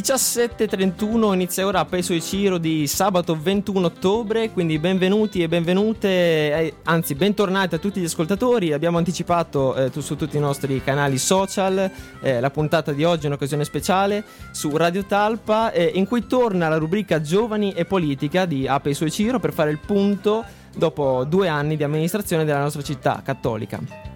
17.31 0.00 1.34
inizia 1.34 1.66
ora 1.66 1.84
Peso 1.84 2.14
e 2.14 2.22
Ciro 2.22 2.56
di 2.56 2.86
sabato 2.86 3.38
21 3.38 3.84
ottobre, 3.84 4.50
quindi 4.50 4.78
benvenuti 4.78 5.42
e 5.42 5.48
benvenute, 5.48 6.08
eh, 6.08 6.74
anzi 6.84 7.14
bentornati 7.14 7.74
a 7.74 7.78
tutti 7.78 8.00
gli 8.00 8.06
ascoltatori. 8.06 8.72
Abbiamo 8.72 8.96
anticipato 8.96 9.74
eh, 9.74 9.90
su 10.00 10.16
tutti 10.16 10.38
i 10.38 10.40
nostri 10.40 10.82
canali 10.82 11.18
social 11.18 11.90
eh, 12.22 12.40
la 12.40 12.48
puntata 12.48 12.92
di 12.92 13.04
oggi, 13.04 13.26
un'occasione 13.26 13.62
speciale 13.64 14.24
su 14.52 14.74
Radio 14.74 15.04
Talpa, 15.04 15.70
eh, 15.70 15.92
in 15.94 16.06
cui 16.06 16.26
torna 16.26 16.70
la 16.70 16.78
rubrica 16.78 17.20
Giovani 17.20 17.72
e 17.72 17.84
Politica 17.84 18.46
di 18.46 18.66
A 18.66 18.80
Peso 18.80 19.04
e 19.04 19.10
Ciro 19.10 19.38
per 19.38 19.52
fare 19.52 19.70
il 19.70 19.80
punto 19.84 20.42
dopo 20.74 21.24
due 21.24 21.48
anni 21.48 21.76
di 21.76 21.84
amministrazione 21.84 22.46
della 22.46 22.60
nostra 22.62 22.80
città 22.80 23.20
cattolica. 23.22 24.09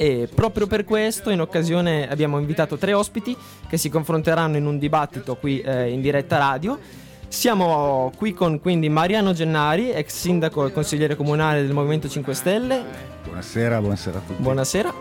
E 0.00 0.28
proprio 0.32 0.68
per 0.68 0.84
questo, 0.84 1.30
in 1.30 1.40
occasione, 1.40 2.08
abbiamo 2.08 2.38
invitato 2.38 2.76
tre 2.76 2.92
ospiti 2.92 3.36
che 3.68 3.76
si 3.76 3.88
confronteranno 3.88 4.56
in 4.56 4.64
un 4.64 4.78
dibattito 4.78 5.34
qui 5.34 5.60
eh, 5.60 5.90
in 5.90 6.00
diretta 6.00 6.38
radio. 6.38 6.78
Siamo 7.26 8.12
qui 8.16 8.32
con 8.32 8.60
quindi 8.60 8.88
Mariano 8.88 9.32
Gennari, 9.32 9.90
ex 9.90 10.14
sindaco 10.14 10.66
e 10.66 10.72
consigliere 10.72 11.16
comunale 11.16 11.62
del 11.62 11.72
Movimento 11.72 12.08
5 12.08 12.32
Stelle. 12.32 12.84
Buonasera, 13.24 13.80
buonasera 13.80 14.18
a 14.18 14.22
tutti. 14.24 14.40
Buonasera. 14.40 14.94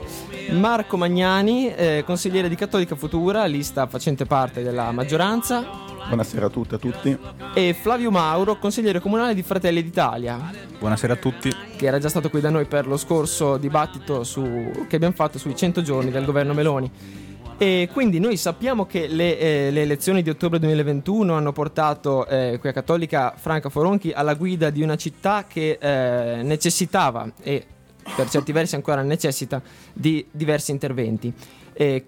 Marco 0.50 0.98
Magnani, 0.98 1.72
eh, 1.76 2.04
consigliere 2.04 2.50
di 2.50 2.56
Cattolica 2.56 2.96
Futura, 2.96 3.46
lista 3.46 3.86
facente 3.86 4.26
parte 4.26 4.64
della 4.64 4.92
maggioranza. 4.92 5.87
Buonasera 6.08 6.46
a 6.46 6.50
tutti 6.50 6.74
e 6.74 6.76
a 6.76 6.80
tutti. 6.80 7.18
E 7.54 7.74
Flavio 7.74 8.10
Mauro, 8.12 8.58
consigliere 8.58 9.02
comunale 9.02 9.34
di 9.34 9.44
Fratelli 9.44 9.84
d'Italia. 9.84 10.40
Buonasera 10.80 11.14
a 11.14 11.16
tutti. 11.18 11.52
Che 11.76 11.86
era 11.86 12.00
già 12.00 12.08
stato 12.08 12.30
qui 12.30 12.40
da 12.40 12.50
noi 12.50 12.66
per 12.66 12.88
lo 12.88 12.96
scorso 12.96 13.58
dibattito 13.58 14.24
su, 14.24 14.86
che 14.88 14.96
abbiamo 14.96 15.14
fatto 15.14 15.38
sui 15.38 15.54
100 15.54 15.82
giorni 15.82 16.10
del 16.10 16.24
governo 16.24 16.54
Meloni. 16.54 16.90
E 17.58 17.90
quindi 17.92 18.20
noi 18.20 18.38
sappiamo 18.38 18.86
che 18.86 19.08
le, 19.08 19.38
eh, 19.38 19.72
le 19.72 19.82
elezioni 19.82 20.22
di 20.22 20.30
ottobre 20.30 20.60
2021 20.60 21.34
hanno 21.34 21.52
portato 21.52 22.26
eh, 22.28 22.58
qui 22.58 22.70
a 22.70 22.72
Cattolica 22.72 23.34
Franca 23.36 23.68
Foronchi 23.68 24.12
alla 24.12 24.36
guida 24.36 24.70
di 24.70 24.82
una 24.82 24.96
città 24.96 25.44
che 25.46 25.78
eh, 25.82 26.42
necessitava 26.42 27.30
e 27.42 27.66
per 28.16 28.30
certi 28.30 28.54
versi 28.54 28.76
ancora 28.76 29.02
necessita 29.02 29.62
di 29.92 30.26
diversi 30.32 30.72
interventi. 30.72 31.34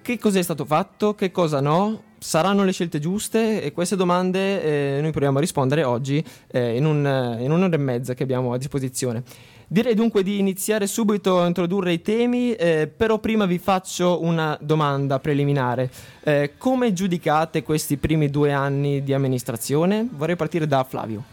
Che 0.02 0.18
cos'è 0.18 0.42
stato 0.42 0.66
fatto? 0.66 1.14
Che 1.14 1.32
cosa 1.32 1.62
no? 1.62 2.08
saranno 2.20 2.64
le 2.64 2.72
scelte 2.72 3.00
giuste? 3.00 3.62
E 3.62 3.72
queste 3.72 3.96
domande 3.96 4.98
eh, 4.98 5.02
noi 5.02 5.12
proviamo 5.12 5.38
a 5.38 5.42
rispondere 5.42 5.84
oggi 5.84 6.24
eh, 6.48 6.76
in, 6.76 6.86
un, 6.86 7.38
in, 7.40 7.52
un'ora 7.52 7.76
e 7.76 7.78
mezza 7.78 8.14
che 8.14 8.24
abbiamo 8.24 8.54
a 8.54 8.58
disposizione. 8.58 9.24
Direi 9.68 9.94
dunque 9.94 10.24
di 10.24 10.40
iniziare 10.40 10.88
subito 10.88 11.40
a 11.40 11.46
introdurre 11.46 11.94
i 11.94 12.02
temi, 12.02 12.54
eh, 12.54 12.88
però 12.88 13.20
prima 13.20 13.46
vi 13.46 13.60
faccio 13.60 14.24
una 14.24 14.58
domanda 14.60 15.20
preliminare. 15.20 15.90
Eh, 16.24 16.54
come 16.58 16.92
giudicate 16.94 17.62
questi 17.62 17.98
primi 17.98 18.30
due 18.30 18.52
anni 18.52 19.04
di 19.04 19.14
amministrazione? 19.14 20.08
Vorrei 20.12 20.36
partire 20.36 20.66
da 20.66 20.84
Flavio. 20.84 21.24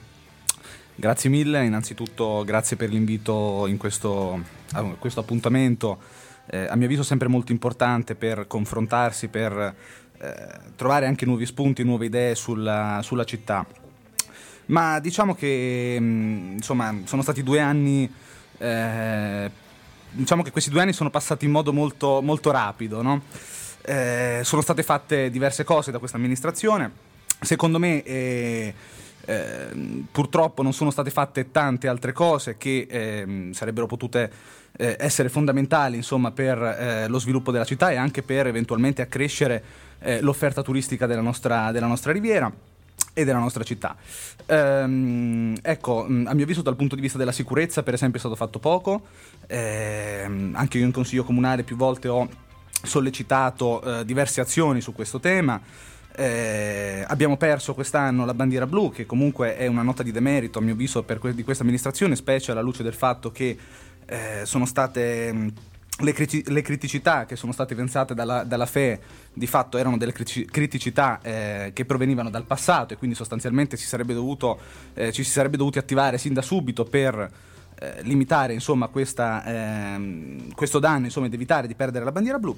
Grazie 0.94 1.28
mille, 1.28 1.64
innanzitutto 1.64 2.42
grazie 2.44 2.76
per 2.76 2.88
l'invito 2.88 3.66
in 3.66 3.76
questo, 3.76 4.40
questo 4.98 5.20
appuntamento, 5.20 5.98
eh, 6.46 6.66
a 6.68 6.76
mio 6.76 6.86
avviso 6.86 7.02
sempre 7.02 7.28
molto 7.28 7.52
importante 7.52 8.14
per 8.14 8.46
confrontarsi, 8.46 9.28
per 9.28 9.74
eh, 10.18 10.60
trovare 10.76 11.06
anche 11.06 11.26
nuovi 11.26 11.46
spunti, 11.46 11.82
nuove 11.82 12.06
idee 12.06 12.34
sulla, 12.34 13.00
sulla 13.02 13.24
città. 13.24 13.66
Ma 14.66 14.98
diciamo 14.98 15.34
che 15.34 15.96
mh, 15.98 16.04
mm, 16.04 16.52
insomma 16.54 16.94
sono 17.04 17.22
stati 17.22 17.42
due 17.42 17.60
anni. 17.60 18.10
Eh, 18.58 19.50
diciamo 20.10 20.42
che 20.42 20.50
questi 20.50 20.70
due 20.70 20.80
anni 20.80 20.92
sono 20.92 21.10
passati 21.10 21.44
in 21.44 21.50
modo 21.50 21.72
molto, 21.72 22.20
molto 22.22 22.50
rapido. 22.50 23.02
No? 23.02 23.22
Eh, 23.82 24.40
sono 24.42 24.62
state 24.62 24.82
fatte 24.82 25.30
diverse 25.30 25.64
cose 25.64 25.90
da 25.90 25.98
questa 25.98 26.16
amministrazione. 26.16 26.90
Secondo 27.40 27.78
me. 27.78 28.02
Eh, 28.02 28.74
eh, 29.26 30.04
purtroppo 30.10 30.62
non 30.62 30.72
sono 30.72 30.90
state 30.90 31.10
fatte 31.10 31.50
tante 31.50 31.88
altre 31.88 32.12
cose 32.12 32.56
che 32.56 32.86
eh, 32.88 33.50
sarebbero 33.52 33.86
potute 33.86 34.30
eh, 34.76 34.96
essere 34.98 35.28
fondamentali 35.28 35.96
insomma, 35.96 36.30
per 36.30 36.62
eh, 36.62 37.08
lo 37.08 37.18
sviluppo 37.18 37.50
della 37.50 37.64
città 37.64 37.90
e 37.90 37.96
anche 37.96 38.22
per 38.22 38.46
eventualmente 38.46 39.02
accrescere 39.02 39.62
eh, 40.00 40.20
l'offerta 40.20 40.62
turistica 40.62 41.06
della 41.06 41.20
nostra, 41.20 41.72
della 41.72 41.86
nostra 41.86 42.12
riviera 42.12 42.50
e 43.12 43.24
della 43.24 43.38
nostra 43.38 43.64
città. 43.64 43.96
Ehm, 44.46 45.56
ecco, 45.62 46.04
a 46.04 46.08
mio 46.08 46.42
avviso 46.42 46.62
dal 46.62 46.76
punto 46.76 46.94
di 46.94 47.00
vista 47.00 47.16
della 47.16 47.32
sicurezza, 47.32 47.82
per 47.82 47.94
esempio, 47.94 48.18
è 48.18 48.20
stato 48.20 48.36
fatto 48.36 48.58
poco. 48.58 49.06
Ehm, 49.46 50.52
anche 50.54 50.78
io 50.78 50.84
in 50.84 50.92
Consiglio 50.92 51.24
Comunale 51.24 51.62
più 51.62 51.76
volte 51.76 52.08
ho 52.08 52.28
sollecitato 52.82 53.82
eh, 53.82 54.04
diverse 54.04 54.40
azioni 54.40 54.80
su 54.82 54.92
questo 54.92 55.18
tema. 55.18 55.60
Eh, 56.18 57.04
abbiamo 57.06 57.36
perso 57.36 57.74
quest'anno 57.74 58.24
la 58.24 58.32
bandiera 58.32 58.66
blu, 58.66 58.90
che 58.90 59.04
comunque 59.04 59.56
è 59.56 59.66
una 59.66 59.82
nota 59.82 60.02
di 60.02 60.12
demerito, 60.12 60.58
a 60.58 60.62
mio 60.62 60.72
avviso, 60.72 61.04
que- 61.04 61.34
di 61.34 61.44
questa 61.44 61.62
amministrazione, 61.62 62.16
specie 62.16 62.52
alla 62.52 62.62
luce 62.62 62.82
del 62.82 62.94
fatto 62.94 63.30
che 63.30 63.56
eh, 64.06 64.40
sono 64.44 64.64
state 64.64 65.52
le, 66.00 66.12
criti- 66.12 66.44
le, 66.50 66.62
criticità 66.62 67.26
che 67.26 67.36
sono 67.36 67.52
state 67.52 67.74
pensate 67.74 68.14
dalla, 68.14 68.44
dalla, 68.44 68.64
FE 68.64 69.00
di 69.32 69.46
fatto 69.46 69.76
erano 69.76 69.98
delle 69.98 70.12
criticità 70.12 71.20
eh, 71.22 71.70
che 71.74 71.84
provenivano 71.84 72.30
dal 72.30 72.44
passato 72.44 72.94
e 72.94 72.96
quindi 72.96 73.14
sostanzialmente 73.14 73.76
si 73.76 73.86
dovuto, 74.14 74.58
eh, 74.94 75.12
ci 75.12 75.22
si 75.22 75.30
sarebbe 75.30 75.58
dovuti 75.58 75.78
attivare 75.78 76.16
sin 76.16 76.32
da 76.32 76.42
subito 76.42 76.84
per 76.84 77.30
eh, 77.78 78.02
limitare 78.02 78.54
insomma, 78.54 78.88
questa, 78.88 79.44
ehm, 79.44 80.54
questo 80.54 80.78
danno 80.78 81.04
insomma, 81.06 81.26
ed 81.26 81.34
evitare 81.34 81.66
di 81.66 81.74
perdere 81.74 82.04
la 82.04 82.12
bandiera 82.12 82.38
blu. 82.38 82.56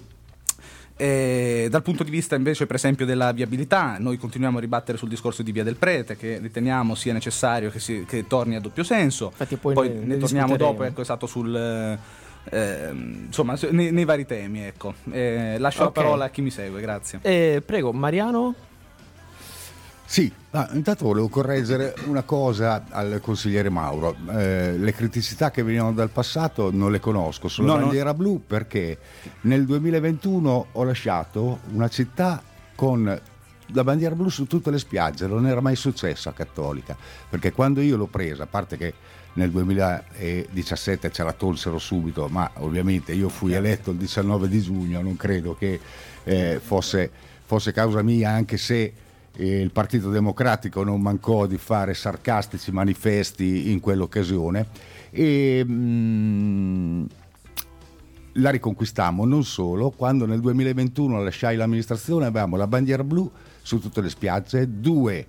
E 1.00 1.68
dal 1.70 1.82
punto 1.82 2.02
di 2.02 2.10
vista 2.10 2.34
invece 2.34 2.66
per 2.66 2.74
esempio 2.74 3.06
della 3.06 3.30
viabilità, 3.30 3.96
noi 4.00 4.16
continuiamo 4.16 4.58
a 4.58 4.60
ribattere 4.60 4.98
sul 4.98 5.08
discorso 5.08 5.44
di 5.44 5.52
Via 5.52 5.62
del 5.62 5.76
Prete 5.76 6.16
che 6.16 6.38
riteniamo 6.38 6.96
sia 6.96 7.12
necessario 7.12 7.70
che, 7.70 7.78
si, 7.78 8.04
che 8.04 8.26
torni 8.26 8.56
a 8.56 8.60
doppio 8.60 8.82
senso. 8.82 9.26
Infatti 9.26 9.56
poi, 9.56 9.74
poi 9.74 9.88
ne, 9.90 9.94
ne, 9.94 10.04
ne 10.06 10.16
torniamo 10.18 10.56
dopo, 10.56 10.82
ecco, 10.82 11.00
esatto, 11.00 11.28
sul 11.28 11.54
eh, 12.50 12.90
insomma, 12.90 13.56
nei, 13.70 13.92
nei, 13.92 14.04
vari 14.04 14.26
temi. 14.26 14.62
Ecco. 14.62 14.94
Eh, 15.10 15.56
lascio 15.58 15.84
okay. 15.84 15.94
la 15.94 16.02
parola 16.02 16.24
a 16.24 16.28
chi 16.30 16.42
mi 16.42 16.50
segue, 16.50 16.80
grazie. 16.80 17.20
Eh, 17.22 17.62
prego, 17.64 17.92
Mariano. 17.92 18.54
Sì, 20.10 20.32
ah, 20.52 20.70
intanto 20.72 21.04
volevo 21.04 21.28
correggere 21.28 21.94
una 22.06 22.22
cosa 22.22 22.86
al 22.88 23.20
consigliere 23.20 23.68
Mauro. 23.68 24.16
Eh, 24.30 24.78
le 24.78 24.92
criticità 24.94 25.50
che 25.50 25.62
venivano 25.62 25.92
dal 25.92 26.08
passato 26.08 26.70
non 26.72 26.90
le 26.90 26.98
conosco, 26.98 27.46
sulla 27.48 27.74
no, 27.74 27.80
bandiera 27.80 28.12
no. 28.12 28.16
blu 28.16 28.42
perché 28.46 28.96
nel 29.42 29.66
2021 29.66 30.66
ho 30.72 30.82
lasciato 30.82 31.58
una 31.72 31.88
città 31.88 32.42
con 32.74 33.20
la 33.66 33.84
bandiera 33.84 34.14
blu 34.14 34.30
su 34.30 34.46
tutte 34.46 34.70
le 34.70 34.78
spiagge, 34.78 35.26
non 35.26 35.46
era 35.46 35.60
mai 35.60 35.76
successo 35.76 36.30
a 36.30 36.32
Cattolica, 36.32 36.96
perché 37.28 37.52
quando 37.52 37.82
io 37.82 37.98
l'ho 37.98 38.06
presa, 38.06 38.44
a 38.44 38.46
parte 38.46 38.78
che 38.78 38.94
nel 39.34 39.50
2017 39.50 41.12
ce 41.12 41.22
la 41.22 41.34
tolsero 41.34 41.78
subito, 41.78 42.28
ma 42.28 42.50
ovviamente 42.54 43.12
io 43.12 43.28
fui 43.28 43.52
eletto 43.52 43.90
il 43.90 43.98
19 43.98 44.48
di 44.48 44.62
giugno, 44.62 45.02
non 45.02 45.16
credo 45.16 45.54
che 45.54 45.78
eh, 46.24 46.58
fosse, 46.64 47.10
fosse, 47.44 47.72
causa 47.72 48.00
mia, 48.00 48.30
anche 48.30 48.56
se 48.56 49.06
il 49.38 49.70
Partito 49.70 50.10
Democratico 50.10 50.82
non 50.82 51.00
mancò 51.00 51.46
di 51.46 51.58
fare 51.58 51.94
sarcastici 51.94 52.72
manifesti 52.72 53.70
in 53.70 53.80
quell'occasione. 53.80 54.66
E, 55.10 55.64
mh, 55.64 55.72
mm, 55.72 57.04
la 58.34 58.50
riconquistammo 58.50 59.24
non 59.24 59.44
solo, 59.44 59.90
quando 59.90 60.26
nel 60.26 60.40
2021 60.40 61.22
lasciai 61.22 61.56
l'amministrazione 61.56 62.26
avevamo 62.26 62.56
la 62.56 62.66
bandiera 62.66 63.02
blu 63.02 63.30
su 63.62 63.80
tutte 63.80 64.00
le 64.00 64.08
spiagge, 64.10 64.80
due 64.80 65.26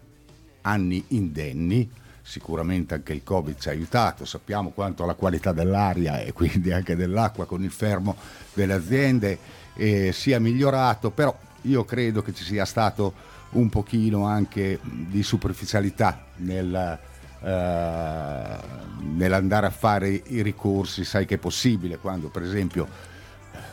anni 0.62 1.04
indenni, 1.10 1.90
sicuramente 2.22 2.94
anche 2.94 3.14
il 3.14 3.24
Covid 3.24 3.58
ci 3.58 3.70
ha 3.70 3.72
aiutato, 3.72 4.26
sappiamo 4.26 4.70
quanto 4.70 5.06
la 5.06 5.16
qualità 5.16 5.52
dell'aria 5.52 6.20
e 6.22 6.34
quindi 6.34 6.72
anche 6.72 6.96
dell'acqua 6.96 7.46
con 7.46 7.64
il 7.64 7.72
fermo 7.72 8.16
delle 8.54 8.74
aziende 8.74 9.38
eh, 9.76 10.12
sia 10.12 10.40
migliorato, 10.40 11.10
però 11.10 11.36
io 11.64 11.86
credo 11.86 12.22
che 12.22 12.34
ci 12.34 12.44
sia 12.44 12.66
stato 12.66 13.14
un 13.52 13.70
pochino 13.70 14.26
anche 14.26 14.80
di 14.82 15.24
superficialità 15.24 16.26
nel, 16.38 17.00
eh, 17.42 18.58
nell'andare 19.02 19.66
a 19.66 19.72
fare 19.72 20.10
i 20.10 20.42
ricorsi, 20.42 21.04
sai 21.04 21.26
che 21.26 21.36
è 21.36 21.40
possibile 21.40 21.98
quando 21.98 22.30
per 22.30 22.44
esempio 22.44 22.88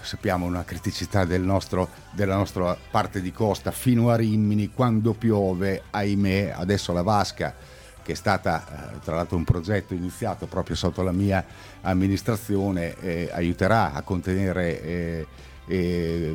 sappiamo 0.07 0.47
una 0.47 0.65
criticità 0.65 1.25
del 1.25 1.43
nostro, 1.43 1.89
della 2.13 2.37
nostra 2.37 2.77
parte 2.91 3.21
di 3.21 3.33
costa 3.33 3.73
fino 3.73 4.11
a 4.11 4.17
Rimini, 4.17 4.71
quando 4.73 5.13
piove, 5.13 5.83
ahimè, 5.91 6.55
adesso 6.55 6.93
la 6.93 7.03
vasca 7.03 7.55
che 8.03 8.13
è 8.13 8.15
stata 8.15 8.95
eh, 8.95 9.01
tra 9.01 9.17
l'altro 9.17 9.37
un 9.37 9.43
progetto 9.43 9.93
iniziato 9.93 10.47
proprio 10.47 10.77
sotto 10.77 11.03
la 11.03 11.11
mia 11.11 11.45
amministrazione, 11.81 12.95
eh, 13.01 13.29
aiuterà 13.33 13.93
a 13.95 14.03
contenere 14.03 15.27
eh, 15.67 16.33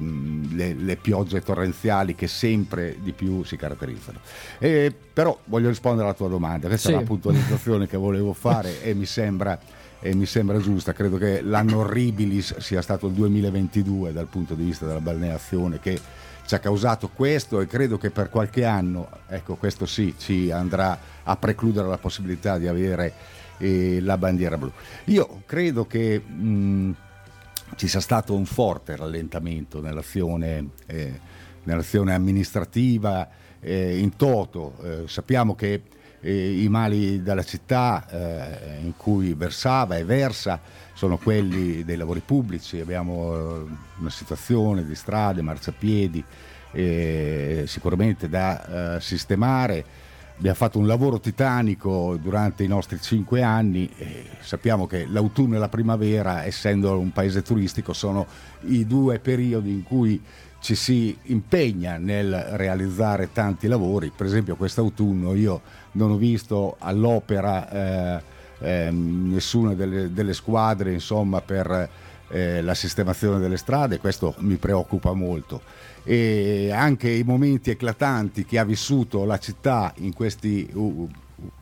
le, 0.52 0.74
le, 0.74 0.96
piogge 0.98 1.42
torrenziali 1.42 2.16
che 2.16 2.28
sempre 2.28 2.98
di 3.02 3.12
più 3.12 3.44
si 3.44 3.56
caratterizzano. 3.56 4.20
Eh, 4.60 4.94
però 5.14 5.38
voglio 5.46 5.70
rispondere 5.70 6.06
alla 6.06 6.16
tua 6.16 6.28
domanda, 6.28 6.68
questa 6.68 6.90
sì. 6.90 6.96
è 6.96 6.98
la 6.98 7.06
puntualizzazione 7.06 7.88
che 7.88 7.98
volevo 7.98 8.34
fare 8.34 8.84
e 8.84 8.94
mi 8.94 9.06
sembra, 9.06 9.58
e 10.00 10.14
mi 10.16 10.26
sembra 10.26 10.60
giusta, 10.60 10.94
credo 10.94 11.18
che 11.18 11.42
l'anno 11.42 11.80
orribilis 11.80 12.58
sia 12.58 12.82
stato 12.82 13.08
il 13.08 13.14
2022 13.14 14.12
dal 14.12 14.28
punto 14.28 14.54
di 14.54 14.64
vista 14.64 14.86
della 14.86 15.02
balneazione 15.02 15.80
che 15.80 16.00
ci 16.46 16.56
ha 16.56 16.60
causato 16.60 17.10
questo 17.14 17.62
e 17.62 17.68
credo 17.68 17.98
che 17.98 18.10
per 18.10 18.30
qualche 18.30 18.66
anno, 18.66 19.08
ecco 19.28 19.56
questo 19.56 19.86
sì, 19.86 20.16
ci 20.18 20.52
andrà 20.52 21.00
a 21.24 21.36
precludere 21.38 21.88
la 21.88 21.98
possibilità 21.98 22.58
di 22.58 22.68
avere 22.68 23.14
eh, 23.58 24.00
la 24.02 24.18
bandiera 24.18 24.58
blu. 24.58 24.72
Io 25.06 25.44
credo 25.46 25.86
che 25.86 26.20
mh, 26.20 26.92
ci 27.76 27.88
sia 27.88 28.00
stato 28.00 28.36
un 28.36 28.46
forte 28.46 28.96
rallentamento 28.96 29.82
nell'azione, 29.82 30.70
eh, 30.86 31.20
nell'azione 31.64 32.14
amministrativa 32.14 33.28
eh, 33.60 33.98
in 33.98 34.16
toto. 34.16 34.76
Eh, 34.84 35.04
sappiamo 35.08 35.56
che 35.56 35.84
eh, 36.22 36.62
i 36.62 36.70
mali 36.70 37.22
della 37.22 37.44
città 37.44 38.08
eh, 38.10 38.80
in 38.82 38.96
cui 38.96 39.34
versava 39.34 39.98
e 39.98 40.04
versa 40.04 40.60
sono 40.94 41.18
quelli 41.18 41.84
dei 41.84 41.98
lavori 41.98 42.22
pubblici, 42.24 42.80
abbiamo 42.80 43.34
eh, 43.34 43.66
una 44.00 44.10
situazione 44.10 44.86
di 44.86 44.96
strade, 44.96 45.42
marciapiedi 45.42 46.24
sicuramente 47.66 48.30
da 48.30 48.98
sistemare 49.02 49.84
abbiamo 50.42 50.58
fatto 50.58 50.80
un 50.80 50.88
lavoro 50.88 51.20
titanico 51.20 52.18
durante 52.20 52.64
i 52.64 52.68
nostri 52.68 53.00
cinque 53.00 53.44
anni 53.44 53.88
e 53.96 54.26
sappiamo 54.40 54.88
che 54.88 55.06
l'autunno 55.06 55.56
e 55.56 55.60
la 55.60 55.70
primavera, 55.70 56.46
essendo 56.46 56.98
un 56.98 57.12
paese 57.12 57.44
turistico, 57.44 57.94
sono 57.94 58.26
i 58.62 58.88
due 58.88 59.20
periodi 59.20 59.70
in 59.70 59.84
cui 59.84 60.20
ci 60.60 60.74
si 60.74 61.16
impegna 61.26 61.98
nel 61.98 62.34
realizzare 62.54 63.32
tanti 63.32 63.68
lavori. 63.68 64.12
Per 64.16 64.26
esempio 64.26 64.56
quest'autunno 64.56 65.36
io 65.36 65.62
non 65.92 66.10
ho 66.10 66.18
visto 66.18 66.76
all'opera 66.80 67.70
eh, 67.70 68.22
eh, 68.62 68.90
nessuna 68.90 69.76
delle, 69.76 70.12
delle, 70.12 70.34
squadre 70.34 70.92
insomma, 70.92 71.42
per 71.42 71.90
eh, 72.30 72.64
la 72.64 72.74
sistemazione 72.74 73.38
delle 73.38 73.58
strade, 73.58 74.00
questo 74.00 74.34
mi 74.40 74.56
preoccupa 74.56 75.14
molto 75.14 75.62
e 76.04 76.72
anche 76.72 77.10
i 77.10 77.24
momenti 77.24 77.70
eclatanti 77.70 78.46
che 78.46 78.58
ha 78.58 78.66
vissuto 78.66 79.24
la 79.24 79.38
città 79.38 79.94
in 79.98 80.14
questi 80.14 80.70
uh, 80.74 81.10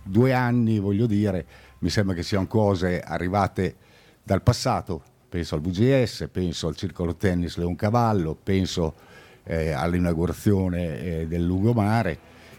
due 0.04 0.34
anni, 0.34 0.80
voglio 0.80 1.06
dire, 1.06 1.46
mi 1.80 1.90
sembra 1.90 2.16
che 2.16 2.24
siano 2.24 2.48
cose 2.48 3.02
arrivate 3.02 3.76
dal 4.24 4.42
passato. 4.42 5.04
Penso 5.30 5.56
al 5.56 5.62
VGS, 5.62 6.28
penso 6.32 6.68
al 6.68 6.76
circolo 6.76 7.16
tennis 7.16 7.58
Leoncavallo, 7.58 8.36
penso 8.42 8.96
eh, 9.44 9.72
all'inaugurazione 9.72 11.00
eh, 11.00 11.28
del 11.28 11.46
lungomare, 11.46 12.18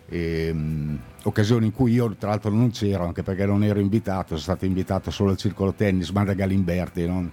eh, 0.08 0.54
occasioni 1.22 1.66
in 1.66 1.72
cui 1.72 1.92
io 1.92 2.14
tra 2.16 2.30
l'altro 2.30 2.50
non 2.50 2.70
c'ero, 2.70 3.04
anche 3.04 3.22
perché 3.24 3.44
non 3.44 3.64
ero 3.64 3.80
invitato, 3.80 4.28
sono 4.28 4.40
stato 4.40 4.66
invitato 4.66 5.10
solo 5.10 5.30
al 5.30 5.36
circolo 5.36 5.72
tennis, 5.72 6.10
ma 6.10 6.24
da 6.24 6.34
Galimberti, 6.34 7.06
non, 7.06 7.30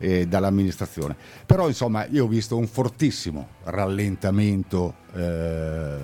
eh, 0.00 0.26
dall'amministrazione. 0.26 1.14
Però 1.44 1.68
insomma 1.68 2.06
io 2.06 2.24
ho 2.24 2.28
visto 2.28 2.56
un 2.56 2.66
fortissimo 2.66 3.48
rallentamento 3.64 4.94
eh, 5.14 5.98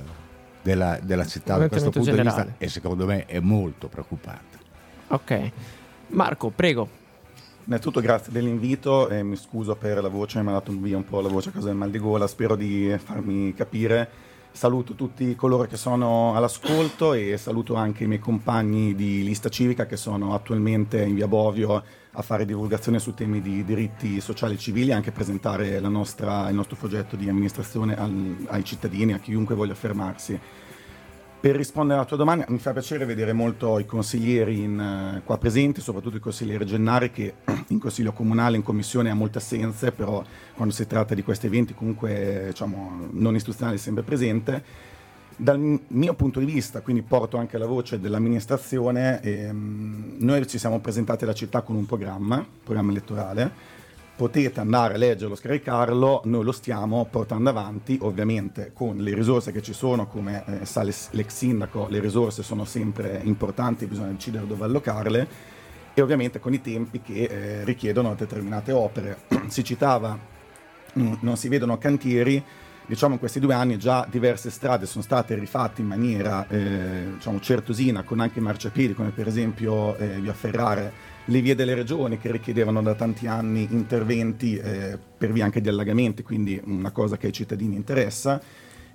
della, 0.63 0.99
della, 1.03 1.27
città 1.27 1.57
da 1.57 1.69
questo 1.69 1.91
punto 1.91 2.11
generale. 2.11 2.43
di 2.43 2.49
vista 2.49 2.65
e 2.65 2.69
secondo 2.69 3.07
me 3.07 3.25
è 3.25 3.41
molto 3.41 3.89
preoccupante. 3.89 4.59
Ok, 5.09 5.51
Marco, 6.09 6.51
prego. 6.51 7.05
Innanzitutto 7.65 8.01
grazie 8.01 8.33
dell'invito 8.33 9.09
e 9.09 9.25
mi 9.25 9.35
scuso 9.35 9.75
per 9.75 10.01
la 10.01 10.09
voce, 10.09 10.41
mi 10.43 10.51
ha 10.51 10.53
dato 10.53 10.73
via 10.73 10.97
un 10.97 11.05
po' 11.05 11.21
la 11.21 11.29
voce 11.29 11.49
a 11.49 11.53
causa 11.53 11.69
del 11.69 11.77
mal 11.77 11.91
di 11.91 11.99
gola, 11.99 12.29
spero 12.29 12.55
di 12.55 12.95
farmi 13.03 13.55
capire. 13.55 14.25
Saluto 14.53 14.95
tutti 14.95 15.35
coloro 15.35 15.65
che 15.65 15.77
sono 15.77 16.35
all'ascolto 16.35 17.13
e 17.13 17.37
saluto 17.37 17.75
anche 17.75 18.05
i 18.05 18.07
miei 18.07 18.21
compagni 18.21 18.95
di 18.95 19.23
lista 19.23 19.49
civica 19.49 19.85
che 19.85 19.97
sono 19.97 20.33
attualmente 20.33 21.03
in 21.03 21.15
via 21.15 21.27
Bovio 21.27 21.83
a 22.19 22.23
fare 22.23 22.47
divulgazione 22.47 22.99
su 22.99 23.13
temi 23.13 23.43
di 23.43 23.63
diritti 23.63 24.21
sociali 24.21 24.55
e 24.55 24.59
civili 24.59 24.93
anche 24.93 25.13
presentare 25.13 25.79
nostra, 25.81 26.49
il 26.49 26.55
nostro 26.55 26.77
progetto 26.77 27.15
di 27.15 27.29
amministrazione 27.29 27.95
al, 27.95 28.37
ai 28.49 28.65
cittadini, 28.65 29.13
a 29.13 29.19
chiunque 29.19 29.55
voglia 29.55 29.75
fermarsi. 29.75 30.39
Per 31.39 31.55
rispondere 31.55 31.99
alla 31.99 32.09
tua 32.09 32.17
domanda, 32.17 32.47
mi 32.49 32.59
fa 32.59 32.73
piacere 32.73 33.05
vedere 33.05 33.35
molto 33.35 33.79
i 33.79 33.85
consiglieri 33.85 34.63
in, 34.63 35.17
uh, 35.19 35.23
qua 35.23 35.37
presenti, 35.37 35.83
soprattutto 35.83 36.17
il 36.17 36.23
consigliere 36.23 36.65
Gennari 36.65 37.11
che 37.11 37.35
in 37.69 37.79
consiglio 37.79 38.13
comunale, 38.13 38.57
in 38.57 38.63
commissione 38.63 39.11
ha 39.11 39.15
molte 39.15 39.39
assenze, 39.39 39.93
però 39.93 40.25
quando 40.55 40.73
si 40.73 40.87
tratta 40.87 41.15
di 41.15 41.23
questi 41.23 41.47
eventi 41.47 41.75
comunque 41.75 42.47
diciamo, 42.49 43.09
non 43.11 43.35
istituzionale 43.35 43.77
è 43.77 43.79
sempre 43.79 44.03
presente 44.03 44.95
dal 45.37 45.81
mio 45.89 46.15
punto 46.15 46.41
di 46.41 46.47
vista, 46.47 46.81
quindi 46.81 47.03
porto 47.03 47.37
anche 47.37 47.59
la 47.59 47.67
voce 47.67 48.01
dell'amministrazione, 48.01 49.21
ehm, 49.21 50.17
noi 50.21 50.47
ci 50.49 50.59
siamo 50.59 50.79
presentati 50.81 51.25
alla 51.25 51.35
città 51.35 51.61
con 51.61 51.77
un 51.77 51.85
programma, 51.85 52.45
programma 52.65 52.91
elettorale, 52.91 53.75
potete 54.17 54.61
andare 54.61 54.95
a 54.95 54.97
leggerlo, 54.97 55.35
scaricarlo, 55.35 56.23
noi 56.25 56.43
lo 56.43 56.53
stiamo 56.53 57.07
portando 57.11 57.51
avanti, 57.51 57.99
ovviamente 58.01 58.71
con 58.73 58.97
le 58.97 59.15
risorse 59.15 59.53
che 59.53 59.61
ci 59.61 59.75
sono, 59.75 60.07
come 60.07 60.43
eh, 60.63 60.65
sa 60.65 60.83
l'ex 60.83 61.27
sindaco, 61.27 61.87
le 61.91 62.01
risorse 62.01 62.43
sono 62.43 62.65
sempre 62.65 63.21
importanti, 63.25 63.85
bisogna 63.85 64.13
decidere 64.13 64.47
dove 64.47 64.65
allocarle 64.65 65.29
e 65.93 66.01
ovviamente 66.01 66.41
con 66.41 66.55
i 66.55 66.63
tempi 66.63 67.03
che 67.03 67.25
eh, 67.25 67.65
richiedono 67.65 68.15
determinate 68.15 68.73
opere. 68.73 69.19
si 69.49 69.63
citava, 69.63 70.19
mm, 70.99 71.13
non 71.21 71.37
si 71.37 71.49
vedono 71.49 71.77
cantieri, 71.77 72.43
diciamo 72.87 73.15
in 73.15 73.19
questi 73.19 73.41
due 73.41 73.55
anni 73.55 73.79
già 73.79 74.07
diverse 74.09 74.49
strade 74.49 74.87
sono 74.87 75.03
state 75.03 75.35
rifatte 75.35 75.81
in 75.81 75.89
maniera 75.89 76.47
eh, 76.49 77.15
diciamo 77.15 77.41
certosina 77.41 78.05
con 78.05 78.21
anche 78.21 78.41
marciapiedi 78.41 78.95
come 78.95 79.11
per 79.11 79.27
esempio 79.27 79.97
eh, 79.97 80.21
via 80.21 80.33
Ferrare 80.33 81.15
le 81.25 81.41
vie 81.41 81.57
delle 81.57 81.75
regioni 81.75 82.19
che 82.19 82.31
richiedevano 82.31 82.81
da 82.83 82.95
tanti 82.95 83.27
anni 83.27 83.67
interventi 83.71 84.57
eh, 84.57 84.97
per 85.19 85.33
via 85.33 85.45
anche 85.45 85.61
di 85.61 85.69
allagamenti 85.69 86.23
quindi 86.23 86.61
una 86.65 86.93
cosa 86.93 87.17
che 87.17 87.27
ai 87.27 87.33
cittadini 87.33 87.75
interessa 87.75 88.41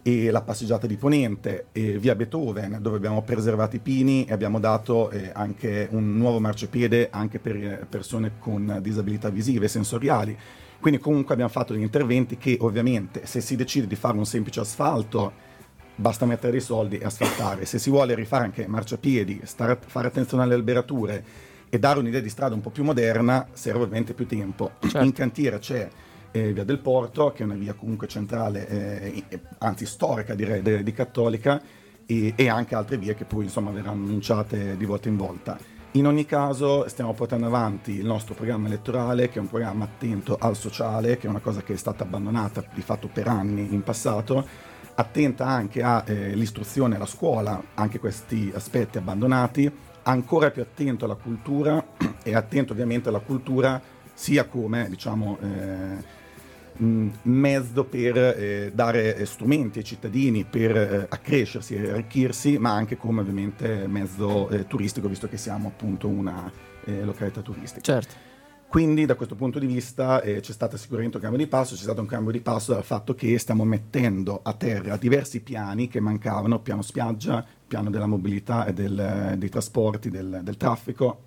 e 0.03 0.31
la 0.31 0.41
passeggiata 0.41 0.88
di 0.88 0.95
Ponente 0.95 1.65
e 1.74 2.00
via 2.00 2.15
Beethoven 2.15 2.79
dove 2.81 2.95
abbiamo 2.95 3.21
preservato 3.21 3.75
i 3.75 3.79
pini 3.79 4.25
e 4.25 4.31
abbiamo 4.31 4.60
dato 4.60 5.12
eh, 5.12 5.31
anche 5.33 5.89
un 5.91 6.17
nuovo 6.17 6.39
marciapiede 6.39 7.10
anche 7.12 7.39
per 7.39 7.86
persone 7.89 8.31
con 8.39 8.79
disabilità 8.81 9.29
visive 9.29 9.65
e 9.65 9.69
sensoriali 9.69 10.38
quindi 10.82 11.00
comunque 11.00 11.34
abbiamo 11.34 11.52
fatto 11.52 11.72
degli 11.72 11.84
interventi 11.84 12.38
che 12.38 12.58
ovviamente 12.60 13.26
se 13.26 13.40
si 13.40 13.56
decide 13.56 13.88
di 13.88 13.96
fare 13.96 14.18
un 14.18 14.26
semplice 14.26 14.60
asfalto 14.60 15.50
basta 15.96 16.26
mettere 16.26 16.52
dei 16.52 16.62
soldi 16.62 16.98
e 16.98 17.06
asfaltare. 17.06 17.66
Se 17.66 17.80
si 17.80 17.90
vuole 17.90 18.16
rifare 18.16 18.46
anche 18.46 18.68
marciapiedi, 18.68 19.42
stare, 19.44 19.78
fare 19.86 20.08
attenzione 20.08 20.44
alle 20.44 20.56
alberature 20.56 21.24
e 21.70 21.80
dare 21.80 22.00
un'idea 22.00 22.20
di 22.20 22.30
strada 22.30 22.56
un 22.56 22.62
po' 22.62 22.72
più 22.72 22.84
moderna, 22.84 23.48
serve 23.54 23.84
ovviamente 23.84 24.14
più 24.14 24.26
tempo. 24.26 24.72
Certo. 24.80 25.00
In 25.06 25.14
cantiere 25.14 25.60
c'è 25.60 25.88
eh, 26.32 26.54
Via 26.54 26.64
del 26.64 26.80
Porto, 26.80 27.32
che 27.32 27.44
è 27.44 27.46
una 27.46 27.56
via 27.56 27.74
comunque 27.74 28.08
centrale, 28.08 28.68
eh, 28.68 29.24
anzi 29.60 29.86
storica 29.86 30.34
direi, 30.34 30.62
de, 30.62 30.84
di 30.84 30.92
Cattolica, 30.92 31.62
e, 32.06 32.34
e, 32.36 32.50
anche 32.50 32.76
altre 32.76 32.98
vie 32.98 33.14
che 33.14 33.26
poi 33.26 33.44
insomma 33.44 33.72
verranno 33.72 34.04
annunciate 34.06 34.76
di 34.76 34.86
volta 34.86 35.08
in 35.08 35.18
volta. 35.18 35.58
In 35.95 36.07
ogni 36.07 36.25
caso 36.25 36.88
stiamo 36.88 37.13
portando 37.13 37.48
avanti 37.48 37.91
il 37.91 38.05
nostro 38.05 38.33
programma 38.33 38.67
elettorale, 38.67 39.27
che 39.27 39.39
è 39.39 39.41
un 39.41 39.50
programma 39.50 39.83
attento 39.83 40.38
al 40.39 40.55
sociale, 40.55 41.17
che 41.17 41.27
è 41.27 41.29
una 41.29 41.41
cosa 41.41 41.63
che 41.63 41.74
è 41.74 41.75
stata 41.75 42.03
abbandonata 42.03 42.63
di 42.74 42.81
fatto 42.81 43.10
per 43.12 43.27
anni 43.27 43.74
in 43.74 43.83
passato, 43.83 44.48
attenta 44.95 45.48
anche 45.48 45.81
all'istruzione 45.81 46.93
eh, 46.93 46.95
alla 46.95 47.05
scuola, 47.05 47.62
anche 47.74 48.00
questi 48.00 48.50
aspetti 48.55 49.00
abbandonati, 49.00 49.69
ancora 50.03 50.50
più 50.50 50.62
attento 50.62 51.03
alla 51.03 51.15
cultura 51.15 51.86
e 52.24 52.36
attento 52.36 52.71
ovviamente 52.71 53.10
alla 53.10 53.19
cultura 53.19 53.81
sia 54.13 54.45
come 54.45 54.88
diciamo, 54.88 55.39
eh, 55.41 56.03
mezzo 56.82 57.84
per 57.84 58.18
eh, 58.18 58.72
dare 58.74 59.26
strumenti 59.26 59.80
ai 59.80 59.84
cittadini 59.84 60.44
per 60.44 60.76
eh, 60.76 61.06
accrescersi 61.10 61.76
e 61.76 61.90
arricchirsi, 61.90 62.58
ma 62.58 62.72
anche 62.72 62.98
come 62.98 63.22
ovviamente 63.22 63.86
mezzo 63.88 64.50
eh, 64.50 64.66
turistico, 64.66 65.08
visto 65.08 65.28
che 65.28 65.38
siamo 65.38 65.68
appunto 65.68 66.08
una 66.08 66.52
eh, 66.86 67.04
località 67.04 67.42
turistica. 67.42 67.82
Certo. 67.82 68.30
Quindi 68.68 69.06
da 69.06 69.16
questo 69.16 69.36
punto 69.36 69.60
di 69.60 69.66
vista 69.66 70.22
eh, 70.22 70.40
c'è 70.40 70.54
stato 70.54 70.78
sicuramente 70.78 71.18
un 71.18 71.24
cambio 71.24 71.44
di 71.44 71.48
passo, 71.48 71.76
c'è 71.76 71.82
stato 71.82 72.00
un 72.00 72.08
cambio 72.08 72.32
di 72.32 72.40
passo 72.40 72.74
dal 72.74 72.86
fatto 72.86 73.14
che 73.14 73.38
stiamo 73.38 73.66
mettendo 73.66 74.40
a 74.42 74.54
terra 74.54 74.96
diversi 74.96 75.42
piani 75.42 75.90
che 75.90 76.00
mancavano, 76.00 76.62
piano 76.62 76.82
spiaggia, 76.82 77.46
piano 77.68 77.90
della 77.90 78.06
mobilità 78.06 78.66
e 78.66 78.74
del, 78.74 79.36
dei 79.38 79.50
trasporti, 79.50 80.10
del, 80.10 80.40
del 80.42 80.56
traffico 80.56 81.24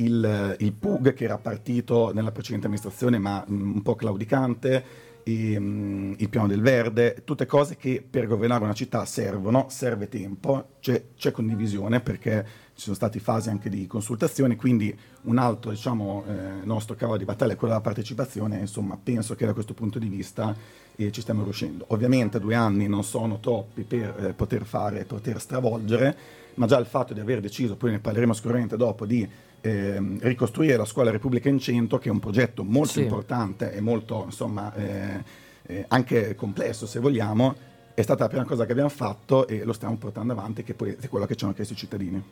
il, 0.00 0.56
il, 0.58 0.72
PUG 0.72 1.14
che 1.14 1.24
era 1.24 1.38
partito 1.38 2.12
nella 2.12 2.32
precedente 2.32 2.66
amministrazione 2.66 3.18
ma 3.18 3.44
mm, 3.48 3.74
un 3.74 3.82
po' 3.82 3.94
claudicante, 3.94 4.84
mm, 5.28 6.14
il 6.16 6.28
piano 6.28 6.46
del 6.46 6.60
verde, 6.60 7.22
tutte 7.24 7.46
cose 7.46 7.76
che 7.76 8.04
per 8.08 8.26
governare 8.26 8.64
una 8.64 8.72
città 8.72 9.04
servono, 9.04 9.66
serve 9.68 10.08
tempo, 10.08 10.76
c'è, 10.80 11.04
c'è 11.16 11.30
condivisione 11.30 12.00
perché 12.00 12.68
ci 12.74 12.86
sono 12.86 12.96
state 12.96 13.20
fasi 13.20 13.50
anche 13.50 13.68
di 13.68 13.86
consultazione, 13.86 14.56
quindi 14.56 14.96
un 15.22 15.36
altro 15.36 15.70
diciamo, 15.70 16.24
eh, 16.26 16.64
nostro 16.64 16.94
cavallo 16.94 17.18
di 17.18 17.24
battaglia 17.26 17.52
è 17.52 17.56
quello 17.56 17.74
della 17.74 17.84
partecipazione, 17.84 18.58
insomma 18.58 18.98
penso 19.02 19.34
che 19.34 19.44
da 19.44 19.52
questo 19.52 19.74
punto 19.74 19.98
di 19.98 20.08
vista 20.08 20.56
eh, 20.96 21.12
ci 21.12 21.20
stiamo 21.20 21.42
riuscendo. 21.42 21.84
Ovviamente 21.88 22.40
due 22.40 22.54
anni 22.54 22.88
non 22.88 23.04
sono 23.04 23.38
troppi 23.38 23.82
per 23.82 24.14
eh, 24.18 24.32
poter 24.32 24.64
fare, 24.64 25.04
poter 25.04 25.38
stravolgere, 25.40 26.16
ma 26.54 26.66
già 26.66 26.78
il 26.78 26.86
fatto 26.86 27.12
di 27.12 27.20
aver 27.20 27.40
deciso, 27.40 27.76
poi 27.76 27.92
ne 27.92 28.00
parleremo 28.00 28.32
sicuramente 28.32 28.76
dopo, 28.76 29.04
di 29.04 29.28
eh, 29.60 30.00
ricostruire 30.20 30.76
la 30.76 30.84
scuola 30.84 31.10
Repubblica 31.10 31.48
in 31.48 31.58
100, 31.58 31.98
che 31.98 32.08
è 32.08 32.12
un 32.12 32.18
progetto 32.18 32.64
molto 32.64 32.92
sì. 32.92 33.02
importante 33.02 33.72
e 33.72 33.80
molto, 33.80 34.22
insomma, 34.24 34.74
eh, 34.74 35.22
eh, 35.66 35.84
anche 35.88 36.34
complesso 36.34 36.86
se 36.86 36.98
vogliamo, 36.98 37.54
è 37.94 38.02
stata 38.02 38.24
la 38.24 38.28
prima 38.28 38.44
cosa 38.44 38.64
che 38.64 38.72
abbiamo 38.72 38.88
fatto 38.88 39.46
e 39.46 39.64
lo 39.64 39.72
stiamo 39.72 39.96
portando 39.96 40.32
avanti, 40.32 40.62
che 40.62 40.74
poi 40.74 40.96
è 40.98 41.08
quello 41.08 41.26
che 41.26 41.36
ci 41.36 41.44
hanno 41.44 41.52
chiesto 41.52 41.74
i 41.74 41.76
cittadini. 41.76 42.22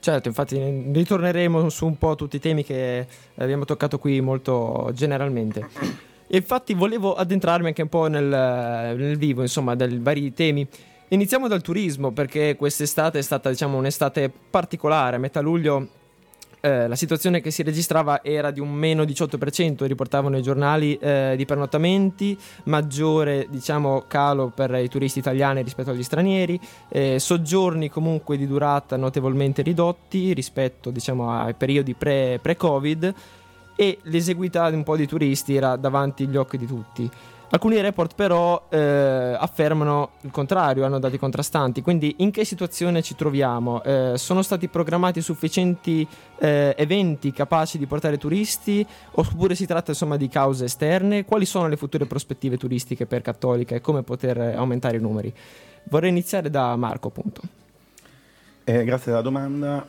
Certo, 0.00 0.26
infatti 0.26 0.58
ritorneremo 0.92 1.68
su 1.68 1.86
un 1.86 1.96
po' 1.96 2.16
tutti 2.16 2.36
i 2.36 2.40
temi 2.40 2.64
che 2.64 3.06
abbiamo 3.36 3.64
toccato 3.64 3.98
qui 3.98 4.20
molto 4.20 4.90
generalmente. 4.94 5.68
Infatti 6.28 6.74
volevo 6.74 7.14
addentrarmi 7.14 7.68
anche 7.68 7.82
un 7.82 7.88
po' 7.88 8.06
nel, 8.08 8.24
nel 8.24 9.16
vivo, 9.16 9.42
insomma, 9.42 9.76
dei 9.76 9.98
vari 9.98 10.32
temi. 10.32 10.66
Iniziamo 11.08 11.46
dal 11.46 11.60
turismo, 11.60 12.10
perché 12.10 12.56
quest'estate 12.56 13.18
è 13.18 13.22
stata, 13.22 13.50
diciamo, 13.50 13.76
un'estate 13.76 14.32
particolare. 14.50 15.16
A 15.16 15.18
metà 15.18 15.40
luglio 15.40 15.86
eh, 16.64 16.86
la 16.86 16.94
situazione 16.94 17.40
che 17.40 17.50
si 17.50 17.64
registrava 17.64 18.22
era 18.22 18.52
di 18.52 18.60
un 18.60 18.72
meno 18.72 19.02
18%, 19.02 19.84
riportavano 19.84 20.38
i 20.38 20.42
giornali 20.42 20.96
eh, 20.96 21.34
di 21.36 21.44
pernottamenti, 21.44 22.38
maggiore 22.64 23.48
diciamo, 23.50 24.04
calo 24.06 24.52
per 24.54 24.72
i 24.76 24.88
turisti 24.88 25.18
italiani 25.18 25.62
rispetto 25.62 25.90
agli 25.90 26.04
stranieri, 26.04 26.58
eh, 26.88 27.18
soggiorni 27.18 27.90
comunque 27.90 28.36
di 28.36 28.46
durata 28.46 28.96
notevolmente 28.96 29.62
ridotti 29.62 30.32
rispetto 30.32 30.90
diciamo, 30.90 31.32
ai 31.32 31.54
periodi 31.54 31.94
pre- 31.94 32.38
pre-Covid 32.40 33.14
e 33.74 33.98
l'eseguità 34.02 34.70
di 34.70 34.76
un 34.76 34.84
po' 34.84 34.96
di 34.96 35.08
turisti 35.08 35.56
era 35.56 35.74
davanti 35.74 36.22
agli 36.22 36.36
occhi 36.36 36.58
di 36.58 36.66
tutti. 36.66 37.10
Alcuni 37.54 37.78
report 37.82 38.14
però 38.14 38.66
eh, 38.70 38.78
affermano 38.78 40.12
il 40.22 40.30
contrario, 40.30 40.86
hanno 40.86 40.98
dati 40.98 41.18
contrastanti, 41.18 41.82
quindi 41.82 42.14
in 42.18 42.30
che 42.30 42.46
situazione 42.46 43.02
ci 43.02 43.14
troviamo? 43.14 43.82
Eh, 43.82 44.14
sono 44.16 44.40
stati 44.40 44.68
programmati 44.68 45.20
sufficienti 45.20 46.08
eh, 46.38 46.74
eventi 46.78 47.30
capaci 47.30 47.76
di 47.76 47.84
portare 47.84 48.16
turisti 48.16 48.84
oppure 49.10 49.54
si 49.54 49.66
tratta 49.66 49.90
insomma 49.90 50.16
di 50.16 50.28
cause 50.28 50.64
esterne? 50.64 51.26
Quali 51.26 51.44
sono 51.44 51.68
le 51.68 51.76
future 51.76 52.06
prospettive 52.06 52.56
turistiche 52.56 53.04
per 53.04 53.20
Cattolica 53.20 53.74
e 53.74 53.82
come 53.82 54.02
poter 54.02 54.38
aumentare 54.56 54.96
i 54.96 55.00
numeri? 55.00 55.30
Vorrei 55.90 56.08
iniziare 56.08 56.48
da 56.48 56.74
Marco 56.76 57.08
appunto. 57.08 57.42
Eh, 58.64 58.82
grazie 58.82 59.10
della 59.10 59.22
domanda. 59.22 59.86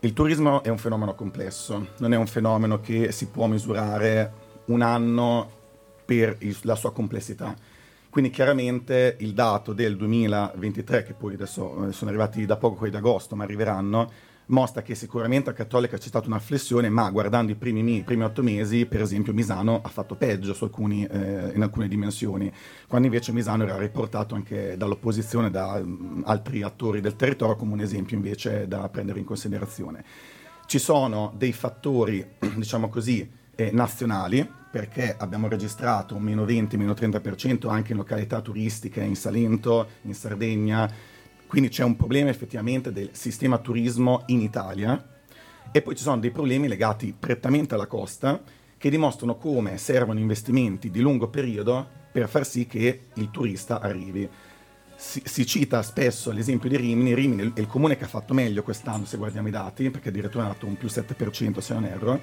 Il 0.00 0.14
turismo 0.14 0.62
è 0.62 0.70
un 0.70 0.78
fenomeno 0.78 1.14
complesso, 1.14 1.88
non 1.98 2.14
è 2.14 2.16
un 2.16 2.26
fenomeno 2.26 2.80
che 2.80 3.12
si 3.12 3.26
può 3.26 3.48
misurare 3.48 4.32
un 4.66 4.80
anno 4.80 5.62
per 6.04 6.36
il, 6.40 6.56
la 6.62 6.74
sua 6.74 6.92
complessità. 6.92 7.54
Quindi 8.10 8.30
chiaramente 8.30 9.16
il 9.18 9.32
dato 9.32 9.72
del 9.72 9.96
2023, 9.96 11.02
che 11.02 11.14
poi 11.14 11.34
adesso 11.34 11.88
eh, 11.88 11.92
sono 11.92 12.10
arrivati 12.10 12.46
da 12.46 12.56
poco 12.56 12.76
quelli 12.76 12.92
d'agosto, 12.92 13.34
ma 13.34 13.42
arriveranno, 13.42 14.08
mostra 14.46 14.82
che 14.82 14.94
sicuramente 14.94 15.50
a 15.50 15.52
Cattolica 15.52 15.96
c'è 15.96 16.08
stata 16.08 16.26
una 16.26 16.38
flessione, 16.38 16.88
ma 16.88 17.10
guardando 17.10 17.52
i 17.52 17.54
primi, 17.54 17.96
i 17.96 18.02
primi 18.02 18.24
otto 18.24 18.42
mesi, 18.42 18.86
per 18.86 19.00
esempio 19.00 19.32
Misano 19.32 19.80
ha 19.82 19.88
fatto 19.88 20.14
peggio 20.14 20.56
alcuni, 20.60 21.04
eh, 21.04 21.52
in 21.54 21.62
alcune 21.62 21.88
dimensioni, 21.88 22.52
quando 22.86 23.06
invece 23.06 23.32
Misano 23.32 23.64
era 23.64 23.76
riportato 23.78 24.34
anche 24.34 24.76
dall'opposizione, 24.76 25.50
da 25.50 25.80
um, 25.82 26.22
altri 26.26 26.62
attori 26.62 27.00
del 27.00 27.16
territorio, 27.16 27.56
come 27.56 27.72
un 27.72 27.80
esempio 27.80 28.16
invece 28.16 28.68
da 28.68 28.88
prendere 28.88 29.18
in 29.18 29.24
considerazione. 29.24 30.04
Ci 30.66 30.78
sono 30.78 31.32
dei 31.36 31.52
fattori, 31.52 32.24
diciamo 32.56 32.88
così, 32.88 33.28
eh, 33.56 33.70
nazionali, 33.72 34.62
perché 34.74 35.14
abbiamo 35.16 35.46
registrato 35.46 36.16
un 36.16 36.22
meno 36.24 36.44
20, 36.44 36.76
meno 36.76 36.94
30% 36.94 37.68
anche 37.70 37.92
in 37.92 37.98
località 37.98 38.40
turistiche 38.40 39.02
in 39.02 39.14
Salento, 39.14 39.86
in 40.02 40.14
Sardegna, 40.14 40.92
quindi 41.46 41.68
c'è 41.68 41.84
un 41.84 41.94
problema 41.94 42.30
effettivamente 42.30 42.90
del 42.90 43.10
sistema 43.12 43.58
turismo 43.58 44.24
in 44.26 44.40
Italia. 44.40 45.20
E 45.70 45.80
poi 45.80 45.94
ci 45.94 46.02
sono 46.02 46.18
dei 46.18 46.32
problemi 46.32 46.66
legati 46.66 47.14
prettamente 47.16 47.74
alla 47.74 47.86
costa 47.86 48.42
che 48.76 48.90
dimostrano 48.90 49.36
come 49.36 49.78
servono 49.78 50.18
investimenti 50.18 50.90
di 50.90 50.98
lungo 50.98 51.28
periodo 51.28 51.88
per 52.10 52.28
far 52.28 52.44
sì 52.44 52.66
che 52.66 53.02
il 53.14 53.30
turista 53.30 53.80
arrivi. 53.80 54.28
Si, 54.96 55.22
si, 55.24 55.46
cita 55.46 55.80
spesso 55.82 56.32
l'esempio 56.32 56.68
di 56.68 56.76
Rimini, 56.76 57.14
Rimini 57.14 57.52
è 57.54 57.60
il 57.60 57.68
comune 57.68 57.96
che 57.96 58.04
ha 58.04 58.08
fatto 58.08 58.34
meglio 58.34 58.64
quest'anno 58.64 59.04
se 59.04 59.18
guardiamo 59.18 59.46
i 59.46 59.52
dati, 59.52 59.90
perché 59.90 60.08
addirittura 60.08 60.46
ha 60.46 60.48
dato 60.48 60.66
un 60.66 60.76
più 60.76 60.88
7% 60.88 61.58
se 61.58 61.74
non 61.74 61.84
erro, 61.84 62.20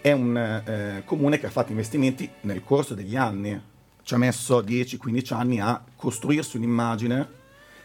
è 0.00 0.12
un 0.12 0.36
eh, 0.36 1.02
comune 1.04 1.38
che 1.38 1.46
ha 1.46 1.50
fatto 1.50 1.70
investimenti 1.70 2.28
nel 2.42 2.62
corso 2.62 2.94
degli 2.94 3.16
anni, 3.16 3.60
ci 4.02 4.14
ha 4.14 4.18
messo 4.18 4.60
10-15 4.60 5.34
anni 5.34 5.60
a 5.60 5.82
costruirsi 5.96 6.56
un'immagine 6.56 7.28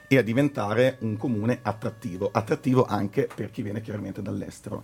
e 0.08 0.18
a 0.18 0.22
diventare 0.22 0.98
un 1.01 1.18
comune 1.18 1.60
attrattivo, 1.62 2.30
attrattivo 2.32 2.86
anche 2.86 3.30
per 3.34 3.50
chi 3.50 3.62
viene 3.62 3.82
chiaramente 3.82 4.22
dall'estero. 4.22 4.84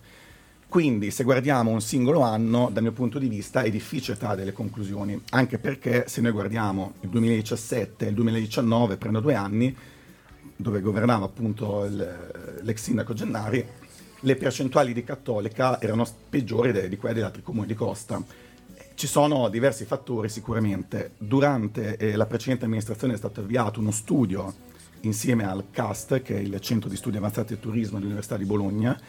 Quindi 0.69 1.12
se 1.12 1.24
guardiamo 1.24 1.72
un 1.72 1.81
singolo 1.81 2.22
anno, 2.22 2.69
dal 2.72 2.84
mio 2.84 2.91
punto 2.91 3.19
di 3.19 3.29
vista 3.29 3.62
è 3.62 3.69
difficile 3.69 4.17
trarre 4.17 4.38
delle 4.38 4.51
conclusioni, 4.51 5.22
anche 5.29 5.60
perché 5.60 6.05
se 6.07 6.19
noi 6.22 6.31
guardiamo 6.31 6.93
il 7.01 7.10
2017 7.10 8.05
e 8.05 8.10
il 8.10 8.15
2019, 8.15 8.98
prendo 8.98 9.19
due 9.19 9.36
anni, 9.36 9.75
dove 10.55 10.81
governava 10.81 11.25
appunto 11.25 11.86
il, 11.86 12.60
l'ex 12.62 12.81
sindaco 12.81 13.13
Gennari, 13.13 13.65
le 14.27 14.36
percentuali 14.36 14.91
di 14.91 15.05
cattolica 15.05 15.79
erano 15.79 16.05
peggiori 16.29 16.74
de- 16.74 16.89
di 16.89 16.98
quelle 16.98 17.15
degli 17.15 17.24
altri 17.24 17.41
comuni 17.41 17.65
di 17.65 17.74
costa. 17.74 18.22
Ci 18.93 19.07
sono 19.07 19.48
diversi 19.48 19.86
fattori 19.86 20.27
sicuramente. 20.27 21.12
Durante 21.17 21.96
eh, 21.96 22.17
la 22.17 22.25
precedente 22.25 22.65
amministrazione 22.65 23.13
è 23.13 23.17
stato 23.17 23.39
avviato 23.39 23.79
uno 23.79 23.91
studio 23.91 24.53
insieme 25.01 25.48
al 25.48 25.65
CAST, 25.72 26.22
che 26.22 26.36
è 26.36 26.39
il 26.39 26.60
Centro 26.60 26.89
di 26.89 26.98
Studi 26.98 27.15
Avanzati 27.15 27.53
del 27.53 27.62
Turismo 27.62 27.98
dell'Università 27.98 28.36
di 28.36 28.43
Bologna, 28.43 29.00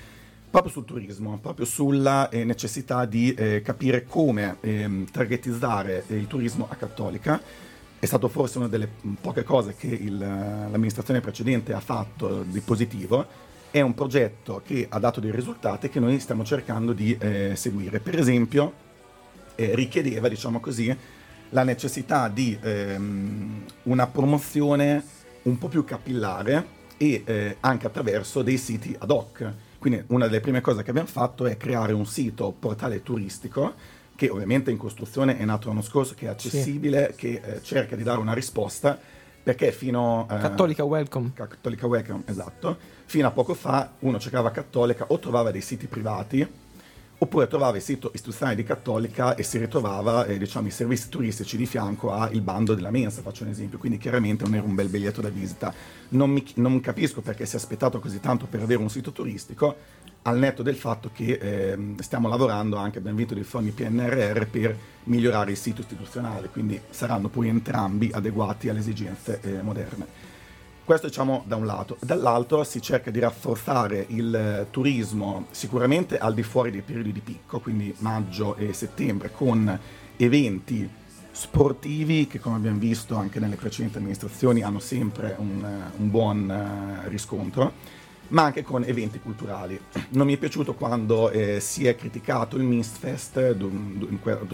proprio 0.48 0.70
sul 0.70 0.84
turismo, 0.84 1.38
proprio 1.38 1.66
sulla 1.66 2.28
eh, 2.28 2.44
necessità 2.44 3.04
di 3.04 3.34
eh, 3.34 3.60
capire 3.62 4.04
come 4.04 4.58
ehm, 4.60 5.10
targetizzare 5.10 6.04
il 6.08 6.28
turismo 6.28 6.68
a 6.70 6.76
cattolica. 6.76 7.40
È 7.98 8.06
stato 8.06 8.28
forse 8.28 8.58
una 8.58 8.68
delle 8.68 8.88
poche 9.20 9.42
cose 9.42 9.74
che 9.74 9.88
il, 9.88 10.16
l'amministrazione 10.16 11.20
precedente 11.20 11.72
ha 11.72 11.80
fatto 11.80 12.44
di 12.44 12.60
positivo 12.60 13.47
è 13.70 13.80
un 13.80 13.94
progetto 13.94 14.62
che 14.64 14.86
ha 14.88 14.98
dato 14.98 15.20
dei 15.20 15.30
risultati 15.30 15.88
che 15.88 16.00
noi 16.00 16.18
stiamo 16.20 16.44
cercando 16.44 16.92
di 16.92 17.16
eh, 17.18 17.52
seguire. 17.54 18.00
Per 18.00 18.18
esempio, 18.18 18.72
eh, 19.54 19.74
richiedeva, 19.74 20.28
diciamo 20.28 20.60
così, 20.60 20.96
la 21.50 21.62
necessità 21.62 22.28
di 22.28 22.58
ehm, 22.60 23.64
una 23.84 24.06
promozione 24.06 25.02
un 25.42 25.58
po' 25.58 25.68
più 25.68 25.84
capillare 25.84 26.76
e 26.96 27.22
eh, 27.24 27.56
anche 27.60 27.86
attraverso 27.86 28.42
dei 28.42 28.58
siti 28.58 28.94
ad 28.98 29.10
hoc. 29.10 29.52
Quindi 29.78 30.02
una 30.08 30.26
delle 30.26 30.40
prime 30.40 30.60
cose 30.60 30.82
che 30.82 30.90
abbiamo 30.90 31.08
fatto 31.08 31.46
è 31.46 31.56
creare 31.56 31.92
un 31.92 32.06
sito 32.06 32.54
portale 32.58 33.02
turistico 33.02 33.74
che 34.16 34.28
ovviamente 34.30 34.72
in 34.72 34.76
costruzione 34.76 35.38
è 35.38 35.44
nato 35.44 35.68
l'anno 35.68 35.80
scorso, 35.80 36.14
che 36.14 36.26
è 36.26 36.28
accessibile, 36.28 37.10
sì. 37.12 37.16
che 37.16 37.40
eh, 37.44 37.62
cerca 37.62 37.94
di 37.94 38.02
dare 38.02 38.18
una 38.18 38.32
risposta 38.32 38.98
perché 39.48 39.72
fino 39.72 40.26
a... 40.28 40.36
Eh, 40.36 40.40
Cattolica 40.40 40.84
Welcome. 40.84 41.30
Cattolica 41.32 41.86
Welcome, 41.86 42.22
esatto. 42.26 42.76
Fino 43.06 43.26
a 43.26 43.30
poco 43.30 43.54
fa 43.54 43.92
uno 44.00 44.18
cercava 44.18 44.50
Cattolica 44.50 45.06
o 45.08 45.18
trovava 45.18 45.50
dei 45.50 45.62
siti 45.62 45.86
privati 45.86 46.46
oppure 47.20 47.48
trovava 47.48 47.76
il 47.78 47.82
sito 47.82 48.10
istituzionale 48.12 48.56
di 48.56 48.62
Cattolica 48.62 49.34
e 49.36 49.42
si 49.42 49.56
ritrovava 49.56 50.26
eh, 50.26 50.36
diciamo, 50.36 50.66
i 50.66 50.70
servizi 50.70 51.08
turistici 51.08 51.56
di 51.56 51.64
fianco 51.64 52.12
al 52.12 52.40
bando 52.42 52.74
della 52.74 52.90
mensa, 52.90 53.22
faccio 53.22 53.44
un 53.44 53.48
esempio, 53.48 53.78
quindi 53.78 53.96
chiaramente 53.96 54.44
non 54.44 54.54
era 54.54 54.64
un 54.64 54.74
bel 54.74 54.88
biglietto 54.88 55.22
da 55.22 55.30
visita. 55.30 55.72
Non, 56.10 56.30
mi, 56.30 56.44
non 56.56 56.78
capisco 56.80 57.22
perché 57.22 57.46
si 57.46 57.56
è 57.56 57.58
aspettato 57.58 58.00
così 58.00 58.20
tanto 58.20 58.46
per 58.46 58.60
avere 58.60 58.80
un 58.80 58.90
sito 58.90 59.12
turistico, 59.12 59.76
al 60.28 60.38
netto 60.38 60.62
del 60.62 60.76
fatto 60.76 61.10
che 61.12 61.38
eh, 61.40 61.94
stiamo 62.00 62.28
lavorando 62.28 62.76
anche, 62.76 62.98
abbiamo 62.98 63.16
vinto 63.16 63.34
dei 63.34 63.44
fondi 63.44 63.70
PNRR 63.70 64.44
per 64.46 64.76
migliorare 65.04 65.52
il 65.52 65.56
sito 65.56 65.80
istituzionale, 65.80 66.48
quindi 66.48 66.80
saranno 66.90 67.28
poi 67.28 67.48
entrambi 67.48 68.10
adeguati 68.12 68.68
alle 68.68 68.80
esigenze 68.80 69.40
eh, 69.42 69.62
moderne. 69.62 70.26
Questo 70.84 71.06
diciamo 71.06 71.44
da 71.46 71.56
un 71.56 71.66
lato. 71.66 71.96
Dall'altro 72.00 72.64
si 72.64 72.80
cerca 72.80 73.10
di 73.10 73.18
rafforzare 73.18 74.06
il 74.08 74.66
turismo 74.70 75.46
sicuramente 75.50 76.18
al 76.18 76.32
di 76.32 76.42
fuori 76.42 76.70
dei 76.70 76.80
periodi 76.82 77.12
di 77.12 77.20
picco, 77.20 77.60
quindi 77.60 77.94
maggio 77.98 78.56
e 78.56 78.72
settembre, 78.72 79.30
con 79.30 79.78
eventi 80.16 80.88
sportivi 81.30 82.26
che 82.26 82.40
come 82.40 82.56
abbiamo 82.56 82.78
visto 82.78 83.16
anche 83.16 83.38
nelle 83.38 83.56
precedenti 83.56 83.98
amministrazioni 83.98 84.62
hanno 84.62 84.80
sempre 84.80 85.36
un, 85.38 85.64
un 85.96 86.10
buon 86.10 86.48
uh, 87.04 87.08
riscontro, 87.08 87.74
ma 88.28 88.44
anche 88.44 88.62
con 88.62 88.84
eventi 88.84 89.20
culturali. 89.20 89.78
Non 90.10 90.26
mi 90.26 90.34
è 90.34 90.36
piaciuto 90.36 90.74
quando 90.74 91.30
eh, 91.30 91.60
si 91.60 91.86
è 91.86 91.94
criticato 91.96 92.56
il 92.56 92.62
Mistfest 92.62 93.56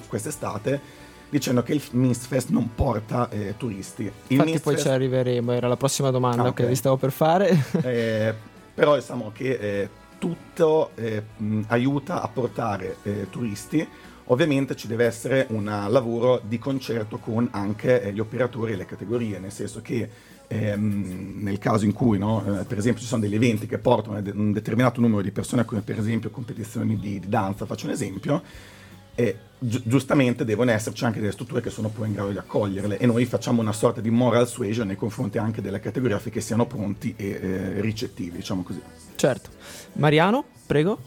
quest'estate 0.06 1.02
dicendo 1.28 1.62
che 1.64 1.72
il 1.72 1.82
Mistfest 1.92 2.50
non 2.50 2.74
porta 2.74 3.28
eh, 3.28 3.54
turisti. 3.56 4.02
Il 4.02 4.12
Infatti 4.28 4.50
Mistfest... 4.50 4.62
poi 4.62 4.78
ci 4.78 4.88
arriveremo, 4.88 5.52
era 5.52 5.66
la 5.66 5.76
prossima 5.76 6.10
domanda 6.10 6.42
ah, 6.42 6.48
okay. 6.48 6.64
che 6.64 6.70
vi 6.70 6.76
stavo 6.76 6.96
per 6.96 7.10
fare. 7.10 7.64
eh, 7.82 8.34
però 8.72 8.94
diciamo 8.94 9.32
che 9.34 9.50
eh, 9.50 9.88
tutto 10.18 10.90
eh, 10.94 11.22
mh, 11.36 11.62
aiuta 11.68 12.22
a 12.22 12.28
portare 12.28 12.98
eh, 13.02 13.26
turisti. 13.30 13.86
Ovviamente 14.28 14.74
ci 14.74 14.86
deve 14.86 15.04
essere 15.04 15.46
un 15.50 15.64
lavoro 15.64 16.40
di 16.42 16.58
concerto 16.58 17.18
con 17.18 17.46
anche 17.50 18.10
gli 18.14 18.20
operatori 18.20 18.72
e 18.72 18.76
le 18.76 18.86
categorie, 18.86 19.38
nel 19.38 19.52
senso 19.52 19.82
che 19.82 20.08
ehm, 20.48 21.42
nel 21.42 21.58
caso 21.58 21.84
in 21.84 21.92
cui 21.92 22.18
no, 22.18 22.64
per 22.66 22.78
esempio 22.78 23.02
ci 23.02 23.08
sono 23.08 23.22
degli 23.22 23.34
eventi 23.34 23.66
che 23.66 23.78
portano 23.78 24.20
un 24.34 24.52
determinato 24.52 25.00
numero 25.00 25.22
di 25.22 25.30
persone, 25.30 25.64
come 25.64 25.80
per 25.80 25.98
esempio 25.98 26.30
competizioni 26.30 26.98
di, 26.98 27.20
di 27.20 27.28
danza, 27.28 27.66
faccio 27.66 27.86
un 27.86 27.92
esempio, 27.92 28.42
e 29.14 29.38
gi- 29.58 29.82
giustamente 29.84 30.44
devono 30.44 30.70
esserci 30.70 31.04
anche 31.04 31.20
delle 31.20 31.32
strutture 31.32 31.60
che 31.60 31.70
sono 31.70 31.88
poi 31.88 32.08
in 32.08 32.14
grado 32.14 32.30
di 32.30 32.38
accoglierle 32.38 32.98
e 32.98 33.06
noi 33.06 33.24
facciamo 33.24 33.60
una 33.60 33.72
sorta 33.72 34.00
di 34.00 34.10
moral 34.10 34.48
suasion 34.48 34.86
nei 34.88 34.96
confronti 34.96 35.38
anche 35.38 35.62
delle 35.62 35.80
categorie 35.80 36.16
affinché 36.16 36.40
siano 36.40 36.66
pronti 36.66 37.14
e 37.16 37.26
eh, 37.28 37.80
ricettivi, 37.80 38.36
diciamo 38.36 38.62
così. 38.62 38.80
Certo. 39.14 39.50
Mariano, 39.94 40.44
prego. 40.66 40.98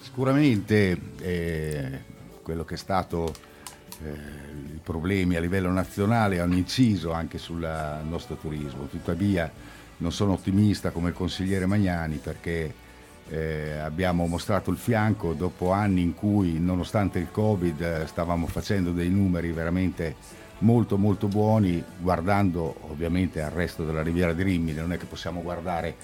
Sicuramente 0.00 0.98
eh, 1.20 2.00
quello 2.42 2.64
che 2.64 2.74
è 2.74 2.78
stato 2.78 3.26
eh, 3.26 3.55
i 4.02 4.80
problemi 4.82 5.36
a 5.36 5.40
livello 5.40 5.70
nazionale 5.70 6.40
hanno 6.40 6.56
inciso 6.56 7.12
anche 7.12 7.38
sul 7.38 7.66
nostro 8.08 8.36
turismo, 8.36 8.86
tuttavia 8.86 9.50
non 9.98 10.12
sono 10.12 10.32
ottimista 10.32 10.90
come 10.90 11.08
il 11.08 11.14
consigliere 11.14 11.66
Magnani 11.66 12.16
perché 12.16 12.84
eh, 13.28 13.78
abbiamo 13.78 14.26
mostrato 14.26 14.70
il 14.70 14.76
fianco 14.76 15.32
dopo 15.32 15.72
anni 15.72 16.02
in 16.02 16.14
cui 16.14 16.60
nonostante 16.60 17.18
il 17.18 17.30
Covid 17.30 17.80
eh, 17.80 18.06
stavamo 18.06 18.46
facendo 18.46 18.92
dei 18.92 19.08
numeri 19.08 19.50
veramente 19.50 20.14
molto 20.58 20.96
molto 20.96 21.26
buoni 21.26 21.82
guardando 21.98 22.76
ovviamente 22.88 23.42
al 23.42 23.50
resto 23.50 23.84
della 23.84 24.02
Riviera 24.02 24.32
di 24.32 24.42
Rimini, 24.42 24.78
non 24.78 24.92
è 24.92 24.98
che 24.98 25.06
possiamo 25.06 25.42
guardare 25.42 25.94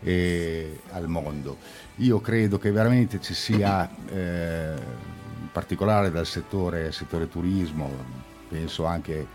eh, 0.00 0.80
al 0.92 1.08
mondo. 1.08 1.56
Io 1.96 2.20
credo 2.20 2.58
che 2.58 2.70
veramente 2.70 3.20
ci 3.20 3.34
sia, 3.34 3.88
eh, 4.12 4.74
particolare 5.56 6.10
dal 6.10 6.26
settore, 6.26 6.92
settore 6.92 7.30
turismo, 7.30 7.90
penso 8.46 8.84
anche 8.84 9.26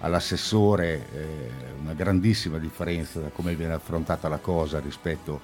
all'assessore, 0.00 1.06
eh, 1.12 1.50
una 1.82 1.92
grandissima 1.92 2.56
differenza 2.56 3.20
da 3.20 3.28
come 3.28 3.54
viene 3.54 3.74
affrontata 3.74 4.26
la 4.28 4.38
cosa 4.38 4.80
rispetto 4.80 5.38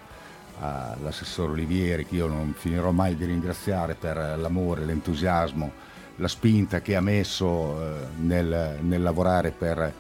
all'assessore 0.59 1.53
Olivieri 1.53 2.07
che 2.07 2.15
io 2.15 2.29
non 2.29 2.55
finirò 2.57 2.93
mai 2.93 3.15
di 3.15 3.27
ringraziare 3.27 3.95
per 3.95 4.17
l'amore, 4.39 4.87
l'entusiasmo, 4.87 5.71
la 6.17 6.29
spinta 6.29 6.81
che 6.81 6.97
ha 6.97 7.03
messo 7.03 7.79
eh, 7.79 8.07
nel, 8.17 8.79
nel, 8.81 9.03
lavorare 9.03 9.51
per, 9.51 9.93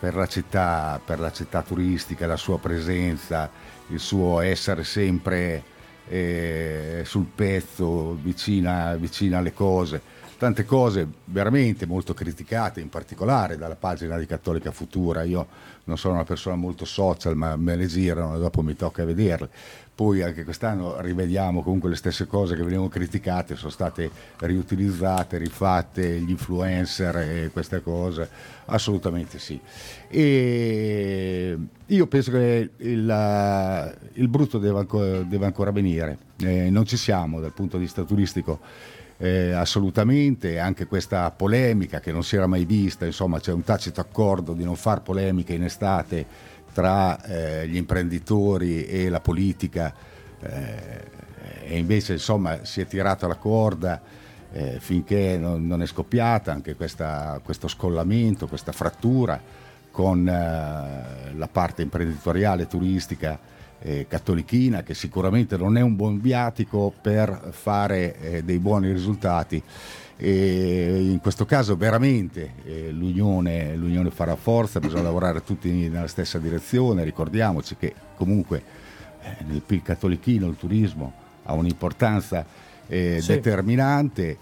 per, 0.00 0.14
la 0.14 0.26
città, 0.26 0.98
per 1.04 1.20
la 1.20 1.32
città 1.32 1.60
turistica, 1.60 2.26
la 2.26 2.36
sua 2.36 2.58
presenza, 2.58 3.50
il 3.88 4.00
suo 4.00 4.40
essere 4.40 4.84
sempre 4.84 5.62
eh, 6.08 7.02
sul 7.04 7.26
pezzo, 7.34 8.14
vicina, 8.20 8.94
vicina 8.96 9.38
alle 9.38 9.52
cose 9.52 10.14
tante 10.38 10.64
cose 10.64 11.06
veramente 11.24 11.86
molto 11.86 12.12
criticate, 12.12 12.80
in 12.80 12.88
particolare 12.88 13.56
dalla 13.56 13.76
pagina 13.76 14.18
di 14.18 14.26
Cattolica 14.26 14.70
Futura. 14.70 15.22
Io 15.22 15.46
non 15.84 15.96
sono 15.96 16.14
una 16.14 16.24
persona 16.24 16.56
molto 16.56 16.84
social, 16.84 17.36
ma 17.36 17.56
me 17.56 17.76
le 17.76 17.86
girano 17.86 18.36
e 18.36 18.38
dopo 18.38 18.62
mi 18.62 18.76
tocca 18.76 19.04
vederle 19.04 19.48
poi 19.96 20.20
anche 20.20 20.44
quest'anno 20.44 21.00
rivediamo 21.00 21.62
comunque 21.62 21.88
le 21.88 21.96
stesse 21.96 22.26
cose 22.26 22.54
che 22.54 22.62
venivano 22.62 22.90
criticate, 22.90 23.56
sono 23.56 23.70
state 23.70 24.10
riutilizzate, 24.40 25.38
rifatte, 25.38 26.20
gli 26.20 26.28
influencer 26.28 27.16
e 27.16 27.50
queste 27.50 27.82
cose, 27.82 28.28
assolutamente 28.66 29.38
sì. 29.38 29.58
E 30.08 31.58
io 31.86 32.06
penso 32.08 32.30
che 32.30 32.72
il, 32.76 33.96
il 34.12 34.28
brutto 34.28 34.58
deve 34.58 34.80
ancora, 34.80 35.22
deve 35.22 35.46
ancora 35.46 35.70
venire, 35.70 36.18
eh, 36.40 36.68
non 36.68 36.84
ci 36.84 36.98
siamo 36.98 37.40
dal 37.40 37.54
punto 37.54 37.78
di 37.78 37.84
vista 37.84 38.02
turistico. 38.02 38.60
Eh, 39.18 39.52
assolutamente, 39.52 40.58
anche 40.58 40.84
questa 40.84 41.30
polemica 41.30 42.00
che 42.00 42.12
non 42.12 42.22
si 42.22 42.36
era 42.36 42.46
mai 42.46 42.66
vista, 42.66 43.06
insomma 43.06 43.40
c'è 43.40 43.50
un 43.50 43.64
tacito 43.64 44.02
accordo 44.02 44.52
di 44.52 44.62
non 44.62 44.76
fare 44.76 45.00
polemiche 45.00 45.54
in 45.54 45.64
estate 45.64 46.26
tra 46.76 47.22
eh, 47.22 47.66
gli 47.68 47.76
imprenditori 47.76 48.84
e 48.84 49.08
la 49.08 49.20
politica 49.20 49.94
eh, 50.40 51.04
e 51.64 51.78
invece 51.78 52.12
insomma 52.12 52.66
si 52.66 52.82
è 52.82 52.86
tirata 52.86 53.26
la 53.26 53.36
corda 53.36 54.02
eh, 54.52 54.76
finché 54.78 55.38
non, 55.38 55.66
non, 55.66 55.80
è 55.80 55.86
scoppiata 55.86 56.52
anche 56.52 56.76
questa, 56.76 57.40
questo 57.42 57.66
scollamento, 57.66 58.46
questa 58.46 58.72
frattura 58.72 59.40
con 59.90 60.28
eh, 60.28 61.32
la 61.34 61.48
parte 61.50 61.80
imprenditoriale 61.80 62.66
turistica 62.66 63.38
eh, 63.78 64.04
cattolichina 64.06 64.82
che 64.82 64.92
sicuramente 64.92 65.56
non 65.56 65.78
è 65.78 65.80
un 65.80 65.96
buon 65.96 66.20
viatico 66.20 66.92
per 67.00 67.52
fare 67.52 68.42
dei 68.44 68.58
buoni 68.58 68.92
risultati 68.92 69.62
e 70.18 71.08
in 71.10 71.20
questo 71.20 71.44
caso 71.44 71.76
veramente 71.76 72.54
eh, 72.64 72.90
l'unione, 72.90 73.76
l'unione, 73.76 74.10
farà 74.10 74.34
forza, 74.34 74.80
bisogna 74.80 75.02
lavorare 75.02 75.44
tutti 75.44 75.70
nella 75.88 76.06
stessa 76.06 76.38
direzione, 76.38 77.04
ricordiamoci 77.04 77.76
che 77.76 77.94
comunque 78.16 78.62
eh, 79.20 79.44
nel 79.46 79.60
PIL 79.60 79.82
cattolichino 79.82 80.46
il 80.46 80.56
turismo 80.56 81.12
ha 81.42 81.52
un'importanza 81.52 82.46
eh, 82.88 83.18
sì. 83.20 83.32
determinante. 83.32 84.38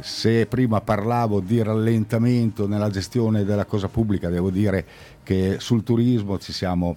se 0.00 0.46
prima 0.46 0.80
parlavo 0.82 1.40
di 1.40 1.62
rallentamento 1.62 2.68
nella 2.68 2.90
gestione 2.90 3.44
della 3.44 3.64
cosa 3.64 3.88
pubblica, 3.88 4.28
devo 4.28 4.50
dire 4.50 4.84
che 5.22 5.56
sul 5.60 5.82
turismo 5.82 6.38
ci 6.38 6.52
siamo, 6.52 6.96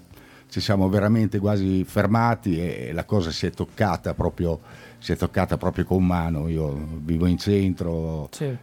ci 0.49 0.59
siamo 0.59 0.89
veramente 0.89 1.39
quasi 1.39 1.85
fermati 1.85 2.59
e 2.59 2.91
la 2.91 3.05
cosa 3.05 3.31
si 3.31 3.45
è 3.45 3.51
toccata 3.51 4.13
proprio 4.13 4.59
si 5.01 5.11
è 5.11 5.15
toccata 5.17 5.57
proprio 5.57 5.83
con 5.83 6.05
mano. 6.05 6.47
Io 6.47 6.99
vivo 7.03 7.25
in 7.25 7.37
centro, 7.37 8.29
sì. 8.31 8.55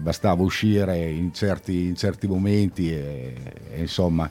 bastava 0.00 0.42
uscire 0.42 1.08
in 1.08 1.32
certi, 1.32 1.86
in 1.86 1.94
certi 1.94 2.26
momenti 2.26 2.90
e, 2.90 3.34
e 3.70 3.80
insomma 3.80 4.28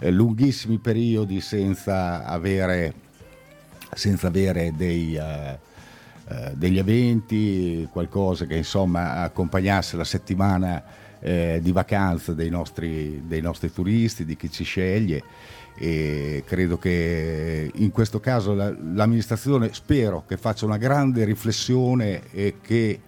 lunghissimi 0.00 0.78
periodi 0.78 1.40
senza 1.40 2.24
avere, 2.24 2.92
senza 3.94 4.28
avere 4.28 4.72
dei, 4.76 5.16
uh, 5.16 6.32
uh, 6.32 6.54
degli 6.54 6.78
eventi, 6.78 7.88
qualcosa 7.90 8.44
che 8.44 8.56
insomma 8.56 9.22
accompagnasse 9.22 9.96
la 9.96 10.04
settimana 10.04 10.82
eh, 11.20 11.58
di 11.60 11.72
vacanza 11.72 12.32
dei 12.32 12.50
nostri, 12.50 13.22
dei 13.26 13.40
nostri 13.40 13.72
turisti, 13.72 14.24
di 14.24 14.36
chi 14.36 14.50
ci 14.50 14.62
sceglie 14.62 15.22
e 15.80 16.42
credo 16.44 16.76
che 16.76 17.70
in 17.72 17.92
questo 17.92 18.18
caso 18.18 18.52
l'amministrazione 18.52 19.72
spero 19.72 20.24
che 20.26 20.36
faccia 20.36 20.66
una 20.66 20.76
grande 20.76 21.24
riflessione 21.24 22.22
e 22.32 22.56
che 22.60 23.00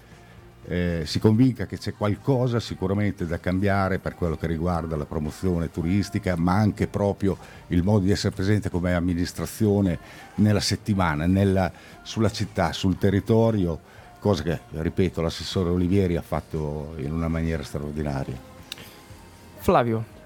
eh, 0.66 1.02
si 1.04 1.18
convinca 1.18 1.66
che 1.66 1.78
c'è 1.78 1.94
qualcosa 1.94 2.60
sicuramente 2.60 3.26
da 3.26 3.40
cambiare 3.40 3.98
per 3.98 4.14
quello 4.14 4.36
che 4.36 4.46
riguarda 4.46 4.94
la 4.94 5.04
promozione 5.04 5.70
turistica, 5.72 6.36
ma 6.36 6.54
anche 6.54 6.86
proprio 6.86 7.36
il 7.68 7.82
modo 7.82 8.04
di 8.04 8.12
essere 8.12 8.34
presente 8.34 8.70
come 8.70 8.94
amministrazione 8.94 9.98
nella 10.36 10.60
settimana, 10.60 11.26
nella, 11.26 11.72
sulla 12.02 12.30
città, 12.30 12.72
sul 12.72 12.98
territorio, 12.98 13.80
cosa 14.20 14.44
che, 14.44 14.60
ripeto, 14.70 15.20
l'assessore 15.20 15.70
Olivieri 15.70 16.16
ha 16.16 16.22
fatto 16.22 16.94
in 16.98 17.12
una 17.12 17.28
maniera 17.28 17.64
straordinaria. 17.64 18.36
Flavio, 19.58 20.18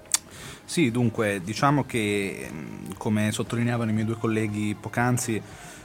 sì, 0.65 0.91
dunque, 0.91 1.41
diciamo 1.43 1.85
che 1.85 2.49
come 2.97 3.31
sottolineavano 3.31 3.91
i 3.91 3.93
miei 3.93 4.05
due 4.05 4.17
colleghi 4.17 4.75
poc'anzi, 4.79 5.41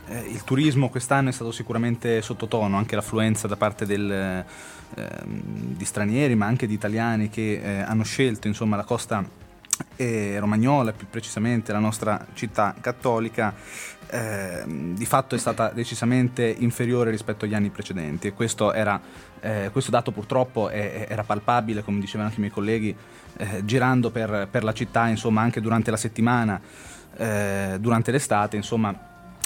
eh, 0.09 0.19
il 0.21 0.43
turismo 0.43 0.89
quest'anno 0.89 1.29
è 1.29 1.33
stato 1.33 1.53
sicuramente 1.53 2.23
sottotono, 2.23 2.77
anche 2.77 2.97
l'affluenza 2.97 3.47
da 3.47 3.57
parte 3.57 3.87
del, 3.87 4.11
eh, 4.11 4.45
di 5.25 5.85
stranieri 5.85 6.35
ma 6.35 6.47
anche 6.47 6.67
di 6.67 6.75
italiani 6.75 7.29
che 7.29 7.61
eh, 7.63 7.81
hanno 7.81 8.03
scelto 8.03 8.49
insomma, 8.49 8.77
la 8.77 8.85
costa 8.85 9.25
e 9.97 10.39
Romagnola, 10.39 10.93
più 10.93 11.07
precisamente 11.09 11.73
la 11.73 11.79
nostra 11.79 12.27
città 12.35 12.75
cattolica, 12.81 13.55
eh, 14.11 14.65
di 14.67 15.07
fatto 15.07 15.35
è 15.35 15.39
stata 15.39 15.71
decisamente 15.71 16.55
inferiore 16.59 17.11
rispetto 17.11 17.45
agli 17.45 17.55
anni 17.55 17.71
precedenti. 17.71 18.29
E 18.29 18.33
questo, 18.33 18.73
era, 18.73 19.01
eh, 19.41 19.69
questo 19.73 19.91
dato 19.91 20.11
purtroppo 20.11 20.69
è, 20.69 21.07
era 21.09 21.23
palpabile, 21.23 21.83
come 21.83 22.01
dicevano 22.01 22.25
anche 22.25 22.39
i 22.39 22.43
miei 22.43 22.53
colleghi, 22.53 22.95
eh, 23.37 23.65
girando 23.65 24.11
per, 24.11 24.49
per, 24.51 24.65
la 24.65 24.73
città, 24.73 25.09
insomma, 25.09 25.41
anche 25.41 25.61
durante 25.61 25.91
la 25.91 25.97
settimana, 25.97 26.61
eh, 27.17 27.77
durante 27.81 28.11
l'estate, 28.11 28.57
insomma, 28.57 28.95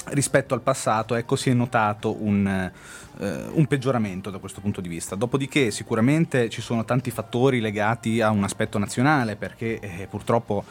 rispetto 0.07 0.55
al 0.55 0.61
passato, 0.61 1.15
ecco, 1.15 1.37
si 1.37 1.51
è 1.51 1.55
notato 1.55 2.23
un, 2.23 2.71
eh, 3.19 3.45
un, 3.53 3.67
peggioramento 3.67 4.31
da 4.31 4.39
questo 4.39 4.61
punto 4.61 4.81
di 4.81 4.89
vista. 4.89 5.15
Dopodiché 5.15 5.71
sicuramente 5.71 6.49
ci 6.49 6.61
sono 6.61 6.85
tanti 6.85 7.11
fattori 7.11 7.61
legati 7.61 8.21
a 8.21 8.31
un 8.31 8.45
aspetto 8.45 8.79
nazionale, 8.79 9.37
perché 9.37 9.79
eh, 9.81 10.07
purtroppo 10.09 10.65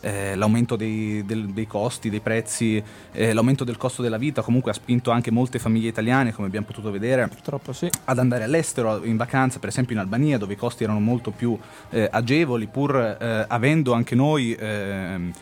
eh, 0.00 0.34
l'aumento 0.34 0.76
dei, 0.76 1.24
del, 1.24 1.46
dei, 1.48 1.66
costi, 1.66 2.10
dei 2.10 2.20
prezzi, 2.20 2.82
eh, 3.12 3.32
l'aumento 3.32 3.64
del 3.64 3.76
costo 3.76 4.02
della 4.02 4.18
vita 4.18 4.42
comunque 4.42 4.70
ha 4.70 4.74
spinto 4.74 5.10
anche 5.10 5.30
molte 5.30 5.58
famiglie 5.58 5.88
italiane, 5.88 6.32
come 6.32 6.46
abbiamo 6.46 6.66
potuto 6.66 6.90
vedere, 6.90 7.28
sì. 7.70 7.90
ad 8.04 8.18
andare 8.18 8.44
all'estero 8.44 9.04
in 9.04 9.16
vacanza, 9.16 9.58
per 9.58 9.68
esempio 9.68 9.94
in 9.94 10.00
Albania, 10.00 10.38
dove 10.38 10.52
i 10.52 10.56
costi 10.56 10.84
erano 10.84 11.00
molto 11.00 11.30
più 11.30 11.58
eh, 11.90 12.08
agevoli, 12.10 12.66
pur 12.66 12.96
eh, 12.96 13.44
avendo 13.48 13.92
anche 13.92 14.14
noi 14.14 14.54
ehm, 14.54 15.32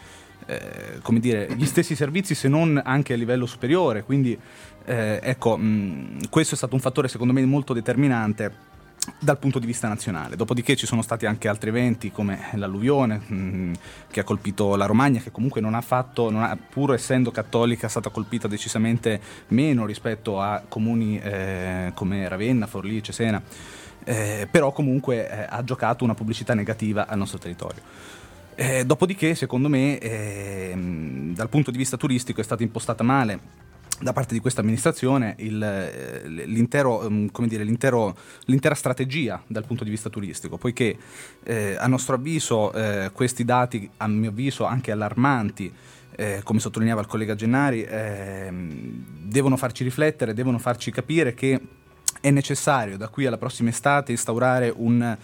eh, 0.47 0.99
come 1.03 1.21
dire, 1.21 1.49
gli 1.57 1.67
stessi 1.67 1.95
servizi 1.95 2.35
se 2.35 2.49
non 2.49 2.81
anche 2.85 3.13
a 3.13 3.17
livello 3.17 3.47
superiore. 3.47 4.03
Quindi 4.03 4.39
eh, 4.85 5.21
ecco, 5.23 5.57
mh, 5.57 6.29
questo 6.31 6.55
è 6.55 6.57
stato 6.57 6.75
un 6.75 6.81
fattore 6.81 7.09
secondo 7.09 7.33
me 7.33 7.45
molto 7.45 7.73
determinante 7.73 8.73
dal 9.19 9.39
punto 9.39 9.59
di 9.59 9.67
vista 9.67 9.89
nazionale. 9.89 10.37
Dopodiché 10.37 10.77
ci 10.77 10.87
sono 10.87 11.03
stati 11.03 11.27
anche 11.27 11.49
altri 11.49 11.71
eventi 11.71 12.11
come 12.11 12.49
l'alluvione 12.55 13.19
mh, 13.19 13.73
che 14.11 14.21
ha 14.21 14.25
colpito 14.25 14.77
la 14.77 14.87
Romagna, 14.87 15.21
che 15.21 15.31
comunque 15.31 15.61
non 15.61 15.75
ha 15.75 15.81
fatto, 15.81 16.31
non 16.31 16.43
ha, 16.43 16.57
pur 16.57 16.95
essendo 16.95 17.31
cattolica, 17.31 17.87
è 17.87 17.91
stata 17.91 18.11
colpita 18.11 18.49
decisamente 18.49 19.21
meno 19.49 19.87
rispetto 19.87 20.41
a 20.41 20.63
comuni 20.67 21.19
eh, 21.21 21.93
come 21.95 22.29
Ravenna, 22.29 22.67
Forlì, 22.67 23.03
Cesena. 23.03 23.43
Eh, 24.07 24.47
però 24.51 24.73
comunque 24.73 25.31
eh, 25.31 25.47
ha 25.49 25.65
giocato 25.65 26.05
una 26.05 26.15
pubblicità 26.15 26.55
negativa 26.55 27.07
al 27.07 27.19
nostro 27.19 27.39
territorio. 27.39 27.83
Eh, 28.57 28.85
dopodiché, 28.85 29.35
secondo 29.35 29.69
me, 29.69 29.99
eh, 29.99 30.75
dal 31.33 31.49
punto 31.49 31.71
di 31.71 31.79
vista 31.79 31.97
turistico 31.97 32.41
è 32.41 32.45
stata 32.45 32.63
impostata 32.63 33.03
male 33.03 33.63
da 34.01 34.13
parte 34.13 34.35
di 34.35 34.41
questa 34.41 34.61
amministrazione 34.61 35.35
eh, 35.37 36.23
mm, 36.27 37.27
l'intera 38.45 38.75
strategia 38.75 39.43
dal 39.47 39.65
punto 39.65 39.85
di 39.85 39.91
vista 39.91 40.11
turistico, 40.11 40.57
poiché 40.57 40.97
eh, 41.45 41.77
a 41.79 41.87
nostro 41.87 42.17
avviso 42.17 42.73
eh, 42.73 43.11
questi 43.13 43.45
dati, 43.45 43.89
a 43.99 44.09
mio 44.09 44.31
avviso 44.31 44.65
anche 44.65 44.91
allarmanti, 44.93 45.73
eh, 46.17 46.41
come 46.45 46.61
sottolineava 46.61 47.01
il 47.01 47.07
collega 47.07 47.35
Gennari, 47.35 47.83
ehm, 47.83 49.05
devono 49.23 49.57
farci 49.57 49.83
riflettere, 49.85 50.35
devono 50.35 50.59
farci 50.59 50.91
capire 50.91 51.35
che 51.35 51.61
è 52.21 52.31
necessario 52.31 52.97
da 52.97 53.09
qui 53.09 53.27
alla 53.27 53.39
prossima 53.39 53.71
estate 53.71 54.13
instaurare 54.13 54.73
un 54.75 55.17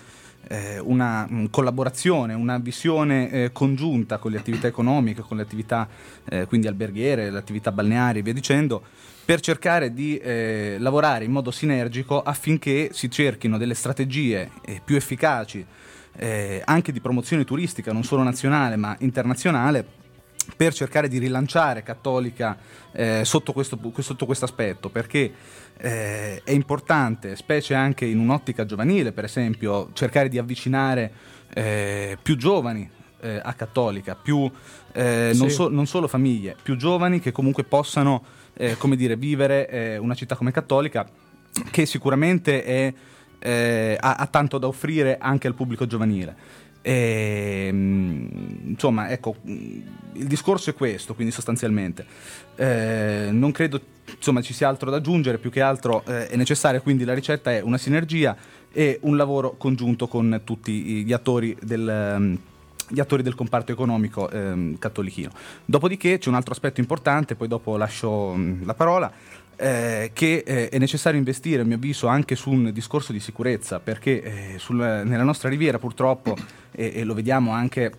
una 0.83 1.26
mh, 1.29 1.50
collaborazione, 1.50 2.35
una 2.35 2.59
visione 2.59 3.31
eh, 3.31 3.53
congiunta 3.53 4.18
con 4.18 4.33
le 4.33 4.38
attività 4.38 4.66
economiche, 4.66 5.22
con 5.22 5.37
le 5.37 5.42
attività 5.42 5.88
eh, 6.29 6.46
quindi 6.46 6.66
alberghiere, 6.66 7.31
le 7.31 7.38
attività 7.38 7.70
balneari 7.72 8.18
e 8.18 8.22
via 8.22 8.33
dicendo, 8.33 8.83
per 9.24 9.40
cercare 9.40 9.92
di 9.92 10.18
eh, 10.18 10.76
lavorare 10.81 11.24
in 11.24 11.31
modo 11.31 11.50
sinergico 11.50 12.20
affinché 12.20 12.90
si 12.92 13.11
cerchino 13.11 13.59
delle 13.59 13.74
strategie 13.74 14.50
eh, 14.62 14.81
più 14.85 14.96
efficaci 14.96 15.64
eh, 16.16 16.62
anche 16.64 16.90
di 16.90 17.00
promozione 17.00 17.44
turistica, 17.44 17.92
non 17.92 18.03
solo 18.03 18.22
nazionale 18.22 18.76
ma 18.76 18.96
internazionale, 19.00 19.98
per 20.57 20.74
cercare 20.74 21.09
di 21.09 21.18
rilanciare 21.18 21.83
Cattolica 21.83 22.59
eh, 22.92 23.24
sotto, 23.24 23.55
sotto 23.62 24.26
questo 24.26 24.44
aspetto, 24.44 24.88
perché 24.88 25.33
eh, 25.81 26.43
è 26.45 26.51
importante, 26.51 27.37
specie 27.37 27.75
anche 27.75 28.05
in 28.05 28.19
un'ottica 28.19 28.66
giovanile, 28.66 29.12
per 29.12 29.25
esempio, 29.25 29.90
cercare 29.95 30.29
di 30.29 30.38
avvicinare 30.38 31.12
eh, 31.55 32.19
più 32.21 32.37
giovani 32.37 32.88
eh, 33.21 33.40
a 33.43 33.53
Cattolica, 33.55 34.14
più, 34.14 34.51
eh, 34.93 35.33
non, 35.35 35.49
so, 35.49 35.69
non, 35.69 35.87
solo 35.87 36.07
famiglie, 36.07 36.55
più 36.62 36.77
giovani 36.77 37.19
che 37.21 37.33
comunque 37.33 37.64
possano 37.64 38.23
eh, 38.55 38.77
come 38.77 38.97
dire, 38.97 39.16
vivere 39.16 39.99
una 40.01 40.14
città 40.14 40.37
come 40.37 40.53
Cattolica, 40.53 41.09
che 41.71 41.87
sicuramente 41.87 42.62
è, 42.62 43.97
ha, 43.99 44.14
ha 44.14 44.27
tanto 44.27 44.59
da 44.59 44.66
offrire 44.66 45.16
anche 45.19 45.47
al 45.47 45.55
pubblico 45.55 45.87
giovanile. 45.87 46.69
E, 46.83 47.66
ehm, 47.69 48.69
insomma, 48.69 49.11
ecco, 49.11 49.37
il 49.45 50.27
discorso 50.27 50.71
è 50.71 50.75
questo, 50.75 51.14
quindi 51.14 51.33
sostanzialmente. 51.33 52.05
Eh, 52.57 53.29
non 53.31 53.53
credo 53.53 53.81
insomma, 54.16 54.43
ci 54.43 54.53
sia 54.53 54.69
altro 54.69 54.90
da 54.90 54.97
aggiungere, 54.97 55.38
più 55.38 55.51
che 55.51 55.61
altro 55.61 56.05
eh, 56.07 56.29
è 56.29 56.37
necessaria, 56.37 56.81
quindi 56.81 57.05
la 57.05 57.14
ricetta 57.14 57.53
è 57.53 57.61
una 57.61 57.79
sinergia 57.79 58.37
e 58.73 58.99
un 59.03 59.16
lavoro 59.16 59.57
congiunto 59.57 60.09
con 60.09 60.40
tutti 60.45 61.05
gli 61.05 61.12
attori 61.12 61.57
del... 61.61 62.14
Um, 62.16 62.38
gli 62.93 62.99
attori 62.99 63.23
del 63.23 63.37
comparto 63.37 63.71
economico 63.71 64.29
ehm, 64.29 64.77
cattolichino. 64.77 65.31
Dopodiché 65.64 66.19
c'è 66.19 66.29
un 66.29 66.35
altro 66.35 66.53
aspetto 66.53 66.81
importante, 66.81 67.37
poi 67.37 67.47
dopo 67.47 67.77
lascio 67.77 68.33
mh, 68.33 68.64
la 68.64 68.75
parola, 68.75 69.12
eh, 69.61 70.11
che 70.14 70.42
eh, 70.46 70.68
è 70.70 70.79
necessario 70.79 71.18
investire, 71.18 71.62
a 71.62 71.64
mio 71.64 71.77
avviso, 71.77 72.07
anche 72.07 72.35
su 72.35 72.51
un 72.51 72.73
discorso 72.73 73.12
di 73.12 73.20
sicurezza, 73.20 73.79
perché 73.79 74.23
eh, 74.23 74.59
sul, 74.59 74.77
nella 74.77 75.23
nostra 75.23 75.49
riviera 75.49 75.79
purtroppo, 75.79 76.35
e 76.73 77.05
lo 77.05 77.14
vediamo 77.14 77.51
anche 77.53 77.92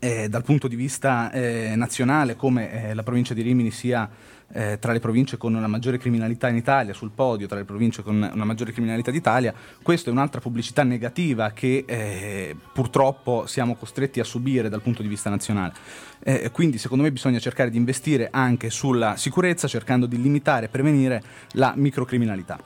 eh, 0.00 0.28
dal 0.28 0.42
punto 0.42 0.68
di 0.68 0.76
vista 0.76 1.30
eh, 1.30 1.74
nazionale, 1.76 2.36
come 2.36 2.90
eh, 2.90 2.94
la 2.94 3.02
provincia 3.02 3.34
di 3.34 3.42
Rimini 3.42 3.70
sia 3.70 4.08
eh, 4.52 4.78
tra 4.78 4.92
le 4.92 5.00
province 5.00 5.36
con 5.36 5.54
una 5.54 5.66
maggiore 5.66 5.98
criminalità 5.98 6.48
in 6.48 6.56
Italia, 6.56 6.94
sul 6.94 7.10
podio 7.10 7.46
tra 7.46 7.58
le 7.58 7.64
province 7.64 8.02
con 8.02 8.30
una 8.32 8.44
maggiore 8.44 8.72
criminalità 8.72 9.10
d'Italia, 9.10 9.52
questa 9.82 10.08
è 10.08 10.12
un'altra 10.12 10.40
pubblicità 10.40 10.82
negativa 10.82 11.50
che 11.50 11.84
eh, 11.86 12.56
purtroppo 12.72 13.46
siamo 13.46 13.74
costretti 13.74 14.20
a 14.20 14.24
subire 14.24 14.68
dal 14.68 14.82
punto 14.82 15.02
di 15.02 15.08
vista 15.08 15.30
nazionale. 15.30 15.74
Eh, 16.20 16.50
quindi 16.50 16.78
secondo 16.78 17.04
me 17.04 17.12
bisogna 17.12 17.38
cercare 17.38 17.70
di 17.70 17.76
investire 17.76 18.28
anche 18.30 18.70
sulla 18.70 19.16
sicurezza 19.16 19.68
cercando 19.68 20.06
di 20.06 20.20
limitare 20.20 20.66
e 20.66 20.68
prevenire 20.68 21.22
la 21.52 21.72
microcriminalità. 21.76 22.58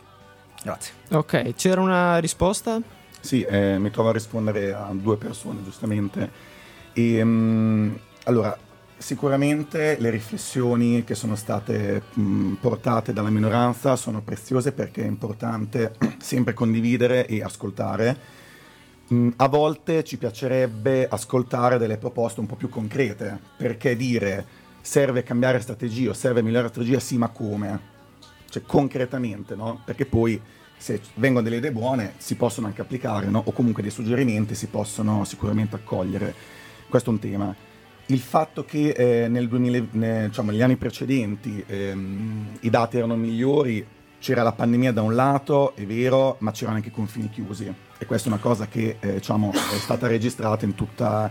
Grazie. 0.62 0.94
Ok, 1.10 1.54
c'era 1.54 1.80
una 1.80 2.18
risposta? 2.18 2.80
Sì, 3.20 3.42
eh, 3.42 3.78
mi 3.78 3.90
trovo 3.90 4.10
a 4.10 4.12
rispondere 4.12 4.72
a 4.72 4.90
due 4.92 5.16
persone 5.16 5.62
giustamente. 5.62 6.30
E, 6.92 7.22
um, 7.22 7.96
allora, 8.24 8.56
Sicuramente 9.02 9.96
le 9.98 10.10
riflessioni 10.10 11.02
che 11.02 11.16
sono 11.16 11.34
state 11.34 12.02
mh, 12.14 12.52
portate 12.60 13.12
dalla 13.12 13.30
minoranza 13.30 13.96
sono 13.96 14.22
preziose 14.22 14.70
perché 14.70 15.02
è 15.02 15.08
importante 15.08 15.94
sempre 16.22 16.54
condividere 16.54 17.26
e 17.26 17.42
ascoltare. 17.42 18.16
Mh, 19.08 19.30
a 19.38 19.48
volte 19.48 20.04
ci 20.04 20.18
piacerebbe 20.18 21.08
ascoltare 21.08 21.78
delle 21.78 21.96
proposte 21.96 22.38
un 22.38 22.46
po' 22.46 22.54
più 22.54 22.68
concrete, 22.68 23.40
perché 23.56 23.96
dire 23.96 24.46
serve 24.80 25.24
cambiare 25.24 25.58
strategia 25.58 26.10
o 26.10 26.14
serve 26.14 26.40
migliorare 26.40 26.68
strategia, 26.68 27.00
sì, 27.00 27.18
ma 27.18 27.26
come? 27.26 27.80
Cioè 28.48 28.62
concretamente, 28.62 29.56
no? 29.56 29.82
Perché 29.84 30.06
poi 30.06 30.40
se 30.76 31.00
vengono 31.14 31.42
delle 31.42 31.56
idee 31.56 31.72
buone 31.72 32.12
si 32.18 32.36
possono 32.36 32.68
anche 32.68 32.82
applicare, 32.82 33.26
no? 33.26 33.42
O 33.46 33.50
comunque 33.50 33.82
dei 33.82 33.90
suggerimenti 33.90 34.54
si 34.54 34.68
possono 34.68 35.24
sicuramente 35.24 35.74
accogliere. 35.74 36.32
Questo 36.88 37.10
è 37.10 37.12
un 37.12 37.18
tema 37.18 37.70
il 38.06 38.20
fatto 38.20 38.64
che 38.64 38.90
eh, 38.90 39.28
nel 39.28 39.48
2000, 39.48 39.86
ne, 39.92 40.26
diciamo, 40.28 40.50
negli 40.50 40.62
anni 40.62 40.76
precedenti 40.76 41.62
ehm, 41.66 42.58
i 42.60 42.70
dati 42.70 42.96
erano 42.96 43.16
migliori, 43.16 43.86
c'era 44.18 44.42
la 44.42 44.52
pandemia 44.52 44.92
da 44.92 45.02
un 45.02 45.14
lato, 45.14 45.74
è 45.74 45.84
vero, 45.84 46.36
ma 46.40 46.52
c'erano 46.52 46.76
anche 46.76 46.88
i 46.88 46.92
confini 46.92 47.28
chiusi 47.28 47.72
e 48.02 48.06
questa 48.06 48.28
è 48.28 48.32
una 48.32 48.40
cosa 48.40 48.66
che 48.66 48.96
eh, 48.98 49.14
diciamo, 49.14 49.52
è 49.52 49.78
stata 49.78 50.06
registrata 50.08 50.64
in, 50.64 50.74
tutta, 50.74 51.30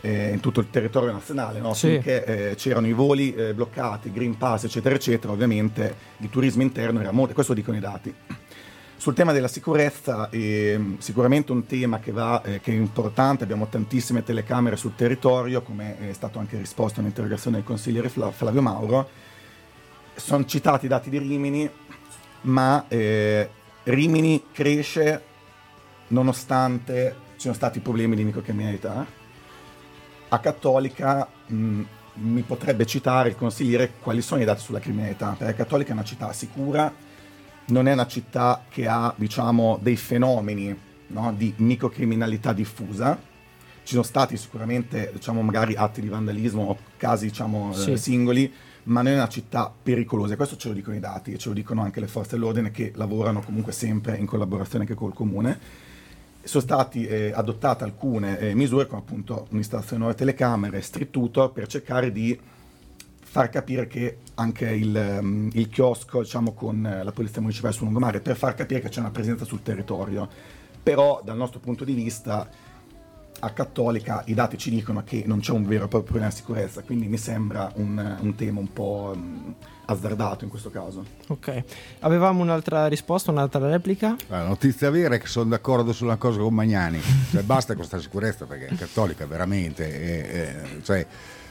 eh, 0.00 0.30
in, 0.32 0.40
tutto 0.40 0.60
il 0.60 0.68
territorio 0.70 1.12
nazionale, 1.12 1.60
no? 1.60 1.72
sì. 1.72 1.88
finché 1.88 2.24
eh, 2.24 2.54
c'erano 2.56 2.86
i 2.86 2.92
voli 2.92 3.34
eh, 3.34 3.54
bloccati, 3.54 4.12
Green 4.12 4.36
Pass, 4.36 4.64
eccetera, 4.64 4.94
eccetera, 4.94 5.32
ovviamente 5.32 5.94
il 6.18 6.28
turismo 6.28 6.62
interno 6.62 7.00
era 7.00 7.10
molto, 7.10 7.32
questo 7.34 7.54
dicono 7.54 7.76
i 7.76 7.80
dati. 7.80 8.14
Sul 9.00 9.14
tema 9.14 9.32
della 9.32 9.48
sicurezza, 9.48 10.28
eh, 10.28 10.96
sicuramente 10.98 11.52
un 11.52 11.64
tema 11.64 12.00
che, 12.00 12.12
va, 12.12 12.42
eh, 12.42 12.60
che, 12.60 12.70
è 12.70 12.74
importante, 12.74 13.44
abbiamo 13.44 13.66
tantissime 13.66 14.22
telecamere 14.22 14.76
sul 14.76 14.94
territorio, 14.94 15.62
come 15.62 16.10
è 16.10 16.12
stato 16.12 16.38
anche 16.38 16.58
risposto 16.58 16.98
a 16.98 17.02
un'interrogazione 17.04 17.56
del 17.56 17.64
consigliere 17.64 18.10
Flavio 18.10 18.60
Mauro. 18.60 19.08
Sono 20.14 20.44
citati 20.44 20.84
i 20.84 20.88
dati 20.90 21.08
di 21.08 21.16
Rimini, 21.16 21.66
ma 22.42 22.84
eh, 22.88 23.48
Rimini 23.84 24.44
cresce 24.52 25.22
nonostante 26.08 27.16
ci 27.36 27.40
siano 27.40 27.56
stati 27.56 27.80
problemi 27.80 28.16
di 28.16 28.24
microcriminalità. 28.24 29.06
A 30.28 30.38
Cattolica 30.40 31.26
mh, 31.46 31.82
mi 32.16 32.42
potrebbe 32.42 32.84
citare 32.84 33.30
il 33.30 33.36
consigliere 33.36 33.92
quali 33.98 34.20
sono 34.20 34.42
i 34.42 34.44
dati 34.44 34.60
sulla 34.60 34.78
criminalità, 34.78 35.34
perché 35.38 35.54
Cattolica 35.54 35.88
è 35.88 35.94
una 35.94 36.04
città 36.04 36.30
sicura, 36.34 37.08
non 37.70 37.88
è 37.88 37.92
una 37.92 38.06
città 38.06 38.64
che 38.68 38.86
ha 38.86 39.12
diciamo, 39.16 39.78
dei 39.82 39.96
fenomeni 39.96 40.76
no, 41.08 41.34
di 41.36 41.52
microcriminalità 41.56 42.52
diffusa, 42.52 43.18
ci 43.82 43.96
sono 43.96 44.02
stati 44.02 44.36
sicuramente 44.36 45.10
diciamo 45.12 45.42
magari 45.42 45.74
atti 45.74 46.00
di 46.00 46.08
vandalismo 46.08 46.62
o 46.62 46.78
casi 46.96 47.26
diciamo 47.26 47.72
sì. 47.72 47.92
eh, 47.92 47.96
singoli 47.96 48.52
ma 48.84 49.02
non 49.02 49.12
è 49.12 49.16
una 49.16 49.28
città 49.28 49.72
pericolosa. 49.82 50.36
Questo 50.36 50.56
ce 50.56 50.68
lo 50.68 50.74
dicono 50.74 50.96
i 50.96 51.00
dati 51.00 51.32
e 51.32 51.38
ce 51.38 51.48
lo 51.48 51.54
dicono 51.54 51.82
anche 51.82 52.00
le 52.00 52.06
forze 52.06 52.36
dell'ordine 52.36 52.70
che 52.70 52.92
lavorano 52.94 53.40
comunque 53.40 53.72
sempre 53.72 54.16
in 54.16 54.26
collaborazione 54.26 54.84
anche 54.84 54.94
col 54.96 55.12
comune. 55.12 55.58
Sono 56.42 56.62
state 56.62 57.08
eh, 57.08 57.32
adottate 57.34 57.84
alcune 57.84 58.38
eh, 58.38 58.54
misure 58.54 58.86
come 58.86 59.00
appunto 59.00 59.46
un'installazione 59.50 59.96
di 59.96 60.02
nuove 60.02 60.14
telecamere, 60.14 60.80
street 60.80 61.10
tutor 61.10 61.52
per 61.52 61.66
cercare 61.66 62.10
di 62.10 62.38
far 63.30 63.48
capire 63.48 63.86
che 63.86 64.18
anche 64.34 64.68
il, 64.70 65.18
um, 65.20 65.48
il 65.52 65.68
chiosco 65.68 66.22
diciamo, 66.22 66.52
con 66.52 66.84
eh, 66.84 67.04
la 67.04 67.12
polizia 67.12 67.40
municipale 67.40 67.72
sul 67.72 67.84
lungomare 67.84 68.18
per 68.18 68.34
far 68.34 68.54
capire 68.54 68.80
che 68.80 68.88
c'è 68.88 68.98
una 68.98 69.12
presenza 69.12 69.44
sul 69.44 69.62
territorio 69.62 70.28
però 70.82 71.20
dal 71.24 71.36
nostro 71.36 71.60
punto 71.60 71.84
di 71.84 71.94
vista 71.94 72.48
a 73.42 73.50
Cattolica 73.50 74.24
i 74.26 74.34
dati 74.34 74.58
ci 74.58 74.68
dicono 74.68 75.04
che 75.04 75.22
non 75.26 75.38
c'è 75.38 75.52
un 75.52 75.64
vero 75.64 75.84
e 75.84 75.88
proprio 75.88 76.02
problema 76.02 76.28
di 76.28 76.34
sicurezza, 76.34 76.82
quindi 76.82 77.06
mi 77.06 77.16
sembra 77.16 77.70
un, 77.76 78.16
un 78.20 78.34
tema 78.34 78.58
un 78.58 78.72
po' 78.72 79.12
um, 79.14 79.54
azzardato 79.84 80.42
in 80.42 80.50
questo 80.50 80.70
caso. 80.70 81.04
Ok, 81.28 81.62
avevamo 82.00 82.42
un'altra 82.42 82.88
risposta, 82.88 83.30
un'altra 83.30 83.66
replica? 83.70 84.16
La 84.26 84.42
notizia 84.42 84.90
vera 84.90 85.14
è 85.14 85.20
che 85.20 85.28
sono 85.28 85.48
d'accordo 85.50 85.92
sulla 85.92 86.16
cosa 86.16 86.40
con 86.40 86.52
Magnani, 86.52 87.00
cioè, 87.30 87.42
basta 87.42 87.74
con 87.74 87.86
questa 87.86 88.00
sicurezza 88.00 88.44
perché 88.44 88.74
Cattolica 88.74 89.24
veramente... 89.24 89.86
È, 89.86 90.30
è, 90.30 90.82
cioè, 90.82 91.06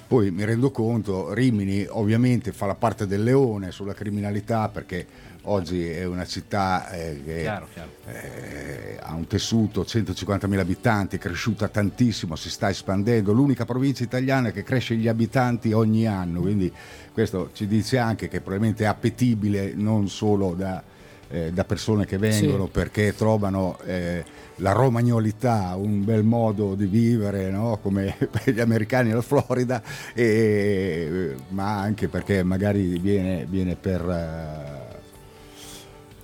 poi 0.09 0.31
mi 0.31 0.43
rendo 0.43 0.71
conto, 0.71 1.35
Rimini 1.35 1.85
ovviamente 1.87 2.51
fa 2.51 2.65
la 2.65 2.73
parte 2.73 3.05
del 3.05 3.21
leone 3.21 3.69
sulla 3.69 3.93
criminalità 3.93 4.67
perché 4.67 5.05
oggi 5.43 5.87
è 5.87 6.03
una 6.03 6.25
città 6.25 6.89
eh, 6.89 7.21
che 7.23 7.41
chiaro, 7.41 7.67
chiaro. 7.71 7.91
Eh, 8.07 8.97
ha 8.99 9.13
un 9.13 9.27
tessuto, 9.27 9.83
150.000 9.83 10.57
abitanti, 10.57 11.17
è 11.17 11.19
cresciuta 11.19 11.67
tantissimo, 11.67 12.35
si 12.35 12.49
sta 12.49 12.71
espandendo, 12.71 13.33
l'unica 13.33 13.65
provincia 13.65 14.03
italiana 14.03 14.49
che 14.49 14.63
cresce 14.63 14.95
gli 14.95 15.07
abitanti 15.07 15.73
ogni 15.73 16.07
anno, 16.07 16.41
quindi 16.41 16.73
questo 17.13 17.51
ci 17.53 17.67
dice 17.67 17.99
anche 17.99 18.27
che 18.27 18.41
probabilmente 18.41 18.85
è 18.85 18.87
appetibile 18.87 19.73
non 19.75 20.09
solo 20.09 20.55
da, 20.55 20.81
eh, 21.29 21.51
da 21.51 21.63
persone 21.63 22.05
che 22.05 22.17
vengono 22.17 22.65
sì. 22.65 22.71
perché 22.71 23.15
trovano 23.15 23.77
eh, 23.85 24.23
la 24.55 24.71
romagnolità 24.71 25.75
un 25.75 26.03
bel 26.03 26.23
modo 26.23 26.75
di 26.75 26.85
vivere, 26.85 27.49
no? 27.49 27.79
come 27.81 28.15
gli 28.45 28.59
americani 28.59 29.11
alla 29.11 29.21
Florida, 29.21 29.81
e, 30.13 31.35
ma 31.49 31.79
anche 31.79 32.07
perché 32.07 32.43
magari 32.43 32.97
viene, 32.99 33.45
viene 33.47 33.75
per... 33.75 34.05
Uh, 34.05 34.87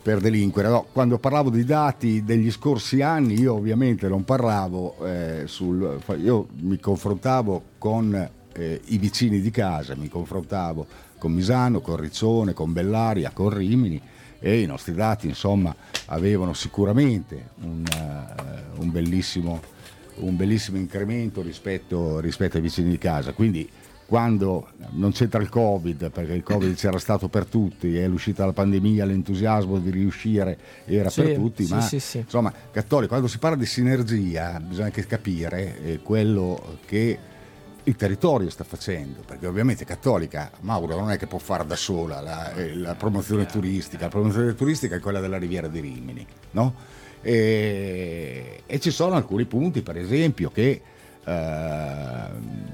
per 0.06 0.20
delinquere. 0.20 0.70
No, 0.70 0.86
quando 0.94 1.18
parlavo 1.18 1.50
di 1.50 1.64
dati 1.64 2.24
degli 2.24 2.52
scorsi 2.52 3.02
anni, 3.02 3.40
io 3.40 3.56
ovviamente 3.56 4.08
non 4.08 4.24
parlavo 4.24 5.04
eh, 5.04 5.44
sul. 5.48 6.00
Io 6.22 6.46
mi 6.60 6.80
confrontavo 6.80 7.64
con 7.80 8.30
eh, 8.54 8.82
i 8.86 9.00
vicini 9.00 9.42
di 9.42 9.50
casa, 9.50 9.96
mi 9.96 10.08
confrontavo 10.08 10.86
con 11.18 11.32
Misano, 11.32 11.82
con 11.82 11.96
Riccione, 11.96 12.54
con 12.54 12.72
Bellaria, 12.72 13.32
con 13.34 13.50
Rimini 13.50 14.00
e 14.40 14.60
i 14.62 14.66
nostri 14.66 14.94
dati 14.94 15.28
insomma 15.28 15.76
avevano 16.08 16.54
sicuramente 16.54 17.50
un, 17.62 17.84
uh, 17.84 18.82
un, 18.82 18.92
bellissimo, 18.92 19.62
un 20.18 20.36
bellissimo, 20.36 20.78
incremento 20.78 21.42
rispetto, 21.42 22.20
rispetto 22.20 22.58
ai 22.58 22.64
vicini 22.64 22.90
di 22.90 22.98
casa. 22.98 23.34
Quindi 23.34 23.70
quando 24.06 24.68
non 24.92 25.12
c'entra 25.12 25.42
il 25.42 25.50
Covid, 25.50 26.12
perché 26.12 26.34
il 26.34 26.44
Covid 26.44 26.74
c'era 26.78 27.00
stato 27.00 27.28
per 27.28 27.46
tutti, 27.46 27.98
è 27.98 28.08
l'uscita 28.08 28.46
la 28.46 28.54
pandemia, 28.54 29.06
l'entusiasmo 29.06 29.80
di 29.80 29.90
riuscire 29.90 30.58
era 30.86 31.10
sì, 31.10 31.22
per 31.22 31.36
tutti, 31.36 31.66
sì, 31.66 31.74
ma 31.74 31.82
sì, 31.82 32.02
insomma, 32.18 32.54
Cattolico, 32.72 33.10
quando 33.10 33.28
si 33.28 33.40
parla 33.40 33.58
di 33.58 33.66
sinergia 33.66 34.60
bisogna 34.60 34.86
anche 34.86 35.06
capire 35.08 35.84
eh, 35.84 36.00
quello 36.02 36.78
che 36.86 37.18
il 37.86 37.96
territorio 37.96 38.50
sta 38.50 38.64
facendo, 38.64 39.22
perché 39.26 39.48
ovviamente 39.48 39.86
Cattolica, 39.86 40.52
Mauro 40.62 40.96
non 40.98 41.12
è 41.12 41.18
che 41.18 41.28
può 41.28 41.38
fare 41.38 41.66
da 41.66 41.76
sola 41.76 42.22
la, 42.22 42.54
eh, 42.54 42.76
la 42.76 42.96
promozione 42.96 43.46
turistica, 43.46 44.06
la 44.06 44.10
promozione 44.10 44.54
turistica 44.56 44.96
è 44.96 45.00
quella 45.00 45.20
della 45.20 45.38
Riviera 45.38 45.68
di 45.68 45.80
Rimini, 45.80 46.26
no? 46.52 46.74
e, 47.22 48.64
e, 48.66 48.80
ci 48.80 48.92
sono 48.92 49.16
alcuni 49.16 49.46
punti, 49.46 49.82
per 49.82 49.98
esempio, 49.98 50.52
che... 50.52 50.82
Eh, 51.24 52.74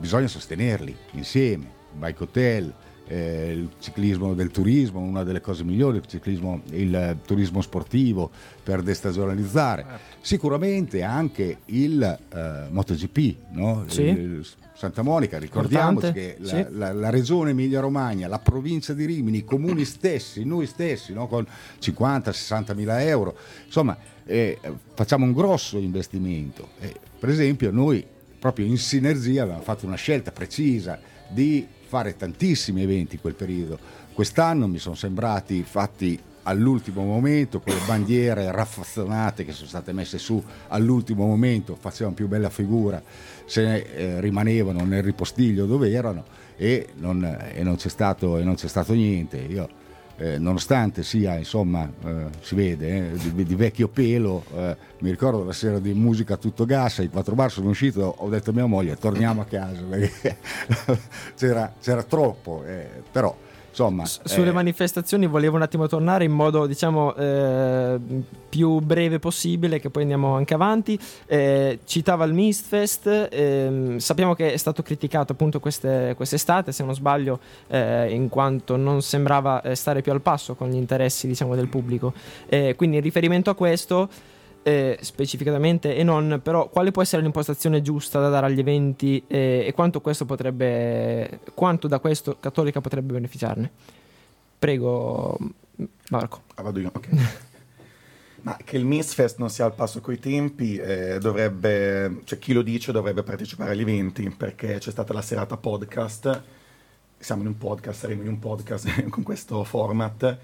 bisogna 0.00 0.26
sostenerli 0.26 0.96
insieme, 1.12 1.70
bike 1.92 2.22
hotel, 2.22 2.74
eh, 3.10 3.52
il 3.52 3.68
ciclismo 3.80 4.34
del 4.34 4.52
turismo, 4.52 5.00
una 5.00 5.24
delle 5.24 5.40
cose 5.40 5.64
migliori, 5.64 5.96
il, 5.96 6.06
ciclismo, 6.06 6.62
il 6.70 7.18
turismo 7.26 7.60
sportivo 7.60 8.30
per 8.62 8.82
destagionalizzare, 8.82 9.82
certo. 9.82 10.16
sicuramente 10.20 11.02
anche 11.02 11.58
il 11.66 12.00
eh, 12.02 12.66
MotoGP, 12.70 13.34
no? 13.50 13.84
sì. 13.88 14.02
il, 14.02 14.46
Santa 14.74 15.02
Monica, 15.02 15.38
ricordiamoci 15.38 16.12
che 16.12 16.36
la, 16.38 16.48
sì. 16.48 16.66
la, 16.70 16.92
la, 16.92 17.10
regione 17.10 17.50
Emilia-Romagna, 17.50 18.28
la 18.28 18.38
provincia 18.38 18.94
di 18.94 19.04
Rimini, 19.04 19.38
i 19.38 19.44
comuni 19.44 19.84
stessi, 19.84 20.44
noi 20.44 20.66
stessi, 20.66 21.12
no? 21.12 21.26
con 21.26 21.44
50-60 21.80 22.74
mila 22.74 23.02
euro, 23.02 23.36
insomma 23.66 23.94
eh, 24.24 24.58
facciamo 24.94 25.26
un 25.26 25.32
grosso 25.32 25.76
investimento. 25.76 26.68
Eh, 26.78 26.94
per 27.18 27.28
esempio 27.28 27.70
noi 27.72 28.06
proprio 28.38 28.64
in 28.64 28.78
sinergia 28.78 29.42
abbiamo 29.42 29.60
fatto 29.60 29.84
una 29.84 29.96
scelta 29.96 30.32
precisa 30.32 30.98
di 31.28 31.66
fare 31.90 32.16
tantissimi 32.16 32.84
eventi 32.84 33.16
in 33.16 33.20
quel 33.20 33.34
periodo. 33.34 33.76
Quest'anno 34.12 34.68
mi 34.68 34.78
sono 34.78 34.94
sembrati 34.94 35.64
fatti 35.64 36.16
all'ultimo 36.44 37.02
momento, 37.02 37.58
con 37.58 37.74
le 37.74 37.80
bandiere 37.84 38.52
raffazzonate 38.52 39.44
che 39.44 39.50
sono 39.50 39.66
state 39.66 39.92
messe 39.92 40.16
su 40.16 40.40
all'ultimo 40.68 41.26
momento, 41.26 41.74
facevano 41.74 42.14
più 42.14 42.28
bella 42.28 42.48
figura 42.48 43.02
se 43.44 43.74
eh, 43.74 44.20
rimanevano 44.20 44.84
nel 44.84 45.02
ripostiglio 45.02 45.66
dove 45.66 45.90
erano 45.90 46.24
e 46.56 46.90
non, 46.98 47.24
e 47.24 47.64
non, 47.64 47.74
c'è, 47.74 47.88
stato, 47.88 48.38
e 48.38 48.44
non 48.44 48.54
c'è 48.54 48.68
stato 48.68 48.92
niente. 48.92 49.38
Io 49.38 49.68
eh, 50.20 50.38
nonostante 50.38 51.02
sia, 51.02 51.36
insomma, 51.36 51.90
eh, 52.04 52.26
si 52.42 52.54
vede, 52.54 53.12
eh, 53.12 53.32
di, 53.32 53.42
di, 53.42 53.54
vecchio 53.54 53.88
pelo, 53.88 54.44
eh, 54.54 54.76
mi 54.98 55.08
ricordo 55.08 55.42
la 55.42 55.54
sera 55.54 55.78
di 55.78 55.94
musica 55.94 56.36
tutto 56.36 56.66
gas, 56.66 56.98
ai 56.98 57.08
4 57.08 57.34
bar 57.34 57.50
sono 57.50 57.70
uscito, 57.70 58.16
ho 58.18 58.28
detto 58.28 58.50
a 58.50 58.52
mia 58.52 58.66
moglie 58.66 58.96
torniamo 58.96 59.40
a 59.40 59.46
casa, 59.46 59.80
perché 59.88 60.36
c'era, 61.36 61.72
c'era, 61.80 62.02
troppo, 62.02 62.62
eh, 62.66 63.02
però 63.10 63.34
insomma... 63.70 64.04
S- 64.04 64.20
sulle 64.24 64.50
eh, 64.50 64.52
manifestazioni 64.52 65.26
volevo 65.26 65.56
un 65.56 65.62
attimo 65.62 65.86
tornare 65.86 66.24
in 66.24 66.32
modo 66.32 66.66
diciamo 66.66 67.14
eh, 67.14 67.98
più 68.48 68.78
breve 68.80 69.18
possibile 69.18 69.80
che 69.80 69.90
poi 69.90 70.02
andiamo 70.02 70.34
anche 70.34 70.54
avanti. 70.54 70.98
Eh, 71.26 71.80
citava 71.84 72.24
il 72.24 72.34
Mistfest, 72.34 73.28
ehm, 73.30 73.98
sappiamo 73.98 74.34
che 74.34 74.52
è 74.52 74.56
stato 74.56 74.82
criticato 74.82 75.32
appunto 75.32 75.60
queste, 75.60 76.14
quest'estate 76.16 76.72
se 76.72 76.84
non 76.84 76.94
sbaglio 76.94 77.40
eh, 77.68 78.12
in 78.12 78.28
quanto 78.28 78.76
non 78.76 79.02
sembrava 79.02 79.62
eh, 79.62 79.74
stare 79.74 80.02
più 80.02 80.12
al 80.12 80.20
passo 80.20 80.54
con 80.54 80.68
gli 80.68 80.76
interessi 80.76 81.26
diciamo 81.26 81.54
del 81.54 81.68
pubblico. 81.68 82.12
Eh, 82.48 82.74
quindi 82.76 82.96
in 82.96 83.02
riferimento 83.02 83.50
a 83.50 83.54
questo 83.54 84.08
eh, 84.62 84.98
specificatamente 85.00 85.94
e 85.94 86.02
non, 86.02 86.40
però 86.42 86.68
quale 86.68 86.90
può 86.90 87.02
essere 87.02 87.22
l'impostazione 87.22 87.82
giusta 87.82 88.20
da 88.20 88.28
dare 88.28 88.46
agli 88.46 88.58
eventi 88.58 89.22
eh, 89.26 89.64
e 89.66 89.72
quanto 89.72 90.00
questo 90.00 90.24
potrebbe, 90.24 91.40
quanto 91.54 91.88
da 91.88 91.98
questo 91.98 92.36
Cattolica 92.38 92.80
potrebbe 92.80 93.12
beneficiarne? 93.14 93.70
Prego, 94.58 95.38
Marco. 96.10 96.42
Ah, 96.54 96.62
vado 96.62 96.80
io, 96.80 96.90
ok. 96.94 97.08
Ma 98.42 98.56
che 98.62 98.76
il 98.76 98.86
Misfest 98.86 99.38
non 99.38 99.50
sia 99.50 99.66
al 99.66 99.74
passo 99.74 100.00
coi 100.00 100.18
tempi, 100.18 100.76
eh, 100.76 101.18
dovrebbe, 101.18 102.22
cioè 102.24 102.38
chi 102.38 102.54
lo 102.54 102.62
dice 102.62 102.90
dovrebbe 102.90 103.22
partecipare 103.22 103.72
agli 103.72 103.82
eventi, 103.82 104.30
perché 104.30 104.78
c'è 104.78 104.90
stata 104.90 105.12
la 105.12 105.20
serata 105.20 105.58
podcast, 105.58 106.42
siamo 107.18 107.42
in 107.42 107.48
un 107.48 107.58
podcast, 107.58 108.00
saremo 108.00 108.22
in 108.22 108.28
un 108.28 108.38
podcast 108.38 109.08
con 109.10 109.22
questo 109.22 109.62
format, 109.64 110.38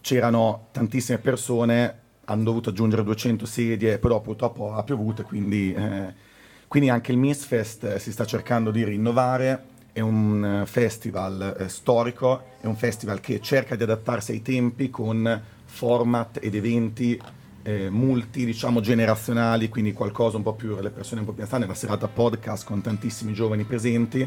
c'erano 0.00 0.68
tantissime 0.72 1.18
persone 1.18 2.06
hanno 2.30 2.42
dovuto 2.42 2.70
aggiungere 2.70 3.02
200 3.02 3.46
sedie, 3.46 3.98
però 3.98 4.20
purtroppo 4.20 4.74
ha 4.74 4.82
piovuto, 4.82 5.22
quindi, 5.22 5.72
eh, 5.72 6.12
quindi 6.66 6.90
anche 6.90 7.10
il 7.10 7.18
Misfest 7.18 7.84
eh, 7.84 7.98
si 7.98 8.12
sta 8.12 8.26
cercando 8.26 8.70
di 8.70 8.84
rinnovare, 8.84 9.76
è 9.92 10.00
un 10.00 10.60
eh, 10.62 10.66
festival 10.66 11.56
eh, 11.58 11.68
storico, 11.68 12.44
è 12.60 12.66
un 12.66 12.76
festival 12.76 13.20
che 13.20 13.40
cerca 13.40 13.76
di 13.76 13.82
adattarsi 13.82 14.32
ai 14.32 14.42
tempi 14.42 14.90
con 14.90 15.42
format 15.64 16.38
ed 16.42 16.54
eventi 16.54 17.18
eh, 17.62 17.88
multi, 17.88 18.44
diciamo, 18.44 18.80
generazionali, 18.80 19.70
quindi 19.70 19.94
qualcosa 19.94 20.36
un 20.36 20.42
po' 20.42 20.54
più 20.54 20.74
per 20.74 20.84
le 20.84 20.90
persone 20.90 21.20
un 21.20 21.26
po' 21.26 21.32
più 21.32 21.42
anziane, 21.42 21.66
la 21.66 21.74
serata 21.74 22.08
podcast 22.08 22.66
con 22.66 22.82
tantissimi 22.82 23.32
giovani 23.32 23.64
presenti 23.64 24.20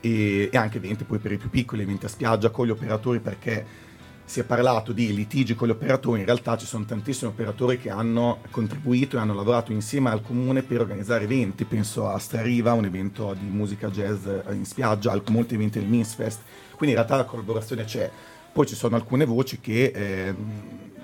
e, 0.00 0.48
e 0.52 0.56
anche 0.56 0.78
eventi 0.78 1.04
poi 1.04 1.18
per 1.18 1.30
i 1.30 1.36
più 1.36 1.48
piccoli, 1.48 1.82
eventi 1.82 2.06
a 2.06 2.08
spiaggia 2.08 2.50
con 2.50 2.66
gli 2.66 2.70
operatori 2.70 3.20
perché 3.20 3.85
si 4.26 4.40
è 4.40 4.44
parlato 4.44 4.92
di 4.92 5.14
litigi 5.14 5.54
con 5.54 5.68
gli 5.68 5.70
operatori, 5.70 6.18
in 6.18 6.26
realtà 6.26 6.56
ci 6.56 6.66
sono 6.66 6.84
tantissimi 6.84 7.30
operatori 7.30 7.78
che 7.78 7.90
hanno 7.90 8.40
contribuito 8.50 9.16
e 9.16 9.20
hanno 9.20 9.34
lavorato 9.34 9.70
insieme 9.70 10.10
al 10.10 10.20
comune 10.20 10.62
per 10.62 10.80
organizzare 10.80 11.24
eventi, 11.24 11.64
penso 11.64 12.08
a 12.08 12.18
Strariva, 12.18 12.72
un 12.72 12.84
evento 12.84 13.34
di 13.34 13.46
musica 13.46 13.88
jazz 13.88 14.26
in 14.50 14.64
spiaggia, 14.64 15.18
molti 15.28 15.54
eventi 15.54 15.78
del 15.78 15.88
Minsfest, 15.88 16.40
quindi 16.70 16.96
in 16.96 17.02
realtà 17.02 17.16
la 17.16 17.24
collaborazione 17.24 17.84
c'è. 17.84 18.10
Poi 18.52 18.66
ci 18.66 18.74
sono 18.74 18.96
alcune 18.96 19.26
voci 19.26 19.60
che 19.60 19.92
eh, 19.94 20.34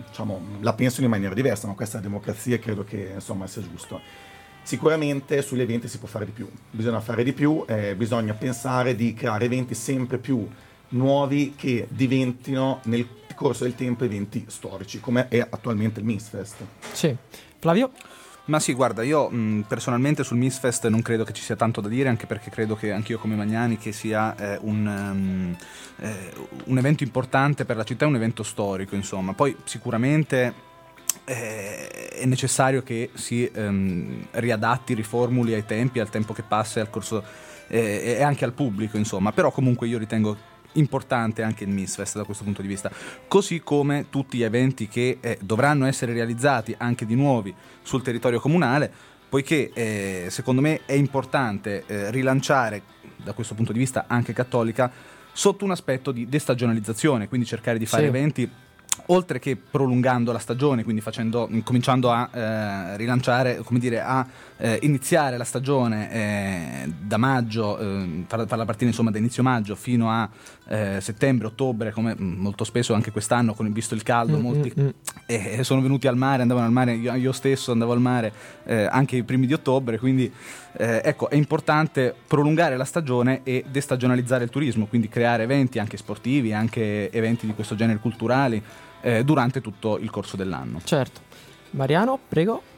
diciamo, 0.08 0.40
la 0.60 0.72
pensano 0.72 1.04
in 1.04 1.10
maniera 1.10 1.34
diversa, 1.34 1.68
ma 1.68 1.74
questa 1.74 1.98
è 1.98 2.00
la 2.00 2.08
democrazia 2.08 2.56
e 2.56 2.58
credo 2.58 2.82
che 2.82 3.12
insomma 3.14 3.46
sia 3.46 3.62
giusto. 3.62 4.00
Sicuramente 4.64 5.42
sugli 5.42 5.60
eventi 5.60 5.86
si 5.86 5.98
può 5.98 6.08
fare 6.08 6.24
di 6.24 6.32
più, 6.32 6.48
bisogna 6.70 7.00
fare 7.00 7.22
di 7.22 7.32
più, 7.32 7.64
eh, 7.68 7.94
bisogna 7.94 8.32
pensare 8.34 8.96
di 8.96 9.14
creare 9.14 9.44
eventi 9.44 9.74
sempre 9.74 10.18
più 10.18 10.48
nuovi 10.92 11.54
che 11.56 11.86
diventino 11.90 12.80
nel 12.84 13.06
corso 13.34 13.64
del 13.64 13.74
tempo 13.74 14.04
eventi 14.04 14.44
storici, 14.48 15.00
come 15.00 15.28
è 15.28 15.40
attualmente 15.40 16.00
il 16.00 16.06
Misfest. 16.06 16.64
Sì. 16.92 17.14
Flavio? 17.58 17.90
Ma 18.44 18.58
sì, 18.58 18.72
guarda, 18.72 19.02
io 19.02 19.28
mh, 19.28 19.66
personalmente 19.68 20.24
sul 20.24 20.36
Misfest 20.36 20.88
non 20.88 21.00
credo 21.00 21.22
che 21.22 21.32
ci 21.32 21.42
sia 21.42 21.54
tanto 21.54 21.80
da 21.80 21.88
dire, 21.88 22.08
anche 22.08 22.26
perché 22.26 22.50
credo 22.50 22.74
che 22.74 22.90
anch'io 22.90 23.18
come 23.18 23.36
Magnani 23.36 23.78
che 23.78 23.92
sia 23.92 24.34
eh, 24.36 24.58
un, 24.62 24.84
um, 24.84 25.56
eh, 26.04 26.32
un, 26.64 26.78
evento 26.78 27.04
importante 27.04 27.64
per 27.64 27.76
la 27.76 27.84
città, 27.84 28.06
un 28.06 28.16
evento 28.16 28.42
storico, 28.42 28.96
insomma. 28.96 29.32
Poi 29.32 29.56
sicuramente 29.62 30.52
eh, 31.24 31.88
è 31.88 32.26
necessario 32.26 32.82
che 32.82 33.10
si 33.14 33.48
um, 33.54 34.26
riadatti, 34.32 34.94
riformuli 34.94 35.54
ai 35.54 35.64
tempi, 35.64 36.00
al 36.00 36.10
tempo 36.10 36.32
che 36.32 36.42
passa 36.42 36.80
e 36.80 36.82
al 36.82 36.90
corso 36.90 37.22
eh, 37.68 38.16
e 38.18 38.22
anche 38.22 38.44
al 38.44 38.54
pubblico, 38.54 38.96
insomma. 38.96 39.30
Però 39.30 39.52
comunque 39.52 39.86
io 39.86 39.98
ritengo 39.98 40.50
importante 40.74 41.42
anche 41.42 41.64
il 41.64 41.70
Misfest 41.70 42.16
da 42.16 42.24
questo 42.24 42.44
punto 42.44 42.62
di 42.62 42.68
vista, 42.68 42.90
così 43.28 43.60
come 43.60 44.06
tutti 44.10 44.38
gli 44.38 44.42
eventi 44.42 44.88
che 44.88 45.18
eh, 45.20 45.38
dovranno 45.42 45.86
essere 45.86 46.12
realizzati 46.12 46.74
anche 46.78 47.06
di 47.06 47.14
nuovi 47.14 47.54
sul 47.82 48.02
territorio 48.02 48.40
comunale, 48.40 48.90
poiché 49.28 49.70
eh, 49.72 50.26
secondo 50.30 50.60
me 50.60 50.80
è 50.84 50.92
importante 50.92 51.84
eh, 51.86 52.10
rilanciare 52.10 52.82
da 53.16 53.32
questo 53.32 53.54
punto 53.54 53.72
di 53.72 53.78
vista 53.78 54.04
anche 54.06 54.32
cattolica 54.32 54.90
sotto 55.32 55.64
un 55.64 55.70
aspetto 55.70 56.12
di 56.12 56.28
destagionalizzazione, 56.28 57.28
quindi 57.28 57.46
cercare 57.46 57.78
di 57.78 57.86
fare 57.86 58.02
sì. 58.02 58.08
eventi 58.08 58.50
oltre 59.06 59.38
che 59.38 59.56
prolungando 59.56 60.32
la 60.32 60.38
stagione, 60.38 60.84
quindi 60.84 61.00
facendo, 61.00 61.48
cominciando 61.64 62.10
a 62.10 62.28
eh, 62.32 62.96
rilanciare, 62.96 63.58
come 63.58 63.78
dire, 63.78 64.00
a 64.00 64.26
eh, 64.62 64.78
iniziare 64.82 65.36
la 65.36 65.42
stagione 65.42 66.12
eh, 66.12 66.92
da 66.96 67.16
maggio, 67.16 67.76
eh, 67.78 68.24
farla, 68.28 68.46
farla 68.46 68.64
partire 68.64 68.90
insomma 68.90 69.10
da 69.10 69.18
inizio 69.18 69.42
maggio 69.42 69.74
fino 69.74 70.08
a 70.08 70.30
eh, 70.68 71.00
settembre, 71.00 71.48
ottobre, 71.48 71.90
come 71.90 72.14
mm, 72.14 72.40
molto 72.40 72.62
spesso 72.62 72.94
anche 72.94 73.10
quest'anno, 73.10 73.54
con, 73.54 73.72
visto 73.72 73.94
il 73.94 74.04
caldo, 74.04 74.38
mm, 74.38 74.40
molti 74.40 74.72
mm, 74.78 74.84
mm. 74.84 74.88
Eh, 75.26 75.64
sono 75.64 75.80
venuti 75.80 76.06
al 76.06 76.16
mare, 76.16 76.42
andavano 76.42 76.66
al 76.66 76.72
mare, 76.72 76.92
io, 76.92 77.12
io 77.16 77.32
stesso 77.32 77.72
andavo 77.72 77.90
al 77.92 78.00
mare 78.00 78.32
anche 78.64 79.16
i 79.16 79.24
primi 79.24 79.46
di 79.46 79.52
ottobre, 79.52 79.98
quindi 79.98 80.30
ecco, 80.72 81.28
è 81.28 81.34
importante 81.34 82.14
prolungare 82.26 82.76
la 82.76 82.84
stagione 82.84 83.40
e 83.42 83.64
destagionalizzare 83.68 84.44
il 84.44 84.50
turismo, 84.50 84.86
quindi 84.86 85.08
creare 85.08 85.42
eventi 85.42 85.78
anche 85.80 85.96
sportivi, 85.96 86.52
anche 86.52 87.10
eventi 87.10 87.46
di 87.46 87.54
questo 87.54 87.74
genere 87.74 87.98
culturali 87.98 88.62
eh, 89.00 89.24
durante 89.24 89.60
tutto 89.60 89.98
il 89.98 90.10
corso 90.10 90.36
dell'anno. 90.36 90.80
Certo. 90.84 91.20
Mariano, 91.70 92.18
prego. 92.28 92.71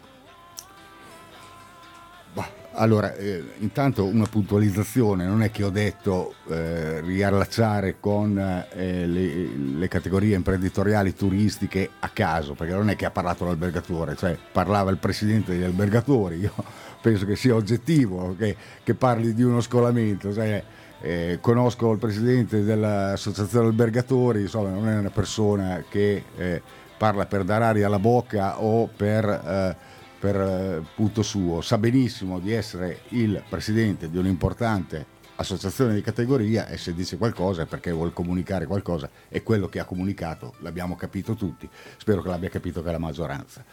Allora, 2.76 3.14
eh, 3.14 3.42
intanto 3.58 4.04
una 4.04 4.26
puntualizzazione, 4.26 5.26
non 5.26 5.42
è 5.42 5.52
che 5.52 5.62
ho 5.62 5.70
detto 5.70 6.34
eh, 6.48 7.00
riallacciare 7.00 7.96
con 8.00 8.36
eh, 8.36 9.06
le, 9.06 9.46
le, 9.56 9.88
categorie 9.88 10.34
imprenditoriali 10.34 11.14
turistiche 11.14 11.90
a 12.00 12.08
caso, 12.08 12.54
perché 12.54 12.74
non 12.74 12.90
è 12.90 12.96
che 12.96 13.04
ha 13.04 13.12
parlato 13.12 13.44
l'albergatore, 13.44 14.16
cioè 14.16 14.36
parlava 14.50 14.90
il 14.90 14.96
presidente 14.96 15.52
degli 15.52 15.62
albergatori, 15.62 16.38
io 16.38 16.52
penso 17.00 17.24
che 17.26 17.36
sia 17.36 17.54
oggettivo 17.54 18.34
che, 18.36 18.56
che 18.82 18.94
parli 18.94 19.34
di 19.34 19.44
uno 19.44 19.60
scolamento, 19.60 20.32
cioè, 20.32 20.62
eh, 21.00 21.38
conosco 21.40 21.92
il 21.92 21.98
presidente 21.98 22.64
dell'associazione 22.64 23.66
albergatori, 23.66 24.40
insomma 24.40 24.70
non 24.70 24.88
è 24.88 24.98
una 24.98 25.10
persona 25.10 25.84
che 25.88 26.24
eh, 26.36 26.62
parla 26.96 27.26
per 27.26 27.44
dare 27.44 27.64
aria 27.64 27.86
alla 27.86 27.98
bocca 27.98 28.60
o 28.60 28.88
per, 28.88 29.24
eh, 29.24 29.76
per 30.24 30.36
eh, 30.36 30.82
punto 30.94 31.20
suo, 31.20 31.60
sa 31.60 31.76
benissimo 31.76 32.38
di 32.38 32.50
essere 32.50 33.00
il 33.10 33.42
presidente 33.46 34.08
di 34.08 34.16
un'importante 34.16 35.12
associazione 35.34 35.92
di 35.92 36.00
categoria 36.00 36.66
e 36.66 36.78
se 36.78 36.94
dice 36.94 37.18
qualcosa 37.18 37.62
è 37.62 37.66
perché 37.66 37.90
vuole 37.90 38.14
comunicare 38.14 38.64
qualcosa 38.64 39.10
e 39.28 39.42
quello 39.42 39.68
che 39.68 39.80
ha 39.80 39.84
comunicato 39.84 40.54
l'abbiamo 40.60 40.96
capito 40.96 41.34
tutti, 41.34 41.68
spero 41.98 42.22
che 42.22 42.28
l'abbia 42.28 42.48
capito 42.48 42.82
che 42.82 42.90
la 42.90 42.96
maggioranza. 42.96 43.66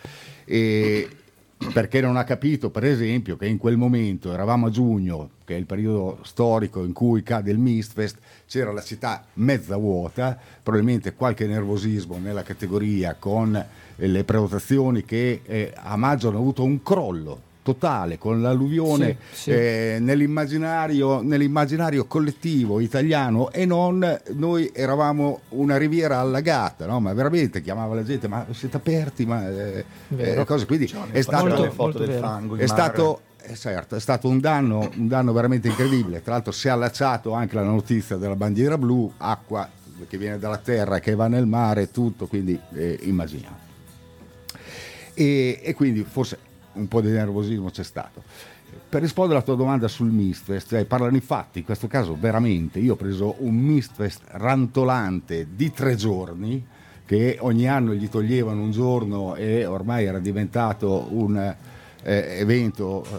E, 0.43 1.20
perché 1.73 2.01
non 2.01 2.17
ha 2.17 2.23
capito, 2.23 2.69
per 2.69 2.83
esempio, 2.83 3.37
che 3.37 3.45
in 3.45 3.57
quel 3.57 3.77
momento 3.77 4.33
eravamo 4.33 4.67
a 4.67 4.69
giugno, 4.69 5.29
che 5.45 5.55
è 5.55 5.57
il 5.57 5.65
periodo 5.65 6.19
storico 6.23 6.83
in 6.83 6.93
cui 6.93 7.23
cade 7.23 7.51
il 7.51 7.59
Mistfest, 7.59 8.17
c'era 8.47 8.71
la 8.71 8.81
città 8.81 9.23
mezza 9.33 9.77
vuota, 9.77 10.37
probabilmente 10.61 11.13
qualche 11.13 11.45
nervosismo 11.45 12.17
nella 12.17 12.43
categoria 12.43 13.15
con 13.17 13.65
le 13.95 14.23
prenotazioni 14.23 15.05
che 15.05 15.41
eh, 15.45 15.73
a 15.75 15.95
maggio 15.95 16.29
hanno 16.29 16.39
avuto 16.39 16.63
un 16.63 16.81
crollo 16.81 17.49
totale 17.63 18.17
con 18.17 18.41
l'alluvione 18.41 19.17
sì, 19.31 19.41
sì. 19.41 19.51
Eh, 19.51 19.97
nell'immaginario, 19.99 21.21
nell'immaginario, 21.21 22.05
collettivo 22.05 22.79
italiano 22.79 23.51
e 23.51 23.65
non 23.65 24.19
noi 24.33 24.71
eravamo 24.73 25.41
una 25.49 25.77
riviera 25.77 26.19
allagata, 26.19 26.85
no? 26.85 26.99
ma 26.99 27.13
veramente 27.13 27.61
chiamava 27.61 27.95
la 27.95 28.03
gente, 28.03 28.27
ma 28.27 28.45
siete 28.51 28.77
aperti, 28.77 29.25
ma 29.25 29.47
eh, 29.49 29.85
eh, 30.17 30.45
cose. 30.45 30.65
quindi 30.65 30.87
cioè, 30.87 31.01
è 31.11 31.21
stato, 31.21 31.45
molto, 31.45 31.73
molto 31.75 31.99
del 31.99 32.19
fango 32.19 32.55
è 32.55 32.67
stato 32.67 33.21
eh, 33.43 33.55
certo, 33.55 33.95
è 33.95 33.99
stato 33.99 34.27
un 34.27 34.39
danno, 34.39 34.89
un 34.95 35.07
danno 35.07 35.33
veramente 35.33 35.67
incredibile. 35.67 36.21
Tra 36.21 36.33
l'altro 36.33 36.51
si 36.51 36.67
è 36.67 36.71
allacciato 36.71 37.31
anche 37.33 37.55
la 37.55 37.63
notizia 37.63 38.17
della 38.17 38.35
bandiera 38.35 38.77
blu, 38.77 39.11
acqua 39.17 39.67
che 40.07 40.17
viene 40.17 40.39
dalla 40.39 40.57
terra, 40.57 40.99
che 40.99 41.15
va 41.15 41.27
nel 41.27 41.45
mare, 41.45 41.91
tutto, 41.91 42.27
quindi 42.27 42.59
eh, 42.73 42.99
immaginiamo. 43.03 43.69
E, 45.13 45.59
e, 45.61 45.73
quindi 45.73 46.03
forse 46.03 46.37
un 46.73 46.87
po' 46.87 47.01
di 47.01 47.09
nervosismo 47.09 47.69
c'è 47.69 47.83
stato. 47.83 48.23
Per 48.89 49.01
rispondere 49.01 49.37
alla 49.37 49.45
tua 49.45 49.55
domanda 49.55 49.87
sul 49.87 50.11
Mistfest, 50.11 50.69
cioè 50.69 50.85
parlano 50.85 51.15
i 51.15 51.21
fatti, 51.21 51.59
in 51.59 51.65
questo 51.65 51.87
caso 51.87 52.15
veramente, 52.19 52.79
io 52.79 52.93
ho 52.93 52.97
preso 52.97 53.35
un 53.39 53.55
Mistfest 53.55 54.23
rantolante 54.27 55.47
di 55.53 55.71
tre 55.71 55.95
giorni, 55.95 56.65
che 57.05 57.37
ogni 57.41 57.67
anno 57.67 57.93
gli 57.93 58.09
toglievano 58.09 58.61
un 58.61 58.71
giorno 58.71 59.35
e 59.35 59.65
ormai 59.65 60.05
era 60.05 60.19
diventato 60.19 61.07
un 61.09 61.55
eh, 62.03 62.37
evento 62.39 63.03
eh, 63.03 63.17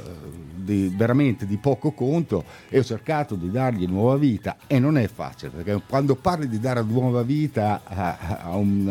di, 0.55 0.93
veramente 0.95 1.47
di 1.47 1.57
poco 1.57 1.93
conto 1.93 2.45
e 2.69 2.79
ho 2.79 2.85
cercato 2.85 3.35
di 3.35 3.51
dargli 3.51 3.87
nuova 3.87 4.17
vita 4.17 4.57
e 4.67 4.79
non 4.79 4.97
è 4.97 5.07
facile, 5.09 5.51
perché 5.51 5.83
quando 5.87 6.15
parli 6.15 6.49
di 6.49 6.59
dare 6.59 6.83
nuova 6.83 7.23
vita 7.23 7.83
a, 7.85 8.38
a, 8.45 8.57
un, 8.57 8.88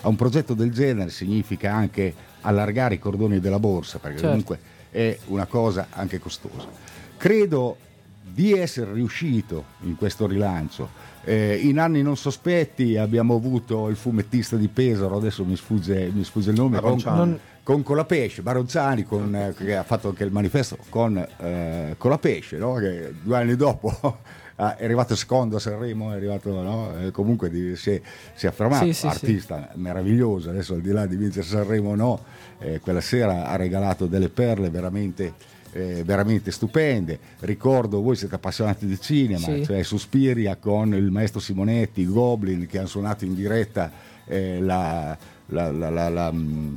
a 0.00 0.08
un 0.08 0.16
progetto 0.16 0.54
del 0.54 0.72
genere 0.72 1.10
significa 1.10 1.72
anche 1.72 2.14
allargare 2.42 2.94
i 2.94 2.98
cordoni 2.98 3.40
della 3.40 3.58
borsa, 3.58 3.98
perché 3.98 4.18
certo. 4.18 4.28
comunque 4.28 4.58
è 4.90 5.18
una 5.26 5.46
cosa 5.46 5.88
anche 5.90 6.18
costosa. 6.18 6.68
Credo 7.16 7.76
di 8.22 8.52
essere 8.52 8.92
riuscito 8.92 9.64
in 9.80 9.96
questo 9.96 10.26
rilancio. 10.26 11.10
Eh, 11.24 11.56
in 11.62 11.78
anni 11.78 12.02
non 12.02 12.16
sospetti 12.16 12.96
abbiamo 12.96 13.34
avuto 13.34 13.88
il 13.88 13.96
fumettista 13.96 14.56
di 14.56 14.68
Pesaro, 14.68 15.16
adesso 15.16 15.44
mi 15.44 15.56
sfugge, 15.56 16.10
mi 16.12 16.24
sfugge 16.24 16.50
il 16.50 16.56
nome, 16.56 16.80
con, 16.80 17.00
non... 17.04 17.38
con 17.62 17.82
Colapesce, 17.82 18.42
Baronzani, 18.42 19.04
con, 19.04 19.34
eh, 19.34 19.54
che 19.56 19.76
ha 19.76 19.84
fatto 19.84 20.08
anche 20.08 20.24
il 20.24 20.32
manifesto 20.32 20.78
con 20.88 21.16
eh, 21.38 21.94
Colapesce, 21.96 22.56
no? 22.56 22.74
che 22.74 23.12
due 23.22 23.36
anni 23.36 23.54
dopo 23.54 24.18
ah, 24.62 24.76
è 24.76 24.84
arrivato 24.84 25.16
secondo 25.16 25.56
a 25.56 25.60
Sanremo, 25.60 26.12
è 26.12 26.16
arrivato, 26.16 26.62
no? 26.62 26.96
eh, 26.98 27.10
comunque 27.10 27.50
di, 27.50 27.74
si, 27.76 27.90
è, 27.90 28.00
si, 28.34 28.46
è, 28.46 28.48
affermato, 28.48 28.84
sì, 28.84 28.92
sì, 28.92 29.06
artista 29.06 29.70
sì. 29.72 29.78
meraviglioso, 29.78 30.50
adesso 30.50 30.74
al 30.74 30.80
di 30.80 30.92
là 30.92 31.06
di 31.06 31.16
vincere 31.16 31.44
Sanremo 31.44 31.90
o 31.90 31.94
no, 31.94 32.24
eh, 32.58 32.80
quella 32.80 33.00
sera 33.00 33.46
ha 33.46 33.56
regalato 33.56 34.06
delle 34.06 34.28
perle 34.28 34.70
veramente... 34.70 35.50
Eh, 35.74 36.02
veramente 36.04 36.50
stupende. 36.50 37.18
Ricordo, 37.38 38.02
voi 38.02 38.14
siete 38.14 38.34
appassionati 38.34 38.84
di 38.84 39.00
cinema, 39.00 39.38
sì. 39.38 39.64
cioè 39.64 39.82
Suspiria 39.82 40.56
con 40.56 40.94
il 40.94 41.10
maestro 41.10 41.40
Simonetti, 41.40 42.04
Goblin, 42.04 42.66
che 42.66 42.76
hanno 42.76 42.86
suonato 42.86 43.24
in 43.24 43.34
diretta 43.34 43.90
eh, 44.26 44.60
la, 44.60 45.16
la, 45.46 45.70
la, 45.70 46.08
la, 46.10 46.30
mm, 46.30 46.74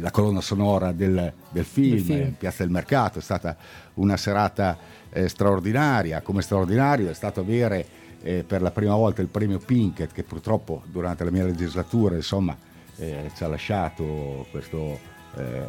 la, 0.00 0.10
colonna 0.10 0.42
sonora 0.42 0.92
del, 0.92 1.32
del 1.48 1.64
film, 1.64 2.02
film. 2.02 2.32
Piazza 2.32 2.62
del 2.62 2.72
Mercato. 2.72 3.20
È 3.20 3.22
stata 3.22 3.56
una 3.94 4.18
serata 4.18 4.76
eh, 5.12 5.28
straordinaria, 5.28 6.22
come 6.22 6.42
straordinario 6.42 7.10
è 7.10 7.14
stato 7.14 7.40
avere 7.40 7.86
eh, 8.22 8.44
per 8.46 8.62
la 8.62 8.70
prima 8.70 8.94
volta 8.94 9.20
il 9.20 9.28
premio 9.28 9.58
Pinkett 9.58 10.12
che 10.12 10.22
purtroppo 10.22 10.82
durante 10.86 11.24
la 11.24 11.30
mia 11.30 11.44
legislatura 11.44 12.14
insomma, 12.14 12.56
eh, 12.96 13.30
ci 13.34 13.44
ha 13.44 13.48
lasciato 13.48 14.46
questo 14.50 14.98
eh, 15.36 15.66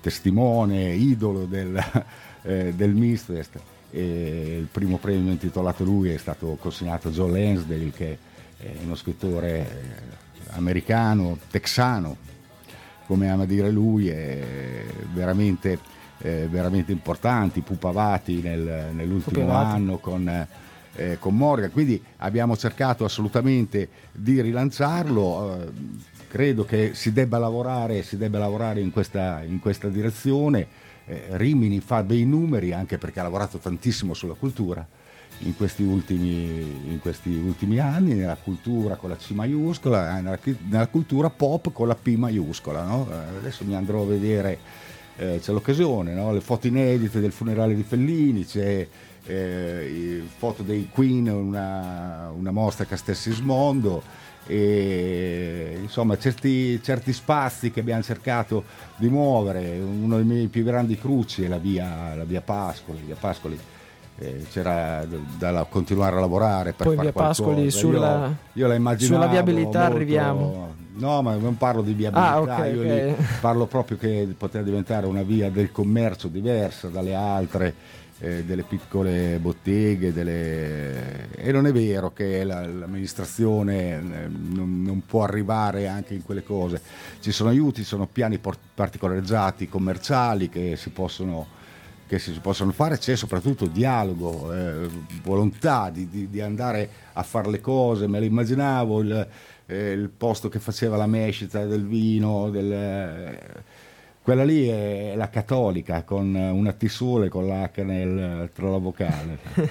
testimone, 0.00 0.92
idolo 0.92 1.44
del, 1.44 1.76
eh, 2.42 2.72
del 2.74 2.94
Mistfest. 2.94 3.60
il 3.90 4.68
primo 4.70 4.98
premio 4.98 5.30
intitolato 5.30 5.84
lui 5.84 6.10
è 6.10 6.18
stato 6.18 6.56
consegnato 6.60 7.08
a 7.08 7.10
Joe 7.10 7.30
Lansdale 7.30 7.90
che 7.90 8.18
è 8.58 8.70
uno 8.82 8.94
scrittore 8.94 9.58
eh, 9.58 9.66
americano, 10.50 11.38
texano, 11.50 12.16
come 13.06 13.30
ama 13.30 13.46
dire 13.46 13.70
lui, 13.70 14.08
è 14.08 14.84
veramente 15.12 15.78
eh, 16.18 16.48
veramente 16.50 16.92
importanti, 16.92 17.60
Pupavati 17.60 18.40
nel, 18.40 18.90
nell'ultimo 18.92 19.44
Pupavati. 19.46 19.76
anno 19.76 19.98
con, 19.98 20.46
eh, 20.96 21.18
con, 21.18 21.36
Morgan, 21.36 21.70
quindi 21.70 22.02
abbiamo 22.18 22.56
cercato 22.56 23.04
assolutamente 23.04 23.88
di 24.12 24.40
rilanciarlo, 24.40 25.62
eh, 25.62 25.70
credo 26.28 26.64
che 26.64 26.90
si 26.94 27.12
debba 27.12 27.38
lavorare, 27.38 28.02
si 28.02 28.16
debba 28.16 28.38
lavorare 28.38 28.80
in, 28.80 28.90
questa, 28.90 29.42
in 29.42 29.60
questa 29.60 29.88
direzione. 29.88 30.66
eh, 31.06 31.24
Rimini 31.30 31.80
fa 31.80 32.02
bei 32.02 32.24
numeri 32.24 32.72
anche 32.72 32.98
perché 32.98 33.20
ha 33.20 33.22
lavorato 33.22 33.58
tantissimo 33.58 34.12
sulla 34.12 34.34
cultura 34.34 34.86
in 35.40 35.56
questi 35.56 35.82
ultimi, 35.82 36.90
in 36.90 36.98
questi 37.00 37.30
ultimi 37.30 37.78
anni, 37.78 38.14
nella 38.14 38.36
cultura 38.36 38.96
con 38.96 39.10
la 39.10 39.16
C 39.16 39.30
maiuscola, 39.30 40.18
eh, 40.18 40.20
nella, 40.20 40.38
nella 40.68 40.86
cultura 40.88 41.30
pop 41.30 41.72
con 41.72 41.86
la 41.86 41.94
P 41.94 42.08
maiuscola. 42.16 42.82
No? 42.82 43.08
Eh, 43.10 43.38
adesso 43.38 43.64
mi 43.64 43.74
andrò 43.74 44.02
a 44.02 44.06
vedere, 44.06 44.58
eh, 45.18 45.40
c'è 45.42 45.52
l'occasione, 45.52 46.14
no? 46.14 46.32
le 46.32 46.40
foto 46.40 46.68
inedite 46.68 47.20
del 47.20 47.32
funerale 47.32 47.74
di 47.74 47.82
Fellini, 47.82 48.44
c'è 48.44 48.86
eh, 49.26 50.22
foto 50.36 50.62
dei 50.62 50.88
Queen, 50.90 51.28
una, 51.28 52.30
una 52.34 52.50
mostra 52.52 52.84
Castel 52.84 53.16
Sismondo 53.16 54.02
e 54.46 55.76
insomma 55.82 56.16
certi, 56.16 56.82
certi, 56.82 57.12
spazi 57.12 57.70
che 57.70 57.80
abbiamo 57.80 58.02
cercato 58.02 58.64
di 58.96 59.08
muovere 59.08 59.78
uno 59.78 60.16
dei 60.16 60.24
miei 60.24 60.46
più 60.46 60.64
grandi 60.64 60.96
cruci 60.96 61.44
è 61.44 61.48
la 61.48 61.58
via, 61.58 62.14
la 62.14 62.24
via 62.24 62.40
Pascoli, 62.40 63.00
via 63.04 63.16
Pascoli 63.18 63.58
eh, 64.20 64.46
c'era 64.50 65.04
da, 65.36 65.66
continuare 65.68 66.16
a 66.16 66.20
lavorare 66.20 66.72
per 66.72 66.86
poi 66.86 66.96
via 66.96 67.12
qualcosa. 67.12 67.42
Pascoli 67.42 67.70
sulla, 67.70 68.34
io, 68.54 68.72
io 68.72 68.98
sulla 68.98 69.26
viabilità 69.26 69.80
molto, 69.80 69.94
arriviamo 69.94 70.77
no 70.98 71.22
ma 71.22 71.36
non 71.36 71.56
parlo 71.56 71.82
di 71.82 71.92
viabilità 71.92 72.32
ah, 72.32 72.40
okay, 72.40 72.74
io 72.74 72.80
okay. 72.82 73.26
parlo 73.40 73.66
proprio 73.66 73.96
che 73.96 74.28
poteva 74.36 74.64
diventare 74.64 75.06
una 75.06 75.22
via 75.22 75.50
del 75.50 75.72
commercio 75.72 76.28
diversa 76.28 76.88
dalle 76.88 77.14
altre 77.14 77.74
eh, 78.20 78.44
delle 78.44 78.64
piccole 78.64 79.38
botteghe 79.40 80.12
delle... 80.12 81.30
e 81.30 81.52
non 81.52 81.66
è 81.66 81.72
vero 81.72 82.12
che 82.12 82.42
la, 82.42 82.66
l'amministrazione 82.66 83.92
eh, 83.92 84.28
non, 84.28 84.82
non, 84.82 85.02
può 85.06 85.22
arrivare 85.22 85.86
anche 85.86 86.14
in 86.14 86.24
quelle 86.24 86.42
cose 86.42 86.80
ci 87.20 87.30
sono 87.30 87.50
aiuti, 87.50 87.82
ci 87.82 87.86
sono 87.86 88.06
piani 88.06 88.38
por- 88.38 88.58
particolarizzati 88.74 89.68
commerciali 89.68 90.48
che 90.48 90.76
si 90.76 90.90
possono 90.90 91.56
che 92.08 92.18
si 92.18 92.32
possono 92.40 92.72
fare, 92.72 92.96
c'è 92.96 93.14
soprattutto 93.16 93.66
dialogo, 93.66 94.50
eh, 94.54 94.88
volontà 95.22 95.90
di, 95.90 96.08
di, 96.08 96.30
di, 96.30 96.40
andare 96.40 96.88
a 97.12 97.22
fare 97.22 97.50
le 97.50 97.60
cose, 97.60 98.06
me 98.06 98.18
lo 98.18 98.24
immaginavo 98.24 99.00
il, 99.00 99.28
eh, 99.68 99.92
il 99.92 100.08
posto 100.08 100.48
che 100.48 100.58
faceva 100.58 100.96
la 100.96 101.06
mescita 101.06 101.64
del 101.66 101.86
vino, 101.86 102.48
del, 102.50 102.72
eh, 102.72 103.38
quella 104.22 104.42
lì 104.42 104.66
è 104.66 105.14
la 105.14 105.28
cattolica 105.28 106.02
con 106.04 106.34
una 106.34 106.72
T 106.72 106.86
sole 106.86 107.28
con 107.28 107.46
l'H 107.46 107.82
nel, 107.82 108.50
tra 108.54 108.70
la 108.70 108.78
vocale. 108.78 109.38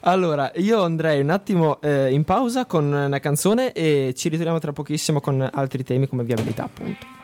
allora, 0.00 0.52
io 0.56 0.82
andrei 0.82 1.20
un 1.20 1.30
attimo 1.30 1.80
eh, 1.80 2.12
in 2.12 2.24
pausa 2.24 2.66
con 2.66 2.84
una 2.84 3.18
canzone 3.18 3.72
e 3.72 4.12
ci 4.14 4.28
ritorniamo 4.28 4.58
tra 4.58 4.72
pochissimo 4.72 5.20
con 5.20 5.48
altri 5.52 5.82
temi 5.82 6.06
come 6.06 6.22
viabilità, 6.22 6.64
appunto. 6.64 7.23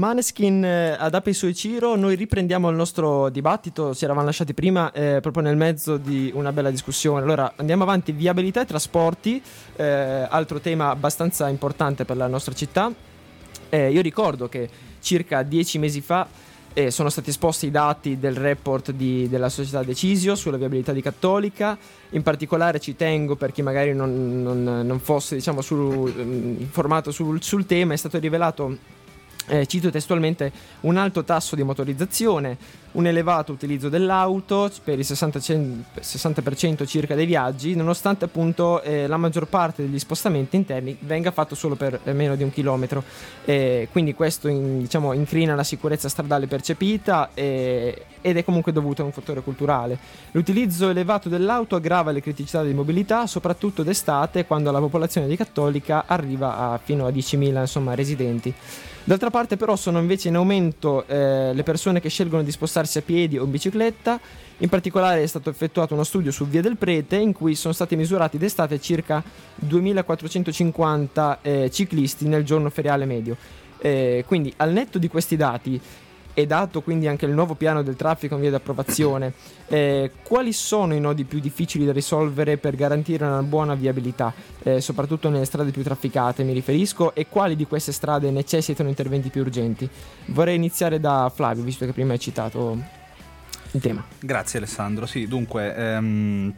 Maneskin 0.00 0.64
eh, 0.64 0.96
ad 0.98 1.12
Ape 1.12 1.34
Soichiro, 1.34 1.94
noi 1.94 2.14
riprendiamo 2.14 2.70
il 2.70 2.74
nostro 2.74 3.28
dibattito, 3.28 3.92
si 3.92 4.04
eravamo 4.04 4.24
lasciati 4.24 4.54
prima 4.54 4.90
eh, 4.92 5.18
proprio 5.20 5.42
nel 5.42 5.58
mezzo 5.58 5.98
di 5.98 6.32
una 6.34 6.52
bella 6.52 6.70
discussione. 6.70 7.22
Allora 7.22 7.52
andiamo 7.56 7.82
avanti, 7.82 8.12
viabilità 8.12 8.62
e 8.62 8.64
trasporti, 8.64 9.42
eh, 9.76 9.84
altro 9.84 10.58
tema 10.58 10.88
abbastanza 10.88 11.50
importante 11.50 12.06
per 12.06 12.16
la 12.16 12.28
nostra 12.28 12.54
città. 12.54 12.90
Eh, 13.68 13.90
io 13.90 14.00
ricordo 14.00 14.48
che 14.48 14.70
circa 15.00 15.42
dieci 15.42 15.78
mesi 15.78 16.00
fa 16.00 16.26
eh, 16.72 16.90
sono 16.90 17.10
stati 17.10 17.28
esposti 17.28 17.66
i 17.66 17.70
dati 17.70 18.18
del 18.18 18.36
report 18.36 18.92
di, 18.92 19.28
della 19.28 19.50
società 19.50 19.82
Decisio 19.82 20.34
sulla 20.34 20.56
viabilità 20.56 20.92
di 20.92 21.02
Cattolica. 21.02 21.76
In 22.10 22.22
particolare 22.22 22.80
ci 22.80 22.96
tengo 22.96 23.36
per 23.36 23.52
chi 23.52 23.60
magari 23.60 23.92
non, 23.92 24.40
non, 24.42 24.62
non 24.62 24.98
fosse 25.00 25.34
diciamo, 25.34 25.60
sul, 25.60 26.10
informato 26.58 27.10
sul, 27.10 27.42
sul 27.42 27.66
tema, 27.66 27.92
è 27.92 27.96
stato 27.96 28.18
rivelato 28.18 28.98
eh, 29.50 29.66
cito 29.66 29.90
testualmente, 29.90 30.52
un 30.82 30.96
alto 30.96 31.24
tasso 31.24 31.56
di 31.56 31.64
motorizzazione, 31.64 32.56
un 32.92 33.06
elevato 33.06 33.52
utilizzo 33.52 33.88
dell'auto 33.88 34.70
per 34.82 34.98
il 34.98 35.04
60%, 35.06 35.82
60% 36.00 36.86
circa 36.86 37.14
dei 37.14 37.26
viaggi, 37.26 37.74
nonostante 37.74 38.24
appunto 38.24 38.80
eh, 38.82 39.06
la 39.08 39.16
maggior 39.16 39.46
parte 39.46 39.82
degli 39.82 39.98
spostamenti 39.98 40.56
interni 40.56 40.96
venga 41.00 41.32
fatto 41.32 41.54
solo 41.54 41.74
per 41.74 42.00
eh, 42.04 42.12
meno 42.12 42.36
di 42.36 42.44
un 42.44 42.50
chilometro. 42.50 43.02
Eh, 43.44 43.88
quindi 43.90 44.14
questo 44.14 44.46
in, 44.48 44.80
diciamo, 44.80 45.12
incrina 45.12 45.54
la 45.56 45.64
sicurezza 45.64 46.08
stradale 46.08 46.46
percepita 46.46 47.30
eh, 47.34 48.04
ed 48.20 48.36
è 48.36 48.44
comunque 48.44 48.72
dovuto 48.72 49.02
a 49.02 49.04
un 49.04 49.12
fattore 49.12 49.42
culturale. 49.42 49.98
L'utilizzo 50.30 50.88
elevato 50.88 51.28
dell'auto 51.28 51.74
aggrava 51.74 52.12
le 52.12 52.20
criticità 52.20 52.62
di 52.62 52.72
mobilità, 52.72 53.26
soprattutto 53.26 53.82
d'estate, 53.82 54.46
quando 54.46 54.70
la 54.70 54.78
popolazione 54.78 55.26
di 55.26 55.36
Cattolica 55.36 56.04
arriva 56.06 56.56
a 56.56 56.80
fino 56.82 57.06
a 57.06 57.10
10.000 57.10 57.60
insomma, 57.60 57.94
residenti. 57.94 58.54
D'altra 59.10 59.30
parte 59.30 59.56
però 59.56 59.74
sono 59.74 59.98
invece 59.98 60.28
in 60.28 60.36
aumento 60.36 61.04
eh, 61.08 61.52
le 61.52 61.62
persone 61.64 61.98
che 62.00 62.08
scelgono 62.08 62.44
di 62.44 62.52
spostarsi 62.52 62.98
a 62.98 63.02
piedi 63.02 63.38
o 63.38 63.44
in 63.44 63.50
bicicletta, 63.50 64.20
in 64.58 64.68
particolare 64.68 65.20
è 65.20 65.26
stato 65.26 65.50
effettuato 65.50 65.94
uno 65.94 66.04
studio 66.04 66.30
su 66.30 66.46
Via 66.46 66.60
del 66.60 66.76
Prete 66.76 67.16
in 67.16 67.32
cui 67.32 67.56
sono 67.56 67.74
stati 67.74 67.96
misurati 67.96 68.38
d'estate 68.38 68.80
circa 68.80 69.20
2450 69.56 71.38
eh, 71.42 71.70
ciclisti 71.72 72.28
nel 72.28 72.44
giorno 72.44 72.70
feriale 72.70 73.04
medio. 73.04 73.36
Eh, 73.78 74.22
quindi 74.28 74.52
al 74.58 74.70
netto 74.70 75.00
di 75.00 75.08
questi 75.08 75.34
dati 75.34 75.80
e 76.34 76.46
dato 76.46 76.80
quindi 76.82 77.06
anche 77.06 77.26
il 77.26 77.32
nuovo 77.32 77.54
piano 77.54 77.82
del 77.82 77.96
traffico 77.96 78.34
in 78.34 78.40
via 78.40 78.50
di 78.50 78.56
approvazione, 78.56 79.32
eh, 79.68 80.10
quali 80.22 80.52
sono 80.52 80.94
i 80.94 81.00
nodi 81.00 81.24
più 81.24 81.40
difficili 81.40 81.84
da 81.84 81.92
risolvere 81.92 82.56
per 82.56 82.76
garantire 82.76 83.24
una 83.24 83.42
buona 83.42 83.74
viabilità, 83.74 84.32
eh, 84.62 84.80
soprattutto 84.80 85.28
nelle 85.28 85.44
strade 85.44 85.70
più 85.70 85.82
trafficate 85.82 86.42
mi 86.44 86.52
riferisco, 86.52 87.14
e 87.14 87.26
quali 87.28 87.56
di 87.56 87.66
queste 87.66 87.92
strade 87.92 88.30
necessitano 88.30 88.88
interventi 88.88 89.28
più 89.28 89.42
urgenti? 89.42 89.88
Vorrei 90.26 90.56
iniziare 90.56 91.00
da 91.00 91.30
Flavio, 91.34 91.62
visto 91.62 91.84
che 91.84 91.92
prima 91.92 92.12
hai 92.12 92.20
citato 92.20 92.78
il 93.72 93.80
tema. 93.80 94.04
Grazie 94.18 94.58
Alessandro, 94.58 95.06
sì, 95.06 95.26
dunque... 95.26 95.74
Ehm... 95.74 96.54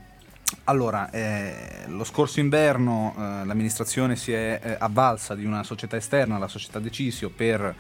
Allora, 0.64 1.10
eh, 1.10 1.84
lo 1.86 2.04
scorso 2.04 2.38
inverno 2.38 3.14
eh, 3.16 3.20
l'amministrazione 3.46 4.16
si 4.16 4.32
è 4.32 4.60
eh, 4.62 4.76
avvalsa 4.78 5.34
di 5.34 5.46
una 5.46 5.62
società 5.62 5.96
esterna, 5.96 6.36
la 6.36 6.46
società 6.46 6.78
Decisio, 6.78 7.30
per 7.30 7.74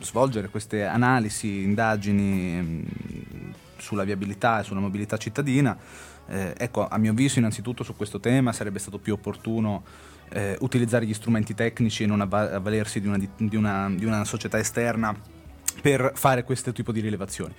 svolgere 0.00 0.48
queste 0.48 0.84
analisi, 0.84 1.62
indagini 1.62 2.60
mh, 2.60 2.84
mm, 3.16 3.50
sulla 3.78 4.04
viabilità 4.04 4.60
e 4.60 4.62
sulla 4.64 4.80
mobilità 4.80 5.16
cittadina. 5.16 5.76
Eh, 6.28 6.54
ecco, 6.56 6.88
a 6.88 6.98
mio 6.98 7.12
avviso 7.12 7.38
innanzitutto 7.38 7.84
su 7.84 7.94
questo 7.94 8.18
tema 8.18 8.52
sarebbe 8.52 8.78
stato 8.78 8.98
più 8.98 9.12
opportuno 9.12 9.84
eh, 10.30 10.56
utilizzare 10.60 11.06
gli 11.06 11.14
strumenti 11.14 11.54
tecnici 11.54 12.02
e 12.02 12.06
non 12.06 12.20
avvalersi 12.20 13.00
di 13.00 13.06
una, 13.06 13.18
di, 13.18 13.56
una, 13.56 13.88
di 13.90 14.04
una, 14.04 14.24
società 14.24 14.58
esterna 14.58 15.14
per 15.80 16.12
fare 16.14 16.42
questo 16.42 16.72
tipo 16.72 16.90
di 16.92 17.00
rilevazioni. 17.00 17.54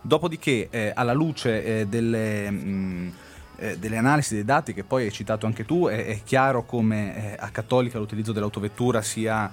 Dopodiché, 0.00 0.68
eh, 0.70 0.92
alla 0.94 1.12
luce 1.12 1.80
eh, 1.80 1.86
delle... 1.86 2.50
Mh, 2.50 2.68
mm, 2.68 3.08
eh, 3.56 3.78
delle 3.78 3.98
analisi 3.98 4.34
dei 4.34 4.44
dati 4.44 4.72
che 4.72 4.82
poi 4.82 5.04
hai 5.04 5.12
citato 5.12 5.46
anche 5.46 5.64
tu, 5.64 5.86
è, 5.86 6.06
è 6.06 6.22
chiaro 6.24 6.64
come 6.64 7.34
eh, 7.34 7.36
a 7.38 7.50
Cattolica 7.50 7.98
l'utilizzo 7.98 8.32
dell'autovettura 8.32 9.02
sia 9.02 9.52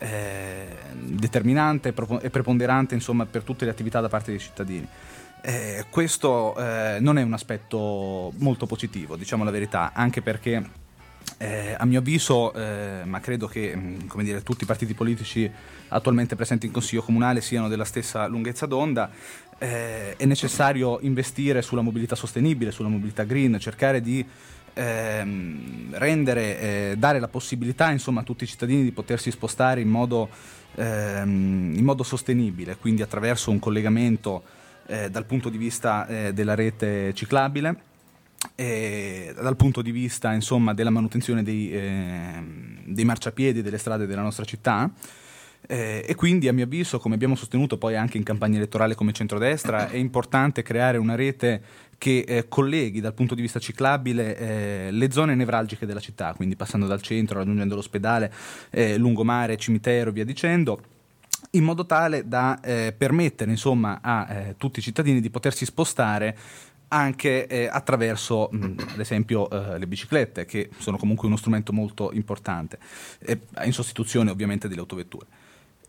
eh, 0.00 0.66
determinante 0.92 1.94
e 2.20 2.30
preponderante 2.30 2.94
insomma, 2.94 3.26
per 3.26 3.42
tutte 3.42 3.64
le 3.64 3.70
attività 3.70 4.00
da 4.00 4.08
parte 4.08 4.30
dei 4.30 4.40
cittadini. 4.40 4.86
Eh, 5.42 5.86
questo 5.88 6.54
eh, 6.58 6.98
non 7.00 7.16
è 7.16 7.22
un 7.22 7.32
aspetto 7.32 8.32
molto 8.38 8.66
positivo, 8.66 9.16
diciamo 9.16 9.44
la 9.44 9.50
verità, 9.50 9.92
anche 9.94 10.20
perché 10.20 10.62
eh, 11.38 11.74
a 11.78 11.84
mio 11.86 12.00
avviso, 12.00 12.52
eh, 12.52 13.02
ma 13.04 13.20
credo 13.20 13.46
che 13.46 13.74
mm, 13.74 14.20
dire, 14.20 14.42
tutti 14.42 14.64
i 14.64 14.66
partiti 14.66 14.92
politici 14.92 15.50
attualmente 15.88 16.36
presenti 16.36 16.66
in 16.66 16.72
Consiglio 16.72 17.02
Comunale 17.02 17.40
siano 17.40 17.68
della 17.68 17.84
stessa 17.84 18.26
lunghezza 18.26 18.66
d'onda, 18.66 19.10
eh, 19.58 20.16
è 20.16 20.24
necessario 20.26 20.98
investire 21.02 21.62
sulla 21.62 21.82
mobilità 21.82 22.14
sostenibile, 22.14 22.70
sulla 22.70 22.88
mobilità 22.88 23.24
green, 23.24 23.58
cercare 23.58 24.00
di 24.00 24.24
ehm, 24.74 25.94
rendere, 25.96 26.60
eh, 26.60 26.94
dare 26.96 27.20
la 27.20 27.28
possibilità 27.28 27.90
insomma, 27.90 28.20
a 28.20 28.24
tutti 28.24 28.44
i 28.44 28.46
cittadini 28.46 28.82
di 28.82 28.92
potersi 28.92 29.30
spostare 29.30 29.80
in 29.80 29.88
modo, 29.88 30.28
ehm, 30.74 31.74
in 31.76 31.84
modo 31.84 32.02
sostenibile, 32.02 32.76
quindi 32.76 33.02
attraverso 33.02 33.50
un 33.50 33.58
collegamento 33.58 34.42
eh, 34.86 35.10
dal 35.10 35.24
punto 35.24 35.48
di 35.48 35.58
vista 35.58 36.06
eh, 36.06 36.32
della 36.32 36.54
rete 36.54 37.12
ciclabile. 37.14 37.88
E 38.54 39.34
dal 39.38 39.54
punto 39.54 39.82
di 39.82 39.90
vista 39.90 40.32
insomma, 40.32 40.72
della 40.72 40.88
manutenzione 40.88 41.42
dei, 41.42 41.70
eh, 41.72 42.42
dei 42.86 43.04
marciapiedi 43.04 43.60
delle 43.60 43.76
strade 43.76 44.06
della 44.06 44.22
nostra 44.22 44.46
città, 44.46 44.90
eh, 45.66 46.04
e 46.06 46.14
quindi 46.14 46.48
a 46.48 46.52
mio 46.52 46.64
avviso, 46.64 46.98
come 46.98 47.14
abbiamo 47.14 47.34
sostenuto 47.34 47.76
poi 47.76 47.96
anche 47.96 48.16
in 48.16 48.22
campagna 48.22 48.56
elettorale 48.56 48.94
come 48.94 49.12
centrodestra, 49.12 49.90
è 49.90 49.96
importante 49.96 50.62
creare 50.62 50.96
una 50.96 51.16
rete 51.16 51.62
che 52.00 52.24
eh, 52.26 52.48
colleghi 52.48 53.02
dal 53.02 53.12
punto 53.12 53.34
di 53.34 53.42
vista 53.42 53.58
ciclabile 53.58 54.36
eh, 54.38 54.90
le 54.90 55.10
zone 55.10 55.34
nevralgiche 55.34 55.84
della 55.84 56.00
città, 56.00 56.32
quindi 56.32 56.56
passando 56.56 56.86
dal 56.86 57.02
centro, 57.02 57.36
raggiungendo 57.40 57.74
l'ospedale, 57.74 58.32
eh, 58.70 58.96
lungomare, 58.96 59.58
cimitero, 59.58 60.10
via 60.10 60.24
dicendo 60.24 60.80
in 61.50 61.62
modo 61.62 61.84
tale 61.84 62.26
da 62.26 62.58
eh, 62.62 62.94
permettere 62.96 63.50
insomma, 63.50 63.98
a 64.00 64.32
eh, 64.32 64.54
tutti 64.56 64.78
i 64.78 64.82
cittadini 64.82 65.20
di 65.20 65.28
potersi 65.28 65.66
spostare 65.66 66.36
anche 66.88 67.46
eh, 67.46 67.68
attraverso 67.70 68.48
mh, 68.50 68.56
mm, 68.56 68.78
ad 68.94 69.00
esempio 69.00 69.50
eh, 69.50 69.78
le 69.78 69.86
biciclette 69.86 70.46
che 70.46 70.70
sono 70.78 70.96
comunque 70.96 71.26
uno 71.26 71.36
strumento 71.36 71.70
molto 71.70 72.12
importante 72.12 72.78
eh, 73.18 73.38
in 73.64 73.74
sostituzione 73.74 74.30
ovviamente 74.30 74.68
delle 74.68 74.80
autovetture. 74.80 75.26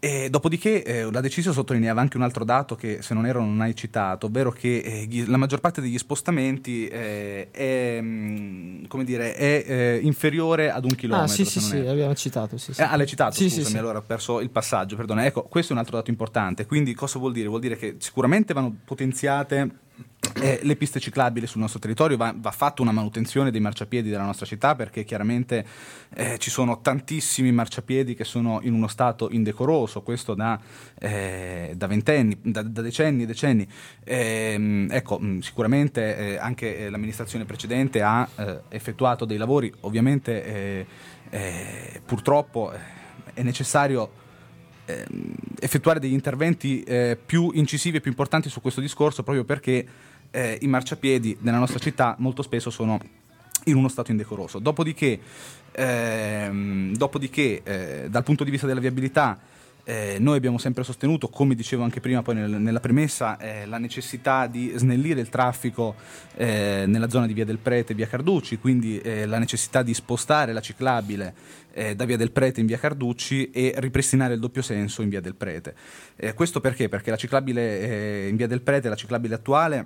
E 0.03 0.31
dopodiché 0.31 0.81
eh, 0.81 1.11
la 1.11 1.21
decisione 1.21 1.55
sottolineava 1.55 2.01
anche 2.01 2.17
un 2.17 2.23
altro 2.23 2.43
dato 2.43 2.75
che 2.75 3.03
se 3.03 3.13
non 3.13 3.27
ero 3.27 3.39
non 3.41 3.61
hai 3.61 3.75
citato, 3.75 4.25
ovvero 4.25 4.51
che 4.51 4.77
eh, 4.79 5.25
la 5.27 5.37
maggior 5.37 5.59
parte 5.59 5.79
degli 5.79 5.99
spostamenti 5.99 6.87
eh, 6.87 7.51
è, 7.51 7.99
mm, 8.01 8.85
dire, 9.03 9.35
è 9.35 9.63
eh, 9.63 9.99
inferiore 10.01 10.71
ad 10.71 10.85
un 10.85 10.95
chilometro. 10.95 11.31
Ah 11.31 11.35
sì 11.35 11.45
sì 11.45 11.59
sì, 11.59 11.77
abbiamo 11.77 12.15
citato. 12.15 12.57
Sì, 12.57 12.73
sì. 12.73 12.81
ah 12.81 12.95
l'hai 12.95 13.05
citato, 13.05 13.35
sì, 13.35 13.47
scusami, 13.47 13.65
sì, 13.67 13.77
allora 13.77 13.99
ho 13.99 14.01
perso 14.01 14.39
il 14.39 14.49
passaggio, 14.49 14.95
perdona. 14.95 15.23
Ecco, 15.23 15.43
questo 15.43 15.73
è 15.73 15.75
un 15.75 15.81
altro 15.81 15.97
dato 15.97 16.09
importante, 16.09 16.65
quindi 16.65 16.95
cosa 16.95 17.19
vuol 17.19 17.33
dire? 17.33 17.47
Vuol 17.47 17.61
dire 17.61 17.77
che 17.77 17.97
sicuramente 17.99 18.55
vanno 18.55 18.75
potenziate 18.83 19.69
eh, 20.35 20.59
le 20.61 20.75
piste 20.75 20.99
ciclabili 20.99 21.47
sul 21.47 21.61
nostro 21.61 21.79
territorio, 21.79 22.15
va, 22.15 22.33
va, 22.35 22.51
fatta 22.51 22.81
una 22.81 22.91
manutenzione 22.91 23.49
dei 23.49 23.59
marciapiedi 23.59 24.09
della 24.09 24.23
nostra 24.23 24.45
città 24.45 24.75
perché 24.75 25.03
chiaramente 25.03 25.65
eh, 26.13 26.37
ci 26.37 26.51
sono 26.51 26.79
tantissimi 26.81 27.51
marciapiedi 27.51 28.13
che 28.13 28.23
sono 28.23 28.59
in 28.61 28.73
uno 28.73 28.87
stato 28.87 29.29
indecoroso, 29.31 30.03
questo 30.03 30.35
da, 30.35 30.59
eh, 30.99 31.73
da 31.75 31.87
ventenni, 31.87 32.37
da, 32.41 32.61
da, 32.61 32.81
decenni 32.81 33.23
e 33.23 33.25
decenni. 33.25 33.67
Ehm, 34.03 34.87
ecco, 34.91 35.19
sicuramente 35.39 36.15
eh, 36.15 36.37
anche 36.37 36.77
eh, 36.77 36.89
l'amministrazione 36.89 37.45
precedente 37.45 38.03
ha 38.03 38.27
eh, 38.35 38.61
effettuato 38.69 39.25
dei 39.25 39.37
lavori, 39.37 39.73
ovviamente 39.81 40.85
purtroppo 42.05 42.71
è 43.33 43.41
necessario 43.41 44.11
ehm, 44.85 45.33
effettuare 45.59 45.99
degli 45.99 46.11
interventi 46.11 46.85
più 47.25 47.51
incisivi 47.53 47.97
e 47.97 48.01
più 48.01 48.11
importanti 48.11 48.49
su 48.49 48.59
questo 48.59 48.81
discorso 48.81 49.23
proprio 49.23 49.45
perché 49.45 49.87
eh, 50.31 50.57
i 50.61 50.67
marciapiedi 50.67 51.37
nella 51.41 51.59
nostra 51.59 51.79
città 51.79 52.15
molto 52.19 52.41
spesso 52.41 52.69
sono 52.69 52.99
in 53.65 53.75
uno 53.75 53.89
stato 53.89 54.11
indecoroso. 54.11 54.59
Dopodiché, 54.59 55.19
ehm, 55.71 56.95
dopodiché 56.95 57.61
eh, 57.63 58.07
dal 58.09 58.23
punto 58.23 58.43
di 58.43 58.51
vista 58.51 58.65
della 58.65 58.79
viabilità, 58.79 59.39
eh, 59.83 60.17
noi 60.19 60.37
abbiamo 60.37 60.57
sempre 60.57 60.83
sostenuto, 60.83 61.27
come 61.29 61.55
dicevo 61.55 61.83
anche 61.83 61.99
prima 61.99 62.21
poi 62.21 62.35
nel, 62.35 62.51
nella 62.51 62.79
premessa, 62.79 63.37
eh, 63.37 63.65
la 63.65 63.77
necessità 63.77 64.47
di 64.47 64.73
snellire 64.75 65.21
il 65.21 65.29
traffico 65.29 65.95
eh, 66.35 66.85
nella 66.87 67.09
zona 67.09 67.25
di 67.25 67.33
Via 67.33 67.45
del 67.45 67.57
Prete 67.57 67.93
e 67.93 67.95
Via 67.95 68.07
Carducci, 68.07 68.57
quindi 68.57 68.99
eh, 68.99 69.25
la 69.25 69.39
necessità 69.39 69.81
di 69.81 69.93
spostare 69.93 70.53
la 70.53 70.61
ciclabile 70.61 71.33
eh, 71.73 71.95
da 71.95 72.05
Via 72.05 72.17
del 72.17 72.31
Prete 72.31 72.59
in 72.59 72.67
Via 72.67 72.77
Carducci 72.77 73.49
e 73.49 73.73
ripristinare 73.77 74.35
il 74.35 74.39
doppio 74.39 74.61
senso 74.61 75.01
in 75.01 75.09
Via 75.09 75.21
del 75.21 75.35
Prete. 75.35 75.75
Eh, 76.15 76.33
questo 76.35 76.61
perché? 76.61 76.87
Perché 76.87 77.09
la 77.09 77.17
ciclabile 77.17 78.27
in 78.27 78.35
Via 78.35 78.47
del 78.47 78.61
Prete, 78.61 78.87
la 78.87 78.95
ciclabile 78.95 79.35
attuale, 79.35 79.85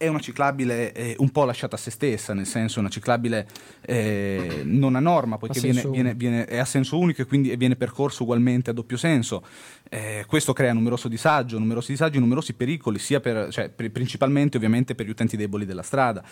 è 0.00 0.06
una 0.06 0.18
ciclabile 0.18 0.94
eh, 0.94 1.14
un 1.18 1.28
po' 1.28 1.44
lasciata 1.44 1.76
a 1.76 1.78
se 1.78 1.90
stessa, 1.90 2.32
nel 2.32 2.46
senso 2.46 2.80
una 2.80 2.88
ciclabile 2.88 3.46
eh, 3.82 4.62
non 4.64 4.96
a 4.96 4.98
norma, 4.98 5.36
poiché 5.36 5.60
viene, 5.60 5.82
viene, 5.82 6.14
viene, 6.14 6.46
è 6.46 6.56
a 6.56 6.64
senso 6.64 6.98
unico 6.98 7.20
e 7.20 7.26
quindi 7.26 7.54
viene 7.56 7.76
percorso 7.76 8.22
ugualmente 8.22 8.70
a 8.70 8.72
doppio 8.72 8.96
senso. 8.96 9.44
Eh, 9.90 10.24
questo 10.26 10.54
crea 10.54 10.72
numeroso 10.72 11.06
disagio, 11.06 11.58
numerosi 11.58 11.90
disagi, 11.90 12.18
numerosi 12.18 12.54
pericoli, 12.54 12.98
sia 12.98 13.20
per, 13.20 13.52
cioè, 13.52 13.68
per, 13.68 13.90
principalmente 13.90 14.56
ovviamente 14.56 14.94
per 14.94 15.04
gli 15.04 15.10
utenti 15.10 15.36
deboli 15.36 15.66
della 15.66 15.82
strada. 15.82 16.24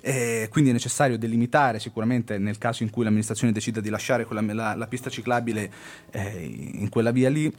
Eh, 0.00 0.48
quindi 0.50 0.70
è 0.70 0.72
necessario 0.72 1.18
delimitare 1.18 1.78
sicuramente 1.78 2.38
nel 2.38 2.56
caso 2.56 2.84
in 2.84 2.88
cui 2.88 3.04
l'amministrazione 3.04 3.52
decida 3.52 3.82
di 3.82 3.90
lasciare 3.90 4.24
quella, 4.24 4.40
la, 4.54 4.74
la, 4.74 4.86
pista 4.86 5.10
ciclabile 5.10 5.70
eh, 6.10 6.70
in 6.72 6.88
quella 6.88 7.10
via 7.10 7.28
lì 7.28 7.52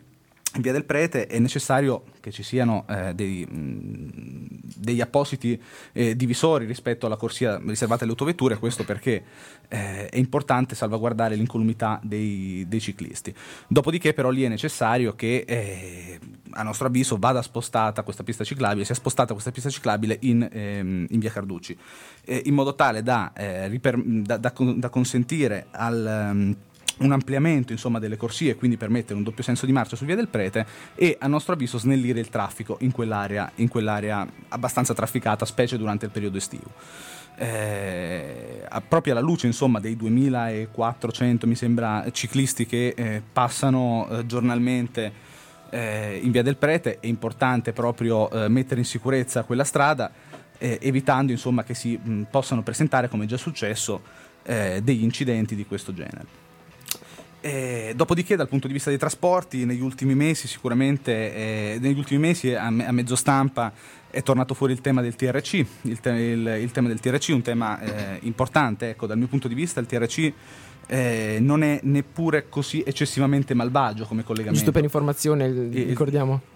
via 0.60 0.74
del 0.74 0.84
Prete 0.84 1.28
è 1.28 1.40
necessario 1.40 2.04
che 2.20 2.32
ci 2.32 2.44
siano 2.44 2.86
eh, 2.90 3.14
dei, 3.14 3.46
mh, 3.46 4.60
degli 4.76 5.00
appositi 5.00 5.60
eh, 5.94 6.16
divisori 6.16 6.66
rispetto 6.66 7.06
alla 7.06 7.16
corsia 7.16 7.58
riservata 7.66 8.04
alle 8.04 8.12
autovetture, 8.12 8.58
questo 8.58 8.84
perché 8.84 9.24
eh, 9.70 10.10
è 10.10 10.18
importante 10.18 10.76
salvaguardare 10.76 11.36
l'incolumità 11.36 12.00
dei, 12.04 12.66
dei, 12.68 12.82
ciclisti. 12.82 13.34
Dopodiché 13.68 14.14
però 14.14 14.30
lì 14.30 14.44
è 14.44 14.50
necessario 14.50 15.16
che 15.16 15.46
eh, 15.48 16.20
a 16.52 16.64
nostro 16.64 16.88
avviso 16.88 17.18
vada 17.18 17.42
spostata 17.42 18.04
questa 18.04 18.24
pista 18.24 18.44
ciclabile, 18.44 18.84
sia 18.84 18.96
spostata 18.96 19.32
questa 19.32 19.52
pista 19.52 19.70
ciclabile 19.70 20.18
in, 20.22 20.48
ehm, 20.52 21.08
in 21.10 21.20
via 21.20 21.32
Carducci, 21.32 21.78
eh, 22.26 22.42
in 22.46 22.54
modo 22.54 22.76
tale 22.76 23.02
da, 23.04 23.32
eh, 23.34 23.68
riper- 23.70 24.04
da, 24.04 24.38
da, 24.38 24.54
da 24.76 24.90
consentire 24.90 25.68
al... 25.72 26.30
Um, 26.34 26.56
un 27.02 27.12
ampliamento 27.12 27.72
insomma, 27.72 28.00
delle 28.00 28.18
corsie, 28.18 28.56
quindi 28.56 28.78
permettere 28.78 29.16
un 29.16 29.24
doppio 29.24 29.44
senso 29.44 29.66
di 29.66 29.72
marcia 29.72 29.96
su 29.96 30.06
Via 30.06 30.16
del 30.16 30.28
Prete 30.28 30.66
e 30.96 31.18
a 31.20 31.28
nostro 31.28 31.54
avviso 31.54 31.78
snellire 31.78 32.20
il 32.20 32.30
traffico 32.30 32.78
in 32.82 32.92
quell'area, 32.92 33.52
in 33.56 33.68
quell'area 33.68 34.28
abbastanza 34.50 34.94
trafficata, 34.94 35.46
specie 35.46 35.78
durante 35.78 36.06
il 36.06 36.12
periodo 36.12 36.38
estivo. 36.38 36.72
Eh, 37.36 38.68
proprio 38.88 39.14
alla 39.14 39.22
luce 39.22 39.48
insomma, 39.48 39.80
dei 39.80 39.96
2400 39.96 41.48
mi 41.48 41.56
sembra 41.56 42.06
ciclisti 42.12 42.66
che 42.66 42.94
eh, 42.96 43.22
passano 43.32 44.08
eh, 44.10 44.26
giornalmente 44.26 45.12
eh, 45.70 46.20
in 46.22 46.32
Via 46.32 46.44
del 46.44 46.58
Prete 46.58 47.00
è 47.00 47.08
importante 47.08 47.74
proprio 47.74 48.30
eh, 48.30 48.48
mettere 48.50 48.82
in 48.82 48.86
sicurezza 48.86 49.44
quella 49.44 49.64
strada 49.64 50.12
eh, 50.58 50.78
evitando 50.82 51.32
insomma, 51.32 51.64
che 51.64 51.74
si 51.74 51.98
mh, 52.02 52.24
possano 52.30 52.62
presentare 52.62 53.10
come 53.10 53.24
è 53.24 53.28
già 53.28 53.38
successo 53.38 54.20
degli 54.44 55.04
incidenti 55.04 55.54
di 55.54 55.68
questo 55.68 55.94
genere. 55.94 56.41
Eh, 57.42 57.94
dopodiché, 57.96 58.36
dal 58.36 58.48
punto 58.48 58.68
di 58.68 58.74
vista 58.74 58.90
dei 58.90 59.00
trasporti, 59.00 59.66
negli 59.66 59.82
ultimi 59.82 60.14
mesi, 60.14 60.48
sicuramente, 60.48 61.34
eh, 61.34 61.78
negli 61.82 61.98
ultimi 61.98 62.20
mesi 62.20 62.54
a, 62.54 62.68
a, 62.68 62.92
mezzo 62.92 63.16
stampa 63.16 63.74
è 64.12 64.22
tornato 64.22 64.54
fuori 64.54 64.74
il 64.74 64.82
tema 64.82 65.02
del 65.02 65.16
TRC. 65.16 65.66
Il, 65.82 66.00
te- 66.00 66.12
il, 66.12 66.58
il 66.62 66.72
tema 66.72 66.88
del 66.88 67.00
TRC 67.00 67.30
un 67.30 67.42
tema 67.42 67.80
eh, 67.80 68.20
importante, 68.22 68.90
ecco, 68.90 69.08
dal 69.08 69.18
mio 69.18 69.28
punto 69.28 69.48
di 69.48 69.56
vista, 69.56 69.80
il 69.80 69.88
TRC. 69.88 70.34
Eh, 70.88 71.38
non 71.40 71.64
è 71.64 71.80
neppure 71.84 72.50
così 72.50 72.84
eccessivamente 72.86 73.54
malvagio 73.54 74.06
come 74.06 74.24
collegamento. 74.24 74.58
Giusto 74.58 74.72
per 74.72 74.84
informazione, 74.84 75.50
ricordiamo. 75.70 76.51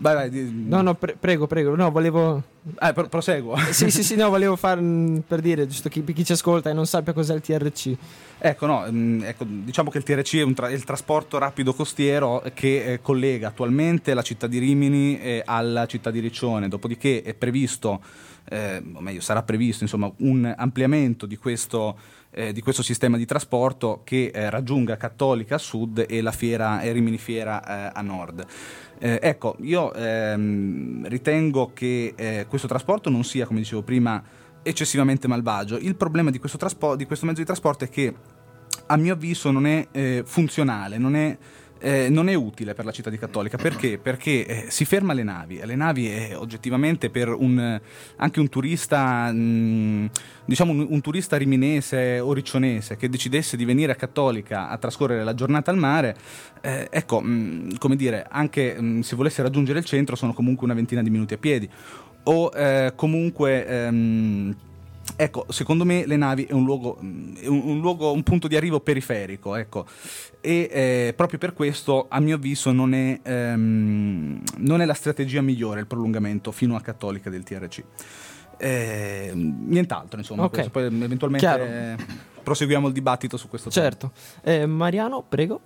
Vai, 0.00 0.14
vai. 0.14 0.30
No, 0.66 0.80
no, 0.80 0.94
pre- 0.94 1.14
prego, 1.14 1.46
prego. 1.46 1.76
No, 1.76 1.90
volevo. 1.90 2.42
Ah, 2.78 2.92
pro- 2.94 3.08
proseguo. 3.08 3.54
sì, 3.70 3.90
sì, 3.90 4.02
sì, 4.02 4.16
no, 4.16 4.30
volevo 4.30 4.56
far 4.56 4.80
mm, 4.80 5.18
per 5.26 5.40
dire, 5.40 5.66
giusto 5.66 5.90
chi, 5.90 6.02
chi 6.02 6.24
ci 6.24 6.32
ascolta 6.32 6.70
e 6.70 6.72
non 6.72 6.86
sappia 6.86 7.12
cos'è 7.12 7.34
il 7.34 7.42
TRC. 7.42 7.96
Ecco, 8.38 8.64
no, 8.64 8.86
mm, 8.90 9.22
ecco, 9.24 9.44
diciamo 9.46 9.90
che 9.90 9.98
il 9.98 10.04
TRC 10.04 10.36
è, 10.36 10.52
tra- 10.54 10.68
è, 10.68 10.72
il 10.72 10.84
trasporto 10.84 11.36
rapido 11.36 11.74
costiero 11.74 12.42
che 12.54 12.94
eh, 12.94 13.00
collega 13.02 13.48
attualmente 13.48 14.14
la 14.14 14.22
città 14.22 14.46
di 14.46 14.58
Rimini 14.58 15.20
eh, 15.20 15.42
alla 15.44 15.84
città 15.84 16.10
di 16.10 16.20
Riccione, 16.20 16.68
dopodiché 16.68 17.20
è 17.20 17.34
previsto, 17.34 18.00
eh, 18.48 18.82
o 18.94 19.00
meglio 19.00 19.20
sarà 19.20 19.42
previsto, 19.42 19.84
insomma, 19.84 20.10
un 20.18 20.50
ampliamento 20.56 21.26
di 21.26 21.36
questo, 21.36 21.98
eh, 22.30 22.52
di 22.52 22.60
questo 22.60 22.82
sistema 22.82 23.16
di 23.16 23.24
trasporto 23.24 24.02
che 24.04 24.30
eh, 24.32 24.50
raggiunga 24.50 24.96
Cattolica 24.96 25.56
a 25.56 25.58
sud 25.58 26.04
e 26.08 26.20
la 26.20 26.32
fiera, 26.32 26.80
e 26.80 26.92
Rimini 26.92 27.18
Fiera 27.18 27.62
eh, 27.62 27.92
a 27.94 28.02
nord. 28.02 28.44
ecco, 28.98 29.56
io 29.60 29.94
ehm, 29.94 31.08
ritengo 31.08 31.72
che 31.72 32.44
questo 32.48 32.68
trasporto 32.68 33.08
non 33.08 33.24
sia, 33.24 33.46
come 33.46 33.60
dicevo 33.60 33.82
prima, 33.82 34.22
eccessivamente 34.62 35.26
malvagio. 35.26 35.76
Il 35.78 35.96
problema 35.96 36.30
di 36.30 36.38
questo, 36.38 36.58
traspo- 36.58 36.96
di 36.96 37.06
questo, 37.06 37.26
mezzo 37.26 37.40
di 37.40 37.46
trasporto 37.46 37.84
è 37.84 37.88
che 37.88 38.14
a 38.86 38.96
mio 38.96 39.14
avviso 39.14 39.50
non 39.50 39.66
è 39.66 39.88
eh, 39.92 40.22
funzionale, 40.24 40.98
non 40.98 41.14
è, 41.14 41.36
eh, 41.80 42.08
non 42.10 42.28
è, 42.28 42.34
utile 42.34 42.74
per 42.74 42.84
la 42.84 42.92
città 42.92 43.10
di 43.10 43.18
Cattolica. 43.18 43.56
Perché? 43.56 43.98
Perché 43.98 44.46
eh, 44.46 44.64
si 44.68 44.84
ferma 44.84 45.12
le 45.12 45.22
navi. 45.22 45.60
Le 45.64 45.74
navi 45.74 46.08
è 46.08 46.36
oggettivamente 46.36 47.10
per 47.10 47.28
un, 47.28 47.80
anche 48.16 48.40
un 48.40 48.48
turista, 48.48 49.32
mh, 49.32 49.38
mm, 49.38 50.06
diciamo 50.44 50.72
un, 50.72 50.86
un, 50.88 51.00
turista 51.00 51.36
riminese 51.36 52.20
o 52.20 52.32
riccionese 52.32 52.96
che 52.96 53.08
decidesse 53.08 53.56
di 53.56 53.64
venire 53.64 53.92
a 53.92 53.94
Cattolica 53.94 54.68
a 54.68 54.76
trascorrere 54.76 55.24
la 55.24 55.34
giornata 55.34 55.70
al 55.70 55.78
mare, 55.78 56.16
eh, 56.60 56.88
ecco, 56.90 57.20
mh, 57.20 57.28
mm, 57.28 57.70
come 57.78 57.96
dire, 57.96 58.26
anche 58.28 58.76
mh, 58.78 58.84
mm, 58.84 59.00
se 59.00 59.16
volesse 59.16 59.42
raggiungere 59.42 59.78
il 59.78 59.84
centro 59.84 60.16
sono 60.16 60.32
comunque 60.32 60.66
una 60.66 60.74
ventina 60.74 61.02
di 61.02 61.10
minuti 61.10 61.34
a 61.34 61.38
piedi 61.38 61.68
o 62.24 62.50
eh, 62.54 62.92
comunque... 62.94 63.66
Ehm, 63.66 64.56
ecco, 65.20 65.44
secondo 65.50 65.84
me 65.84 66.06
le 66.06 66.16
navi 66.16 66.44
è 66.44 66.52
un 66.52 66.64
luogo, 66.64 66.96
un, 67.00 67.34
un, 67.44 67.80
luogo, 67.80 68.10
un 68.10 68.22
punto 68.22 68.48
di 68.48 68.56
arrivo 68.56 68.80
periferico, 68.80 69.54
ecco. 69.54 69.86
E 70.40 70.68
eh, 70.72 71.12
proprio 71.14 71.38
per 71.38 71.52
questo, 71.52 72.06
a 72.08 72.20
mio 72.20 72.36
avviso, 72.36 72.72
non 72.72 72.94
è, 72.94 73.20
ehm, 73.22 74.42
non 74.56 74.80
è, 74.80 74.86
la 74.86 74.94
strategia 74.94 75.42
migliore 75.42 75.80
il 75.80 75.86
prolungamento 75.86 76.52
fino 76.52 76.74
a 76.74 76.80
Cattolica 76.80 77.28
del 77.28 77.42
TRC. 77.42 77.82
Eh, 78.56 79.32
nient'altro, 79.34 80.18
insomma, 80.18 80.44
okay. 80.44 80.70
poi 80.70 80.84
eventualmente 80.84 81.46
eh, 81.46 81.96
proseguiamo 82.42 82.86
il 82.86 82.92
dibattito 82.94 83.36
su 83.36 83.48
questo 83.48 83.70
certo. 83.70 84.12
tema. 84.42 84.56
Certo. 84.56 84.68
Mariano, 84.68 85.22
prego. 85.28 85.60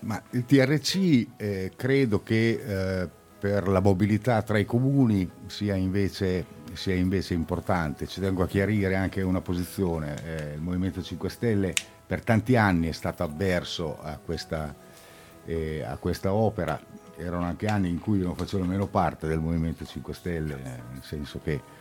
Ma 0.00 0.22
il 0.30 0.44
TRC 0.44 1.26
eh, 1.36 1.72
credo 1.74 2.22
che 2.22 3.02
eh, 3.02 3.08
per 3.38 3.68
la 3.68 3.80
mobilità 3.80 4.42
tra 4.42 4.58
i 4.58 4.64
comuni 4.64 5.28
sia 5.46 5.74
invece, 5.74 6.46
sia 6.72 6.94
invece, 6.94 7.34
importante. 7.34 8.06
Ci 8.06 8.20
tengo 8.20 8.42
a 8.42 8.46
chiarire 8.46 8.96
anche 8.96 9.22
una 9.22 9.40
posizione. 9.40 10.16
Eh, 10.24 10.54
il 10.54 10.60
Movimento 10.60 11.02
5 11.02 11.28
Stelle 11.28 11.74
per 12.06 12.22
tanti 12.22 12.56
anni 12.56 12.88
è 12.88 12.92
stato 12.92 13.22
avverso 13.22 13.98
a 14.00 14.18
questa, 14.24 14.74
eh, 15.44 15.82
a 15.82 15.96
questa 15.98 16.32
opera. 16.32 16.80
Erano 17.16 17.44
anche 17.44 17.66
anni 17.66 17.88
in 17.88 17.98
cui 17.98 18.20
non 18.20 18.34
facevo 18.34 18.64
meno 18.64 18.86
parte 18.86 19.26
del 19.26 19.38
Movimento 19.38 19.84
5 19.84 20.14
Stelle, 20.14 20.54
eh, 20.54 20.82
nel 20.92 21.02
senso 21.02 21.40
che 21.42 21.74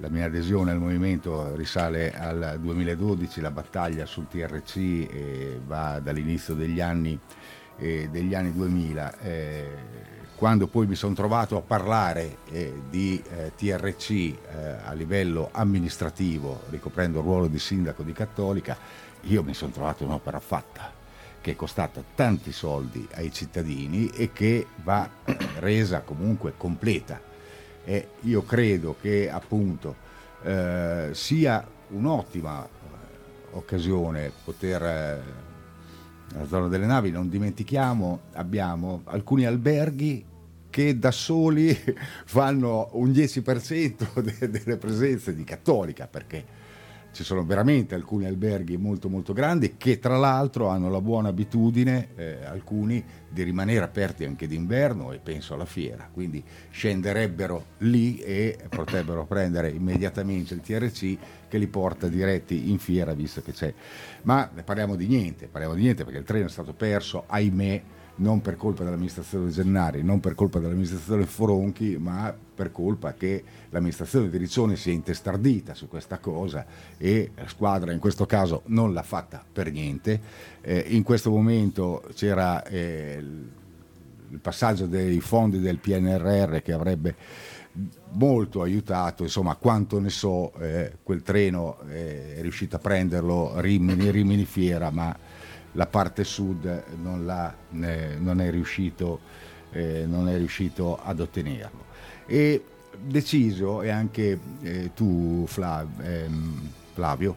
la 0.00 0.08
mia 0.08 0.26
adesione 0.26 0.70
al 0.70 0.78
movimento 0.78 1.56
risale 1.56 2.16
al 2.16 2.58
2012, 2.60 3.40
la 3.40 3.50
battaglia 3.50 4.06
sul 4.06 4.28
TRC 4.28 4.76
eh, 4.76 5.60
va 5.66 5.98
dall'inizio 5.98 6.54
degli 6.54 6.80
anni, 6.80 7.18
eh, 7.78 8.08
degli 8.08 8.32
anni 8.32 8.52
2000. 8.52 9.18
Quando 10.38 10.68
poi 10.68 10.86
mi 10.86 10.94
sono 10.94 11.14
trovato 11.14 11.56
a 11.56 11.62
parlare 11.62 12.36
eh, 12.52 12.82
di 12.88 13.20
eh, 13.28 13.54
TRC 13.56 14.10
eh, 14.10 14.36
a 14.84 14.92
livello 14.92 15.48
amministrativo, 15.50 16.60
ricoprendo 16.70 17.18
il 17.18 17.24
ruolo 17.24 17.48
di 17.48 17.58
sindaco 17.58 18.04
di 18.04 18.12
Cattolica, 18.12 18.76
io 19.22 19.42
mi 19.42 19.52
sono 19.52 19.72
trovato 19.72 20.04
un'opera 20.04 20.38
fatta 20.38 20.92
che 21.40 21.50
è 21.50 21.56
costata 21.56 22.04
tanti 22.14 22.52
soldi 22.52 23.04
ai 23.14 23.32
cittadini 23.32 24.10
e 24.10 24.30
che 24.32 24.68
va 24.84 25.10
resa 25.58 26.02
comunque 26.02 26.54
completa. 26.56 27.20
E 27.84 28.10
io 28.20 28.44
credo 28.44 28.94
che 29.00 29.28
appunto 29.28 29.96
eh, 30.44 31.08
sia 31.14 31.66
un'ottima 31.88 32.64
eh, 32.64 32.68
occasione 33.56 34.30
poter 34.44 34.82
eh, 34.84 35.46
nella 36.30 36.46
zona 36.46 36.68
delle 36.68 36.86
navi 36.86 37.10
non 37.10 37.28
dimentichiamo 37.30 38.20
abbiamo 38.34 39.00
alcuni 39.04 39.46
alberghi 39.46 40.27
che 40.78 40.96
da 40.96 41.10
soli 41.10 41.76
fanno 42.24 42.90
un 42.92 43.10
10% 43.10 44.20
de- 44.38 44.48
delle 44.48 44.76
presenze 44.76 45.34
di 45.34 45.42
cattolica 45.42 46.06
perché 46.06 46.66
ci 47.10 47.24
sono 47.24 47.44
veramente 47.44 47.96
alcuni 47.96 48.26
alberghi 48.26 48.76
molto 48.76 49.08
molto 49.08 49.32
grandi 49.32 49.74
che 49.76 49.98
tra 49.98 50.16
l'altro 50.16 50.68
hanno 50.68 50.88
la 50.88 51.00
buona 51.00 51.30
abitudine, 51.30 52.10
eh, 52.14 52.44
alcuni, 52.44 53.04
di 53.28 53.42
rimanere 53.42 53.84
aperti 53.84 54.24
anche 54.24 54.46
d'inverno 54.46 55.10
e 55.10 55.18
penso 55.18 55.54
alla 55.54 55.64
fiera, 55.64 56.08
quindi 56.12 56.44
scenderebbero 56.70 57.64
lì 57.78 58.18
e 58.18 58.56
potrebbero 58.68 59.26
prendere 59.26 59.70
immediatamente 59.70 60.54
il 60.54 60.60
TRC 60.60 61.16
che 61.48 61.58
li 61.58 61.66
porta 61.66 62.06
diretti 62.06 62.70
in 62.70 62.78
fiera 62.78 63.14
visto 63.14 63.42
che 63.42 63.50
c'è. 63.50 63.74
Ma 64.22 64.48
parliamo 64.64 64.94
di 64.94 65.08
niente, 65.08 65.48
parliamo 65.48 65.74
di 65.74 65.82
niente 65.82 66.04
perché 66.04 66.20
il 66.20 66.24
treno 66.24 66.46
è 66.46 66.50
stato 66.50 66.72
perso, 66.72 67.24
ahimè, 67.26 67.82
non 68.18 68.40
per 68.40 68.56
colpa 68.56 68.84
dell'amministrazione 68.84 69.50
Gennari, 69.50 70.02
non 70.02 70.20
per 70.20 70.34
colpa 70.34 70.58
dell'amministrazione 70.58 71.26
Foronchi, 71.26 71.96
ma 71.98 72.34
per 72.54 72.72
colpa 72.72 73.14
che 73.14 73.42
l'amministrazione 73.70 74.28
di 74.28 74.36
Riccione 74.36 74.76
si 74.76 74.90
è 74.90 74.92
intestardita 74.92 75.74
su 75.74 75.88
questa 75.88 76.18
cosa 76.18 76.66
e 76.96 77.30
la 77.34 77.48
squadra 77.48 77.92
in 77.92 77.98
questo 77.98 78.26
caso 78.26 78.62
non 78.66 78.92
l'ha 78.92 79.02
fatta 79.02 79.44
per 79.50 79.70
niente. 79.70 80.20
Eh, 80.60 80.84
in 80.88 81.02
questo 81.02 81.30
momento 81.30 82.02
c'era 82.14 82.64
eh, 82.64 83.16
il 84.30 84.38
passaggio 84.40 84.86
dei 84.86 85.20
fondi 85.20 85.60
del 85.60 85.78
PNRR 85.78 86.58
che 86.58 86.72
avrebbe 86.72 87.14
molto 88.12 88.62
aiutato, 88.62 89.22
insomma 89.22 89.54
quanto 89.54 90.00
ne 90.00 90.10
so, 90.10 90.52
eh, 90.54 90.94
quel 91.02 91.22
treno 91.22 91.78
eh, 91.88 92.36
è 92.36 92.40
riuscito 92.40 92.76
a 92.76 92.78
prenderlo 92.80 93.60
Rimini, 93.60 94.10
Rimini 94.10 94.44
Fiera, 94.44 94.90
ma 94.90 95.16
la 95.78 95.86
parte 95.86 96.24
sud 96.24 96.82
non, 97.00 97.30
eh, 97.84 98.16
non, 98.18 98.40
è, 98.40 98.50
riuscito, 98.50 99.20
eh, 99.70 100.04
non 100.06 100.28
è 100.28 100.36
riuscito 100.36 100.98
ad 101.00 101.20
ottenerlo. 101.20 101.86
E 102.26 102.64
deciso, 103.00 103.82
e 103.82 103.88
anche 103.88 104.38
eh, 104.60 104.90
tu 104.92 105.44
Flav, 105.46 106.00
ehm, 106.00 106.70
Flavio, 106.92 107.36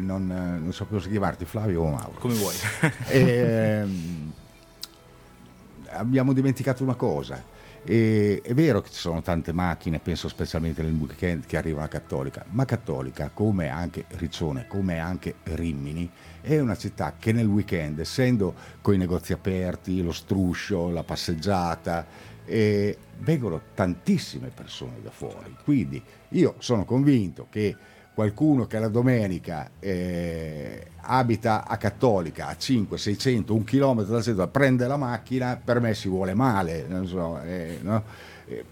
non, 0.00 0.26
non, 0.26 0.72
sapevo 0.74 1.00
se 1.00 1.08
chiamarti 1.08 1.46
Flavio 1.46 1.80
o 1.80 1.88
Mauro. 1.88 2.18
Come 2.18 2.34
vuoi. 2.34 2.54
ehm, 3.08 4.32
abbiamo 5.92 6.34
dimenticato 6.34 6.82
una 6.82 6.94
cosa 6.94 7.42
E, 7.82 8.42
è 8.44 8.52
vero 8.52 8.82
che 8.82 8.90
ci 8.90 8.98
sono 8.98 9.22
tante 9.22 9.52
macchine, 9.52 10.00
penso 10.00 10.28
specialmente 10.28 10.82
nel 10.82 10.92
weekend, 10.92 11.46
che 11.46 11.56
arrivano 11.56 11.86
a 11.86 11.88
Cattolica, 11.88 12.44
ma 12.50 12.66
Cattolica, 12.66 13.30
come 13.32 13.68
anche 13.68 14.04
Riccione, 14.08 14.66
come 14.66 14.98
anche 14.98 15.36
Rimini, 15.44 16.10
è 16.40 16.58
una 16.58 16.76
città 16.76 17.14
che 17.18 17.32
nel 17.32 17.46
weekend, 17.46 17.98
essendo 17.98 18.54
con 18.80 18.94
i 18.94 18.98
negozi 18.98 19.32
aperti, 19.32 20.02
lo 20.02 20.12
struscio, 20.12 20.90
la 20.90 21.02
passeggiata, 21.02 22.06
eh, 22.44 22.96
vengono 23.18 23.60
tantissime 23.74 24.48
persone 24.48 25.00
da 25.02 25.10
fuori. 25.10 25.56
Quindi 25.62 26.02
io 26.30 26.54
sono 26.58 26.84
convinto 26.84 27.46
che 27.50 27.76
qualcuno 28.12 28.66
che 28.66 28.78
la 28.78 28.88
domenica 28.88 29.70
eh, 29.78 30.86
abita 30.96 31.66
a 31.66 31.76
Cattolica 31.76 32.48
a 32.48 32.56
5, 32.56 32.98
600, 32.98 33.54
un 33.54 33.64
chilometro 33.64 34.12
dal 34.12 34.22
centro, 34.22 34.48
prende 34.48 34.86
la 34.86 34.96
macchina, 34.96 35.60
per 35.62 35.80
me 35.80 35.94
si 35.94 36.08
vuole 36.08 36.34
male, 36.34 36.86
so, 37.04 37.40
eh, 37.40 37.78
no? 37.82 38.02
eh, 38.46 38.64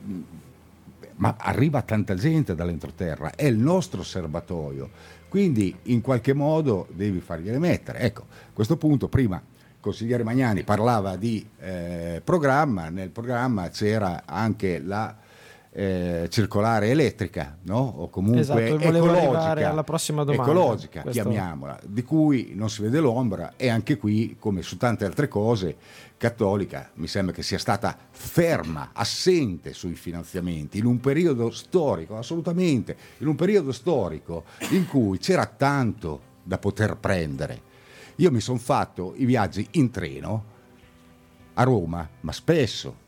ma 1.17 1.35
arriva 1.39 1.83
tanta 1.83 2.15
gente 2.15 2.55
dall'entroterra, 2.55 3.35
è 3.35 3.47
il 3.47 3.57
nostro 3.57 4.03
serbatoio, 4.03 4.91
quindi 5.29 5.77
in 5.85 6.01
qualche 6.01 6.33
modo 6.33 6.87
devi 6.93 7.21
fargliele 7.21 7.59
mettere. 7.59 8.01
Ecco, 8.01 8.23
a 8.23 8.53
questo 8.53 8.77
punto 8.77 9.09
prima 9.09 9.37
il 9.37 9.77
consigliere 9.81 10.25
Magnani 10.25 10.65
parlava 10.65 11.17
di 11.17 11.47
eh, 11.61 12.21
programma, 12.25 12.89
nel 12.89 13.11
programma 13.11 13.69
c'era 13.69 14.23
anche 14.25 14.81
la 14.81 15.15
eh, 15.71 16.27
circolare 16.31 16.89
elettrica, 16.91 17.57
no? 17.63 17.79
o 17.79 18.09
comunque 18.11 18.41
esatto, 18.41 18.61
ecologica, 18.61 19.71
alla 19.71 19.85
prossima 19.85 20.25
domanda, 20.25 20.51
ecologica 20.51 21.03
questo... 21.03 21.23
chiamiamola, 21.23 21.79
di 21.85 22.03
cui 22.03 22.53
non 22.55 22.71
si 22.71 22.83
vede 22.83 23.01
l'ombra 23.01 23.55
e 23.57 23.69
anche 23.69 23.97
qui, 23.97 24.37
come 24.39 24.63
su 24.63 24.77
tante 24.77 25.05
altre 25.05 25.29
cose, 25.29 25.77
Cattolica 26.17 26.91
mi 26.95 27.07
sembra 27.07 27.33
che 27.33 27.43
sia 27.43 27.59
stata 27.59 27.97
ferma, 28.11 28.91
assente 28.93 29.73
sui 29.73 29.95
finanziamenti 29.95 30.79
in 30.79 30.87
un 30.87 30.99
periodo 30.99 31.51
storico, 31.51 32.17
assolutamente, 32.17 32.97
in 33.19 33.29
un 33.29 33.37
periodo 33.37 33.71
storico 33.71 34.45
in 34.71 34.87
cui 34.87 35.19
c'era 35.19 35.47
tanto 35.47 36.21
da 36.43 36.59
poter 36.59 36.97
prendere. 36.97 37.67
Io 38.17 38.33
mi 38.33 38.41
sono 38.41 38.59
fatto 38.59 39.15
i 39.17 39.25
viaggi 39.25 39.67
in 39.73 39.91
treno 39.91 40.57
a 41.55 41.63
Roma, 41.63 42.09
ma 42.21 42.33
spesso, 42.33 43.07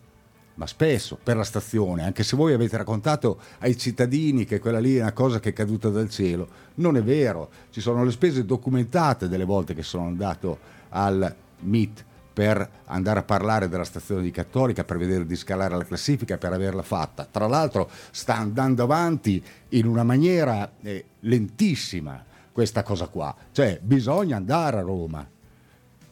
ma 0.60 0.66
spesso 0.66 1.18
per 1.20 1.38
la 1.38 1.42
stazione, 1.42 2.04
anche 2.04 2.22
se 2.22 2.36
voi 2.36 2.52
avete 2.52 2.76
raccontato 2.76 3.40
ai 3.60 3.78
cittadini 3.78 4.44
che 4.44 4.58
quella 4.58 4.78
lì 4.78 4.96
è 4.96 5.00
una 5.00 5.14
cosa 5.14 5.40
che 5.40 5.48
è 5.48 5.52
caduta 5.54 5.88
dal 5.88 6.10
cielo, 6.10 6.46
non 6.74 6.98
è 6.98 7.02
vero, 7.02 7.48
ci 7.70 7.80
sono 7.80 8.04
le 8.04 8.10
spese 8.10 8.44
documentate 8.44 9.26
delle 9.26 9.46
volte 9.46 9.74
che 9.74 9.82
sono 9.82 10.04
andato 10.04 10.58
al 10.90 11.34
MIT 11.60 12.04
per 12.34 12.70
andare 12.84 13.20
a 13.20 13.22
parlare 13.22 13.70
della 13.70 13.84
stazione 13.84 14.20
di 14.20 14.30
Cattolica, 14.30 14.84
per 14.84 14.98
vedere 14.98 15.24
di 15.24 15.34
scalare 15.34 15.74
la 15.78 15.84
classifica, 15.84 16.36
per 16.36 16.52
averla 16.52 16.82
fatta. 16.82 17.26
Tra 17.30 17.46
l'altro 17.46 17.88
sta 18.10 18.36
andando 18.36 18.82
avanti 18.82 19.42
in 19.70 19.86
una 19.86 20.04
maniera 20.04 20.72
eh, 20.82 21.06
lentissima 21.20 22.22
questa 22.52 22.82
cosa 22.82 23.06
qua, 23.06 23.34
cioè 23.52 23.78
bisogna 23.82 24.36
andare 24.36 24.76
a 24.76 24.82
Roma, 24.82 25.26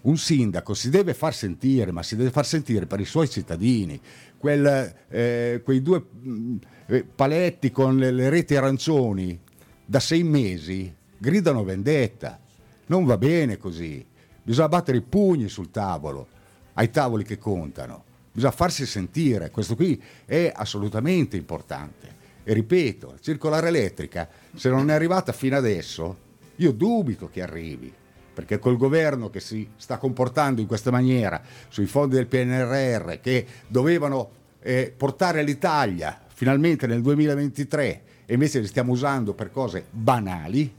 un 0.01 0.17
sindaco 0.17 0.75
si 0.75 0.91
deve 0.91 1.13
far 1.13 1.35
sentire, 1.35 1.91
ma 1.91 2.03
si 2.03 2.17
deve 2.17 2.31
far 2.31 2.47
sentire 2.47 2.87
per 2.87 3.01
i 3.01 3.05
suoi 3.05 3.29
cittadini. 3.29 4.01
Quel, 4.39 4.95
eh, 5.09 5.61
quei 5.65 5.83
due 5.83 6.05
mm, 6.27 6.57
eh, 6.87 7.05
paletti 7.05 7.71
con 7.71 7.97
le, 7.97 8.11
le 8.11 8.29
reti 8.31 8.57
arancioni 8.57 9.39
da 9.85 10.01
sei 10.01 10.23
mesi 10.23 10.95
gridano 11.19 11.65
vendetta. 11.65 12.41
Non 12.87 13.05
va 13.05 13.19
bene 13.19 13.57
così. 13.57 14.05
Bisogna 14.43 14.69
battere 14.69 14.99
i 14.99 15.03
pugni 15.03 15.49
sul 15.49 15.71
tavolo, 15.71 16.29
ai 16.75 16.91
tavoli 16.91 17.25
che 17.25 17.37
contano. 17.37 18.05
Bisogna 18.33 18.53
farsi 18.53 18.87
sentire. 18.87 19.51
Questo 19.51 19.75
qui 19.75 20.01
è 20.25 20.51
assolutamente 20.55 21.37
importante. 21.37 22.17
E 22.45 22.53
ripeto, 22.55 23.11
la 23.11 23.19
circolare 23.21 23.69
elettrica, 23.69 24.29
se 24.55 24.71
non 24.71 24.89
è 24.89 24.95
arrivata 24.95 25.33
fino 25.33 25.57
adesso, 25.57 26.17
io 26.57 26.73
dubito 26.73 27.29
che 27.29 27.43
arrivi 27.43 27.93
perché 28.39 28.61
col 28.61 28.77
governo 28.77 29.31
che 29.31 29.41
si 29.41 29.69
sta 29.75 29.99
comportando 29.99 30.61
in 30.61 30.69
questa 30.69 30.93
maniera 30.93 31.43
sui 31.67 31.87
fondi 31.87 32.15
del 32.15 32.29
PNRR 32.29 33.15
che 33.21 33.45
dovevano 33.67 34.31
eh, 34.61 34.95
portare 34.97 35.43
l'Italia 35.43 36.17
finalmente 36.33 36.87
nel 36.87 37.03
2023 37.03 38.03
e 38.25 38.33
invece 38.35 38.61
li 38.61 38.69
stiamo 38.69 38.93
usando 38.93 39.35
per 39.35 39.51
cose 39.51 39.87
banali, 39.91 40.73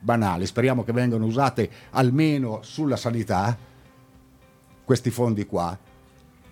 banali, 0.00 0.46
speriamo 0.46 0.82
che 0.82 0.90
vengano 0.90 1.26
usate 1.26 1.70
almeno 1.90 2.58
sulla 2.62 2.96
sanità, 2.96 3.56
questi 4.84 5.10
fondi 5.10 5.46
qua, 5.46 5.78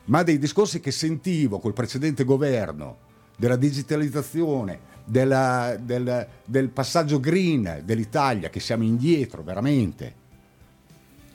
ma 0.05 0.23
dei 0.23 0.39
discorsi 0.39 0.79
che 0.79 0.93
sentivo 0.93 1.59
col 1.59 1.73
precedente 1.73 2.23
governo 2.23 2.99
della 3.37 3.57
digitalizzazione, 3.57 4.79
della, 5.05 5.77
del, 5.81 6.29
del 6.45 6.69
passaggio 6.69 7.19
green 7.19 7.83
dell'Italia, 7.85 8.51
che 8.51 8.61
siamo 8.61 8.85
indietro 8.85 9.43
veramente 9.43 10.23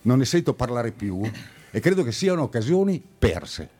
non 0.09 0.17
ne 0.17 0.25
sento 0.25 0.55
parlare 0.55 0.91
più 0.91 1.21
e 1.69 1.79
credo 1.79 2.03
che 2.03 2.11
siano 2.11 2.41
occasioni 2.41 2.99
perse. 3.19 3.77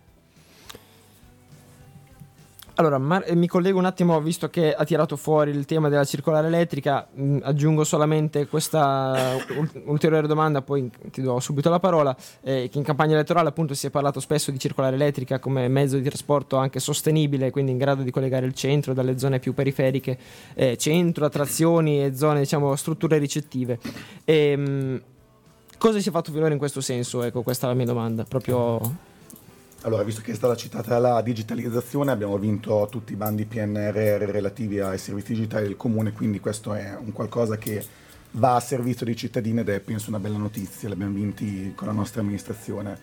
Allora, 2.76 2.98
Mar- 2.98 3.36
mi 3.36 3.48
collego 3.48 3.78
un 3.78 3.84
attimo, 3.84 4.22
visto 4.22 4.50
che 4.50 4.74
ha 4.74 4.86
tirato 4.86 5.18
fuori 5.18 5.52
il 5.52 5.66
tema 5.66 5.90
della 5.90 6.06
circolare 6.06 6.48
elettrica, 6.48 7.06
mh, 7.12 7.24
mm, 7.24 7.38
aggiungo 7.42 7.84
solamente 7.84 8.48
questa 8.48 9.36
ulteriore 9.84 10.28
domanda, 10.28 10.62
poi 10.62 10.90
ti 11.12 11.22
do 11.22 11.42
subito 11.42 11.70
la 11.70 11.80
parola, 11.80 12.16
eh, 12.42 12.70
che 12.72 12.78
in 12.78 12.86
campagna 12.86 13.16
elettorale 13.16 13.50
appunto 13.50 13.74
si 13.74 13.88
è 13.88 13.90
parlato 13.90 14.22
spesso 14.22 14.50
di 14.52 14.60
circolare 14.60 14.96
elettrica 14.96 15.40
come 15.40 15.68
mezzo 15.68 15.98
di 15.98 16.04
trasporto 16.04 16.56
anche 16.56 16.80
sostenibile, 16.80 17.52
quindi 17.52 17.72
in 17.74 17.78
grado 17.80 18.02
di 18.02 18.12
collegare 18.12 18.46
il 18.46 18.54
centro 18.54 18.94
dalle 18.94 19.18
zone 19.20 19.40
più 19.40 19.54
periferiche, 19.54 20.18
eh, 20.54 20.78
centro, 20.78 21.26
attrazioni 21.26 22.02
e 22.02 22.16
zone, 22.16 22.40
diciamo, 22.40 22.74
strutture 22.78 23.18
ricettive. 23.18 23.78
E, 24.24 24.52
ehm, 24.52 24.62
mh, 24.62 25.02
Cosa 25.80 26.02
si 26.02 26.10
è 26.10 26.12
fatto 26.12 26.34
finora 26.34 26.52
in 26.52 26.60
questo 26.60 26.82
senso? 26.82 27.24
Ecco, 27.24 27.42
questa 27.42 27.66
è 27.66 27.70
la 27.70 27.76
mia 27.76 27.86
domanda. 27.86 28.26
Proprio... 28.26 28.82
Allora, 29.84 30.04
visto 30.04 30.20
che 30.22 30.34
è 30.34 30.36
stata 30.36 30.54
citata 30.54 31.00
la 31.00 31.22
digitalizzazione, 31.22 32.12
abbiamo 32.12 32.38
vinto 32.38 32.86
tutti 32.92 33.14
i 33.14 33.16
bandi 33.16 33.46
PNRR 33.46 34.30
relativi 34.30 34.82
ai 34.82 34.98
servizi 34.98 35.32
digitali 35.32 35.68
del 35.68 35.78
comune, 35.78 36.12
quindi 36.12 36.42
questo 36.42 36.74
è 36.74 36.98
un 37.00 37.14
qualcosa 37.14 37.58
che 37.58 37.82
va 38.32 38.56
a 38.56 38.60
servizio 38.60 39.06
dei 39.06 39.16
cittadini 39.16 39.62
ed 39.62 39.70
è 39.70 39.80
penso 39.80 40.10
una 40.10 40.20
bella 40.20 40.38
notizia, 40.38 40.90
l'abbiamo 40.90 41.14
vinti 41.14 41.72
con 41.76 41.88
la 41.88 41.94
nostra 41.94 42.20
amministrazione. 42.20 43.00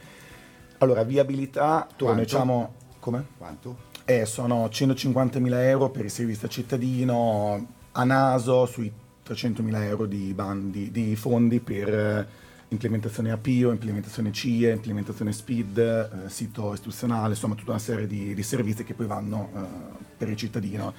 Allora, 0.77 1.03
viabilità, 1.03 1.89
torno 1.97 2.21
diciamo... 2.21 2.75
Come? 3.01 3.25
Quanto? 3.39 3.85
Eh, 4.05 4.27
sono 4.27 4.67
150.000 4.67 5.51
euro 5.63 5.89
per 5.89 6.05
il 6.05 6.11
servizio 6.11 6.47
cittadino, 6.47 7.69
a 7.93 8.05
naso 8.05 8.67
sui 8.67 8.93
300.000 9.27 9.83
euro 9.85 10.05
di, 10.05 10.35
bandi, 10.35 10.91
di 10.91 11.17
fondi 11.17 11.59
per 11.61 12.45
implementazione 12.69 13.31
APIO, 13.31 13.71
implementazione 13.71 14.33
CIE, 14.33 14.73
implementazione 14.73 15.33
SPID, 15.33 15.79
eh, 15.79 16.29
sito 16.29 16.73
istituzionale, 16.73 17.31
insomma 17.31 17.55
tutta 17.55 17.71
una 17.71 17.81
serie 17.81 18.07
di, 18.07 18.35
di 18.35 18.43
servizi 18.43 18.85
che 18.85 18.95
poi 18.95 19.07
vanno 19.07 19.51
eh, 19.55 19.61
per 20.17 20.29
il 20.29 20.37
cittadino 20.37 20.93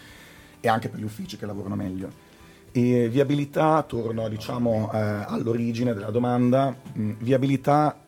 e 0.60 0.68
anche 0.68 0.90
per 0.90 1.00
gli 1.00 1.04
uffici 1.04 1.38
che 1.38 1.46
lavorano 1.46 1.76
meglio. 1.76 2.26
E 2.72 3.10
viabilità, 3.10 3.84
torno 3.84 4.30
diciamo 4.30 4.92
eh, 4.94 4.98
all'origine 4.98 5.94
della 5.94 6.12
domanda, 6.12 6.70
mh, 6.70 7.02
mm, 7.02 7.12
viabilità, 7.20 8.00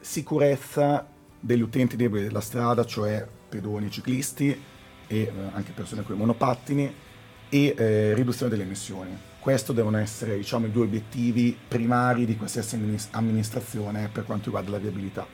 sicurezza 0.00 1.06
degli 1.38 1.62
utenti 1.62 1.96
deboli 1.96 2.22
della 2.22 2.40
strada, 2.40 2.84
cioè 2.84 3.26
pedoni, 3.48 3.90
ciclisti 3.90 4.48
e 5.06 5.18
eh, 5.18 5.32
anche 5.52 5.72
persone 5.72 6.02
con 6.02 6.16
i 6.16 6.18
monopattini 6.18 6.92
e 7.48 7.74
eh, 7.76 8.14
riduzione 8.14 8.50
delle 8.50 8.64
emissioni 8.64 9.25
questi 9.46 9.72
devono 9.72 9.98
essere 9.98 10.36
diciamo, 10.38 10.66
i 10.66 10.72
due 10.72 10.86
obiettivi 10.86 11.56
primari 11.68 12.26
di 12.26 12.36
qualsiasi 12.36 12.76
amministrazione 13.12 14.10
per 14.12 14.24
quanto 14.24 14.46
riguarda 14.46 14.72
la 14.72 14.78
viabilità. 14.78 15.24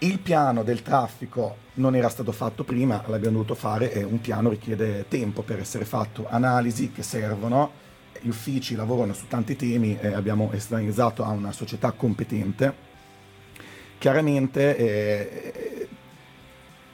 Il 0.00 0.18
piano 0.18 0.62
del 0.62 0.82
traffico 0.82 1.56
non 1.76 1.96
era 1.96 2.10
stato 2.10 2.30
fatto 2.30 2.62
prima, 2.62 3.02
l'abbiamo 3.06 3.36
dovuto 3.36 3.54
fare 3.54 3.90
e 3.90 4.02
un 4.02 4.20
piano 4.20 4.50
richiede 4.50 5.08
tempo 5.08 5.40
per 5.40 5.60
essere 5.60 5.86
fatto, 5.86 6.26
analisi 6.28 6.92
che 6.92 7.02
servono, 7.02 7.70
gli 8.20 8.28
uffici 8.28 8.74
lavorano 8.74 9.14
su 9.14 9.28
tanti 9.28 9.56
temi, 9.56 9.98
eh, 9.98 10.12
abbiamo 10.12 10.52
esternalizzato 10.52 11.24
a 11.24 11.30
una 11.30 11.52
società 11.52 11.92
competente. 11.92 12.74
Chiaramente 13.96 14.76
eh, 14.76 15.88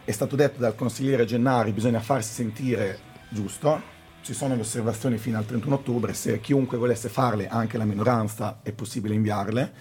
è 0.05 0.12
stato 0.12 0.36
detto 0.36 0.61
dal 0.61 0.76
consigliere 0.76 1.24
Gennari 1.24 1.72
bisogna 1.72 1.99
farsi 1.99 2.32
sentire 2.32 2.97
giusto, 3.30 3.99
ci 4.23 4.35
sono 4.35 4.55
le 4.55 4.61
osservazioni 4.61 5.18
fino 5.18 5.39
al 5.39 5.47
31 5.47 5.75
ottobre, 5.77 6.14
se 6.14 6.41
chiunque 6.41 6.77
volesse 6.77 7.09
farle, 7.09 7.49
anche 7.49 7.79
la 7.79 7.85
minoranza, 7.85 8.61
è 8.62 8.73
possibile 8.73 9.14
inviarle, 9.14 9.73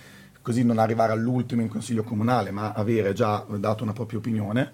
così 0.41 0.63
non 0.63 0.77
arrivare 0.77 1.11
all'ultimo 1.11 1.61
in 1.61 1.67
consiglio 1.67 2.03
comunale, 2.03 2.51
ma 2.51 2.73
avere 2.73 3.13
già 3.13 3.45
dato 3.57 3.83
una 3.83 3.93
propria 3.93 4.19
opinione. 4.19 4.71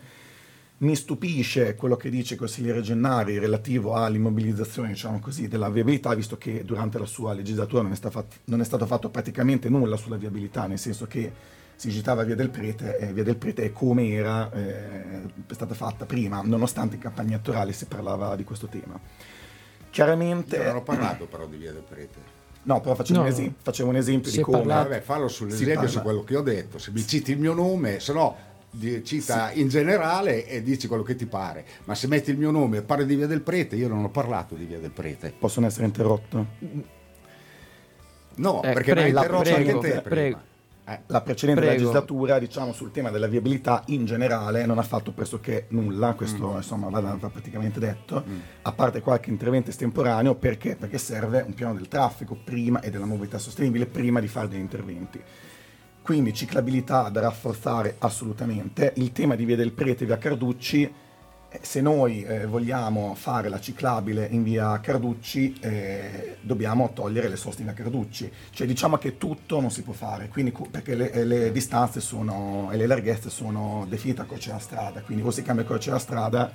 Mi 0.78 0.96
stupisce 0.96 1.76
quello 1.76 1.96
che 1.96 2.10
dice 2.10 2.34
il 2.34 2.40
consigliere 2.40 2.82
Gennari 2.82 3.40
relativo 3.40 3.96
all'immobilizzazione 3.96 4.90
diciamo 4.90 5.20
così, 5.20 5.48
della 5.48 5.70
viabilità, 5.70 6.14
visto 6.14 6.38
che 6.38 6.64
durante 6.66 7.00
la 7.00 7.06
sua 7.06 7.34
legislatura 7.34 7.82
non 7.82 7.94
è, 7.94 7.96
fat- 7.96 8.40
non 8.46 8.62
è, 8.62 8.64
stato 8.64 8.86
fatto 8.86 9.10
praticamente 9.10 9.70
nulla 9.70 9.96
sulla 9.96 10.18
viabilità, 10.18 10.68
nel 10.68 10.78
senso 10.78 11.08
che 11.08 11.32
si 11.76 11.92
citava 11.92 12.24
Via 12.24 12.36
del 12.36 12.50
Prete, 12.50 12.98
eh, 12.98 13.14
Via 13.14 13.24
del 13.24 13.38
Prete 13.38 13.64
è 13.64 13.72
come 13.72 14.12
era 14.12 14.52
eh, 14.52 15.22
stata 15.52 15.74
fatta 15.74 16.06
prima, 16.06 16.42
nonostante 16.44 16.96
in 16.96 17.02
campagna 17.02 17.36
elettorale 17.36 17.74
si 17.74 17.86
parlava 17.86 18.36
di 18.36 18.44
questo 18.44 18.68
tema. 18.68 19.00
Chiaramente... 19.96 20.58
Io 20.58 20.64
non 20.64 20.76
ho 20.76 20.82
parlato 20.82 21.26
però 21.26 21.46
di 21.46 21.56
Via 21.56 21.72
del 21.72 21.82
Prete. 21.88 22.34
No, 22.64 22.82
però 22.82 22.96
facevo, 22.96 23.20
no, 23.20 23.26
un, 23.26 23.32
esempio, 23.32 23.62
facevo 23.62 23.90
un 23.90 23.96
esempio 23.96 24.30
di 24.30 24.42
come... 24.42 24.64
Vabbè, 24.64 25.00
fallo 25.00 25.30
sull'esempio 25.30 25.88
su 25.88 26.02
quello 26.02 26.26
che 26.26 26.36
ho 26.36 26.42
detto. 26.42 26.80
Se 26.80 26.92
mi 26.92 27.08
citi 27.08 27.32
il 27.32 27.40
mio 27.40 27.54
nome, 27.54 28.02
se 28.02 28.12
no 28.12 28.36
cita 29.04 29.52
sì. 29.52 29.62
in 29.62 29.70
generale 29.70 30.46
e 30.46 30.62
dici 30.62 30.90
quello 30.90 31.04
che 31.04 31.16
ti 31.16 31.26
pare. 31.26 31.66
Ma 31.86 31.96
se 31.96 32.08
metti 32.08 32.30
il 32.30 32.38
mio 32.38 32.52
nome 32.52 32.80
e 32.80 32.82
parli 32.82 33.06
di 33.06 33.16
Via 33.16 33.28
del 33.28 33.40
Prete, 33.40 33.78
io 33.78 33.88
non 33.88 34.04
ho 34.04 34.10
parlato 34.10 34.56
di 34.56 34.66
Via 34.66 34.80
del 34.80 34.92
Prete. 34.92 35.34
Possono 35.38 35.66
essere 35.66 35.86
interrotto? 35.86 36.46
No, 38.36 38.62
eh, 38.64 38.74
perché 38.74 38.92
prego, 38.92 39.00
mi 39.00 39.04
hai 39.04 39.10
interrotto 39.12 39.54
prego, 39.54 39.72
anche 39.72 39.92
te. 39.92 40.02
Prego. 40.02 40.40
Eh, 40.88 41.00
la 41.08 41.22
precedente 41.22 41.62
Prego. 41.62 41.78
legislatura, 41.80 42.38
diciamo, 42.38 42.72
sul 42.72 42.92
tema 42.92 43.10
della 43.10 43.26
viabilità 43.26 43.82
in 43.88 44.06
generale 44.06 44.68
non 44.68 44.78
ha 44.78 44.84
fatto 44.84 45.12
pressoché 45.12 45.66
nulla, 45.70 46.14
questo 46.14 46.54
mm. 46.54 46.58
insomma 46.58 46.90
va, 46.90 47.00
va, 47.00 47.30
praticamente 47.30 47.80
detto, 47.80 48.24
mm. 48.28 48.40
a 48.62 48.72
parte 48.72 49.02
qualche 49.02 49.32
intervento 49.32 49.72
estemporaneo, 49.72 50.36
perché? 50.36 50.76
Perché 50.76 51.00
serve 51.00 51.44
un 51.46 51.56
piano 51.56 51.74
del 51.74 51.88
traffico 51.88 52.38
prima 52.42 52.82
e 52.82 52.92
della 52.92 53.06
mobilità 53.06 53.40
sostenibile 53.40 53.88
prima 53.88 54.20
di 54.20 54.28
fare 54.28 54.48
degli 54.48 54.60
interventi. 54.60 55.20
Quindi 56.04 56.34
ciclabilità 56.36 57.10
da 57.10 57.22
rafforzare 57.22 57.96
assolutamente. 57.98 58.94
Il 58.98 59.12
tema 59.12 59.34
di 59.34 59.44
Via 59.44 59.56
del 59.56 59.72
Prete 59.72 60.04
e 60.04 60.06
Via 60.06 60.20
Carducci 60.20 60.94
se 61.62 61.82
noi 61.82 62.24
eh, 62.24 62.46
vogliamo 62.46 63.16
fare 63.16 63.50
la 63.50 63.60
ciclabile 63.60 64.28
in 64.32 64.44
via 64.44 64.80
Carducci, 64.80 65.58
eh, 65.60 66.38
dobbiamo 66.42 66.92
togliere 66.94 67.28
le 67.28 67.36
soste 67.36 67.62
in 67.62 67.68
via 67.68 67.76
Carducci. 67.76 68.32
Cioè 68.52 68.68
diciamo 68.68 68.98
che 68.98 69.18
tutto 69.18 69.60
non 69.60 69.72
si 69.72 69.82
può 69.82 69.94
fare, 69.94 70.28
quindi, 70.28 70.54
perché 70.70 70.96
le, 70.96 71.24
le, 71.24 71.52
distanze 71.52 72.00
sono, 72.00 72.70
e 72.72 72.78
le 72.78 72.88
larghezze 72.88 73.30
sono 73.30 73.86
definite 73.88 74.22
a 74.22 74.26
codice 74.26 74.48
della 74.48 74.60
strada, 74.60 75.02
quindi 75.02 75.24
o 75.24 75.32
si 75.32 75.42
cambia 75.42 75.66
codice 75.66 75.88
della 75.88 76.00
strada 76.00 76.52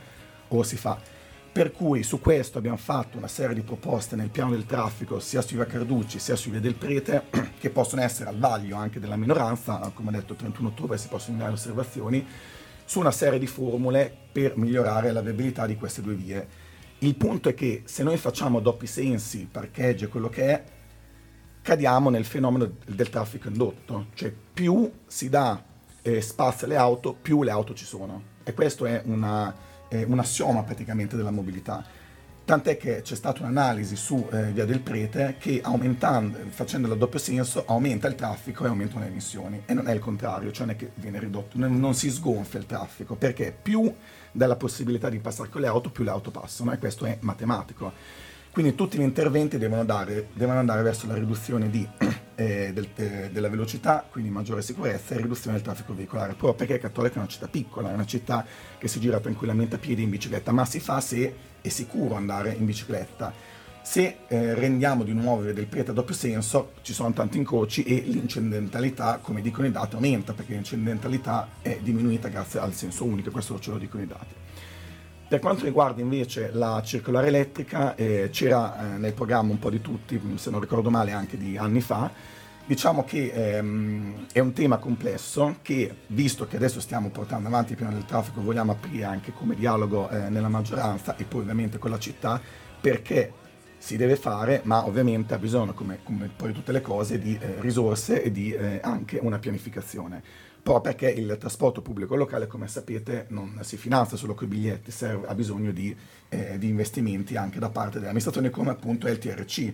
o 0.48 0.62
si 0.62 0.76
fa. 0.76 0.98
Per 1.53 1.72
cui 1.72 2.05
su 2.05 2.20
questo 2.20 2.59
abbiamo 2.59 2.76
fatto 2.76 3.18
una 3.18 3.26
serie 3.26 3.57
di 3.57 3.62
proposte 3.62 4.14
nel 4.14 4.30
piano 4.30 4.53
del 4.53 4.66
traffico, 4.66 5.18
sia 5.18 5.42
su 5.42 5.57
via 5.57 5.66
Carducci 5.66 6.20
sia 6.20 6.36
su 6.36 6.51
via 6.51 6.61
del 6.61 6.76
Prete, 6.76 7.24
che 7.59 7.70
possono 7.70 8.03
essere 8.03 8.28
al 8.28 8.38
vaglio 8.38 8.76
anche 8.76 9.01
della 9.01 9.16
minoranza, 9.16 9.90
come 9.92 10.11
ho 10.11 10.12
detto 10.12 10.34
il 10.34 10.38
31 10.38 10.68
ottobre 10.68 10.96
si 10.96 11.09
possono 11.09 11.38
dare 11.38 11.53
osservazioni, 11.53 12.24
su 12.91 12.99
una 12.99 13.12
serie 13.12 13.38
di 13.38 13.47
formule 13.47 14.12
per 14.32 14.57
migliorare 14.57 15.12
la 15.12 15.20
viabilità 15.20 15.64
di 15.64 15.76
queste 15.76 16.03
due 16.03 16.14
vie. 16.14 16.49
Il 16.99 17.14
punto 17.14 17.49
è 17.49 17.55
che 17.55 17.82
se 17.84 18.03
noi 18.03 18.16
facciamo 18.16 18.59
doppi 18.59 18.88
sensi, 18.88 19.47
parcheggi 19.49 20.03
e 20.03 20.09
quello 20.09 20.28
che 20.28 20.43
è, 20.47 20.64
cadiamo 21.62 22.11
nel 22.11 22.24
fenomeno 22.24 22.68
del 22.84 23.09
traffico 23.09 23.47
indotto, 23.47 24.07
cioè 24.14 24.32
più 24.32 24.91
si 25.07 25.28
dà 25.28 25.62
eh, 26.03 26.20
spazio 26.20 26.66
alle 26.66 26.74
auto, 26.74 27.12
più 27.14 27.45
le 27.45 27.53
auto 27.53 27.74
ci 27.74 27.84
sono. 27.84 28.22
E 28.43 28.55
questo 28.55 28.86
è 28.86 29.01
una, 29.05 29.55
eh, 29.88 30.03
un 30.03 30.18
assioma 30.18 30.64
praticamente 30.64 31.14
della 31.14 31.30
mobilità. 31.30 31.86
Tant'è 32.51 32.76
che 32.76 33.03
c'è 33.03 33.14
stata 33.14 33.42
un'analisi 33.42 33.94
su 33.94 34.26
eh, 34.32 34.51
Via 34.51 34.64
del 34.64 34.80
Prete 34.80 35.36
che 35.38 35.61
aumentando, 35.62 36.36
facendo 36.48 36.92
il 36.92 36.98
doppio 36.98 37.20
senso 37.20 37.62
aumenta 37.64 38.09
il 38.09 38.16
traffico 38.16 38.64
e 38.64 38.66
aumentano 38.66 39.05
le 39.05 39.07
emissioni. 39.07 39.62
E 39.66 39.72
non 39.72 39.86
è 39.86 39.92
il 39.92 40.01
contrario, 40.01 40.51
cioè 40.51 40.66
non 40.66 40.74
è 40.74 40.76
che 40.76 40.90
viene 40.96 41.20
ridotto, 41.20 41.57
non, 41.59 41.78
non 41.78 41.94
si 41.94 42.11
sgonfia 42.11 42.59
il 42.59 42.66
traffico, 42.66 43.14
perché 43.14 43.57
più 43.62 43.94
dalla 44.32 44.57
possibilità 44.57 45.09
di 45.09 45.20
passare 45.20 45.48
con 45.48 45.61
le 45.61 45.68
auto, 45.68 45.90
più 45.90 46.03
le 46.03 46.11
auto 46.11 46.32
passano, 46.32 46.72
e 46.72 46.78
questo 46.78 47.05
è 47.05 47.18
matematico. 47.20 47.92
Quindi 48.51 48.74
tutti 48.74 48.98
gli 48.98 49.03
interventi 49.03 49.57
devono, 49.57 49.84
dare, 49.84 50.30
devono 50.32 50.59
andare 50.59 50.82
verso 50.82 51.07
la 51.07 51.14
riduzione 51.14 51.70
di, 51.70 51.86
eh, 52.41 52.70
del, 52.72 52.88
eh, 52.97 53.28
della 53.30 53.51
velocità, 53.51 54.07
quindi 54.11 54.30
maggiore 54.30 54.62
sicurezza 54.62 55.14
e 55.14 55.18
riduzione 55.18 55.57
del 55.57 55.64
traffico 55.64 55.95
veicolare, 55.95 56.32
proprio 56.32 56.55
perché 56.55 56.78
Cattolica 56.78 57.16
è 57.16 57.18
una 57.18 57.26
città 57.26 57.49
piccola, 57.49 57.91
è 57.91 57.93
una 57.93 58.07
città 58.07 58.47
che 58.78 58.88
si 58.88 58.99
gira 58.99 59.20
tranquillamente 59.20 59.74
a 59.74 59.78
piedi 59.78 60.03
in 60.03 60.09
bicicletta, 60.09 60.51
ma 60.51 60.64
si 60.64 60.80
fa 60.80 61.01
se 61.03 61.34
è 61.61 61.68
sicuro 61.68 62.14
andare 62.14 62.55
in 62.55 62.64
bicicletta. 62.64 63.59
Se 63.82 64.18
eh, 64.26 64.55
rendiamo 64.55 65.05
di 65.05 65.12
nuovo 65.12 65.43
del 65.43 65.66
prete 65.66 65.91
a 65.91 65.95
doppio 65.95 66.14
senso, 66.14 66.72
ci 66.80 66.95
sono 66.95 67.12
tanti 67.12 67.36
incroci 67.36 67.82
e 67.82 68.05
l'incidentalità, 68.07 69.18
come 69.20 69.43
dicono 69.43 69.66
i 69.66 69.70
dati, 69.70 69.97
aumenta 69.97 70.32
perché 70.32 70.55
l'incidentalità 70.55 71.49
è 71.61 71.78
diminuita 71.82 72.28
grazie 72.28 72.61
al 72.61 72.72
senso 72.72 73.05
unico, 73.05 73.30
questo 73.30 73.59
ce 73.59 73.70
lo 73.70 73.78
dicono 73.78 74.03
i 74.03 74.07
dati. 74.07 74.34
Per 75.31 75.39
quanto 75.39 75.64
riguarda 75.64 76.01
invece 76.01 76.51
la 76.53 76.83
circolare 76.85 77.28
elettrica, 77.28 77.95
eh, 77.95 78.31
c'era 78.33 78.95
eh, 78.95 78.99
nel 78.99 79.12
programma 79.12 79.53
un 79.53 79.61
po' 79.61 79.70
di 79.70 79.81
tutti, 79.81 80.20
se 80.35 80.51
non 80.51 80.59
ricordo 80.59 80.91
male 80.91 81.12
anche 81.12 81.39
di 81.39 81.57
anni 81.57 81.81
fa, 81.81 82.11
diciamo 82.66 83.05
che 83.05 83.31
ehm, 83.33 84.26
è 84.33 84.41
un 84.41 84.53
tema 84.53 84.78
complesso 84.78 85.59
che, 85.62 85.99
visto 86.09 86.49
che 86.49 86.57
adesso 86.57 86.81
stiamo 86.81 87.11
portando 87.11 87.47
avanti 87.47 87.70
il 87.70 87.76
piano 87.76 87.93
del 87.93 88.07
traffico, 88.07 88.43
vogliamo 88.43 88.72
aprire 88.72 89.05
anche 89.05 89.33
come 89.33 89.55
dialogo 89.55 90.09
eh, 90.09 90.31
nella 90.31 90.49
maggioranza 90.49 91.14
e 91.14 91.22
poi 91.22 91.43
ovviamente 91.43 91.78
con 91.78 91.93
la 91.93 91.99
città, 92.01 92.41
perché 92.81 93.33
si 93.78 93.97
deve 93.97 94.16
fare, 94.16 94.62
ma 94.64 94.85
ovviamente 94.85 95.35
ha 95.35 95.39
bisogno, 95.39 95.74
come, 95.74 96.01
come 96.03 96.28
poi 96.35 96.53
tutte 96.53 96.72
le 96.72 96.81
cose, 96.81 97.20
di 97.20 97.39
eh, 97.41 97.61
risorse 97.61 98.20
e 98.20 98.33
di 98.33 98.53
eh, 98.53 98.81
anche 98.83 99.20
una 99.22 99.39
pianificazione 99.39 100.49
proprio 100.63 100.95
perché 100.95 101.11
il 101.11 101.37
trasporto 101.39 101.83
pubblico 101.83 102.15
locale, 102.17 102.47
come 102.47 102.69
sapete, 102.69 103.27
non 103.29 103.59
si 103.63 103.77
finanzia 103.77 104.17
solo 104.17 104.35
con 104.35 104.47
i 104.47 104.51
biglietti, 104.51 104.91
serve, 104.91 105.27
ha 105.27 105.35
bisogno 105.35 105.73
di, 105.73 105.95
eh, 106.29 106.59
di, 106.59 106.69
investimenti 106.69 107.37
anche 107.37 107.59
da 107.59 107.71
parte 107.71 107.95
delle 107.95 108.07
amministrazioni 108.07 108.51
come 108.51 108.71
appunto 108.71 109.07
è 109.07 109.11
il 109.11 109.19
TRC, 109.19 109.73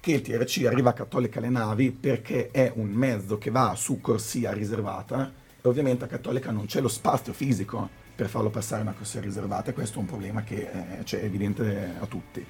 che 0.00 0.12
il 0.12 0.20
TRC 0.20 0.66
arriva 0.66 0.90
a 0.90 0.92
Cattolica 0.92 1.38
alle 1.38 1.48
navi 1.48 1.90
perché 1.90 2.50
è 2.50 2.72
un 2.74 2.90
mezzo 2.90 3.38
che 3.38 3.50
va 3.50 3.74
su 3.76 4.00
corsia 4.00 4.52
riservata 4.52 5.32
e 5.62 5.66
ovviamente 5.68 6.04
a 6.04 6.08
Cattolica 6.08 6.50
non 6.50 6.66
c'è 6.66 6.80
lo 6.80 6.88
spazio 6.88 7.32
fisico 7.32 7.88
per 8.14 8.28
farlo 8.28 8.50
passare 8.50 8.82
una 8.82 8.92
corsia 8.92 9.20
riservata 9.20 9.70
e 9.70 9.72
questo 9.72 9.98
è 9.98 10.00
un 10.00 10.06
problema 10.06 10.42
che 10.42 10.68
eh, 10.70 11.02
c'è 11.04 11.22
evidente 11.24 11.94
a 11.98 12.06
tutti. 12.06 12.44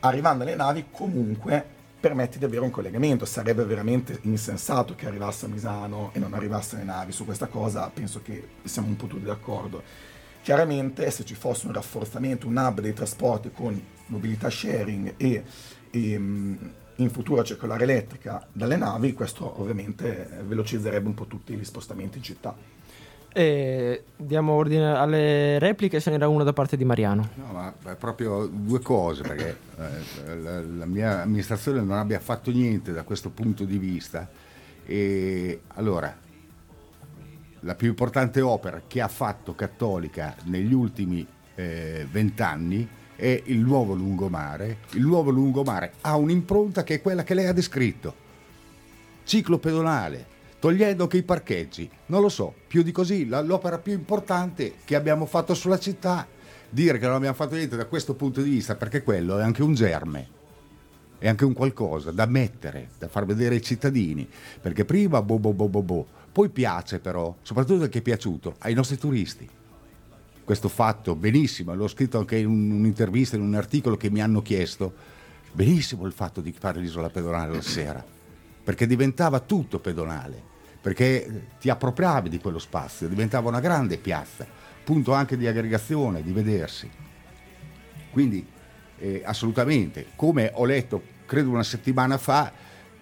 Arrivando 0.00 0.42
alle 0.42 0.56
navi 0.56 0.86
comunque 0.90 1.78
permette 2.00 2.38
di 2.38 2.44
avere 2.44 2.62
un 2.62 2.70
collegamento. 2.70 3.24
Sarebbe 3.24 3.64
veramente 3.64 4.18
insensato 4.22 4.94
che 4.94 5.06
arrivasse 5.06 5.44
a 5.44 5.48
Misano 5.48 6.10
e 6.14 6.18
non 6.18 6.32
arrivasse 6.32 6.76
le 6.76 6.84
navi. 6.84 7.12
Su 7.12 7.24
questa 7.24 7.46
cosa 7.46 7.88
penso 7.92 8.22
che 8.22 8.48
siamo 8.64 8.88
un 8.88 8.96
po' 8.96 9.06
tutti 9.06 9.24
d'accordo. 9.24 9.82
Chiaramente 10.42 11.10
se 11.10 11.24
ci 11.24 11.34
fosse 11.34 11.66
un 11.66 11.74
rafforzamento, 11.74 12.46
un 12.46 12.56
hub 12.56 12.80
dei 12.80 12.94
trasporti 12.94 13.50
con 13.52 13.80
mobilità 14.06 14.48
sharing 14.48 15.14
e, 15.18 15.44
e 15.90 15.98
in 17.00 17.10
futuro 17.10 17.42
circolare 17.44 17.84
elettrica 17.84 18.46
dalle 18.52 18.76
navi, 18.76 19.12
questo 19.12 19.60
ovviamente 19.60 20.28
velocizzerebbe 20.46 21.08
un 21.08 21.14
po' 21.14 21.26
tutti 21.26 21.54
gli 21.54 21.64
spostamenti 21.64 22.18
in 22.18 22.24
città. 22.24 22.54
E 23.32 24.04
diamo 24.16 24.54
ordine 24.54 24.92
alle 24.92 25.58
repliche, 25.60 26.00
ce 26.00 26.10
n'era 26.10 26.26
una 26.26 26.42
da 26.42 26.52
parte 26.52 26.76
di 26.76 26.84
Mariano. 26.84 27.28
No, 27.36 27.52
ma 27.52 27.94
proprio 27.94 28.46
due 28.46 28.80
cose, 28.80 29.22
perché 29.22 29.56
eh, 29.78 30.36
la, 30.36 30.60
la, 30.60 30.86
mia 30.86 31.22
amministrazione 31.22 31.80
non 31.80 31.96
abbia 31.96 32.18
fatto 32.18 32.50
niente 32.50 32.92
da 32.92 33.04
questo 33.04 33.30
punto 33.30 33.64
di 33.64 33.78
vista. 33.78 34.28
E 34.84 35.60
allora, 35.74 36.14
la 37.60 37.74
più 37.74 37.88
importante 37.88 38.40
opera 38.40 38.82
che 38.86 39.00
ha 39.00 39.08
fatto 39.08 39.54
Cattolica 39.54 40.34
negli 40.44 40.72
ultimi 40.72 41.24
eh, 41.54 42.06
vent'anni 42.10 42.88
eh, 43.14 43.36
è 43.36 43.42
il 43.46 43.58
nuovo 43.58 43.94
lungomare. 43.94 44.78
Il 44.92 45.02
nuovo 45.02 45.30
lungomare 45.30 45.92
ha 46.00 46.16
un'impronta 46.16 46.82
che 46.82 46.94
è 46.94 47.00
quella 47.02 47.22
che 47.22 47.34
lei 47.34 47.46
ha 47.46 47.52
descritto. 47.52 48.28
Ciclo 49.22 49.58
pedonale, 49.58 50.26
togliendo 50.60 51.08
che 51.08 51.16
i 51.16 51.22
parcheggi. 51.22 51.90
Non 52.06 52.20
lo 52.20 52.28
so, 52.28 52.54
più 52.68 52.82
di 52.82 52.92
così, 52.92 53.26
la, 53.26 53.40
l'opera 53.40 53.78
più 53.78 53.94
importante 53.94 54.74
che 54.84 54.94
abbiamo 54.94 55.26
fatto 55.26 55.54
sulla 55.54 55.78
città, 55.78 56.28
dire 56.68 56.98
che 56.98 57.06
non 57.06 57.16
abbiamo 57.16 57.34
fatto 57.34 57.56
niente 57.56 57.76
da 57.76 57.86
questo 57.86 58.14
punto 58.14 58.42
di 58.42 58.50
vista, 58.50 58.76
perché 58.76 59.02
quello 59.02 59.38
è 59.38 59.42
anche 59.42 59.62
un 59.62 59.74
germe, 59.74 60.28
è 61.18 61.28
anche 61.28 61.44
un 61.44 61.54
qualcosa 61.54 62.12
da 62.12 62.26
mettere, 62.26 62.90
da 62.98 63.08
far 63.08 63.24
vedere 63.24 63.56
ai 63.56 63.62
cittadini, 63.62 64.28
perché 64.60 64.84
prima 64.84 65.22
bo 65.22 65.38
bo 65.38 65.52
bo 65.52 65.68
bo 65.68 65.82
bo, 65.82 66.06
poi 66.30 66.50
piace 66.50 67.00
però, 67.00 67.34
soprattutto 67.42 67.88
che 67.88 67.98
è 67.98 68.02
piaciuto, 68.02 68.54
ai 68.58 68.74
nostri 68.74 68.98
turisti. 68.98 69.48
Questo 70.44 70.68
fatto, 70.68 71.14
benissimo, 71.14 71.74
l'ho 71.74 71.88
scritto 71.88 72.18
anche 72.18 72.36
in 72.36 72.48
un'intervista, 72.48 73.36
in 73.36 73.42
un 73.42 73.54
articolo 73.54 73.96
che 73.96 74.10
mi 74.10 74.20
hanno 74.20 74.42
chiesto, 74.42 74.92
benissimo 75.52 76.06
il 76.06 76.12
fatto 76.12 76.40
di 76.40 76.52
fare 76.52 76.80
l'isola 76.80 77.08
pedonale 77.08 77.54
la 77.54 77.62
sera, 77.62 78.04
perché 78.62 78.86
diventava 78.86 79.40
tutto 79.40 79.78
pedonale 79.78 80.49
perché 80.80 81.46
ti 81.60 81.68
appropriavi 81.68 82.28
di 82.28 82.38
quello 82.38 82.58
spazio, 82.58 83.08
diventava 83.08 83.48
una 83.48 83.60
grande 83.60 83.98
piazza, 83.98 84.46
punto 84.82 85.12
anche 85.12 85.36
di 85.36 85.46
aggregazione, 85.46 86.22
di 86.22 86.32
vedersi. 86.32 86.90
Quindi 88.10 88.46
eh, 88.98 89.22
assolutamente, 89.24 90.06
come 90.16 90.50
ho 90.54 90.64
letto 90.64 91.02
credo 91.26 91.50
una 91.50 91.62
settimana 91.62 92.18
fa, 92.18 92.52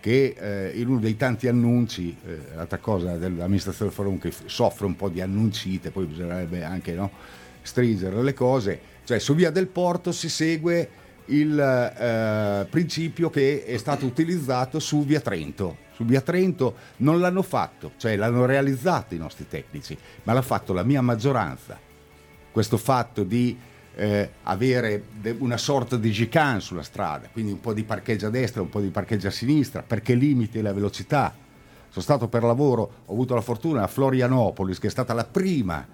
che 0.00 0.34
eh, 0.38 0.78
in 0.78 0.88
uno 0.88 1.00
dei 1.00 1.16
tanti 1.16 1.48
annunci, 1.48 2.16
eh, 2.24 2.54
l'altra 2.54 2.78
cosa 2.78 3.16
dell'amministrazione 3.16 3.90
Forum 3.90 4.18
che 4.18 4.32
soffre 4.46 4.86
un 4.86 4.96
po' 4.96 5.08
di 5.08 5.20
annuncite, 5.20 5.90
poi 5.90 6.06
bisognerebbe 6.06 6.62
anche 6.62 6.92
no, 6.92 7.10
stringere 7.62 8.22
le 8.22 8.32
cose, 8.32 8.80
cioè 9.04 9.18
su 9.18 9.34
via 9.34 9.50
del 9.50 9.66
porto 9.66 10.12
si 10.12 10.28
segue 10.28 10.88
il 11.26 11.58
eh, 11.58 12.66
principio 12.70 13.28
che 13.30 13.64
è 13.64 13.76
stato 13.76 14.06
utilizzato 14.06 14.78
su 14.78 15.04
Via 15.04 15.20
Trento. 15.20 15.86
Su 15.98 16.04
Via 16.04 16.20
Trento 16.20 16.76
non 16.98 17.18
l'hanno 17.18 17.42
fatto, 17.42 17.94
cioè 17.96 18.14
l'hanno 18.14 18.44
realizzato 18.44 19.16
i 19.16 19.18
nostri 19.18 19.48
tecnici, 19.48 19.98
ma 20.22 20.32
l'ha 20.32 20.42
fatto 20.42 20.72
la 20.72 20.84
mia 20.84 21.02
maggioranza. 21.02 21.76
Questo 22.52 22.76
fatto 22.76 23.24
di 23.24 23.58
eh, 23.96 24.30
avere 24.44 25.02
una 25.38 25.56
sorta 25.56 25.96
di 25.96 26.10
chicane 26.10 26.60
sulla 26.60 26.84
strada, 26.84 27.28
quindi 27.32 27.50
un 27.50 27.60
po' 27.60 27.72
di 27.72 27.82
parcheggio 27.82 28.28
a 28.28 28.30
destra, 28.30 28.62
un 28.62 28.68
po' 28.68 28.80
di 28.80 28.90
parcheggio 28.90 29.26
a 29.26 29.32
sinistra, 29.32 29.82
perché 29.82 30.14
limiti 30.14 30.60
la 30.60 30.72
velocità. 30.72 31.34
Sono 31.88 32.04
stato 32.04 32.28
per 32.28 32.44
lavoro, 32.44 32.92
ho 33.06 33.12
avuto 33.12 33.34
la 33.34 33.40
fortuna 33.40 33.82
a 33.82 33.88
Florianopolis, 33.88 34.78
che 34.78 34.86
è 34.86 34.90
stata 34.90 35.14
la 35.14 35.24
prima 35.24 35.84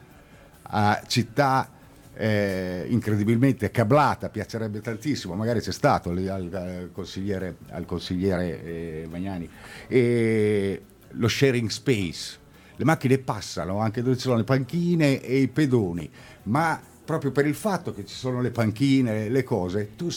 uh, 0.70 0.78
città 1.06 1.70
eh, 2.16 2.86
incredibilmente 2.88 3.70
cablata, 3.70 4.28
piacerebbe 4.28 4.80
tantissimo, 4.80 5.34
magari 5.34 5.60
c'è 5.60 5.72
stato 5.72 6.10
al, 6.10 6.26
al 6.26 6.90
consigliere, 6.92 7.56
al 7.70 7.84
consigliere 7.84 8.64
eh, 8.64 9.06
Magnani, 9.10 9.48
e 9.88 10.82
lo 11.10 11.28
sharing 11.28 11.68
space. 11.68 12.42
Le 12.76 12.84
macchine 12.84 13.18
passano 13.18 13.78
anche 13.78 14.02
dove 14.02 14.16
ci 14.16 14.22
sono 14.22 14.36
le 14.36 14.44
panchine 14.44 15.20
e 15.20 15.38
i 15.38 15.48
pedoni, 15.48 16.10
ma 16.44 16.80
proprio 17.04 17.30
per 17.30 17.46
il 17.46 17.54
fatto 17.54 17.92
che 17.94 18.04
ci 18.04 18.14
sono 18.14 18.40
le 18.40 18.50
panchine, 18.50 19.28
le 19.28 19.42
cose, 19.44 19.94
tu 19.94 20.08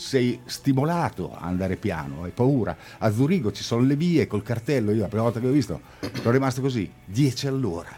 sei 0.00 0.40
stimolato 0.46 1.34
a 1.34 1.40
andare 1.40 1.76
piano, 1.76 2.22
hai 2.22 2.30
paura. 2.30 2.76
A 2.98 3.10
Zurigo 3.10 3.52
ci 3.52 3.62
sono 3.62 3.82
le 3.82 3.96
vie 3.96 4.26
col 4.26 4.42
cartello, 4.42 4.92
io 4.92 5.02
la 5.02 5.08
prima 5.08 5.24
volta 5.24 5.40
che 5.40 5.46
ho 5.46 5.52
visto 5.52 5.80
sono 6.14 6.30
rimasto 6.30 6.60
così, 6.60 6.90
10 7.04 7.46
all'ora, 7.48 7.90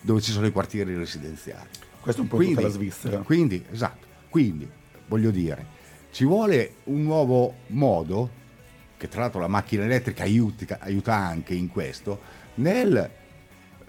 dove 0.00 0.20
ci 0.20 0.30
sono 0.30 0.46
i 0.46 0.52
quartieri 0.52 0.96
residenziali. 0.96 1.68
Questo 2.06 2.22
è 2.22 2.24
un 2.24 2.30
po' 2.30 2.36
quindi, 2.36 2.54
tutta 2.54 2.68
la 2.68 2.72
Svizzera. 2.72 3.18
Quindi, 3.18 3.64
esatto, 3.68 4.06
quindi 4.28 4.70
voglio 5.08 5.32
dire, 5.32 5.66
ci 6.12 6.24
vuole 6.24 6.74
un 6.84 7.02
nuovo 7.02 7.54
modo, 7.68 8.30
che 8.96 9.08
tra 9.08 9.22
l'altro 9.22 9.40
la 9.40 9.48
macchina 9.48 9.82
elettrica 9.82 10.22
aiuta, 10.22 10.78
aiuta 10.78 11.16
anche 11.16 11.54
in 11.54 11.66
questo, 11.66 12.20
nel 12.54 13.10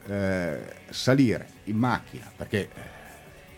eh, 0.07 0.59
salire 0.89 1.47
in 1.65 1.78
macchina, 1.78 2.32
perché 2.36 2.68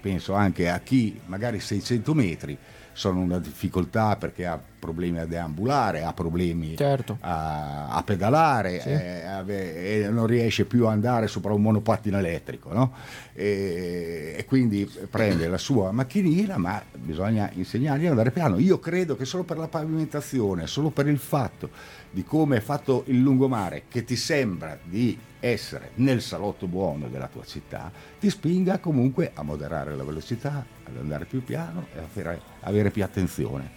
penso 0.01 0.33
anche 0.33 0.69
a 0.69 0.79
chi 0.79 1.17
magari 1.27 1.61
600 1.61 2.13
metri 2.13 2.57
sono 2.99 3.21
una 3.21 3.39
difficoltà 3.39 4.17
perché 4.17 4.45
ha 4.45 4.61
problemi 4.77 5.19
a 5.19 5.25
deambulare, 5.25 6.03
ha 6.03 6.11
problemi 6.11 6.75
certo. 6.75 7.15
a, 7.21 7.87
a, 7.87 8.03
pedalare 8.03 8.81
sì. 8.81 8.89
eh, 8.89 10.03
e 10.03 10.09
non 10.09 10.27
riesce 10.27 10.65
più 10.65 10.85
a 10.85 10.91
andare 10.91 11.27
sopra 11.27 11.53
un 11.53 11.61
monopattino 11.61 12.17
elettrico 12.17 12.73
no? 12.73 12.91
e, 13.31 14.35
e, 14.37 14.43
quindi 14.43 14.85
prende 15.09 15.47
la 15.47 15.57
sua 15.57 15.93
macchinina 15.93 16.57
ma 16.57 16.83
bisogna 16.93 17.49
insegnargli 17.53 18.03
ad 18.03 18.11
andare 18.11 18.31
piano. 18.31 18.59
Io 18.59 18.79
credo 18.79 19.15
che 19.15 19.23
solo 19.23 19.43
per 19.43 19.57
la 19.57 19.69
pavimentazione, 19.69 20.67
solo 20.67 20.89
per 20.89 21.07
il 21.07 21.19
fatto 21.19 21.69
di 22.11 22.25
come 22.25 22.57
è 22.57 22.61
fatto 22.61 23.03
il 23.07 23.21
lungomare 23.21 23.83
che 23.87 24.03
ti 24.03 24.17
sembra 24.17 24.77
di 24.83 25.17
essere 25.39 25.91
nel 25.95 26.21
salotto 26.21 26.67
buono 26.67 27.07
della 27.07 27.27
tua 27.27 27.43
città 27.45 27.91
ti 28.19 28.29
spinga 28.29 28.79
comunque 28.79 29.31
a 29.33 29.43
moderare 29.43 29.95
la 29.95 30.03
velocità, 30.03 30.65
ad 30.83 30.97
andare 30.97 31.25
più 31.25 31.43
piano 31.43 31.87
e 31.93 31.99
a 31.99 32.03
avere, 32.03 32.41
avere 32.61 32.91
più 32.91 33.03
attenzione. 33.03 33.71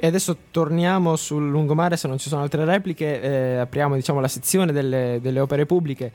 E 0.00 0.06
adesso 0.06 0.36
torniamo 0.52 1.16
sul 1.16 1.48
lungomare, 1.48 1.96
se 1.96 2.06
non 2.06 2.18
ci 2.18 2.28
sono 2.28 2.42
altre 2.42 2.64
repliche, 2.64 3.20
eh, 3.20 3.56
apriamo 3.56 3.96
diciamo, 3.96 4.20
la 4.20 4.28
sezione 4.28 4.70
delle, 4.70 5.18
delle, 5.20 5.40
opere 5.40 5.66
pubbliche. 5.66 6.12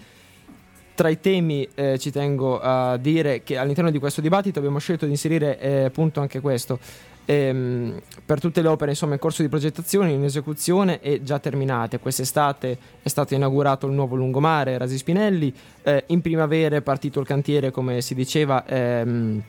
Tra 0.95 1.09
i 1.09 1.19
temi 1.19 1.67
eh, 1.75 1.97
ci 1.97 2.09
tengo 2.09 2.61
a 2.61 2.95
dire 2.95 3.43
che 3.43 3.57
all'interno 3.57 3.91
di 3.91 3.99
questo 3.99 4.21
dibattito 4.21 4.59
abbiamo 4.59 4.77
scelto 4.77 5.03
di 5.03 5.11
inserire 5.11 5.59
eh, 5.59 5.83
appunto 5.83 6.21
anche 6.21 6.39
questo, 6.39 6.79
ehm, 7.25 8.01
per 8.25 8.39
tutte 8.39 8.61
le 8.61 8.67
opere 8.67 8.91
insomma, 8.91 9.13
in 9.13 9.19
corso 9.19 9.41
di 9.41 9.49
progettazione, 9.49 10.11
in 10.11 10.23
esecuzione 10.23 11.01
e 11.01 11.23
già 11.23 11.39
terminate. 11.39 11.99
Quest'estate 11.99 12.77
è 13.01 13.07
stato 13.09 13.33
inaugurato 13.33 13.87
il 13.87 13.93
nuovo 13.93 14.15
lungomare 14.15 14.77
Rasi 14.77 14.97
Spinelli, 14.97 15.53
eh, 15.83 16.03
in 16.07 16.21
primavera 16.21 16.75
è 16.75 16.81
partito 16.81 17.19
il 17.19 17.25
cantiere, 17.25 17.71
come 17.71 18.01
si 18.01 18.15
diceva, 18.15 18.65
ehm, 18.65 19.41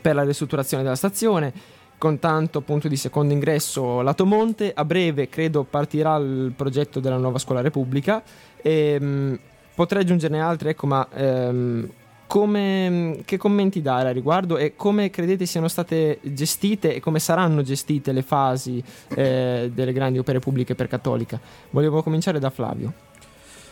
per 0.00 0.14
la 0.14 0.24
ristrutturazione 0.24 0.82
della 0.82 0.96
stazione 0.96 1.74
con 1.98 2.18
tanto 2.18 2.58
appunto 2.58 2.88
di 2.88 2.96
secondo 2.96 3.32
ingresso 3.32 4.02
lato 4.02 4.26
monte. 4.26 4.72
A 4.74 4.84
breve 4.84 5.28
credo 5.28 5.64
partirà 5.64 6.16
il 6.16 6.52
progetto 6.54 7.00
della 7.00 7.16
nuova 7.16 7.38
scuola 7.38 7.60
repubblica. 7.60 8.22
Ehm, 8.62 9.38
potrei 9.74 10.02
aggiungerne 10.02 10.40
altre, 10.40 10.70
ecco, 10.70 10.86
ma 10.86 11.06
ehm, 11.12 11.90
come, 12.26 13.20
che 13.24 13.36
commenti 13.36 13.80
dare 13.82 14.08
a 14.08 14.12
riguardo 14.12 14.56
e 14.58 14.74
come 14.76 15.10
credete 15.10 15.46
siano 15.46 15.68
state 15.68 16.18
gestite 16.22 16.94
e 16.94 17.00
come 17.00 17.18
saranno 17.18 17.62
gestite 17.62 18.12
le 18.12 18.22
fasi 18.22 18.82
eh, 19.14 19.70
delle 19.72 19.92
grandi 19.92 20.18
opere 20.18 20.38
pubbliche 20.38 20.74
per 20.74 20.88
Cattolica? 20.88 21.40
Volevo 21.70 22.02
cominciare 22.02 22.38
da 22.38 22.50
Flavio. 22.50 22.92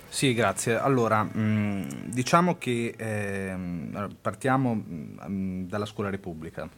Sì, 0.09 0.33
grazie. 0.33 0.79
Allora, 0.79 1.25
mm, 1.25 1.83
diciamo 2.07 2.57
che 2.57 2.95
eh, 2.97 3.57
partiamo 4.21 4.75
mm, 4.75 5.65
dalla 5.67 5.87
scuola 5.87 6.09
repubblica. 6.09 6.69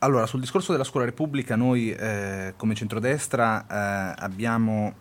Allora, 0.00 0.26
sul 0.26 0.40
discorso 0.40 0.72
della 0.72 0.84
scuola 0.84 1.06
repubblica, 1.06 1.56
noi 1.56 1.90
eh, 1.90 2.52
come 2.58 2.74
centrodestra 2.74 3.62
eh, 3.62 4.14
abbiamo 4.18 4.92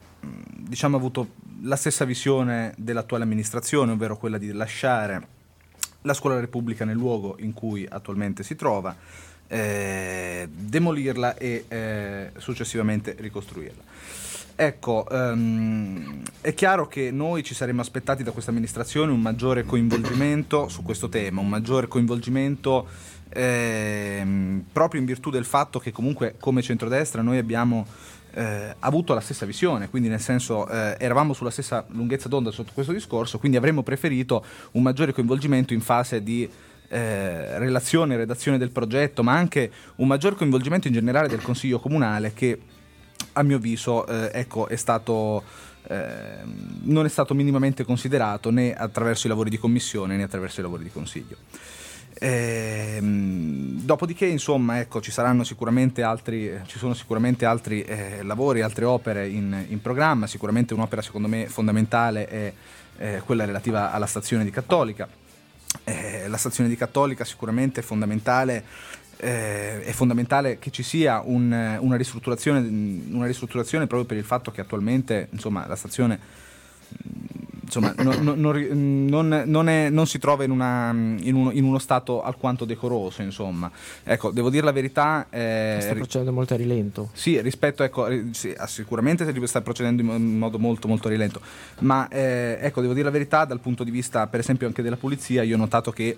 diciamo, 0.57 0.97
avuto 0.97 1.29
la 1.61 1.75
stessa 1.75 2.05
visione 2.05 2.73
dell'attuale 2.77 3.23
amministrazione, 3.23 3.91
ovvero 3.91 4.17
quella 4.17 4.37
di 4.37 4.51
lasciare 4.51 5.27
la 6.01 6.13
scuola 6.13 6.39
repubblica 6.39 6.85
nel 6.85 6.95
luogo 6.95 7.35
in 7.39 7.53
cui 7.53 7.85
attualmente 7.89 8.43
si 8.43 8.55
trova, 8.55 8.95
eh, 9.47 10.47
demolirla 10.51 11.35
e 11.37 11.65
eh, 11.67 12.31
successivamente 12.37 13.15
ricostruirla. 13.17 13.83
Ecco, 14.57 15.05
um, 15.09 16.23
è 16.39 16.53
chiaro 16.53 16.87
che 16.87 17.11
noi 17.11 17.43
ci 17.43 17.53
saremmo 17.53 17.81
aspettati 17.81 18.23
da 18.23 18.31
questa 18.31 18.51
amministrazione 18.51 19.11
un 19.11 19.19
maggiore 19.19 19.65
coinvolgimento 19.65 20.69
su 20.69 20.81
questo 20.81 21.09
tema, 21.09 21.41
un 21.41 21.49
maggiore 21.49 21.87
coinvolgimento 21.87 22.87
ehm, 23.27 24.63
proprio 24.71 25.01
in 25.01 25.05
virtù 25.05 25.29
del 25.29 25.43
fatto 25.43 25.79
che 25.79 25.91
comunque 25.91 26.35
come 26.39 26.61
centrodestra 26.61 27.21
noi 27.21 27.37
abbiamo 27.37 27.85
eh, 28.35 28.75
avuto 28.79 29.13
la 29.13 29.21
stessa 29.21 29.45
visione, 29.45 29.89
quindi 29.89 30.09
nel 30.09 30.19
senso 30.19 30.67
eh, 30.67 30.97
eravamo 30.99 31.33
sulla 31.33 31.49
stessa 31.49 31.85
lunghezza 31.89 32.27
d'onda 32.27 32.51
sotto 32.51 32.71
questo 32.73 32.91
discorso, 32.91 33.39
quindi 33.39 33.57
avremmo 33.57 33.81
preferito 33.81 34.45
un 34.71 34.83
maggiore 34.83 35.13
coinvolgimento 35.13 35.73
in 35.73 35.81
fase 35.81 36.21
di 36.21 36.47
eh, 36.89 37.57
relazione, 37.57 38.17
redazione 38.17 38.57
del 38.57 38.71
progetto, 38.71 39.23
ma 39.23 39.33
anche 39.33 39.71
un 39.95 40.07
maggior 40.07 40.35
coinvolgimento 40.35 40.87
in 40.87 40.93
generale 40.93 41.27
del 41.27 41.41
Consiglio 41.41 41.79
Comunale 41.79 42.33
che 42.33 42.59
a 43.33 43.43
mio 43.43 43.55
avviso 43.55 44.05
eh, 44.05 44.29
ecco, 44.33 44.67
è 44.67 44.75
stato, 44.75 45.43
eh, 45.87 46.39
non 46.83 47.05
è 47.05 47.09
stato 47.09 47.33
minimamente 47.33 47.85
considerato 47.85 48.51
né 48.51 48.73
attraverso 48.73 49.27
i 49.27 49.29
lavori 49.29 49.49
di 49.49 49.57
commissione 49.57 50.17
né 50.17 50.23
attraverso 50.23 50.59
i 50.59 50.63
lavori 50.63 50.83
di 50.83 50.91
Consiglio. 50.91 51.37
Ehm, 52.17 53.81
dopodiché, 53.81 54.25
insomma, 54.25 54.79
ecco, 54.79 55.01
ci 55.01 55.11
saranno 55.11 55.43
sicuramente 55.43 56.01
altri, 56.01 56.61
ci 56.65 56.77
sono 56.77 56.93
sicuramente 56.93 57.45
altri 57.45 57.83
eh, 57.83 58.23
lavori, 58.23 58.61
altre 58.61 58.85
opere 58.85 59.27
in, 59.27 59.65
in, 59.67 59.81
programma. 59.81 60.27
Sicuramente 60.27 60.73
un'opera, 60.73 61.01
secondo 61.01 61.27
me, 61.27 61.47
fondamentale 61.47 62.27
è 62.27 62.53
eh, 62.97 63.21
quella 63.25 63.45
relativa 63.45 63.91
alla 63.91 64.05
stazione 64.05 64.43
di 64.43 64.51
Cattolica. 64.51 65.07
Eh, 65.83 66.27
la 66.27 66.37
stazione 66.37 66.69
di 66.69 66.77
Cattolica 66.77 67.25
sicuramente 67.25 67.81
è 67.81 67.83
fondamentale, 67.83 68.63
eh, 69.17 69.83
è 69.83 69.91
fondamentale 69.91 70.57
che 70.57 70.71
ci 70.71 70.83
sia 70.83 71.21
un, 71.23 71.77
una, 71.79 71.95
ristrutturazione, 71.97 72.59
una 73.11 73.25
ristrutturazione 73.25 73.87
proprio 73.87 74.07
per 74.07 74.17
il 74.17 74.23
fatto 74.23 74.51
che 74.51 74.61
attualmente 74.61 75.27
insomma, 75.31 75.67
la 75.67 75.75
stazione 75.75 76.19
insomma, 77.65 77.93
non, 77.97 78.39
non, 78.39 79.43
non, 79.45 79.69
è, 79.69 79.89
non, 79.89 80.07
si 80.07 80.19
trova 80.19 80.43
in, 80.43 80.51
una, 80.51 80.91
in, 80.91 81.35
uno, 81.35 81.51
in, 81.51 81.63
uno, 81.63 81.79
stato 81.79 82.21
alquanto 82.21 82.63
decoroso, 82.65 83.21
insomma. 83.21 83.69
Ecco, 84.03 84.31
devo 84.31 84.49
dire 84.49 84.63
la 84.63 84.71
verità... 84.71 85.27
Eh, 85.29 85.79
sta 85.81 85.93
procedendo 85.93 86.31
molto 86.31 86.53
a 86.53 86.57
rilento. 86.57 87.09
Sì, 87.13 87.39
rispetto, 87.41 87.83
ecco, 87.83 88.07
sì, 88.31 88.53
ah, 88.55 88.67
sicuramente 88.67 89.25
sta 89.47 89.61
procedendo 89.61 90.01
in 90.01 90.37
modo 90.37 90.59
molto, 90.59 90.87
molto 90.87 91.09
rilento, 91.09 91.41
ma 91.79 92.07
eh, 92.07 92.57
ecco, 92.61 92.81
devo 92.81 92.93
dire 92.93 93.05
la 93.05 93.11
verità 93.11 93.45
dal 93.45 93.59
punto 93.59 93.83
di 93.83 93.91
vista, 93.91 94.27
per 94.27 94.39
esempio, 94.39 94.67
anche 94.67 94.81
della 94.81 94.97
pulizia, 94.97 95.43
io 95.43 95.55
ho 95.55 95.59
notato 95.59 95.91
che 95.91 96.17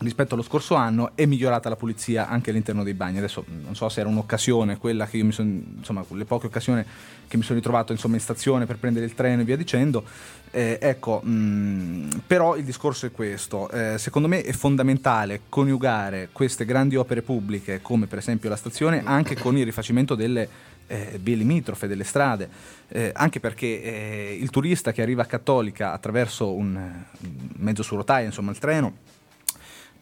rispetto 0.00 0.34
allo 0.34 0.42
scorso 0.42 0.74
anno 0.74 1.12
è 1.14 1.24
migliorata 1.26 1.68
la 1.68 1.76
pulizia 1.76 2.28
anche 2.28 2.50
all'interno 2.50 2.82
dei 2.82 2.94
bagni. 2.94 3.18
Adesso 3.18 3.44
non 3.62 3.74
so 3.74 3.88
se 3.88 4.00
era 4.00 4.08
un'occasione, 4.08 4.78
quella 4.78 5.06
che 5.06 5.18
io 5.18 5.24
mi 5.24 5.32
sono, 5.32 5.50
insomma, 5.76 6.04
le 6.08 6.24
poche 6.24 6.46
occasioni 6.46 6.84
che 7.26 7.36
mi 7.36 7.42
sono 7.42 7.58
ritrovato 7.58 7.92
insomma, 7.92 8.14
in 8.14 8.20
stazione 8.20 8.66
per 8.66 8.76
prendere 8.78 9.06
il 9.06 9.14
treno 9.14 9.42
e 9.42 9.44
via 9.44 9.56
dicendo. 9.56 10.04
Eh, 10.50 10.78
ecco, 10.80 11.20
mh, 11.22 11.30
mm, 11.30 12.08
però 12.26 12.56
il 12.56 12.64
discorso 12.64 13.06
è 13.06 13.10
questo. 13.10 13.70
Eh, 13.70 13.98
secondo 13.98 14.28
me 14.28 14.42
è 14.42 14.52
fondamentale 14.52 15.42
coniugare 15.48 16.28
queste 16.32 16.64
grandi 16.64 16.96
opere 16.96 17.22
pubbliche, 17.22 17.80
come 17.80 18.06
per 18.06 18.18
esempio 18.18 18.48
la 18.48 18.56
stazione, 18.56 19.02
anche 19.04 19.36
con 19.36 19.56
il 19.56 19.64
rifacimento 19.64 20.14
delle 20.14 20.72
eh, 20.86 21.18
vie 21.20 21.36
limitrofe, 21.36 21.86
delle 21.86 22.04
strade, 22.04 22.48
eh, 22.88 23.10
anche 23.14 23.40
perché 23.40 23.82
eh, 23.82 24.38
il 24.38 24.50
turista 24.50 24.92
che 24.92 25.02
arriva 25.02 25.22
a 25.22 25.26
Cattolica 25.26 25.92
attraverso 25.92 26.52
un, 26.52 26.78
mezzo 27.56 27.82
su 27.82 27.96
rotaia, 27.96 28.26
insomma 28.26 28.50
il 28.50 28.58
treno, 28.58 28.96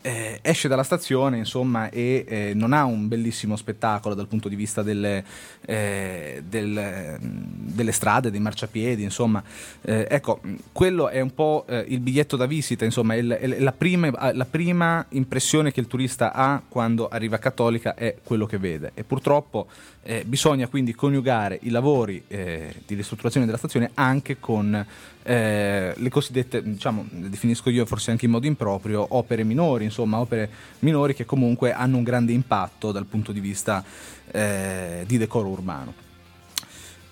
eh, 0.03 0.41
esce 0.43 0.69
dalla 0.69 0.83
stazione 0.83 1.39
insomma 1.39 1.89
e 1.89 2.25
eh, 2.29 2.53
non 2.55 2.73
ha 2.73 2.85
un 2.85 3.09
bellissimo 3.09 3.57
spettacolo 3.57 4.15
dal 4.15 4.27
punto 4.27 4.49
di 4.49 4.57
vista 4.57 4.83
delle, 4.83 5.25
eh, 5.65 6.43
del, 6.47 7.19
delle 7.21 7.93
strade, 7.93 8.31
dei 8.31 8.41
marciapiedi 8.41 9.03
insomma. 9.03 9.43
Eh, 9.81 10.07
ecco 10.11 10.41
quello 10.73 11.09
è 11.09 11.21
un 11.21 11.33
po' 11.33 11.65
eh, 11.69 11.85
il 11.89 12.01
biglietto 12.01 12.37
da 12.37 12.47
visita 12.47 12.85
insomma 12.85 13.15
il, 13.15 13.31
è 13.31 13.61
la, 13.61 13.73
prima, 13.73 14.33
la, 14.33 14.45
prima, 14.45 15.07
impressione 15.11 15.73
che 15.73 15.81
il 15.81 15.87
turista 15.87 16.33
ha 16.33 16.61
quando 16.69 17.09
arriva 17.09 17.37
a 17.37 17.39
Cattolica 17.39 17.95
è 17.95 18.17
quello 18.23 18.47
che 18.47 18.59
vede. 18.59 18.91
E 18.95 19.05
purtroppo 19.05 19.69
eh, 20.03 20.25
bisogna 20.27 20.67
quindi 20.67 20.95
coniugare 20.95 21.59
i 21.63 21.71
lavori 21.71 22.25
di 22.27 22.95
ristrutturazione 22.95 23.47
della 23.47 23.59
stazione 23.59 23.91
anche 23.95 24.39
con 24.41 24.85
eh, 25.25 25.95
le 25.97 26.11
cosiddette, 26.11 26.63
diciamo, 26.63 27.07
le 27.11 27.29
definisco 27.29 27.71
io 27.71 27.87
forse 27.87 28.11
anche 28.11 28.25
in 28.25 28.33
modo 28.33 28.47
improprio, 28.47 29.07
opere 29.11 29.45
minori, 29.45 29.85
insomma, 29.85 30.19
opere 30.19 30.51
minori 30.81 31.15
che 31.15 31.25
comunque 31.25 31.73
hanno 31.73 31.97
un 31.97 32.03
grande 32.03 32.33
impatto 32.33 32.93
dal 32.93 33.07
punto 33.07 33.33
di 33.33 33.41
vista 33.41 33.85
eh, 34.31 35.05
di 35.07 35.19
decoro 35.19 35.49
urbano. 35.49 35.95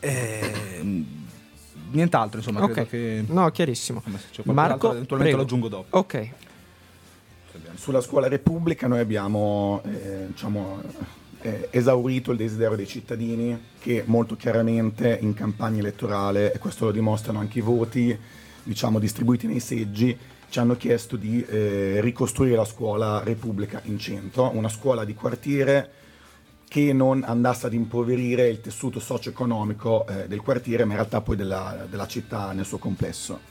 Eh, 0.00 1.04
nient'altro, 1.90 2.38
insomma, 2.38 2.62
okay. 2.62 2.86
credo 2.86 2.88
che... 2.88 3.24
No, 3.32 3.50
chiarissimo. 3.50 4.02
Marco, 4.44 4.92
eventualmente 4.92 5.16
prego. 5.16 5.36
lo 5.36 5.42
aggiungo 5.42 5.68
dopo. 5.68 5.98
Ok. 5.98 6.28
Sulla 7.74 8.00
scuola 8.00 8.28
Repubblica 8.28 8.86
noi 8.86 9.00
abbiamo, 9.00 9.82
eh, 9.84 10.26
diciamo, 10.28 10.82
eh, 11.42 11.68
esaurito 11.70 12.30
il 12.30 12.36
desiderio 12.36 12.76
dei 12.76 12.86
cittadini 12.86 13.58
che 13.78 14.02
molto 14.06 14.36
chiaramente 14.36 15.18
in 15.20 15.34
campagna 15.34 15.78
elettorale, 15.78 16.52
e 16.52 16.58
questo 16.58 16.86
lo 16.86 16.90
dimostrano 16.90 17.38
anche 17.38 17.58
i 17.58 17.62
voti 17.62 18.16
diciamo, 18.62 18.98
distribuiti 18.98 19.46
nei 19.46 19.60
seggi, 19.60 20.16
ci 20.48 20.58
hanno 20.58 20.76
chiesto 20.76 21.16
di 21.16 21.44
eh, 21.44 22.00
ricostruire 22.00 22.56
la 22.56 22.64
scuola 22.64 23.22
Repubblica 23.22 23.80
in 23.84 23.98
centro, 23.98 24.50
una 24.54 24.68
scuola 24.68 25.04
di 25.04 25.14
quartiere 25.14 25.90
che 26.68 26.92
non 26.92 27.24
andasse 27.24 27.66
ad 27.66 27.72
impoverire 27.72 28.48
il 28.48 28.60
tessuto 28.60 29.00
socio-economico 29.00 30.06
eh, 30.06 30.28
del 30.28 30.40
quartiere, 30.40 30.84
ma 30.84 30.92
in 30.92 30.98
realtà 30.98 31.20
poi 31.20 31.36
della, 31.36 31.86
della 31.88 32.06
città 32.06 32.52
nel 32.52 32.64
suo 32.64 32.78
complesso. 32.78 33.49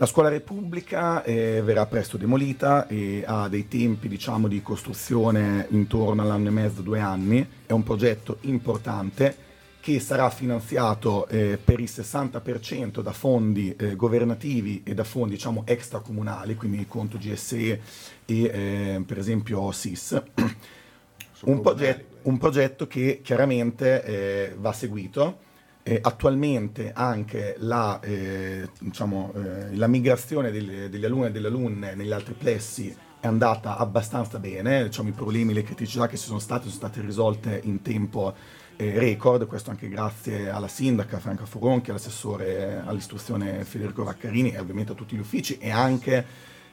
La 0.00 0.06
scuola 0.06 0.30
Repubblica 0.30 1.22
eh, 1.24 1.60
verrà 1.62 1.84
presto 1.84 2.16
demolita 2.16 2.86
e 2.86 3.22
ha 3.26 3.48
dei 3.48 3.68
tempi 3.68 4.08
diciamo, 4.08 4.48
di 4.48 4.62
costruzione 4.62 5.66
intorno 5.72 6.22
all'anno 6.22 6.48
e 6.48 6.52
mezzo, 6.52 6.80
due 6.80 7.00
anni. 7.00 7.46
È 7.66 7.72
un 7.72 7.82
progetto 7.82 8.38
importante 8.42 9.36
che 9.78 10.00
sarà 10.00 10.30
finanziato 10.30 11.28
eh, 11.28 11.58
per 11.62 11.80
il 11.80 11.90
60% 11.92 13.02
da 13.02 13.12
fondi 13.12 13.76
eh, 13.76 13.94
governativi 13.94 14.80
e 14.84 14.94
da 14.94 15.04
fondi 15.04 15.34
diciamo, 15.34 15.64
extracomunali, 15.66 16.54
quindi 16.54 16.86
conto 16.88 17.18
GSE 17.18 17.68
e 17.68 17.80
eh, 18.24 19.02
per 19.04 19.18
esempio 19.18 19.70
SIS. 19.70 20.22
Un, 21.42 21.60
proget- 21.62 22.04
un, 22.22 22.36
progetto 22.36 22.86
che 22.86 23.20
chiaramente 23.22 24.04
eh, 24.04 24.54
va 24.58 24.74
seguito 24.74 25.38
eh, 25.90 25.98
attualmente 26.00 26.92
anche 26.94 27.56
la, 27.58 27.98
eh, 27.98 28.68
diciamo, 28.78 29.32
eh, 29.34 29.74
la 29.74 29.88
migrazione 29.88 30.52
degli, 30.52 30.84
degli, 30.84 31.04
alunni 31.04 31.26
e 31.26 31.30
delle 31.32 31.48
alunne 31.48 31.96
negli 31.96 32.12
altri 32.12 32.34
plessi 32.34 32.94
è 33.18 33.26
andata 33.26 33.76
abbastanza 33.76 34.38
bene, 34.38 34.84
diciamo, 34.84 35.08
i 35.08 35.12
problemi, 35.12 35.52
le 35.52 35.64
criticità 35.64 36.06
che 36.06 36.16
ci 36.16 36.26
sono 36.26 36.38
state 36.38 36.68
sono 36.68 36.74
state 36.74 37.00
risolte 37.00 37.60
in 37.64 37.82
tempo 37.82 38.32
eh, 38.76 39.00
record, 39.00 39.48
questo 39.48 39.70
anche 39.70 39.88
grazie 39.88 40.48
alla 40.48 40.68
sindaca 40.68 41.18
Franca 41.18 41.44
Furonchi, 41.44 41.90
all'assessore 41.90 42.80
all'istruzione 42.86 43.64
Federico 43.64 44.04
Vaccarini 44.04 44.52
e 44.52 44.60
ovviamente 44.60 44.92
a 44.92 44.94
tutti 44.94 45.16
gli 45.16 45.20
uffici 45.20 45.58
e 45.58 45.70
anche 45.70 46.24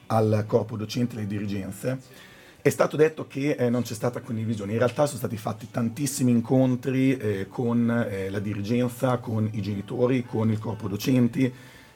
al 0.06 0.44
corpo 0.46 0.76
docente 0.76 1.16
e 1.16 1.18
alle 1.18 1.26
dirigenze. 1.26 2.26
È 2.60 2.70
stato 2.70 2.96
detto 2.96 3.28
che 3.28 3.52
eh, 3.52 3.70
non 3.70 3.82
c'è 3.82 3.94
stata 3.94 4.20
condivisione, 4.20 4.72
in 4.72 4.78
realtà 4.78 5.06
sono 5.06 5.18
stati 5.18 5.36
fatti 5.36 5.70
tantissimi 5.70 6.32
incontri 6.32 7.16
eh, 7.16 7.46
con 7.48 7.88
eh, 7.88 8.28
la 8.30 8.40
dirigenza, 8.40 9.18
con 9.18 9.48
i 9.52 9.62
genitori, 9.62 10.24
con 10.24 10.50
il 10.50 10.58
corpo 10.58 10.88
docenti, 10.88 11.50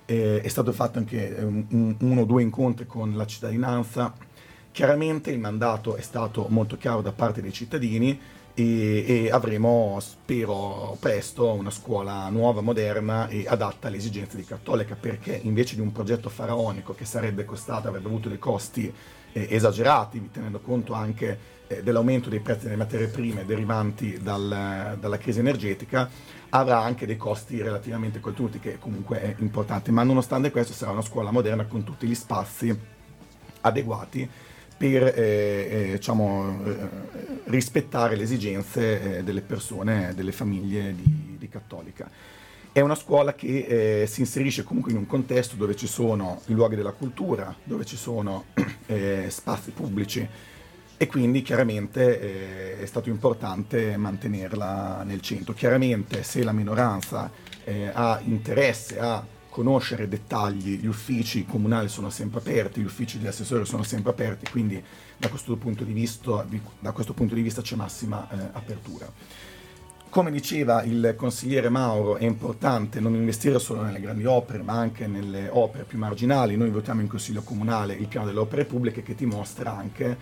eh, 0.07 0.41
è 0.41 0.49
stato 0.49 0.73
fatto 0.73 0.99
anche 0.99 1.37
eh, 1.37 1.43
un, 1.43 1.97
uno 1.99 2.21
o 2.21 2.25
due 2.25 2.43
incontri 2.43 2.87
con 2.87 3.17
la 3.17 3.27
cittadinanza. 3.27 4.15
Chiaramente 4.71 5.33
il 5.33 5.41
mandato 5.41 5.97
è 5.97 6.01
stato 6.01 6.47
molto 6.49 6.77
chiaro 6.77 7.03
da 7.03 7.13
parte 7.13 7.43
dei 7.43 7.53
cittadini 7.53 8.19
e, 8.55 9.05
e, 9.07 9.31
avremo, 9.31 9.99
spero, 10.01 10.97
presto 11.01 11.53
una 11.53 11.71
scuola 11.71 12.29
nuova, 12.29 12.61
moderna 12.61 13.27
e 13.27 13.47
adatta 13.49 13.89
alle 13.89 13.97
esigenze 13.97 14.37
di 14.37 14.45
Cattolica, 14.45 14.95
perché 14.95 15.41
invece 15.43 15.75
di 15.75 15.81
un 15.81 15.91
progetto 15.91 16.29
faraonico 16.29 16.95
che 16.95 17.05
sarebbe 17.05 17.45
costato, 17.45 17.89
avrebbe 17.89 18.07
avuto 18.07 18.29
dei 18.29 18.39
costi 18.39 18.93
eh, 19.33 19.47
esagerati, 19.51 20.30
tenendo 20.33 20.61
conto 20.61 20.93
anche 20.93 21.39
eh, 21.66 21.83
dell'aumento 21.83 22.28
dei 22.28 22.41
prezzi 22.41 22.64
delle 22.64 22.76
materie 22.76 23.09
prime 23.09 23.45
derivanti 23.45 24.18
dal, 24.22 24.97
dalla 24.99 25.18
crisi 25.18 25.39
energetica, 25.39 26.09
avrà 26.51 26.80
anche 26.80 27.07
dei 27.07 27.16
costi 27.16 27.61
relativamente 27.62 28.20
contenuti, 28.20 28.61
che 28.61 28.78
comunque 28.78 29.20
è 29.20 29.35
importante. 29.39 29.91
Ma 29.91 30.03
nonostante 30.03 30.51
questo 30.51 30.72
sarà 30.72 30.93
una 30.93 31.03
scuola 31.03 31.30
moderna 31.30 31.64
con 31.64 31.83
tutti 31.85 32.07
gli 32.07 32.14
spazi 32.14 32.76
adeguati 33.62 34.28
per 34.76 35.05
eh, 35.05 35.12
eh, 35.16 35.91
diciamo, 35.93 36.64
eh, 36.64 36.89
rispettare 37.45 38.16
le 38.16 38.24
esigenze 38.24 39.18
eh, 39.18 39.22
delle 39.22 39.41
persone, 39.41 40.12
delle 40.14 40.33
famiglie 40.33 40.95
di, 40.95 41.37
di 41.39 41.49
Cattolica. 41.49 42.11
È 42.75 42.81
una 42.81 42.95
scuola 42.95 43.35
che 43.35 44.03
eh, 44.03 44.07
si 44.07 44.20
inserisce 44.20 44.64
comunque 44.64 44.93
in 44.93 44.97
un 44.97 45.07
contesto 45.07 45.57
dove 45.57 45.77
ci 45.77 45.87
sono 45.87 46.41
i 46.47 46.55
luoghi 46.55 46.75
della 46.75 46.93
cultura, 46.93 47.55
dove 47.64 47.85
ci 47.85 47.97
sono 47.97 48.47
eh, 48.87 49.27
spazi 49.29 49.73
pubblici 49.73 50.27
e 50.97 51.07
quindi 51.07 51.43
chiaramente 51.43 52.79
eh, 52.79 52.81
è 52.81 52.87
stato 52.87 53.11
importante 53.11 53.95
mantenerla 53.99 55.03
nel 55.05 55.20
centro. 55.20 55.53
Chiaramente 55.53 56.23
se 56.23 56.43
la 56.43 56.53
minoranza 56.53 57.31
eh, 57.64 57.91
ha 57.93 58.18
interesse 58.25 58.99
a 58.99 59.23
conoscere 59.51 60.09
dettagli, 60.09 60.79
gli 60.79 60.87
uffici 60.87 61.45
comunali 61.45 61.89
sono 61.89 62.09
sempre 62.09 62.41
aperti, 62.41 62.81
gli 62.81 62.87
uffici 62.87 63.18
di 63.18 63.27
assessore 63.27 63.66
sono 63.66 63.83
sempre 63.83 64.12
aperti, 64.12 64.51
quindi 64.51 64.83
da 65.18 65.29
questo 65.29 65.57
punto 65.57 65.85
di 65.85 65.93
vista, 65.93 66.47
da 66.79 66.93
questo 66.93 67.12
punto 67.12 67.35
di 67.35 67.43
vista 67.43 67.61
c'è 67.61 67.77
massima 67.77 68.27
eh, 68.31 68.49
apertura. 68.53 69.12
Come 70.13 70.31
diceva 70.31 70.83
il 70.83 71.15
consigliere 71.17 71.71
Mauro, 71.71 72.17
è 72.17 72.25
importante 72.25 73.01
non 73.01 73.15
investire 73.15 73.59
solo 73.59 73.81
nelle 73.81 73.99
grandi 73.99 74.27
opere, 74.27 74.63
ma 74.63 74.75
anche 74.75 75.07
nelle 75.07 75.49
opere 75.51 75.85
più 75.85 75.97
marginali. 75.97 76.55
Noi 76.55 76.69
votiamo 76.69 77.01
in 77.01 77.09
Consiglio 77.09 77.41
Comunale 77.41 77.95
il 77.95 78.09
piano 78.09 78.27
delle 78.27 78.41
opere 78.41 78.67
pubbliche 78.67 79.03
che 79.03 79.15
ti 79.15 79.25
mostra 79.25 79.75
anche 79.75 80.15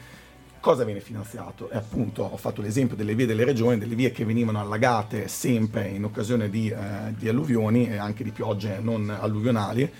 cosa 0.61 0.84
viene 0.84 1.01
finanziato. 1.01 1.70
E 1.70 1.76
appunto 1.76 2.22
ho 2.22 2.36
fatto 2.36 2.62
l'esempio 2.62 2.95
delle 2.95 3.16
vie 3.16 3.26
delle 3.26 3.43
regioni, 3.43 3.78
delle 3.78 3.97
vie 3.97 4.12
che 4.12 4.24
venivano 4.24 4.61
allagate 4.61 5.26
sempre 5.26 5.88
in 5.88 6.05
occasione 6.05 6.49
di, 6.49 6.68
eh, 6.68 7.12
di 7.18 7.28
alluvioni 7.28 7.88
e 7.88 7.97
anche 7.97 8.22
di 8.22 8.30
piogge 8.30 8.78
non 8.80 9.11
alluvionali, 9.11 9.93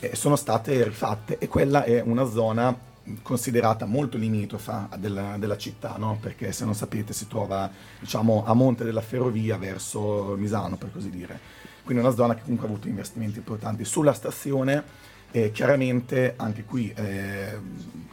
eh, 0.00 0.16
sono 0.16 0.36
state 0.36 0.82
rifatte 0.82 1.36
e 1.36 1.46
quella 1.46 1.84
è 1.84 2.00
una 2.00 2.24
zona 2.24 2.74
considerata 3.22 3.84
molto 3.84 4.16
limitrofa 4.16 4.88
della, 4.98 5.36
della 5.38 5.56
città, 5.56 5.96
no? 5.98 6.18
perché 6.20 6.52
se 6.52 6.64
non 6.64 6.74
sapete 6.74 7.12
si 7.12 7.26
trova 7.26 7.70
diciamo, 8.00 8.44
a 8.46 8.54
monte 8.54 8.84
della 8.84 9.00
ferrovia 9.00 9.56
verso 9.56 10.34
Misano, 10.36 10.76
per 10.76 10.92
così 10.92 11.10
dire. 11.10 11.38
Quindi 11.84 12.02
una 12.02 12.14
zona 12.14 12.34
che 12.34 12.42
comunque 12.42 12.66
ha 12.66 12.70
avuto 12.70 12.88
investimenti 12.88 13.38
importanti. 13.38 13.84
Sulla 13.84 14.12
stazione, 14.12 14.82
eh, 15.30 15.52
chiaramente 15.52 16.34
anche 16.36 16.64
qui 16.64 16.92
eh, 16.96 17.58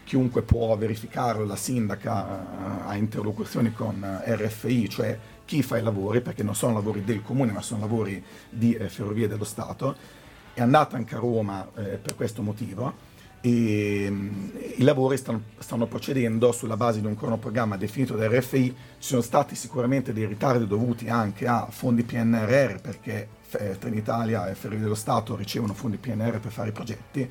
chiunque 0.04 0.44
può 0.44 0.76
verificarlo, 0.78 1.46
la 1.46 1.56
sindaca 1.56 2.28
eh, 2.28 2.90
ha 2.90 2.96
interlocuzioni 2.96 3.74
con 3.74 4.22
RFI, 4.26 4.90
cioè 4.90 5.18
chi 5.46 5.64
fa 5.64 5.78
i 5.78 5.84
lavori, 5.84 6.22
perché 6.22 6.44
non 6.44 6.56
sono 6.56 6.74
lavori 6.74 7.04
del 7.04 7.24
comune, 7.24 7.52
ma 7.52 7.62
sono 7.62 7.82
lavori 7.82 8.24
di 8.50 8.76
eh, 8.76 8.90
Ferrovie 8.90 9.28
dello 9.28 9.44
Stato. 9.44 9.96
È 10.54 10.62
andata 10.62 10.96
anche 10.96 11.16
a 11.16 11.20
Roma 11.20 11.68
eh, 11.76 11.98
per 11.98 12.16
questo 12.16 12.44
motivo 12.44 13.12
e 13.46 14.08
mm, 14.10 14.50
i 14.78 14.84
lavori 14.84 15.18
stanno, 15.18 15.42
stanno, 15.58 15.86
procedendo 15.86 16.54
sulla 16.54 16.78
base 16.78 17.02
di 17.02 17.08
un 17.08 17.18
cronoprogramma 17.18 17.76
definito 17.76 18.16
da 18.16 18.28
RFI. 18.28 18.70
Ci 18.70 18.76
sono 19.10 19.22
stati 19.22 19.54
sicuramente 19.56 20.14
dei 20.14 20.26
ritardi 20.26 20.66
dovuti 20.66 21.10
anche 21.10 21.46
a 21.46 21.68
fondi 21.70 22.04
PNRR 22.04 22.80
perché 22.80 23.28
eh, 23.52 23.78
Trenitalia 23.78 24.50
e 24.50 24.56
Ferrovie 24.56 24.84
dello 24.84 24.96
Stato 24.96 25.36
ricevono 25.36 25.74
fondi 25.74 25.98
PNR 25.98 26.40
per 26.40 26.52
fare 26.52 26.70
i 26.70 26.72
progetti 26.72 27.30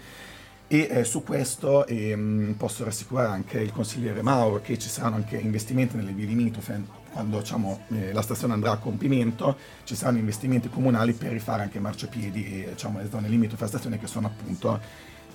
e 0.69 0.89
eh, 0.91 1.05
su 1.05 1.23
questo 1.23 1.87
eh, 1.87 2.55
posso 2.59 2.85
rassicurare 2.85 3.29
anche 3.29 3.61
il 3.61 3.73
consigliere 3.73 4.23
Mauro 4.23 4.61
che 4.61 4.79
ci 4.79 4.89
saranno 4.89 5.17
anche 5.17 5.37
investimenti 5.37 5.97
nelle 5.97 6.13
vie 6.13 6.27
limitrofe 6.27 7.01
quando 7.13 7.41
diciamo, 7.41 7.85
eh, 7.89 8.13
la 8.13 8.23
stazione 8.23 8.55
andrà 8.55 8.73
a 8.73 8.77
compimento 8.79 9.57
ci 9.85 9.95
saranno 9.95 10.19
investimenti 10.19 10.69
comunali 10.71 11.13
per 11.13 11.31
rifare 11.31 11.63
anche 11.63 11.79
marciapiedi 11.79 12.65
e 12.65 12.69
diciamo, 12.71 13.01
le 13.01 13.09
zone 13.11 13.29
limitrofe 13.29 13.57
della 13.57 13.69
stazione 13.69 13.99
che 13.99 14.07
sono 14.07 14.29
appunto 14.29 14.81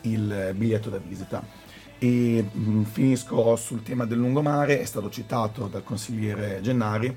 il 0.02 0.54
biglietto 0.56 0.90
da 0.90 0.98
visita. 0.98 1.44
E 2.00 2.46
mh, 2.52 2.60
mm, 2.60 2.84
finisco 2.84 3.56
sul 3.56 3.84
tema 3.84 4.06
del 4.06 4.18
lungomare, 4.18 4.80
è 4.80 4.86
stato 4.86 5.10
citato 5.10 5.68
dal 5.68 5.84
consigliere 5.84 6.60
Gennari, 6.62 7.16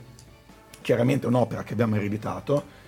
chiaramente 0.81 1.27
un'opera 1.27 1.63
che 1.63 1.73
abbiamo 1.75 1.97
ereditato, 1.97 2.79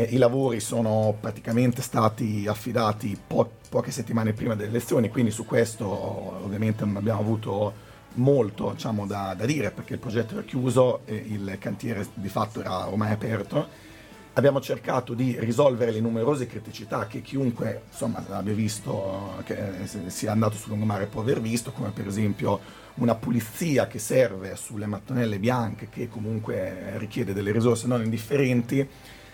Eh, 0.00 0.04
I 0.12 0.16
lavori 0.16 0.60
sono 0.60 1.16
praticamente 1.18 1.82
stati 1.82 2.46
affidati 2.46 3.18
po- 3.26 3.50
poche 3.68 3.90
settimane 3.90 4.32
prima 4.32 4.54
delle 4.54 4.68
elezioni, 4.68 5.08
quindi 5.08 5.32
su 5.32 5.44
questo 5.44 5.88
ovviamente 5.88 6.84
non 6.84 6.94
abbiamo 6.98 7.18
avuto 7.18 7.72
molto 8.14 8.70
diciamo, 8.74 9.06
da, 9.06 9.34
da, 9.36 9.44
dire 9.44 9.72
perché 9.72 9.94
il 9.94 9.98
progetto 9.98 10.34
era 10.34 10.44
chiuso 10.44 11.00
e 11.04 11.16
il 11.16 11.56
cantiere 11.58 12.06
di 12.14 12.28
fatto 12.28 12.60
era 12.60 12.86
ormai 12.86 13.10
aperto. 13.10 13.66
Abbiamo 14.38 14.60
cercato 14.60 15.14
di 15.14 15.34
risolvere 15.40 15.90
le 15.90 15.98
numerose 15.98 16.46
criticità 16.46 17.08
che 17.08 17.22
chiunque 17.22 17.82
insomma, 17.90 18.24
abbia 18.28 18.54
visto, 18.54 19.42
che 19.42 19.56
sia 20.06 20.30
andato 20.30 20.54
sul 20.54 20.68
lungomare 20.68 21.06
può 21.06 21.22
aver 21.22 21.40
visto, 21.40 21.72
come 21.72 21.90
per 21.90 22.06
esempio 22.06 22.60
una 22.94 23.16
pulizia 23.16 23.88
che 23.88 23.98
serve 23.98 24.54
sulle 24.54 24.86
mattonelle 24.86 25.40
bianche 25.40 25.88
che 25.88 26.08
comunque 26.08 26.92
richiede 26.98 27.32
delle 27.32 27.50
risorse 27.50 27.88
non 27.88 28.04
indifferenti. 28.04 28.88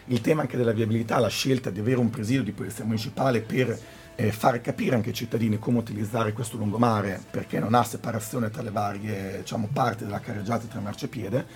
Il 0.06 0.22
tema 0.22 0.40
anche 0.40 0.56
della 0.56 0.72
viabilità, 0.72 1.18
la 1.18 1.28
scelta 1.28 1.68
di 1.68 1.80
avere 1.80 1.98
un 1.98 2.08
presidio 2.08 2.42
di 2.42 2.52
polizia 2.52 2.86
municipale 2.86 3.42
per 3.42 3.78
eh, 4.14 4.32
fare 4.32 4.62
capire 4.62 4.94
anche 4.94 5.10
ai 5.10 5.14
cittadini 5.14 5.58
come 5.58 5.76
utilizzare 5.80 6.32
questo 6.32 6.56
lungomare 6.56 7.20
perché 7.30 7.58
non 7.58 7.74
ha 7.74 7.84
separazione 7.84 8.48
tra 8.48 8.62
le 8.62 8.70
varie 8.70 9.40
diciamo, 9.40 9.68
parti 9.70 10.04
della 10.04 10.20
carreggiata 10.20 10.64
tra 10.64 10.80
marciapiede. 10.80 11.46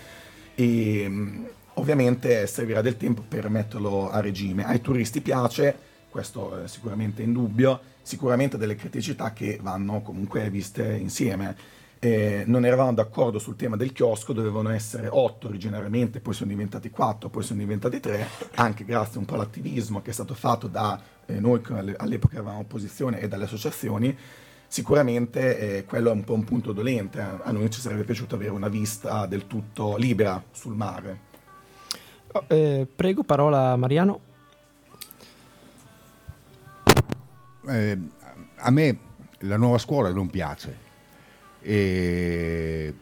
E 0.55 1.07
mm, 1.09 1.45
ovviamente 1.79 2.47
servirà 2.47 2.81
del 2.81 2.97
tempo 2.97 3.23
per 3.27 3.49
metterlo 3.49 4.11
a 4.11 4.21
regime. 4.21 4.65
Ai 4.65 4.81
turisti 4.81 5.21
piace, 5.21 5.77
questo 6.09 6.65
è 6.65 6.69
sicuramente 6.69 7.23
in 7.23 7.33
dubbio, 7.33 7.81
sicuramente 8.03 8.57
delle 8.57 8.75
criticità 8.75 9.33
che 9.33 9.59
vanno 9.61 10.01
comunque 10.03 10.49
viste 10.51 10.97
insieme 10.97 11.77
eh, 12.01 12.45
non 12.47 12.65
eravamo 12.65 12.93
d'accordo 12.95 13.39
sul 13.39 13.57
tema 13.57 13.77
del 13.77 13.93
chiosco, 13.93 14.33
dovevano 14.33 14.71
essere 14.71 15.09
otto 15.11 15.49
originariamente, 15.49 16.21
poi 16.21 16.35
sono 16.35 16.51
diventati 16.51 16.91
quattro, 16.91 17.29
poi 17.29 17.43
sono 17.43 17.59
diventati 17.59 18.01
tre, 18.01 18.27
anche 18.55 18.85
grazie 18.85 19.19
un 19.19 19.25
po' 19.25 19.35
all'attivismo 19.35 20.01
che 20.01 20.11
è 20.11 20.13
stato 20.13 20.35
fatto 20.35 20.69
da 20.69 21.01
eh, 21.27 21.41
noi 21.41 21.61
che 21.61 21.73
all'epoca 21.97 22.37
eravamo 22.37 22.61
opposizione 22.61 23.21
e 23.21 23.29
dalle 23.29 23.45
associazioni. 23.45 24.17
Sicuramente 24.71 25.79
eh, 25.79 25.85
quello 25.85 26.11
è 26.11 26.13
un 26.13 26.25
po' 26.25 26.35
un 26.35 26.45
punto 26.45 26.73
dolente, 26.73 27.21
a 27.21 27.51
noi 27.51 27.71
ci 27.71 27.81
sarebbe 27.81 28.05
piaciuto 28.05 28.35
avere 28.35 28.51
una 28.51 28.69
vista 28.69 29.27
del 29.27 29.47
tutto 29.47 29.97
libera 29.97 30.43
sul 30.53 30.77
mare. 30.77 31.28
Oh, 32.33 32.45
eh, 32.49 32.87
prego, 32.95 33.23
parola 33.23 33.75
Mariano. 33.77 34.21
Eh, 37.69 37.99
a 38.57 38.71
me 38.71 38.99
la 39.41 39.57
nuova 39.57 39.79
scuola 39.79 40.11
non 40.11 40.29
piace 40.29 40.87
e 41.61 42.95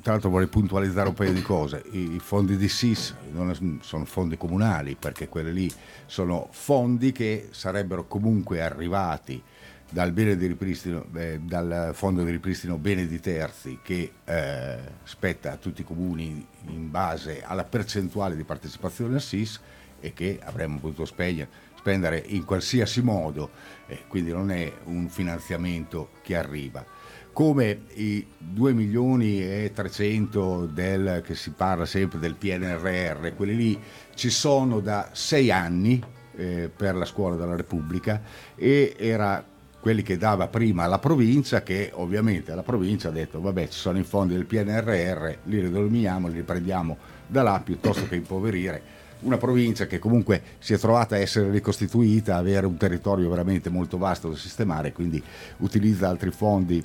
tra 0.00 0.12
l'altro 0.12 0.30
vorrei 0.30 0.48
puntualizzare 0.48 1.08
un 1.08 1.14
paio 1.14 1.32
di 1.32 1.42
cose. 1.42 1.82
I 1.90 2.18
fondi 2.20 2.56
di 2.56 2.68
SIS 2.68 3.14
non 3.32 3.80
sono 3.82 4.04
fondi 4.04 4.36
comunali 4.36 4.96
perché 4.98 5.28
quelli 5.28 5.52
lì 5.52 5.72
sono 6.06 6.48
fondi 6.50 7.12
che 7.12 7.48
sarebbero 7.50 8.06
comunque 8.06 8.60
arrivati 8.62 9.42
dal, 9.90 10.12
eh, 10.16 11.40
dal 11.40 11.90
fondo 11.94 12.22
di 12.22 12.30
ripristino 12.30 12.76
bene 12.76 13.06
di 13.06 13.20
terzi 13.20 13.78
che 13.82 14.12
eh, 14.24 14.78
spetta 15.04 15.52
a 15.52 15.56
tutti 15.56 15.80
i 15.80 15.84
comuni 15.84 16.46
in 16.66 16.90
base 16.90 17.42
alla 17.42 17.64
percentuale 17.64 18.36
di 18.36 18.44
partecipazione 18.44 19.14
al 19.14 19.22
SIS 19.22 19.60
e 20.00 20.12
che 20.12 20.38
avremmo 20.42 20.78
potuto 20.78 21.04
spegnere 21.04 21.66
spendere 21.88 22.22
in 22.26 22.44
qualsiasi 22.44 23.00
modo, 23.00 23.50
eh, 23.86 24.00
quindi 24.08 24.30
non 24.30 24.50
è 24.50 24.70
un 24.84 25.08
finanziamento 25.08 26.10
che 26.22 26.36
arriva. 26.36 26.84
Come 27.32 27.84
i 27.94 28.26
2 28.36 28.72
milioni 28.72 29.40
e 29.40 29.70
300 29.72 30.66
del, 30.66 31.22
che 31.24 31.34
si 31.34 31.50
parla 31.50 31.86
sempre 31.86 32.18
del 32.18 32.34
PNRR, 32.34 33.34
quelli 33.36 33.56
lì 33.56 33.80
ci 34.14 34.28
sono 34.28 34.80
da 34.80 35.10
sei 35.12 35.50
anni 35.50 36.02
eh, 36.36 36.68
per 36.74 36.96
la 36.96 37.04
scuola 37.04 37.36
della 37.36 37.56
Repubblica 37.56 38.20
e 38.54 38.94
era 38.98 39.47
quelli 39.80 40.02
che 40.02 40.16
dava 40.16 40.48
prima 40.48 40.86
la 40.86 40.98
provincia 40.98 41.62
che 41.62 41.90
ovviamente 41.94 42.54
la 42.54 42.62
provincia 42.62 43.08
ha 43.08 43.12
detto 43.12 43.40
vabbè 43.40 43.68
ci 43.68 43.78
sono 43.78 43.98
i 43.98 44.02
fondi 44.02 44.34
del 44.34 44.46
PNRR, 44.46 45.34
li 45.44 45.60
ridominiamo, 45.60 46.28
li 46.28 46.34
riprendiamo 46.34 46.96
da 47.26 47.42
là 47.42 47.60
piuttosto 47.62 48.06
che 48.08 48.16
impoverire 48.16 48.96
una 49.20 49.36
provincia 49.36 49.86
che 49.86 49.98
comunque 49.98 50.42
si 50.58 50.74
è 50.74 50.78
trovata 50.78 51.16
a 51.16 51.18
essere 51.18 51.50
ricostituita, 51.50 52.36
avere 52.36 52.66
un 52.66 52.76
territorio 52.76 53.28
veramente 53.28 53.68
molto 53.68 53.98
vasto 53.98 54.28
da 54.28 54.36
sistemare, 54.36 54.92
quindi 54.92 55.22
utilizza 55.58 56.08
altri 56.08 56.30
fondi 56.30 56.84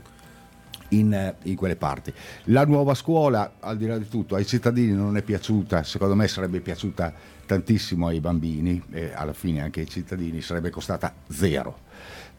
in, 0.90 1.36
in, 1.44 1.56
quelle 1.56 1.76
parti. 1.76 2.12
La 2.46 2.66
nuova 2.66 2.96
scuola, 2.96 3.56
al 3.60 3.78
di 3.78 3.86
là 3.86 3.98
di 3.98 4.08
tutto, 4.08 4.36
ai 4.36 4.46
cittadini 4.46 4.94
non 4.94 5.16
è 5.18 5.22
piaciuta, 5.22 5.84
secondo 5.84 6.16
me 6.16 6.28
sarebbe 6.28 6.60
piaciuta 6.60 7.14
tantissimo 7.46 8.08
ai 8.08 8.20
bambini 8.20 8.82
e 8.92 9.12
alla 9.14 9.34
fine 9.34 9.62
anche 9.62 9.82
ai 9.82 9.90
cittadini 9.90 10.42
sarebbe 10.42 10.70
costata 10.70 11.14
zero 11.30 11.92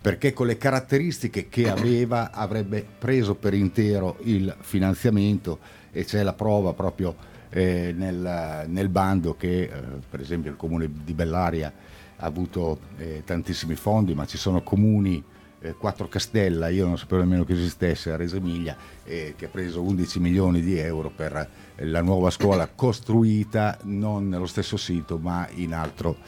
perché 0.05 0.35
con 0.35 0.47
le 0.47 0.59
caratteristiche 0.59 1.48
che 1.48 1.66
aveva 1.72 2.31
avrebbe 2.31 2.86
preso 2.98 3.36
per 3.36 3.55
intero 3.55 4.18
il 4.24 4.55
finanziamento 4.60 5.59
e 5.90 6.05
c'è 6.05 6.22
la 6.22 6.35
prova 6.35 6.74
proprio 6.74 7.16
eh, 7.48 7.94
nel, 7.97 8.66
nel, 8.66 8.90
bando 8.90 9.35
che 9.35 9.62
eh, 9.62 9.70
per 10.06 10.20
esempio 10.20 10.51
il 10.51 10.59
comune 10.59 10.90
di 11.02 11.14
Bellaria 11.14 11.72
ha 12.16 12.26
avuto 12.26 12.81
eh, 12.98 13.22
tantissimi 13.24 13.76
fondi, 13.76 14.12
ma 14.12 14.26
ci 14.26 14.36
sono 14.36 14.62
comuni, 14.62 15.24
eh, 15.60 15.72
Quattro 15.72 16.06
Castella, 16.06 16.68
io 16.68 16.85
non 16.85 16.98
sapevo 16.98 17.22
nemmeno 17.22 17.44
che 17.44 17.55
esistesse 17.55 18.12
a 18.12 18.16
Reggio 18.16 18.36
Emilia, 18.36 18.76
che 19.05 19.35
ha 19.43 19.48
preso 19.48 19.81
11 19.81 20.20
milioni 20.20 20.60
di 20.60 20.78
euro 20.78 21.10
per 21.10 21.48
la 21.76 22.02
nuova 22.02 22.28
scuola 22.28 22.68
costruita 22.76 23.78
non 23.85 24.28
nello 24.28 24.47
stesso 24.47 24.76
sito 24.76 25.16
ma 25.16 25.48
in 25.55 25.72
altro, 25.72 26.18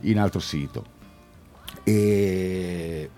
in 0.00 0.18
altro 0.18 0.40
sito. 0.40 0.91
E 1.84 3.10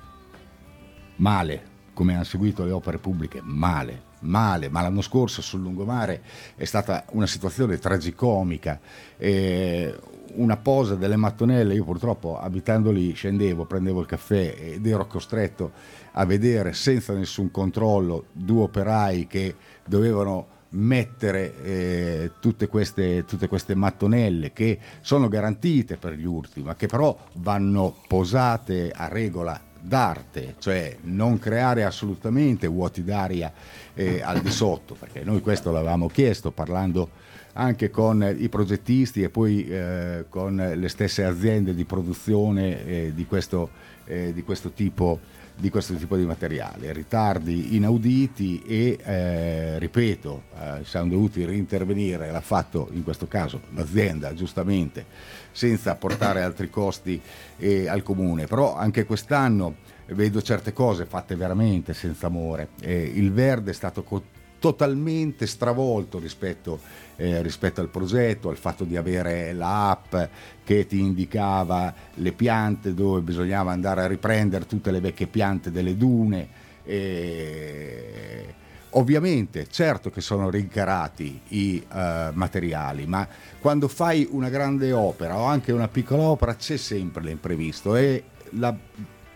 male, 1.17 1.63
come 1.93 2.15
hanno 2.15 2.25
seguito 2.25 2.65
le 2.65 2.73
opere 2.73 2.99
pubbliche, 2.99 3.41
male 3.43 4.13
male, 4.25 4.69
ma 4.69 4.83
l'anno 4.83 5.03
scorso 5.03 5.43
sul 5.43 5.61
lungomare 5.61 6.23
è 6.57 6.65
stata 6.65 7.05
una 7.13 7.27
situazione 7.27 7.79
tragicomica. 7.79 8.81
Eh, 9.17 9.95
una 10.37 10.57
posa 10.57 10.97
delle 10.97 11.17
mattonelle, 11.17 11.75
io 11.75 11.85
purtroppo 11.85 12.39
abitando 12.41 12.91
lì 12.91 13.13
scendevo, 13.13 13.67
prendevo 13.67 14.01
il 14.01 14.07
caffè 14.07 14.55
ed 14.59 14.85
ero 14.85 15.07
costretto 15.07 15.71
a 16.13 16.25
vedere 16.25 16.73
senza 16.73 17.13
nessun 17.13 17.53
controllo 17.53 18.27
due 18.33 18.63
operai 18.63 19.29
che 19.29 19.55
dovevano 19.87 20.47
mettere 20.75 21.63
eh, 21.63 22.31
tutte, 22.41 22.67
queste, 22.67 23.25
tutte, 23.25 23.49
queste, 23.49 23.75
mattonelle 23.75 24.53
che 24.53 24.79
sono 25.01 25.29
garantite 25.29 25.97
per 25.97 26.15
gli 26.15 26.25
urti, 26.25 26.63
ma 26.63 26.75
che 26.75 26.87
però 26.87 27.17
vanno 27.35 27.95
posate 28.07 28.91
a 28.95 29.09
regola 29.09 29.61
d'arte, 29.81 30.55
cioè 30.59 30.97
non 31.03 31.39
creare 31.39 31.85
assolutamente 31.85 32.67
vuoti 32.67 33.05
d'aria 33.05 33.53
eh, 33.95 34.23
al 34.23 34.41
di 34.41 34.51
sotto, 34.51 34.95
perché 34.99 35.23
noi 35.25 35.41
questo 35.41 35.71
l'avevamo 35.71 36.09
chiesto 36.09 36.51
parlando 36.51 37.11
anche 37.55 37.91
con 37.91 38.35
i 38.37 38.49
progettisti 38.49 39.23
e 39.23 39.29
poi 39.29 39.67
eh, 39.69 40.25
con 40.29 40.57
le 40.57 40.89
stesse 40.89 41.25
aziende 41.25 41.75
di 41.75 41.85
produzione 41.85 42.85
eh, 42.85 43.13
di, 43.15 43.27
questo, 43.27 43.71
eh, 44.07 44.33
di 44.33 44.43
questo 44.43 44.71
tipo 44.71 45.21
di 45.57 45.71
questo 45.71 45.95
tipo 45.95 46.17
di 46.17 46.25
materiale, 46.25 46.93
ritardi 46.93 47.77
inauditi 47.77 48.63
e, 48.67 48.99
eh, 49.03 49.79
ripeto, 49.79 50.43
eh, 50.59 50.85
siamo 50.85 51.09
dovuti 51.11 51.45
reintervenire, 51.45 52.31
l'ha 52.31 52.41
fatto 52.41 52.89
in 52.93 53.05
questo 53.05 53.29
caso 53.29 53.61
l'azienda 53.75 54.35
giustamente, 54.35 55.07
senza 55.53 55.95
portare 55.95 56.43
altri 56.43 56.71
costi 56.71 57.21
eh, 57.59 57.89
al 57.89 58.03
comune, 58.03 58.47
però 58.47 58.75
anche 58.75 59.05
quest'anno 59.05 59.77
vedo 60.07 60.43
certe 60.43 60.73
cose 60.73 61.07
fatte 61.07 61.37
veramente 61.37 61.95
senza 61.95 62.27
amore, 62.27 62.71
il 62.83 63.33
verde 63.33 63.71
è 63.71 63.75
stato 63.75 64.03
co- 64.03 64.43
totalmente 64.65 65.47
stravolto 65.47 66.19
rispetto, 66.19 66.81
eh, 67.17 67.43
rispetto, 67.43 67.83
al 67.83 67.91
progetto, 67.91 68.49
al 68.49 68.57
fatto 68.57 68.85
di 68.85 68.97
avere 68.97 69.53
l'app 69.53 70.17
che 70.65 70.87
ti 70.87 71.01
indicava 71.01 71.93
le 72.15 72.33
piante 72.33 72.95
dove 72.95 73.21
bisognava 73.21 73.73
andare 73.73 74.05
a 74.05 74.07
riprendere 74.07 74.65
tutte 74.65 74.91
le 74.91 75.01
vecchie 75.01 75.27
piante 75.27 75.71
delle 75.71 75.99
dune. 75.99 76.49
E... 76.83 78.55
Ovviamente, 78.97 79.67
certo 79.69 80.09
che 80.09 80.23
sono 80.23 80.49
rincarati 80.49 81.41
i 81.49 81.85
uh, 81.87 82.31
materiali, 82.33 83.05
ma 83.05 83.29
quando 83.61 83.87
fai 83.87 84.27
una 84.31 84.49
grande 84.49 84.93
opera 84.93 85.37
o 85.37 85.45
anche 85.45 85.73
una 85.73 85.89
piccola 85.89 86.23
opera 86.23 86.55
c'è 86.55 86.79
sempre 86.79 87.23
l'imprevisto 87.23 87.97
e 87.97 88.25
la 88.53 88.75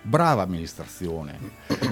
brava 0.01 0.43
amministrazione, 0.43 1.39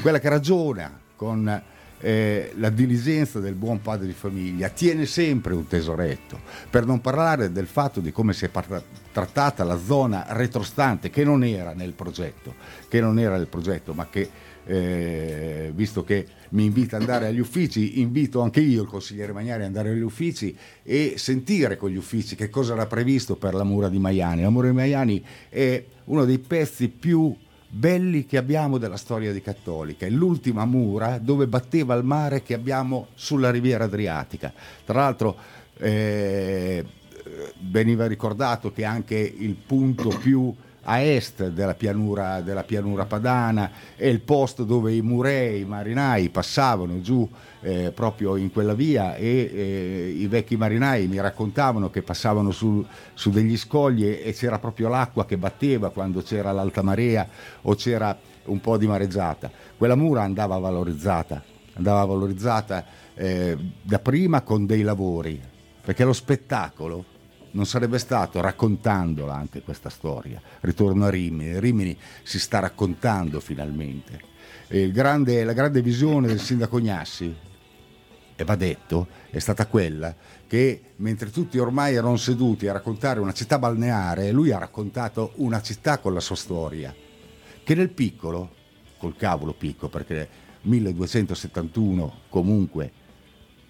quella 0.01 0.21
che 0.21 0.29
ragiona 0.31 0.99
con 1.17 1.75
eh, 2.01 2.53
la 2.57 2.71
diligenza 2.71 3.41
del 3.41 3.55
buon 3.55 3.81
padre 3.81 4.07
di 4.07 4.13
famiglia 4.13 4.69
tiene 4.69 5.07
sempre 5.07 5.55
un 5.55 5.67
tesoretto, 5.67 6.41
per 6.69 6.87
non 6.87 7.01
parlare 7.01 7.53
del 7.53 7.67
fatto 7.67 8.01
di 8.01 8.13
come 8.13 8.33
si 8.33 8.45
è 8.45 8.49
part- 8.49 8.83
trattata 9.13 9.65
la 9.65 9.79
zona 9.79 10.27
retrostante 10.29 11.11
che 11.11 11.25
non 11.25 11.43
era 11.45 11.73
nel 11.73 11.93
progetto, 11.93 12.55
che 12.89 13.01
non 13.01 13.19
era 13.19 13.37
nel 13.37 13.47
progetto, 13.47 13.93
ma 13.95 14.09
che 14.09 14.29
eh, 14.67 15.71
visto 15.75 16.03
che 16.03 16.27
mi 16.51 16.65
invita 16.65 16.97
ad 16.97 17.03
andare 17.03 17.27
agli 17.27 17.39
uffici, 17.39 18.01
invito 18.01 18.41
anche 18.41 18.61
io 18.61 18.83
il 18.83 18.89
consigliere 18.89 19.33
Magnari 19.33 19.61
ad 19.61 19.69
andare 19.69 19.91
agli 19.91 20.01
uffici 20.01 20.57
e 20.83 21.15
sentire 21.17 21.77
con 21.77 21.91
gli 21.91 21.97
uffici 21.97 22.35
che 22.35 22.51
cosa 22.51 22.75
era 22.75 22.87
previsto 22.87 23.37
per 23.37 23.55
la 23.55 23.65
mura 23.65 23.89
di 23.89 23.99
Maiani. 23.99 24.43
La 24.43 24.51
mura 24.51 24.69
di 24.69 24.75
Maiani 24.75 25.25
è 25.49 25.85
uno 26.05 26.25
dei 26.25 26.39
pezzi 26.39 26.89
più 26.89 27.35
belli 27.69 28.27
che 28.27 28.37
abbiamo 28.37 28.79
della 28.79 28.97
storia 28.97 29.33
di 29.33 29.41
Cattolica. 29.43 30.07
È 30.07 30.11
l'ultima 30.11 30.65
mura 30.65 31.19
dove 31.19 31.47
batteva 31.47 31.95
il 31.95 32.05
mare 32.05 32.43
che 32.43 32.55
abbiamo 32.55 33.09
sulla 33.15 33.51
riviera 33.51 33.85
Adriatica. 33.85 34.53
Tra 34.85 35.01
l'altro 35.01 35.37
eh, 35.79 36.85
veniva 37.71 38.07
ricordato 38.07 38.73
che 38.73 38.85
anche 38.85 39.17
il 39.17 39.55
punto 39.55 40.09
più 40.09 40.55
a 40.89 41.01
est 41.01 41.49
della 41.49 41.75
pianura, 41.75 42.41
della 42.41 42.63
pianura 42.63 43.07
padana 43.07 43.71
è 43.97 44.07
il 44.07 44.21
posto 44.21 44.65
dove 44.65 44.95
i 44.95 45.03
murei, 45.03 45.61
i 45.61 45.65
marinai 45.65 46.29
passavano 46.29 47.01
giù 47.01 47.29
eh, 47.61 47.91
proprio 47.93 48.37
in 48.37 48.53
quella 48.53 48.75
via 48.75 49.17
e 49.17 49.51
eh, 49.53 50.15
i 50.17 50.27
vecchi 50.29 50.57
marinai 50.57 51.09
mi 51.09 51.21
raccontavano 51.21 51.91
che 51.91 52.03
passavano 52.03 52.53
su, 52.53 52.85
su, 53.15 53.31
degli 53.31 53.57
scogli 53.57 54.05
e 54.05 54.33
c'era 54.33 54.59
proprio 54.59 54.89
l'acqua 54.89 55.27
che 55.27 55.37
batteva 55.37 55.91
quando 55.91 56.23
c'era 56.23 56.53
l'alta 56.53 56.83
marea 56.83 57.27
o 57.63 57.75
c'era 57.75 58.17
un 58.45 58.61
po' 58.61 58.77
di 58.77 58.87
mareggiata. 58.87 59.51
Quella 59.77 59.97
mura 59.97 60.23
andava 60.23 60.57
valorizzata, 60.59 61.43
andava 61.75 62.05
valorizzata 62.05 62.85
eh, 63.15 63.57
da 63.83 63.99
prima 63.99 64.43
con 64.43 64.67
dei 64.67 64.83
lavori, 64.83 65.41
perché 65.83 66.05
lo 66.05 66.13
spettacolo 66.13 67.15
non 67.57 67.67
sarebbe 67.67 67.99
stato 67.99 68.41
raccontandola 68.41 69.35
anche 69.35 69.63
questa 69.63 69.89
storia. 69.89 70.41
Ritorno 70.61 71.07
a 71.07 71.11
Rimini, 71.11 71.59
Rimini 71.59 71.99
si 72.23 72.39
sta 72.39 72.59
raccontando 72.59 73.41
finalmente. 73.41 74.21
Grande, 74.93 75.43
la 75.43 75.55
grande 75.55 75.81
visione 75.81 76.27
del 76.27 76.41
sindaco 76.41 76.79
Gnassi, 76.81 77.35
e 78.37 78.45
va 78.45 78.57
detto, 78.57 79.07
è 79.31 79.39
stata 79.39 79.67
quella 79.67 80.15
che 80.47 80.93
mentre 80.97 81.31
tutti 81.31 81.59
ormai 81.59 81.95
erano 81.95 82.17
seduti 82.17 82.69
a 82.69 82.73
raccontare 82.73 83.19
una 83.21 83.33
città 83.33 83.59
balneare, 83.59 84.31
lui 84.33 84.51
ha 84.51 84.59
raccontato 84.59 85.33
una 85.37 85.63
città 85.63 85.99
con 85.99 86.13
la 86.13 86.21
sua 86.21 86.37
storia, 86.37 86.95
che 87.65 87.75
nel 87.75 87.89
piccolo, 87.89 88.51
col 88.99 89.17
cavolo 89.17 89.55
piccolo, 89.55 89.89
perché 89.89 90.29
1271 90.61 92.21
comunque 92.29 92.93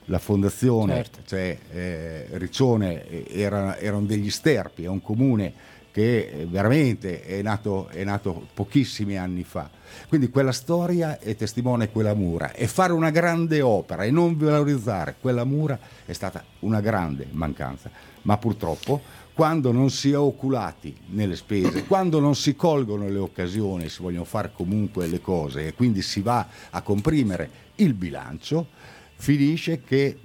la 0.06 0.18
fondazione, 0.18 0.94
certo. 0.94 1.18
cioè 1.26 1.58
eh, 1.72 2.26
Riccione, 2.32 3.08
eh, 3.08 3.26
era, 3.40 3.76
erano 3.78 4.06
degli 4.06 4.30
sterpi, 4.30 4.84
è 4.84 4.88
un 4.88 5.00
comune 5.00 5.52
che 5.96 6.30
eh, 6.30 6.46
veramente 6.46 7.22
è 7.22 7.40
nato, 7.42 7.88
è 7.88 8.04
nato, 8.04 8.48
pochissimi 8.52 9.16
anni 9.16 9.44
fa. 9.44 9.70
Quindi 10.08 10.28
quella 10.28 10.52
storia 10.52 11.18
è 11.18 11.34
testimone 11.36 11.90
quella 11.90 12.14
mura 12.14 12.52
e 12.52 12.66
fare 12.66 12.92
una 12.92 13.10
grande 13.10 13.62
opera 13.62 14.04
e 14.04 14.10
non 14.10 14.36
valorizzare 14.36 15.16
quella 15.18 15.44
mura 15.44 15.78
è 16.04 16.12
stata 16.12 16.44
una 16.60 16.80
grande 16.80 17.26
mancanza. 17.30 17.90
Ma 18.22 18.36
purtroppo 18.36 19.00
quando 19.32 19.72
non 19.72 19.90
si 19.90 20.12
è 20.12 20.18
oculati 20.18 20.96
nelle 21.08 21.36
spese, 21.36 21.84
quando 21.84 22.20
non 22.20 22.34
si 22.34 22.56
colgono 22.56 23.08
le 23.08 23.18
occasioni, 23.18 23.88
si 23.88 24.02
vogliono 24.02 24.24
fare 24.24 24.50
comunque 24.54 25.06
le 25.06 25.20
cose 25.20 25.66
e 25.66 25.74
quindi 25.74 26.00
si 26.02 26.20
va 26.20 26.46
a 26.70 26.80
comprimere 26.82 27.50
il 27.76 27.92
bilancio, 27.92 28.68
finisce 29.16 29.82
che 29.82 30.18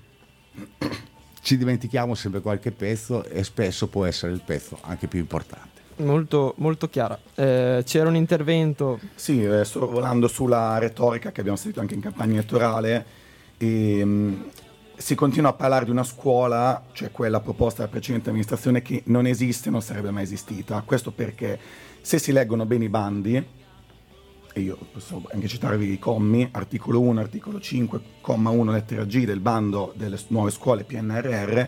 ci 1.42 1.58
dimentichiamo 1.58 2.14
sempre 2.14 2.42
qualche 2.42 2.72
pezzo 2.72 3.24
e 3.24 3.44
spesso 3.44 3.88
può 3.88 4.06
essere 4.06 4.32
il 4.34 4.42
pezzo 4.46 4.78
anche 4.82 5.08
più 5.08 5.20
importante. 5.20 5.70
Molto, 5.98 6.54
molto 6.58 6.88
chiara. 6.88 7.20
Eh, 7.36 7.84
c'era 7.86 8.10
un 8.10 8.16
intervento. 8.16 9.00
Sì, 9.16 9.44
eh, 9.44 9.66
sto 9.66 9.90
volando 9.90 10.28
sulla 10.28 10.78
retorica 10.78 11.32
che 11.32 11.40
abbiamo 11.40 11.58
sentito 11.58 11.80
anche 11.80 11.94
in 11.94 12.02
campagna 12.02 12.34
elettorale. 12.34 13.06
E, 13.58 14.04
mh, 14.04 14.46
si 14.98 15.16
continua 15.16 15.50
a 15.50 15.54
parlare 15.54 15.86
di 15.86 15.92
una 15.92 16.04
scuola, 16.04 16.86
cioè 16.94 17.12
quella 17.12 17.40
proposta 17.40 17.80
dalla 17.80 17.92
precedente 17.92 18.30
amministrazione, 18.30 18.82
che 18.82 19.02
non 19.06 19.26
esiste 19.26 19.70
non 19.70 19.82
sarebbe 19.82 20.12
mai 20.12 20.24
esistita. 20.24 20.82
Questo 20.86 21.12
perché 21.12 21.60
se 22.02 22.20
si 22.20 22.32
leggono 22.32 22.66
bene 22.66 22.86
i 22.86 22.90
bandi, 22.90 23.44
e 24.54 24.62
io 24.62 24.78
posso 24.92 25.24
anche 25.32 25.48
citarvi 25.48 25.92
i 25.92 26.00
commi, 26.00 26.50
articolo 26.52 27.00
1, 27.00 27.20
articolo 27.20 27.60
5, 27.60 28.02
comma 28.22 28.50
1, 28.50 28.72
lettera 28.72 29.06
G 29.06 29.26
del 29.26 29.40
bando 29.40 29.94
delle 29.96 30.20
nuove 30.28 30.52
scuole 30.52 30.84
PNRR, 30.84 31.64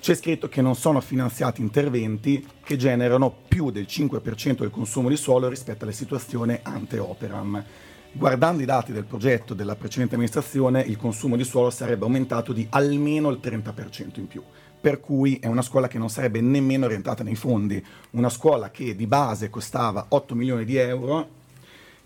c'è 0.00 0.14
scritto 0.14 0.48
che 0.48 0.60
non 0.60 0.74
sono 0.74 1.00
finanziati 1.00 1.60
interventi 1.60 2.44
che 2.62 2.76
generano 2.76 3.32
più 3.46 3.70
del 3.70 3.86
5% 3.88 4.58
del 4.58 4.70
consumo 4.70 5.08
di 5.08 5.16
suolo 5.16 5.48
rispetto 5.48 5.84
alla 5.84 5.92
situazione 5.92 6.60
ante 6.62 6.98
operam. 6.98 7.64
Guardando 8.10 8.62
i 8.62 8.66
dati 8.66 8.92
del 8.92 9.04
progetto 9.04 9.54
della 9.54 9.76
precedente 9.76 10.14
amministrazione, 10.14 10.82
il 10.82 10.96
consumo 10.96 11.36
di 11.36 11.44
suolo 11.44 11.70
sarebbe 11.70 12.04
aumentato 12.04 12.52
di 12.52 12.66
almeno 12.70 13.30
il 13.30 13.40
30% 13.42 14.18
in 14.18 14.26
più 14.26 14.42
per 14.82 14.98
cui 14.98 15.38
è 15.38 15.46
una 15.46 15.62
scuola 15.62 15.86
che 15.86 15.96
non 15.96 16.10
sarebbe 16.10 16.40
nemmeno 16.40 16.86
orientata 16.86 17.22
nei 17.22 17.36
fondi, 17.36 17.82
una 18.10 18.28
scuola 18.28 18.72
che 18.72 18.96
di 18.96 19.06
base 19.06 19.48
costava 19.48 20.06
8 20.08 20.34
milioni 20.34 20.64
di 20.64 20.74
euro 20.74 21.40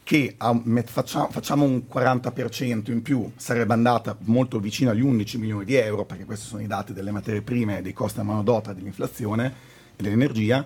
che 0.06 0.36
facciamo, 0.38 1.64
un 1.64 1.82
40% 1.92 2.92
in 2.92 3.02
più, 3.02 3.28
sarebbe 3.34 3.72
andata 3.72 4.16
molto 4.20 4.60
vicino 4.60 4.90
agli 4.90 5.00
11 5.00 5.36
milioni 5.38 5.64
di 5.64 5.74
euro, 5.74 6.04
perché 6.04 6.24
questi 6.24 6.46
sono 6.46 6.62
i 6.62 6.68
dati 6.68 6.92
delle 6.92 7.10
materie 7.10 7.42
prime, 7.42 7.82
dei 7.82 7.92
costi 7.92 8.20
a 8.20 8.22
manodopera, 8.22 8.72
dell'inflazione 8.72 9.52
e 9.96 10.04
dell'energia. 10.04 10.64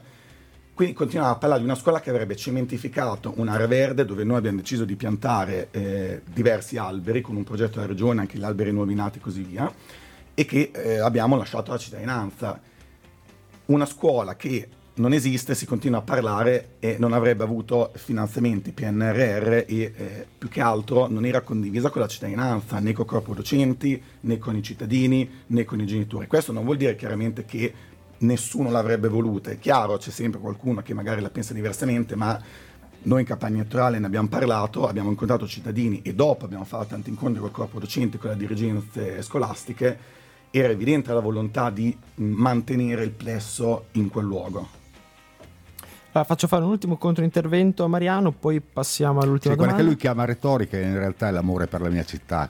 Quindi 0.74 0.94
continuiamo 0.94 1.32
a 1.32 1.38
parlare 1.38 1.62
di 1.62 1.66
una 1.66 1.74
scuola 1.74 2.02
che 2.02 2.10
avrebbe 2.10 2.36
cementificato 2.36 3.32
un'area 3.36 3.66
verde 3.66 4.04
dove 4.04 4.24
noi 4.24 4.36
abbiamo 4.36 4.58
deciso 4.58 4.84
di 4.84 4.94
piantare 4.94 5.68
eh, 5.70 6.20
diversi 6.26 6.76
alberi 6.76 7.22
con 7.22 7.34
un 7.36 7.44
progetto 7.44 7.76
della 7.76 7.86
regione, 7.86 8.20
anche 8.20 8.36
gli 8.36 8.44
alberi 8.44 8.72
nuovi 8.72 8.94
nati 8.94 9.16
e 9.16 9.20
così 9.22 9.40
via, 9.40 9.72
e 10.34 10.44
che 10.44 10.70
eh, 10.70 10.98
abbiamo 10.98 11.36
lasciato 11.36 11.70
alla 11.70 11.80
cittadinanza. 11.80 12.60
Una 13.64 13.86
scuola 13.86 14.36
che 14.36 14.68
non 15.00 15.14
esiste, 15.14 15.54
si 15.54 15.64
continua 15.64 16.00
a 16.00 16.02
parlare 16.02 16.72
e 16.78 16.96
non 16.98 17.14
avrebbe 17.14 17.42
avuto 17.42 17.90
finanziamenti 17.94 18.70
PNRR 18.70 19.64
e 19.66 19.66
eh, 19.66 20.26
più 20.36 20.48
che 20.48 20.60
altro 20.60 21.08
non 21.08 21.24
era 21.24 21.40
condivisa 21.40 21.88
con 21.88 22.02
la 22.02 22.06
cittadinanza, 22.06 22.78
né 22.78 22.92
con 22.92 23.06
il 23.06 23.10
corpo 23.10 23.32
docenti, 23.32 24.00
né 24.20 24.38
con 24.38 24.56
i 24.56 24.62
cittadini, 24.62 25.28
né 25.46 25.64
con 25.64 25.80
i 25.80 25.86
genitori. 25.86 26.26
Questo 26.26 26.52
non 26.52 26.64
vuol 26.64 26.76
dire 26.76 26.96
chiaramente 26.96 27.46
che 27.46 27.72
nessuno 28.18 28.70
l'avrebbe 28.70 29.08
voluta, 29.08 29.50
è 29.50 29.58
chiaro, 29.58 29.96
c'è 29.96 30.10
sempre 30.10 30.38
qualcuno 30.38 30.82
che 30.82 30.92
magari 30.92 31.22
la 31.22 31.30
pensa 31.30 31.54
diversamente, 31.54 32.14
ma 32.14 32.38
noi 33.02 33.20
in 33.20 33.26
campagna 33.26 33.60
elettorale 33.60 33.98
ne 33.98 34.04
abbiamo 34.04 34.28
parlato, 34.28 34.86
abbiamo 34.86 35.08
incontrato 35.08 35.48
cittadini 35.48 36.02
e 36.02 36.14
dopo 36.14 36.44
abbiamo 36.44 36.64
fatto 36.64 36.88
tanti 36.88 37.08
incontri 37.08 37.40
col 37.40 37.50
corpo 37.50 37.78
docente, 37.78 38.18
con 38.18 38.28
le 38.28 38.36
dirigenze 38.36 39.22
scolastiche, 39.22 39.98
era 40.50 40.68
evidente 40.68 41.10
la 41.10 41.20
volontà 41.20 41.70
di 41.70 41.96
mantenere 42.16 43.04
il 43.04 43.12
plesso 43.12 43.86
in 43.92 44.10
quel 44.10 44.26
luogo. 44.26 44.79
Allora, 46.12 46.28
faccio 46.28 46.48
fare 46.48 46.64
un 46.64 46.70
ultimo 46.70 46.96
controintervento 46.96 47.84
a 47.84 47.88
Mariano, 47.88 48.32
poi 48.32 48.60
passiamo 48.60 49.20
all'ultima 49.20 49.54
sì, 49.54 49.60
domanda. 49.60 49.74
Quella 49.74 49.76
che 49.76 49.82
lui 49.82 49.96
chiama 49.96 50.24
retorica 50.24 50.76
in 50.76 50.98
realtà 50.98 51.28
è 51.28 51.30
l'amore 51.30 51.68
per 51.68 51.80
la 51.80 51.88
mia 51.88 52.04
città, 52.04 52.48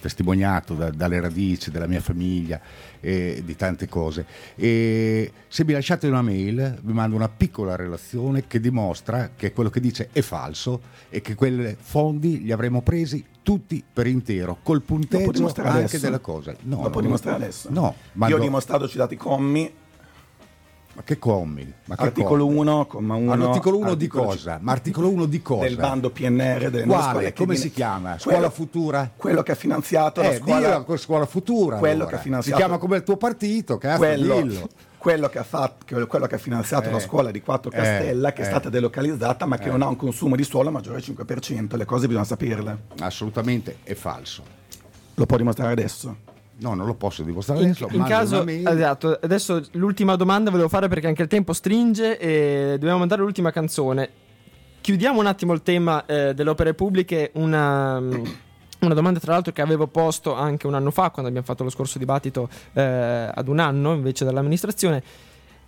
testimoniato 0.00 0.74
da, 0.74 0.90
dalle 0.90 1.20
radici 1.20 1.72
della 1.72 1.88
mia 1.88 2.00
famiglia 2.00 2.60
e 3.00 3.42
di 3.44 3.56
tante 3.56 3.88
cose. 3.88 4.24
E 4.54 5.32
se 5.48 5.64
mi 5.64 5.72
lasciate 5.72 6.06
una 6.06 6.22
mail, 6.22 6.78
vi 6.80 6.92
mando 6.92 7.16
una 7.16 7.28
piccola 7.28 7.74
relazione 7.74 8.46
che 8.46 8.60
dimostra 8.60 9.30
che 9.34 9.52
quello 9.52 9.70
che 9.70 9.80
dice 9.80 10.10
è 10.12 10.20
falso 10.20 10.80
e 11.08 11.20
che 11.20 11.34
quei 11.34 11.76
fondi 11.80 12.44
li 12.44 12.52
avremmo 12.52 12.82
presi 12.82 13.24
tutti 13.42 13.82
per 13.92 14.06
intero, 14.06 14.58
col 14.62 14.82
punteggio 14.82 15.46
anche 15.46 15.60
adesso. 15.62 15.98
della 15.98 16.20
cosa. 16.20 16.54
No, 16.62 16.82
lo 16.82 16.90
può 16.90 17.00
dimostrare 17.00 17.38
adesso. 17.38 17.70
No, 17.72 17.92
Io 18.28 18.36
ho 18.36 18.38
dimostrato, 18.38 18.86
ci 18.86 18.98
dati 18.98 19.16
commi 19.16 19.86
ma 20.98 21.04
che 21.04 21.16
commi? 21.16 21.72
Ma 21.84 21.94
che 21.94 22.02
articolo 22.02 22.44
1, 22.44 22.86
comma 22.86 23.14
1. 23.14 23.50
Articolo 23.50 23.78
1 23.78 23.94
di 23.94 24.08
cosa? 24.08 24.58
Ma 24.60 24.72
articolo 24.72 25.08
1 25.10 25.26
di 25.26 25.40
cosa? 25.40 25.62
Del 25.62 25.76
bando 25.76 26.10
PNR 26.10 26.70
delle 26.70 26.86
Quale? 26.86 27.32
Come 27.32 27.54
si 27.54 27.70
chiama? 27.70 28.18
Scuola 28.18 28.38
quello, 28.38 28.52
Futura? 28.52 29.12
Quello 29.16 29.42
che 29.44 29.52
ha 29.52 29.54
finanziato 29.54 30.20
eh, 30.22 30.24
la 30.24 30.34
scuola. 30.34 30.82
Dio, 30.84 30.96
scuola 30.96 31.26
Futura. 31.26 31.76
Quello 31.76 31.94
allora. 31.94 32.10
che 32.10 32.14
ha 32.16 32.18
finanziato. 32.18 32.56
Si 32.58 32.64
chiama 32.64 32.80
come 32.80 32.96
il 32.96 33.04
tuo 33.04 33.16
partito, 33.16 33.78
cazzo, 33.78 33.98
quello, 33.98 34.40
dillo. 34.40 34.68
Quello 34.98 35.28
che, 35.28 35.38
ha 35.38 35.44
fatto, 35.44 36.06
quello 36.08 36.26
che 36.26 36.34
ha 36.34 36.38
finanziato 36.38 36.88
eh, 36.88 36.90
la 36.90 36.98
scuola 36.98 37.30
di 37.30 37.40
Quattro 37.42 37.70
Castella, 37.70 38.30
eh, 38.30 38.32
che 38.32 38.42
è 38.42 38.44
stata 38.44 38.68
delocalizzata, 38.68 39.46
ma 39.46 39.56
che 39.56 39.70
non 39.70 39.82
ha 39.82 39.86
un 39.86 39.94
consumo 39.94 40.34
di 40.34 40.42
suolo 40.42 40.72
maggiore 40.72 41.00
del 41.00 41.14
5%. 41.16 41.76
Le 41.76 41.84
cose 41.84 42.08
bisogna 42.08 42.24
saperle. 42.24 42.76
Assolutamente 42.98 43.76
è 43.84 43.94
falso. 43.94 44.42
Lo 45.14 45.26
può 45.26 45.36
dimostrare 45.36 45.70
adesso? 45.70 46.16
No, 46.60 46.74
non 46.74 46.86
lo 46.86 46.94
posso 46.94 47.22
dimostrare 47.22 47.60
in, 47.62 47.68
adesso. 47.68 47.88
In 47.92 48.04
caso, 48.04 48.46
esatto, 48.46 49.18
adesso 49.22 49.62
l'ultima 49.72 50.16
domanda 50.16 50.50
volevo 50.50 50.68
fare 50.68 50.88
perché 50.88 51.06
anche 51.06 51.22
il 51.22 51.28
tempo 51.28 51.52
stringe 51.52 52.18
e 52.18 52.76
dobbiamo 52.78 52.98
mandare 52.98 53.22
l'ultima 53.22 53.52
canzone. 53.52 54.10
Chiudiamo 54.80 55.20
un 55.20 55.26
attimo 55.26 55.52
il 55.52 55.62
tema 55.62 56.04
eh, 56.06 56.34
delle 56.34 56.50
opere 56.50 56.74
pubbliche, 56.74 57.30
una, 57.34 58.00
mm, 58.00 58.24
una, 58.80 58.94
domanda 58.94 59.20
tra 59.20 59.32
l'altro 59.32 59.52
che 59.52 59.62
avevo 59.62 59.86
posto 59.86 60.34
anche 60.34 60.66
un 60.66 60.74
anno 60.74 60.90
fa 60.90 61.10
quando 61.10 61.28
abbiamo 61.28 61.46
fatto 61.46 61.62
lo 61.62 61.70
scorso 61.70 61.98
dibattito 61.98 62.48
eh, 62.72 63.30
ad 63.32 63.46
un 63.46 63.60
anno 63.60 63.92
invece 63.94 64.24
dall'amministrazione. 64.24 65.02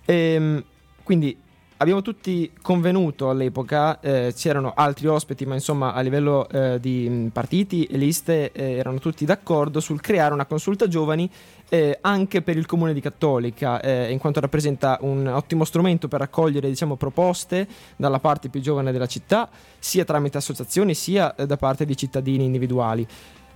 E, 0.03 0.13
ehm, 0.13 0.63
quindi 1.03 1.37
abbiamo 1.81 2.03
tutti 2.03 2.51
convenuto 2.61 3.31
all'epoca, 3.31 3.99
eh, 3.99 4.33
c'erano 4.35 4.71
altri 4.75 5.07
ospiti, 5.07 5.47
ma 5.47 5.55
insomma 5.55 5.93
a 5.93 6.01
livello 6.01 6.47
eh, 6.47 6.79
di 6.79 7.29
partiti 7.33 7.85
e 7.85 7.97
liste 7.97 8.51
eh, 8.51 8.73
erano 8.73 8.99
tutti 8.99 9.25
d'accordo 9.25 9.79
sul 9.79 9.99
creare 9.99 10.33
una 10.33 10.45
consulta 10.45 10.87
giovani 10.87 11.29
eh, 11.69 11.97
anche 12.01 12.43
per 12.43 12.55
il 12.55 12.67
comune 12.67 12.93
di 12.93 13.01
Cattolica, 13.01 13.81
eh, 13.81 14.11
in 14.11 14.19
quanto 14.19 14.39
rappresenta 14.39 14.99
un 15.01 15.25
ottimo 15.25 15.63
strumento 15.63 16.07
per 16.07 16.19
raccogliere 16.19 16.69
diciamo, 16.69 16.97
proposte 16.97 17.67
dalla 17.95 18.19
parte 18.19 18.49
più 18.49 18.61
giovane 18.61 18.91
della 18.91 19.07
città, 19.07 19.49
sia 19.79 20.05
tramite 20.05 20.37
associazioni 20.37 20.93
sia 20.93 21.33
eh, 21.33 21.47
da 21.47 21.57
parte 21.57 21.85
di 21.85 21.97
cittadini 21.97 22.45
individuali 22.45 23.07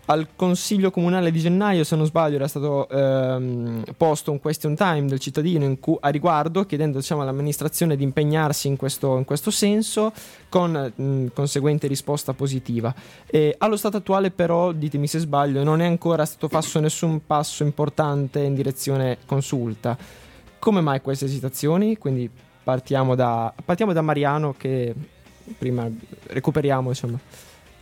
al 0.06 0.28
consiglio 0.36 0.92
comunale 0.92 1.32
di 1.32 1.40
gennaio, 1.40 1.84
se 1.84 1.96
non 1.96 2.06
sbaglio, 2.06 2.36
era 2.36 2.48
stato 2.48 2.88
ehm, 2.90 3.84
posto 3.98 4.32
un 4.32 4.40
question 4.40 4.76
time 4.76 5.06
del 5.08 5.20
cittadino 5.20 5.76
cui, 5.80 5.98
a 6.00 6.10
riguardo, 6.10 6.66
chiedendo 6.66 7.00
diciamo, 7.00 7.22
all'amministrazione 7.22 7.96
di 7.96 8.04
impegnarsi 8.04 8.68
in 8.68 8.76
questo, 8.76 9.18
in 9.18 9.26
questo 9.26 9.50
senso, 9.50 10.14
con 10.48 10.94
mh, 10.96 11.28
conseguente 11.34 11.88
risposta 11.88 12.34
positiva. 12.34 12.94
E 13.26 13.56
allo 13.58 13.78
stato 13.78 13.98
attuale, 13.98 14.30
però, 14.30 14.72
ditemi 14.72 15.08
se 15.08 15.20
sbaglio, 15.20 15.64
non 15.64 15.82
è 15.82 15.86
ancora 15.86 16.26
stato 16.26 16.48
fatto 16.50 16.80
nessun 16.80 17.26
passo 17.26 17.64
importante 17.64 18.40
in 18.42 18.54
direzione 18.54 19.18
consulta. 19.26 19.98
Come 20.60 20.82
mai 20.82 21.02
queste 21.02 21.26
esitazioni? 21.26 21.98
Quindi 21.98 22.30
partiamo 22.64 23.16
da, 23.16 23.52
partiamo 23.64 23.92
da 23.92 24.02
Mariano, 24.02 24.54
che 24.56 24.94
prima 25.58 25.90
recuperiamo, 26.28 26.90
insomma. 26.90 27.20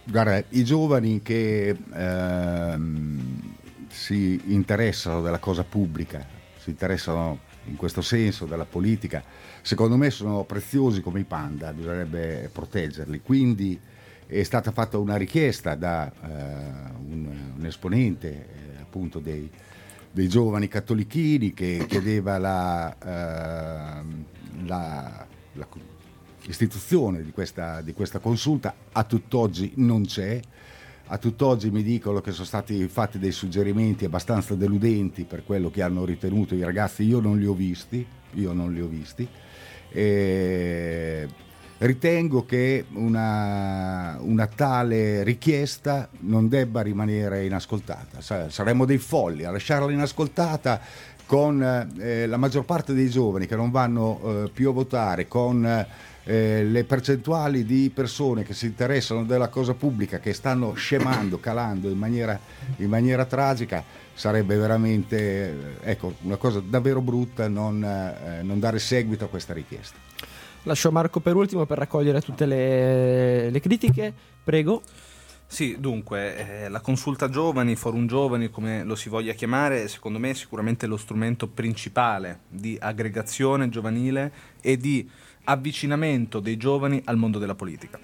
Guarda, 0.06 0.44
i 0.50 0.66
giovani 0.66 1.22
che 1.22 1.78
ehm, 1.94 3.56
si 3.88 4.42
interessano 4.48 5.22
della 5.22 5.40
cosa 5.40 5.64
pubblica, 5.64 6.26
si 6.58 6.72
interessano 6.72 7.40
in 7.68 7.78
questo 7.78 8.02
senso 8.02 8.46
della 8.46 8.66
politica, 8.66 9.24
secondo 9.62 9.96
me 9.96 10.10
sono 10.10 10.44
preziosi 10.44 11.02
come 11.02 11.22
i 11.22 11.24
panda, 11.24 11.72
bisognerebbe 11.72 12.50
proteggerli. 12.52 13.22
Quindi 13.22 13.80
è 14.28 14.44
stata 14.44 14.72
fatta 14.72 14.98
una 14.98 15.16
richiesta 15.16 15.76
da 15.76 16.12
eh, 16.12 16.92
un, 17.08 17.54
un, 17.56 17.66
esponente 17.66 18.30
eh, 18.30 18.82
appunto 18.82 19.20
dei, 19.20 19.50
dei, 20.12 20.28
giovani 20.28 20.68
cattolichini 20.68 21.54
che 21.54 21.86
chiedeva 21.88 22.38
la, 22.38 22.94
eh, 22.94 24.04
la, 24.66 25.26
la 25.54 25.68
istituzione 26.48 27.24
di 27.24 27.32
questa, 27.32 27.82
di 27.82 27.94
questa 27.94 28.20
consulta 28.20 28.74
a 28.92 29.04
tutt'oggi 29.04 29.74
non 29.76 30.06
c'è. 30.06 30.40
A 31.08 31.18
tutt'oggi 31.18 31.70
mi 31.70 31.84
dicono 31.84 32.22
che 32.22 32.32
sono 32.32 32.46
stati 32.46 32.88
fatti 32.88 33.20
dei 33.20 33.32
suggerimenti 33.32 34.06
abbastanza 34.06 34.56
deludenti 34.56 35.26
per 35.26 35.44
quello 35.44 35.70
che 35.70 35.82
hanno 35.82 36.06
ritenuto 36.06 36.56
i 36.56 36.64
ragazzi, 36.64 37.04
io 37.04 37.20
non 37.20 37.38
li 37.38 37.46
ho 37.46 37.54
visti, 37.54 38.06
io 38.34 38.54
non 38.54 38.74
li 38.74 38.82
ho 38.82 38.88
visti. 38.88 39.28
E 39.90 41.28
ritengo 41.80 42.46
che 42.46 42.86
una, 42.94 44.18
una, 44.22 44.48
tale 44.48 45.24
richiesta 45.24 46.10
non 46.22 46.48
debba 46.48 46.82
rimanere 46.82 47.46
inascoltata. 47.46 48.22
Saremmo 48.50 48.86
dei 48.86 48.98
folli 48.98 49.44
a 49.44 49.52
lasciarla 49.52 49.92
inascoltata 49.92 50.80
con 51.26 51.62
eh, 52.00 52.28
la 52.28 52.38
maggior 52.38 52.66
parte 52.66 52.94
dei 52.94 53.10
giovani 53.10 53.46
che 53.46 53.56
non 53.56 53.72
vanno 53.72 54.20
eh, 54.24 54.50
più 54.50 54.70
a 54.70 54.74
votare, 54.74 55.28
con 55.28 55.66
eh, 55.66 55.88
eh, 56.26 56.64
le 56.64 56.84
percentuali 56.86 57.66
di 57.66 57.92
persone 57.94 58.44
che 58.44 58.54
si 58.54 58.68
interessano 58.68 59.26
della 59.26 59.50
cosa 59.50 59.74
pubblica 59.74 60.20
che 60.20 60.34
stanno 60.34 60.74
scemando, 60.74 61.40
calando 61.42 61.90
in 61.90 61.98
maniera, 61.98 62.40
in 62.78 62.90
maniera 62.90 63.26
tragica, 63.26 63.84
sarebbe 64.14 64.56
veramente 64.56 65.80
eh, 65.82 65.92
ecco, 65.92 66.16
una 66.22 66.38
cosa 66.38 66.62
davvero 66.62 67.02
brutta 67.02 67.48
non, 67.48 67.84
eh, 67.84 68.42
non, 68.44 68.60
dare 68.60 68.80
seguito 68.80 69.26
a 69.26 69.28
questa 69.28 69.54
richiesta. 69.54 69.98
Lascio 70.64 70.92
Marco 70.92 71.20
per 71.20 71.36
ultimo 71.36 71.66
per 71.66 71.78
raccogliere 71.78 72.22
tutte 72.22 72.46
le, 72.46 73.50
le 73.50 73.60
critiche, 73.60 74.14
prego. 74.44 74.82
Sì, 75.46 75.76
dunque, 75.78 76.64
eh, 76.64 76.70
la 76.70 76.80
consulta 76.80 77.30
giovani, 77.30 77.76
forum 77.76 78.08
giovani, 78.08 78.50
come 78.50 78.84
lo 78.84 78.96
si 78.96 79.08
voglia 79.10 79.34
chiamare, 79.34 79.88
secondo 79.88 80.18
me 80.18 80.32
è 80.32 80.34
sicuramente 80.34 80.88
lo 80.88 80.98
strumento 80.98 81.48
principale 81.48 82.40
di 82.48 82.76
aggregazione 82.80 83.70
giovanile 83.70 84.32
e 84.62 84.78
di 84.78 85.08
avvicinamento 85.46 86.40
dei 86.40 86.58
giovani 86.58 87.02
al 87.06 87.18
mondo 87.18 87.40
della 87.40 87.56
politica. 87.56 88.00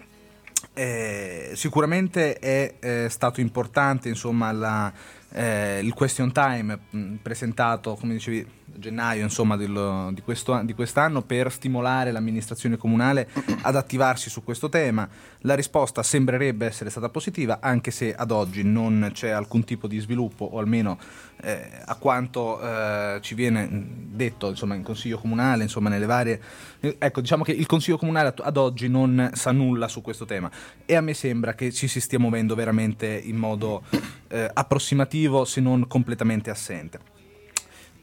Eh, 0.74 1.52
sicuramente 1.56 2.38
è 2.38 2.76
eh, 2.80 3.08
stato 3.10 3.42
importante 3.42 4.08
insomma, 4.10 4.52
la, 4.52 4.92
eh, 5.32 5.80
il 5.82 5.94
question 5.94 6.32
time 6.32 6.80
mh, 6.90 7.16
presentato, 7.22 7.96
come 7.96 8.14
dicevi, 8.14 8.46
gennaio 8.76 9.24
insomma, 9.24 9.56
del, 9.56 10.10
di, 10.14 10.22
questo, 10.22 10.60
di, 10.64 10.74
quest'anno 10.74 11.22
per 11.22 11.52
stimolare 11.52 12.12
l'amministrazione 12.12 12.78
comunale 12.78 13.30
ad 13.62 13.76
attivarsi 13.76 14.30
su 14.30 14.44
questo 14.44 14.70
tema. 14.70 15.08
La 15.44 15.56
risposta 15.56 16.04
sembrerebbe 16.04 16.66
essere 16.66 16.90
stata 16.90 17.10
positiva, 17.10 17.60
anche 17.62 17.92
se 17.92 18.14
ad 18.14 18.32
oggi 18.32 18.64
non 18.64 19.12
c'è 19.14 19.30
alcun 19.30 19.64
tipo 19.64 19.88
di 19.88 20.00
sviluppo, 20.00 20.46
o 20.46 20.60
almeno 20.60 20.98
eh, 21.42 21.70
a 21.86 21.96
quanto 21.96 22.62
eh, 22.62 23.20
ci 23.22 23.36
viene 23.36 23.68
detto 23.72 24.50
insomma, 24.50 24.76
in 24.76 24.84
consiglio 24.84 25.18
comunale, 25.18 25.64
insomma, 25.64 25.90
nelle 25.90 26.06
varie. 26.06 26.42
Ecco, 26.80 27.22
diciamo 27.22 27.44
che 27.44 27.52
il 27.52 27.66
consiglio 27.66 27.98
comunale 27.98 28.34
ad 28.38 28.58
oggi 28.58 28.88
non 28.88 29.32
sa 29.34 29.52
nulla 29.52 29.88
su 29.88 30.02
questo 30.02 30.26
tema 30.26 30.50
e 30.86 30.96
a 30.96 31.02
me 31.02 31.14
sembra 31.14 31.54
che 31.54 31.72
ci 31.72 31.88
si 31.88 32.00
stia 32.00 32.20
muovendo 32.20 32.56
veramente 32.56 33.08
in 33.08 33.36
modo 33.36 33.84
eh, 34.30 34.50
approssimativo, 34.54 35.46
se 35.46 35.60
non 35.62 35.88
completamente 35.88 36.50
assente 36.50 37.19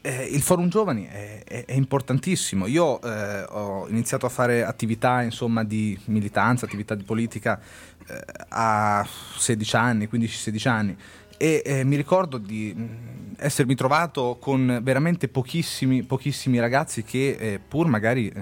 eh, 0.07 0.23
il 0.31 0.41
forum 0.41 0.69
giovani 0.69 1.05
è, 1.05 1.43
è, 1.43 1.65
è 1.65 1.73
importantissimo. 1.73 2.65
Io 2.67 3.01
eh, 3.01 3.43
ho 3.49 3.87
iniziato 3.89 4.25
a 4.25 4.29
fare 4.29 4.63
attività 4.63 5.21
insomma, 5.21 5.65
di 5.65 5.99
militanza, 6.05 6.65
attività 6.65 6.95
di 6.95 7.03
politica 7.03 7.59
eh, 8.07 8.23
a 8.49 9.05
16 9.37 9.75
anni, 9.75 10.09
15-16 10.09 10.67
anni 10.69 10.97
e 11.35 11.61
eh, 11.63 11.83
mi 11.83 11.97
ricordo 11.97 12.37
di 12.37 12.73
mm, 12.75 13.33
essermi 13.37 13.75
trovato 13.75 14.37
con 14.39 14.79
veramente 14.81 15.27
pochissimi, 15.27 16.03
pochissimi 16.03 16.57
ragazzi 16.59 17.03
che 17.03 17.35
eh, 17.37 17.59
pur 17.59 17.87
magari 17.87 18.29
eh, 18.29 18.41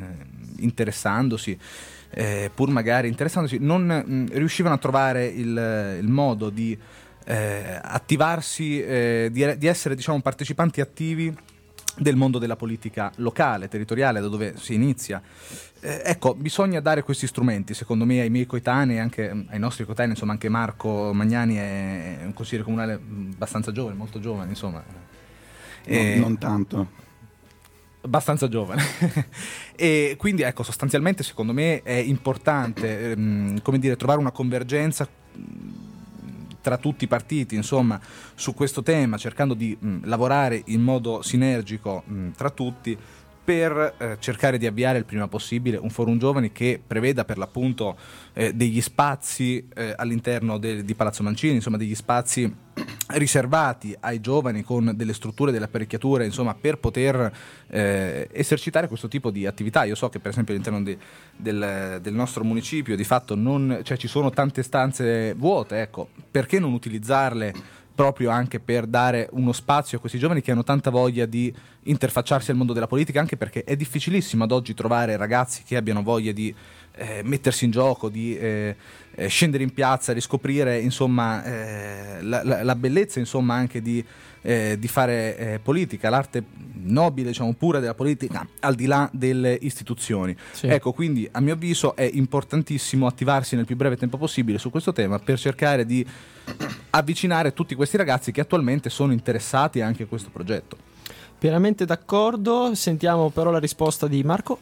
interessandosi 0.57 1.57
pur 2.53 2.69
magari 2.69 3.09
interessandosi 3.09 3.57
non 3.59 3.83
mh, 3.83 4.09
mm, 4.09 4.25
riuscivano 4.31 4.75
a 4.75 4.77
trovare 4.77 5.25
il, 5.25 5.97
il 5.99 6.07
modo 6.07 6.49
di 6.49 6.77
attivarsi, 7.27 8.85
di, 9.31 9.57
di 9.57 9.67
essere 9.67 9.95
diciamo 9.95 10.21
partecipanti 10.21 10.79
attivi 10.79 11.35
del 11.97 12.15
mondo 12.15 12.39
della 12.39 12.55
politica 12.55 13.11
locale, 13.17 13.67
territoriale, 13.67 14.19
da 14.19 14.27
dove 14.27 14.55
si 14.57 14.73
inizia. 14.73 15.21
Eh, 15.79 16.01
ecco, 16.05 16.33
bisogna 16.35 16.79
dare 16.79 17.03
questi 17.03 17.27
strumenti, 17.27 17.73
secondo 17.73 18.05
me, 18.05 18.21
ai 18.21 18.29
miei 18.29 18.45
coetanei, 18.45 18.99
anche 18.99 19.33
mm, 19.33 19.41
ai 19.49 19.59
nostri 19.59 19.85
coetanei, 19.85 20.11
insomma, 20.11 20.33
anche 20.33 20.49
Marco 20.49 21.13
Magnani 21.13 21.55
è 21.55 22.19
un 22.23 22.33
consigliere 22.33 22.63
comunale 22.63 22.99
mm, 22.99 23.31
abbastanza 23.33 23.71
giovane, 23.71 23.95
molto 23.95 24.19
giovane, 24.19 24.49
insomma. 24.49 24.83
E... 25.83 26.15
Non, 26.15 26.19
non 26.19 26.37
tanto 26.37 27.03
abbastanza 28.05 28.47
giovane 28.47 28.83
e 29.75 30.15
quindi 30.17 30.43
ecco 30.43 30.61
sostanzialmente 30.61 31.23
secondo 31.23 31.53
me 31.53 31.81
è 31.81 31.93
importante 31.93 33.11
ehm, 33.11 33.61
come 33.63 33.79
dire 33.79 33.95
trovare 33.95 34.19
una 34.19 34.29
convergenza 34.29 35.07
tra 36.65 36.77
tutti 36.77 37.03
i 37.03 37.07
partiti 37.07 37.53
insomma, 37.53 38.01
su 38.33 38.55
questo 38.55 38.81
tema, 38.81 39.17
cercando 39.17 39.53
di 39.53 39.77
mh, 39.79 39.99
lavorare 40.05 40.63
in 40.65 40.81
modo 40.81 41.21
sinergico 41.21 42.01
mh, 42.03 42.29
tra 42.31 42.49
tutti 42.49 42.97
per 43.45 43.93
eh, 43.99 44.17
cercare 44.19 44.57
di 44.57 44.65
avviare 44.65 44.97
il 44.97 45.05
prima 45.05 45.27
possibile 45.27 45.77
un 45.77 45.91
forum 45.91 46.17
giovani 46.17 46.51
che 46.51 46.81
preveda 46.85 47.25
per 47.25 47.37
l'appunto 47.37 47.95
eh, 48.33 48.53
degli 48.53 48.81
spazi 48.81 49.67
eh, 49.75 49.93
all'interno 49.95 50.57
de- 50.57 50.83
di 50.83 50.95
Palazzo 50.95 51.21
Mancini, 51.21 51.53
insomma 51.53 51.77
degli 51.77 51.93
spazi 51.93 52.51
riservati 53.13 53.95
ai 53.99 54.19
giovani 54.19 54.63
con 54.63 54.93
delle 54.95 55.13
strutture, 55.13 55.51
delle 55.51 55.65
apparecchiature, 55.65 56.25
insomma 56.25 56.55
per 56.55 56.79
poter 56.79 57.31
eh, 57.67 58.27
esercitare 58.31 58.87
questo 58.87 59.07
tipo 59.07 59.29
di 59.29 59.45
attività. 59.45 59.83
Io 59.83 59.95
so 59.95 60.09
che 60.09 60.19
per 60.19 60.31
esempio 60.31 60.55
all'interno 60.55 60.81
di, 60.81 60.97
del, 61.35 61.99
del, 62.01 62.13
nostro 62.15 62.43
municipio 62.43 62.95
di 62.95 63.03
fatto 63.03 63.35
non, 63.35 63.81
cioè, 63.83 63.95
ci 63.95 64.07
sono 64.07 64.31
tante 64.31 64.63
stanze 64.63 65.35
vuote, 65.35 65.81
ecco, 65.81 66.09
perché 66.31 66.59
non 66.59 66.73
utilizzarle? 66.73 67.83
Proprio 67.95 68.29
anche 68.29 68.59
per 68.59 68.85
dare 68.85 69.29
uno 69.31 69.53
spazio 69.53 69.97
a 69.97 70.01
questi 70.01 70.19
giovani 70.19 70.41
che 70.41 70.51
hanno 70.51 70.63
tanta 70.63 70.89
voglia 70.89 71.25
di 71.25 71.51
interfacciarsi 71.83 72.51
al 72.51 72.57
mondo 72.57 72.73
della 72.73 72.87
politica, 72.87 73.19
anche 73.19 73.37
perché 73.37 73.63
è 73.63 73.75
difficilissimo 73.75 74.43
ad 74.43 74.51
oggi 74.51 74.73
trovare 74.73 75.15
ragazzi 75.17 75.63
che 75.63 75.77
abbiano 75.77 76.03
voglia 76.03 76.31
di 76.31 76.53
eh, 76.95 77.21
mettersi 77.23 77.65
in 77.65 77.71
gioco, 77.71 78.09
di 78.09 78.37
eh, 78.37 78.75
eh, 79.15 79.27
scendere 79.27 79.63
in 79.63 79.73
piazza, 79.73 80.13
riscoprire 80.13 80.79
insomma, 80.79 81.43
eh, 81.43 82.21
la, 82.21 82.43
la, 82.43 82.63
la, 82.63 82.75
bellezza 82.75 83.19
insomma, 83.19 83.55
anche 83.55 83.81
di, 83.81 84.03
eh, 84.45 84.77
di 84.77 84.87
fare 84.87 85.37
eh, 85.37 85.59
politica, 85.59 86.09
l'arte 86.09 86.43
nobile, 86.73 87.29
diciamo, 87.29 87.51
pura 87.53 87.79
della 87.79 87.95
politica, 87.95 88.47
al 88.59 88.75
di 88.75 88.85
là 88.85 89.09
delle 89.11 89.57
istituzioni. 89.59 90.35
Sì. 90.51 90.67
Ecco, 90.67 90.93
quindi 90.93 91.27
a 91.31 91.39
mio 91.41 91.53
avviso 91.53 91.95
è 91.95 92.07
importantissimo 92.13 93.07
attivarsi 93.07 93.55
nel 93.55 93.65
più 93.65 93.75
breve 93.75 93.97
tempo 93.97 94.17
possibile 94.17 94.59
su 94.59 94.69
questo 94.69 94.93
tema 94.93 95.17
per 95.17 95.39
cercare 95.39 95.85
di 95.85 96.05
avvicinare 96.91 97.53
tutti 97.53 97.73
questi 97.73 97.97
ragazzi 97.97 98.31
che 98.31 98.41
attualmente 98.41 98.89
sono 98.91 99.11
interessati 99.13 99.81
anche 99.81 100.03
a 100.03 100.05
questo 100.05 100.29
progetto. 100.29 100.77
Pienamente 101.37 101.85
d'accordo, 101.85 102.75
sentiamo 102.75 103.29
però 103.31 103.49
la 103.49 103.59
risposta 103.59 104.07
di 104.07 104.23
Marco. 104.23 104.59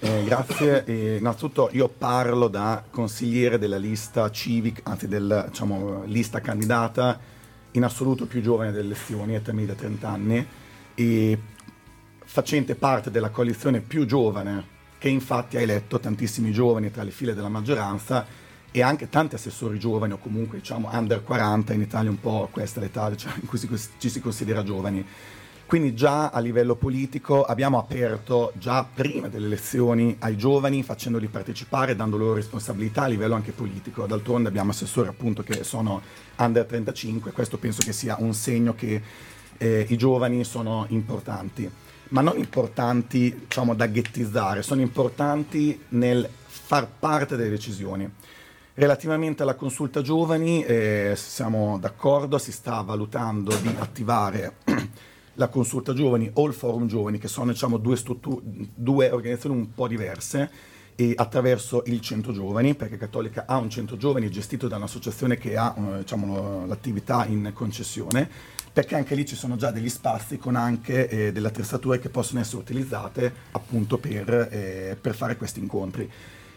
Eh, 0.00 0.24
grazie. 0.24 0.84
E 0.84 1.16
innanzitutto 1.18 1.68
io 1.72 1.88
parlo 1.88 2.48
da 2.48 2.82
consigliere 2.90 3.58
della 3.58 3.76
lista 3.76 4.30
civic, 4.30 4.80
anzi 4.84 5.08
della 5.08 5.42
diciamo, 5.42 6.04
lista 6.04 6.40
candidata 6.40 7.29
in 7.72 7.84
assoluto 7.84 8.26
più 8.26 8.40
giovane 8.40 8.72
delle 8.72 8.86
elezioni, 8.86 9.34
età 9.34 9.52
media 9.52 9.74
30 9.74 10.08
anni, 10.08 10.46
e 10.94 11.38
facente 12.24 12.74
parte 12.74 13.10
della 13.10 13.30
coalizione 13.30 13.80
più 13.80 14.04
giovane, 14.06 14.78
che 14.98 15.08
infatti 15.08 15.56
ha 15.56 15.60
eletto 15.60 15.98
tantissimi 15.98 16.52
giovani 16.52 16.90
tra 16.90 17.02
le 17.02 17.10
file 17.10 17.34
della 17.34 17.48
maggioranza 17.48 18.26
e 18.72 18.82
anche 18.82 19.08
tanti 19.08 19.34
assessori 19.34 19.78
giovani 19.78 20.12
o 20.12 20.18
comunque 20.18 20.58
diciamo 20.58 20.88
under 20.92 21.24
40, 21.24 21.72
in 21.72 21.80
Italia 21.80 22.10
un 22.10 22.20
po' 22.20 22.48
questa 22.52 22.78
è 22.80 22.82
l'età 22.84 23.14
cioè, 23.16 23.32
in 23.40 23.46
cui 23.48 23.58
si, 23.58 23.68
ci 23.98 24.08
si 24.08 24.20
considera 24.20 24.62
giovani. 24.62 25.04
Quindi 25.70 25.94
già 25.94 26.30
a 26.30 26.40
livello 26.40 26.74
politico 26.74 27.44
abbiamo 27.44 27.78
aperto 27.78 28.50
già 28.56 28.84
prima 28.92 29.28
delle 29.28 29.46
elezioni 29.46 30.16
ai 30.18 30.36
giovani 30.36 30.82
facendoli 30.82 31.28
partecipare, 31.28 31.94
dando 31.94 32.16
loro 32.16 32.34
responsabilità 32.34 33.04
a 33.04 33.06
livello 33.06 33.36
anche 33.36 33.52
politico. 33.52 34.04
D'altronde 34.04 34.48
abbiamo 34.48 34.72
assessori 34.72 35.06
appunto 35.06 35.44
che 35.44 35.62
sono 35.62 36.02
under 36.38 36.64
35, 36.64 37.30
questo 37.30 37.56
penso 37.56 37.82
che 37.84 37.92
sia 37.92 38.16
un 38.18 38.34
segno 38.34 38.74
che 38.74 39.00
eh, 39.58 39.86
i 39.88 39.96
giovani 39.96 40.42
sono 40.42 40.86
importanti, 40.88 41.70
ma 42.08 42.20
non 42.20 42.36
importanti 42.36 43.42
diciamo 43.46 43.72
da 43.76 43.86
ghettizzare, 43.86 44.62
sono 44.62 44.80
importanti 44.80 45.84
nel 45.90 46.28
far 46.46 46.88
parte 46.98 47.36
delle 47.36 47.48
decisioni. 47.50 48.10
Relativamente 48.74 49.42
alla 49.42 49.54
consulta 49.54 50.02
giovani 50.02 50.64
eh, 50.64 51.12
siamo 51.14 51.78
d'accordo, 51.78 52.38
si 52.38 52.50
sta 52.50 52.80
valutando 52.80 53.54
di 53.54 53.72
attivare 53.78 54.54
la 55.40 55.48
consulta 55.48 55.94
giovani 55.94 56.30
o 56.34 56.46
il 56.46 56.52
forum 56.52 56.86
giovani, 56.86 57.16
che 57.16 57.26
sono 57.26 57.50
diciamo, 57.50 57.78
due, 57.78 57.96
strutture, 57.96 58.42
due 58.74 59.10
organizzazioni 59.10 59.56
un 59.56 59.72
po' 59.72 59.88
diverse, 59.88 60.50
attraverso 61.14 61.82
il 61.86 61.98
centro 62.02 62.30
giovani, 62.30 62.74
perché 62.74 62.98
Cattolica 62.98 63.44
ha 63.46 63.56
un 63.56 63.70
centro 63.70 63.96
giovani 63.96 64.30
gestito 64.30 64.68
da 64.68 64.76
un'associazione 64.76 65.38
che 65.38 65.56
ha 65.56 65.74
eh, 65.74 65.98
diciamo, 66.00 66.66
l'attività 66.66 67.24
in 67.24 67.52
concessione, 67.54 68.28
perché 68.70 68.96
anche 68.96 69.14
lì 69.14 69.24
ci 69.24 69.34
sono 69.34 69.56
già 69.56 69.70
degli 69.70 69.88
spazi 69.88 70.36
con 70.36 70.56
anche 70.56 71.08
eh, 71.08 71.32
delle 71.32 71.48
attrezzature 71.48 71.98
che 71.98 72.10
possono 72.10 72.40
essere 72.40 72.58
utilizzate 72.58 73.32
appunto 73.52 73.96
per, 73.96 74.48
eh, 74.50 74.98
per 75.00 75.14
fare 75.14 75.38
questi 75.38 75.58
incontri 75.58 76.10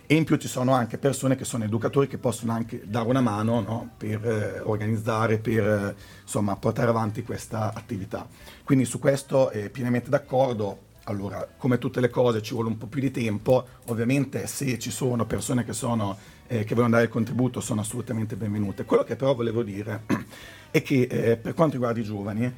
e 0.05 0.15
in 0.15 0.25
più 0.25 0.35
ci 0.35 0.47
sono 0.47 0.73
anche 0.73 0.97
persone 0.97 1.35
che 1.35 1.45
sono 1.45 1.63
educatori 1.63 2.07
che 2.07 2.17
possono 2.17 2.51
anche 2.51 2.81
dare 2.85 3.07
una 3.07 3.21
mano 3.21 3.61
no, 3.61 3.89
per 3.97 4.25
eh, 4.25 4.59
organizzare, 4.59 5.37
per 5.37 5.65
eh, 5.65 5.95
insomma, 6.21 6.55
portare 6.57 6.89
avanti 6.89 7.23
questa 7.23 7.73
attività. 7.73 8.27
Quindi 8.63 8.85
su 8.85 8.99
questo 8.99 9.49
è 9.49 9.69
pienamente 9.69 10.09
d'accordo. 10.09 10.91
Allora, 11.05 11.45
come 11.57 11.79
tutte 11.79 11.99
le 11.99 12.09
cose 12.09 12.41
ci 12.41 12.53
vuole 12.53 12.69
un 12.69 12.77
po' 12.77 12.87
più 12.87 13.01
di 13.01 13.11
tempo, 13.11 13.67
ovviamente 13.87 14.47
se 14.47 14.79
ci 14.79 14.89
sono 14.89 15.25
persone 15.25 15.65
che, 15.65 15.73
sono, 15.73 16.17
eh, 16.47 16.63
che 16.63 16.75
vogliono 16.75 16.93
dare 16.93 17.03
il 17.03 17.09
contributo 17.09 17.59
sono 17.59 17.81
assolutamente 17.81 18.35
benvenute. 18.35 18.85
Quello 18.85 19.03
che 19.03 19.15
però 19.15 19.35
volevo 19.35 19.63
dire 19.63 20.03
è 20.71 20.81
che 20.81 21.01
eh, 21.09 21.37
per 21.37 21.53
quanto 21.53 21.75
riguarda 21.75 21.99
i 21.99 22.03
giovani, 22.03 22.53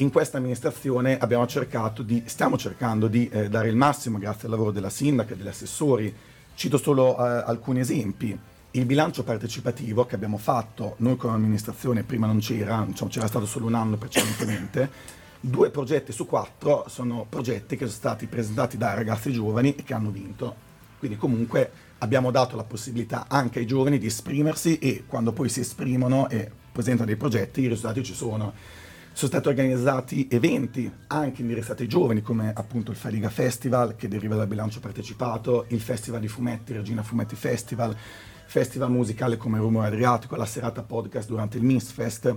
in 0.00 0.10
questa 0.10 0.38
amministrazione 0.38 1.18
abbiamo 1.18 1.46
cercato 1.46 2.02
di, 2.02 2.22
stiamo 2.26 2.56
cercando 2.56 3.08
di 3.08 3.28
eh, 3.28 3.48
dare 3.48 3.68
il 3.68 3.76
massimo 3.76 4.18
grazie 4.18 4.44
al 4.44 4.50
lavoro 4.50 4.70
della 4.70 4.90
sindaca 4.90 5.32
e 5.32 5.36
degli 5.36 5.48
assessori 5.48 6.14
Cito 6.58 6.76
solo 6.76 7.14
uh, 7.14 7.20
alcuni 7.20 7.78
esempi. 7.78 8.36
Il 8.72 8.84
bilancio 8.84 9.22
partecipativo 9.22 10.06
che 10.06 10.16
abbiamo 10.16 10.38
fatto 10.38 10.96
noi 10.98 11.16
come 11.16 11.34
amministrazione, 11.34 12.02
prima 12.02 12.26
non 12.26 12.40
c'era, 12.40 12.84
diciamo, 12.84 13.08
c'era 13.08 13.28
stato 13.28 13.46
solo 13.46 13.66
un 13.66 13.74
anno 13.74 13.96
precedentemente, 13.96 14.90
due 15.38 15.70
progetti 15.70 16.10
su 16.10 16.26
quattro 16.26 16.86
sono 16.88 17.24
progetti 17.28 17.76
che 17.76 17.84
sono 17.84 17.96
stati 17.96 18.26
presentati 18.26 18.76
dai 18.76 18.96
ragazzi 18.96 19.30
giovani 19.30 19.76
e 19.76 19.84
che 19.84 19.94
hanno 19.94 20.10
vinto. 20.10 20.52
Quindi 20.98 21.16
comunque 21.16 21.70
abbiamo 21.98 22.32
dato 22.32 22.56
la 22.56 22.64
possibilità 22.64 23.26
anche 23.28 23.60
ai 23.60 23.66
giovani 23.66 23.96
di 23.96 24.06
esprimersi 24.06 24.78
e 24.78 25.04
quando 25.06 25.30
poi 25.30 25.48
si 25.48 25.60
esprimono 25.60 26.28
e 26.28 26.50
presentano 26.72 27.06
dei 27.06 27.16
progetti 27.16 27.60
i 27.60 27.68
risultati 27.68 28.02
ci 28.02 28.14
sono. 28.14 28.52
Sono 29.18 29.32
stati 29.32 29.48
organizzati 29.48 30.28
eventi 30.30 30.88
anche 31.08 31.40
indirizzati 31.40 31.82
ai 31.82 31.88
giovani, 31.88 32.22
come 32.22 32.52
appunto 32.54 32.92
il 32.92 32.96
Fariga 32.96 33.28
Festival, 33.28 33.96
che 33.96 34.06
deriva 34.06 34.36
dal 34.36 34.46
bilancio 34.46 34.78
partecipato, 34.78 35.64
il 35.70 35.80
Festival 35.80 36.20
di 36.20 36.28
Fumetti, 36.28 36.72
Regina 36.72 37.02
Fumetti 37.02 37.34
Festival, 37.34 37.96
festival 38.46 38.92
musicale 38.92 39.36
come 39.36 39.58
Rumore 39.58 39.88
Adriatico, 39.88 40.36
la 40.36 40.46
serata 40.46 40.84
podcast 40.84 41.28
durante 41.28 41.56
il 41.56 41.64
Miss 41.64 41.90
Fest. 41.90 42.32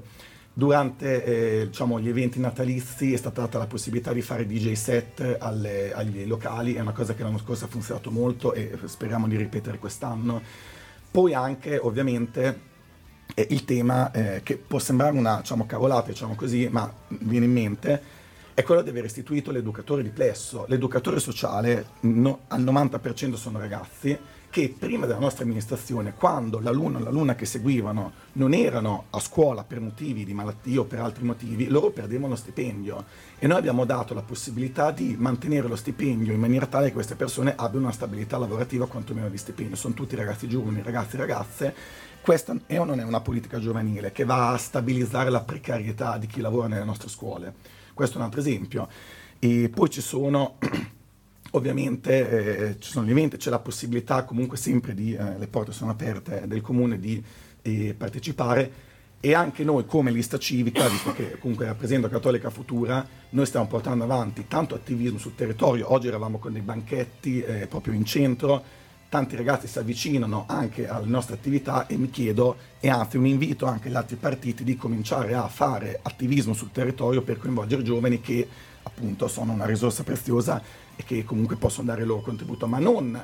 Durante 0.52 1.24
eh, 1.24 1.68
diciamo, 1.68 2.00
gli 2.00 2.10
eventi 2.10 2.40
natalizi 2.40 3.14
è 3.14 3.18
stata 3.18 3.42
data 3.42 3.60
la 3.60 3.68
possibilità 3.68 4.12
di 4.12 4.24
fare 4.24 4.48
DJ 4.48 4.72
set 4.72 5.38
alle, 5.40 5.94
agli 5.94 6.26
locali, 6.26 6.74
è 6.74 6.80
una 6.80 6.94
cosa 6.94 7.14
che 7.14 7.22
l'anno 7.22 7.38
scorso 7.38 7.66
ha 7.66 7.68
funzionato 7.68 8.10
molto 8.10 8.54
e 8.54 8.76
speriamo 8.86 9.28
di 9.28 9.38
ripetere 9.38 9.78
quest'anno. 9.78 10.42
Poi 11.12 11.36
anche 11.36 11.78
ovviamente 11.78 12.70
eh, 13.34 13.48
il 13.50 13.66
tema 13.66 14.12
eh, 14.12 14.42
che 14.44 14.58
può 14.58 14.80
sembrare 14.80 15.18
una 15.18 15.38
diciamo, 15.40 15.66
cavolata, 15.66 16.10
diciamo 16.10 16.36
così, 16.36 16.68
ma 16.70 16.92
viene 17.08 17.46
in 17.46 17.52
mente, 17.52 18.02
è 18.54 18.64
quello 18.64 18.82
di 18.82 18.90
aver 18.90 19.06
istituito 19.06 19.52
l'educatore 19.52 20.04
di 20.04 20.10
plesso. 20.10 20.66
L'educatore 20.68 21.20
sociale 21.20 21.86
no, 22.02 22.42
al 22.48 22.64
90% 22.64 23.36
sono 23.36 23.58
ragazzi 23.58 24.18
che 24.52 24.76
prima 24.78 25.06
della 25.06 25.18
nostra 25.18 25.46
amministrazione, 25.46 26.14
quando 26.14 26.60
l'alunno 26.60 27.00
e 27.00 27.02
l'alunna 27.02 27.36
che 27.36 27.46
seguivano 27.46 28.12
non 28.34 28.54
erano 28.54 29.06
a 29.12 29.20
scuola 29.22 29.64
per 29.64 29.80
motivi 29.80 30.26
di 30.26 30.34
malattia 30.34 30.82
o 30.82 30.84
per 30.84 31.00
altri 31.00 31.24
motivi, 31.24 31.70
loro 31.70 31.90
perdevano 31.92 32.30
lo 32.30 32.36
stipendio 32.36 33.06
e 33.40 33.48
noi 33.48 33.58
abbiamo 33.58 33.86
dato 33.86 34.14
la 34.14 34.22
possibilità 34.22 34.92
di 34.92 35.16
mantenere 35.18 35.70
lo 35.70 35.78
stipendio 35.78 36.34
in 36.34 36.40
maniera 36.40 36.66
tale 36.66 36.88
che 36.88 36.94
queste 36.94 37.16
persone 37.16 37.54
abbiano 37.56 37.86
una 37.86 37.94
stabilità 37.94 38.38
lavorativa 38.38 38.88
quantomeno 38.88 39.30
di 39.30 39.38
stipendio. 39.38 39.78
Sono 39.78 39.94
tutti 39.94 40.18
ragazzi 40.18 40.50
giovani, 40.50 40.82
ragazzi 40.84 41.16
e 41.16 41.20
ragazze 41.20 41.76
questa 42.22 42.56
è 42.68 42.80
o 42.80 42.84
non 42.84 43.00
è 43.00 43.04
una 43.04 43.22
politica 43.22 43.60
giovanile 43.60 44.12
che 44.12 44.26
va 44.26 44.52
a 44.52 44.58
stabilizzare 44.58 45.30
la 45.30 45.42
precarietà 45.42 46.18
di 46.18 46.28
chi 46.28 46.40
lavora 46.40 46.68
nelle 46.68 46.84
nostre 46.84 47.10
scuole? 47.10 47.54
Questo 47.94 48.16
è 48.16 48.20
un 48.20 48.26
altro 48.26 48.40
esempio. 48.40 48.88
E 49.40 49.70
poi 49.74 49.90
ci 49.90 50.02
sono, 50.02 50.58
ovviamente, 51.52 52.30
eh, 52.70 52.76
sono 52.80 53.10
eventi, 53.10 53.38
c'è 53.38 53.50
la 53.50 53.60
possibilità 53.60 54.24
comunque 54.24 54.56
sempre 54.56 54.94
di, 54.94 55.14
eh, 55.14 55.38
le 55.38 55.48
porte 55.48 55.72
sono 55.72 55.92
aperte 55.92 56.48
del 56.48 56.62
comune 56.62 57.00
di 57.00 57.24
eh, 57.64 57.96
partecipare 57.98 58.90
e 59.20 59.34
anche 59.34 59.64
noi 59.64 59.86
come 59.86 60.12
lista 60.12 60.38
civica, 60.40 60.88
visto 60.88 61.14
che 61.14 61.38
comunque 61.40 61.66
rappresento 61.66 62.10
Cattolica 62.10 62.50
Futura, 62.50 63.06
noi 63.30 63.46
stiamo 63.46 63.68
portando 63.68 64.04
avanti 64.04 64.48
tanto 64.48 64.74
attivismo 64.74 65.20
sul 65.20 65.36
territorio, 65.36 65.92
oggi 65.92 66.08
eravamo 66.08 66.40
con 66.40 66.54
dei 66.54 66.64
banchetti 66.64 67.42
eh, 67.42 67.68
proprio 67.68 67.94
in 67.94 68.04
centro, 68.04 68.64
tanti 69.12 69.36
ragazzi 69.36 69.68
si 69.68 69.78
avvicinano 69.78 70.46
anche 70.48 70.88
alle 70.88 71.10
nostre 71.10 71.36
attività 71.36 71.86
e 71.86 71.98
mi 71.98 72.10
chiedo, 72.10 72.56
e 72.80 72.88
anzi 72.88 73.18
un 73.18 73.26
invito 73.26 73.66
anche 73.66 73.90
agli 73.90 73.96
altri 73.96 74.16
partiti 74.16 74.64
di 74.64 74.78
cominciare 74.78 75.34
a 75.34 75.50
fare 75.50 76.00
attivismo 76.02 76.54
sul 76.54 76.72
territorio 76.72 77.22
per 77.22 77.38
coinvolgere 77.38 77.84
giovani 77.84 78.22
che 78.22 78.48
appunto 78.84 79.28
sono 79.28 79.52
una 79.52 79.66
risorsa 79.66 80.04
preziosa 80.04 80.62
e 80.96 81.04
che 81.04 81.26
comunque 81.26 81.58
possono 81.58 81.88
dare 81.88 82.04
il 82.04 82.08
loro 82.08 82.22
contributo, 82.22 82.68
ma 82.68 82.80
non 82.80 83.22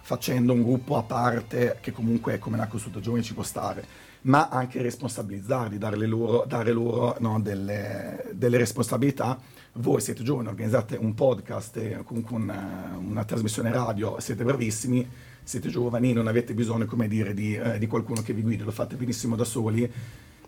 facendo 0.00 0.54
un 0.54 0.62
gruppo 0.62 0.96
a 0.96 1.02
parte 1.02 1.76
che 1.82 1.92
comunque 1.92 2.38
come 2.38 2.56
la 2.56 2.66
consulta 2.66 3.00
giovani 3.00 3.22
ci 3.22 3.34
può 3.34 3.42
stare, 3.42 3.84
ma 4.22 4.48
anche 4.48 4.80
responsabilizzarli, 4.80 5.76
dare 5.76 6.06
loro, 6.06 6.46
dare 6.46 6.72
loro 6.72 7.16
no, 7.20 7.38
delle, 7.40 8.24
delle 8.32 8.56
responsabilità 8.56 9.38
voi 9.80 10.00
siete 10.00 10.22
giovani, 10.22 10.48
organizzate 10.48 10.96
un 10.96 11.14
podcast 11.14 11.76
e 11.76 12.00
comunque 12.04 12.36
una, 12.36 12.96
una, 12.98 13.24
trasmissione 13.24 13.72
radio, 13.72 14.20
siete 14.20 14.44
bravissimi, 14.44 15.08
siete 15.42 15.68
giovani, 15.68 16.12
non 16.12 16.28
avete 16.28 16.54
bisogno, 16.54 16.86
come 16.86 17.08
dire, 17.08 17.34
di, 17.34 17.54
eh, 17.54 17.78
di, 17.78 17.86
qualcuno 17.86 18.22
che 18.22 18.32
vi 18.32 18.42
guidi, 18.42 18.62
lo 18.62 18.70
fate 18.70 18.96
benissimo 18.96 19.36
da 19.36 19.44
soli 19.44 19.90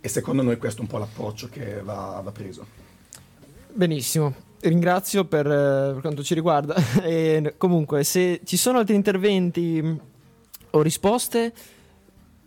e 0.00 0.08
secondo 0.08 0.42
noi 0.42 0.56
questo 0.58 0.80
è 0.80 0.82
un 0.82 0.88
po' 0.88 0.98
l'approccio 0.98 1.48
che 1.48 1.82
va, 1.82 2.20
va 2.22 2.30
preso. 2.30 2.66
Benissimo, 3.72 4.34
ringrazio 4.60 5.24
per, 5.24 5.46
eh, 5.46 5.92
per 5.92 6.00
quanto 6.00 6.22
ci 6.22 6.34
riguarda 6.34 6.74
e 7.02 7.54
comunque 7.56 8.04
se 8.04 8.40
ci 8.44 8.56
sono 8.56 8.78
altri 8.78 8.94
interventi 8.94 10.00
o 10.70 10.82
risposte 10.82 11.52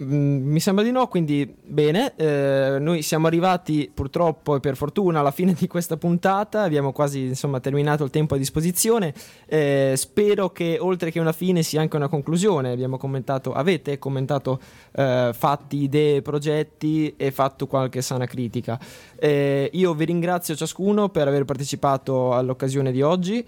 Mm, 0.03 0.51
mi 0.51 0.59
sembra 0.59 0.83
di 0.83 0.91
no, 0.91 1.07
quindi 1.07 1.55
bene. 1.63 2.13
Eh, 2.17 2.77
noi 2.79 3.01
siamo 3.01 3.27
arrivati 3.27 3.89
purtroppo 3.93 4.57
e 4.57 4.59
per 4.59 4.75
fortuna 4.75 5.21
alla 5.21 5.31
fine 5.31 5.53
di 5.53 5.67
questa 5.67 5.95
puntata, 5.95 6.63
abbiamo 6.63 6.91
quasi 6.91 7.21
insomma, 7.27 7.61
terminato 7.61 8.03
il 8.03 8.09
tempo 8.09 8.35
a 8.35 8.37
disposizione. 8.37 9.13
Eh, 9.45 9.93
spero 9.95 10.51
che 10.51 10.77
oltre 10.81 11.11
che 11.11 11.19
una 11.21 11.31
fine 11.31 11.63
sia 11.63 11.79
anche 11.79 11.95
una 11.95 12.09
conclusione. 12.09 12.93
Commentato, 13.05 13.53
avete 13.53 13.99
commentato 13.99 14.59
eh, 14.93 15.31
fatti, 15.33 15.83
idee, 15.83 16.21
progetti 16.21 17.13
e 17.17 17.31
fatto 17.31 17.67
qualche 17.67 18.01
sana 18.01 18.25
critica. 18.25 18.79
Eh, 19.17 19.69
io 19.73 19.93
vi 19.93 20.05
ringrazio 20.05 20.55
ciascuno 20.55 21.09
per 21.09 21.27
aver 21.27 21.45
partecipato 21.45 22.33
all'occasione 22.33 22.91
di 22.91 23.01
oggi. 23.01 23.45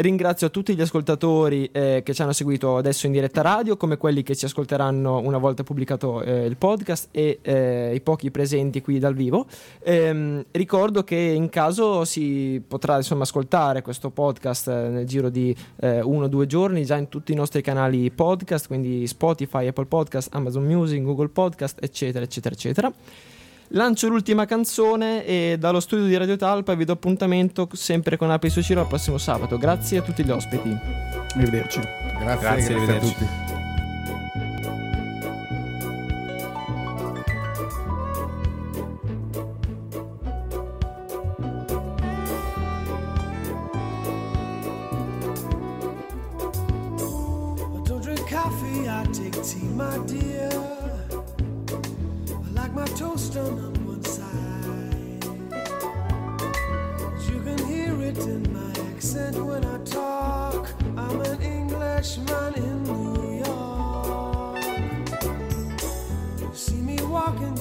Ringrazio 0.00 0.48
tutti 0.52 0.76
gli 0.76 0.80
ascoltatori 0.80 1.68
eh, 1.72 2.02
che 2.04 2.14
ci 2.14 2.22
hanno 2.22 2.32
seguito 2.32 2.76
adesso 2.76 3.06
in 3.06 3.12
diretta 3.12 3.40
radio, 3.40 3.76
come 3.76 3.96
quelli 3.96 4.22
che 4.22 4.36
ci 4.36 4.44
ascolteranno 4.44 5.18
una 5.18 5.38
volta 5.38 5.64
pubblicato 5.64 6.22
eh, 6.22 6.44
il 6.44 6.56
podcast 6.56 7.08
e 7.10 7.40
eh, 7.42 7.90
i 7.96 8.00
pochi 8.00 8.30
presenti 8.30 8.80
qui 8.80 9.00
dal 9.00 9.14
vivo. 9.14 9.46
Ehm, 9.82 10.44
ricordo 10.52 11.02
che 11.02 11.16
in 11.16 11.48
caso 11.48 12.04
si 12.04 12.62
potrà 12.64 12.94
insomma, 12.94 13.24
ascoltare 13.24 13.82
questo 13.82 14.10
podcast 14.10 14.68
eh, 14.68 14.88
nel 14.88 15.04
giro 15.04 15.30
di 15.30 15.52
eh, 15.80 16.00
uno 16.00 16.26
o 16.26 16.28
due 16.28 16.46
giorni 16.46 16.84
già 16.84 16.96
in 16.96 17.08
tutti 17.08 17.32
i 17.32 17.34
nostri 17.34 17.60
canali 17.60 18.08
podcast, 18.12 18.68
quindi 18.68 19.04
Spotify, 19.08 19.66
Apple 19.66 19.86
Podcast, 19.86 20.32
Amazon 20.32 20.64
Music, 20.64 21.02
Google 21.02 21.30
Podcast, 21.30 21.82
eccetera, 21.82 22.24
eccetera, 22.24 22.54
eccetera. 22.54 22.92
Lancio 23.72 24.08
l'ultima 24.08 24.46
canzone 24.46 25.26
e 25.26 25.56
dallo 25.58 25.80
studio 25.80 26.06
di 26.06 26.16
Radio 26.16 26.36
Talpa 26.36 26.74
vi 26.74 26.86
do 26.86 26.92
appuntamento 26.92 27.68
sempre 27.72 28.16
con 28.16 28.30
Api 28.30 28.48
su 28.48 28.62
Ciro 28.62 28.80
al 28.80 28.86
prossimo 28.86 29.18
sabato. 29.18 29.58
Grazie 29.58 29.98
a 29.98 30.02
tutti 30.02 30.24
gli 30.24 30.30
ospiti. 30.30 30.74
Arrivederci. 31.34 31.80
Grazie, 32.18 32.40
Grazie, 32.40 32.74
grazie 32.74 32.96
a 32.96 32.98
tutti. 32.98 33.26
I 47.74 47.82
don't 47.84 48.02
drink 48.02 48.26
coffee, 48.30 48.88
I 48.88 49.04
take 49.12 49.42
tea, 49.42 49.68
my 49.74 49.98
dear. 50.06 50.77
My 52.78 52.84
toast 52.94 53.36
on 53.36 53.74
one 53.84 54.04
side. 54.04 55.24
You 57.28 57.40
can 57.42 57.58
hear 57.66 58.00
it 58.02 58.18
in 58.18 58.52
my 58.52 58.70
accent 58.92 59.36
when 59.44 59.64
I 59.64 59.78
talk. 59.78 60.68
I'm 60.96 61.20
an 61.22 61.42
Englishman 61.42 62.54
in 62.54 62.84
New 62.84 63.44
York. 63.44 64.62
You 66.40 66.50
see 66.54 66.80
me 66.80 67.02
walking 67.02 67.57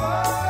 fire. 0.00 0.49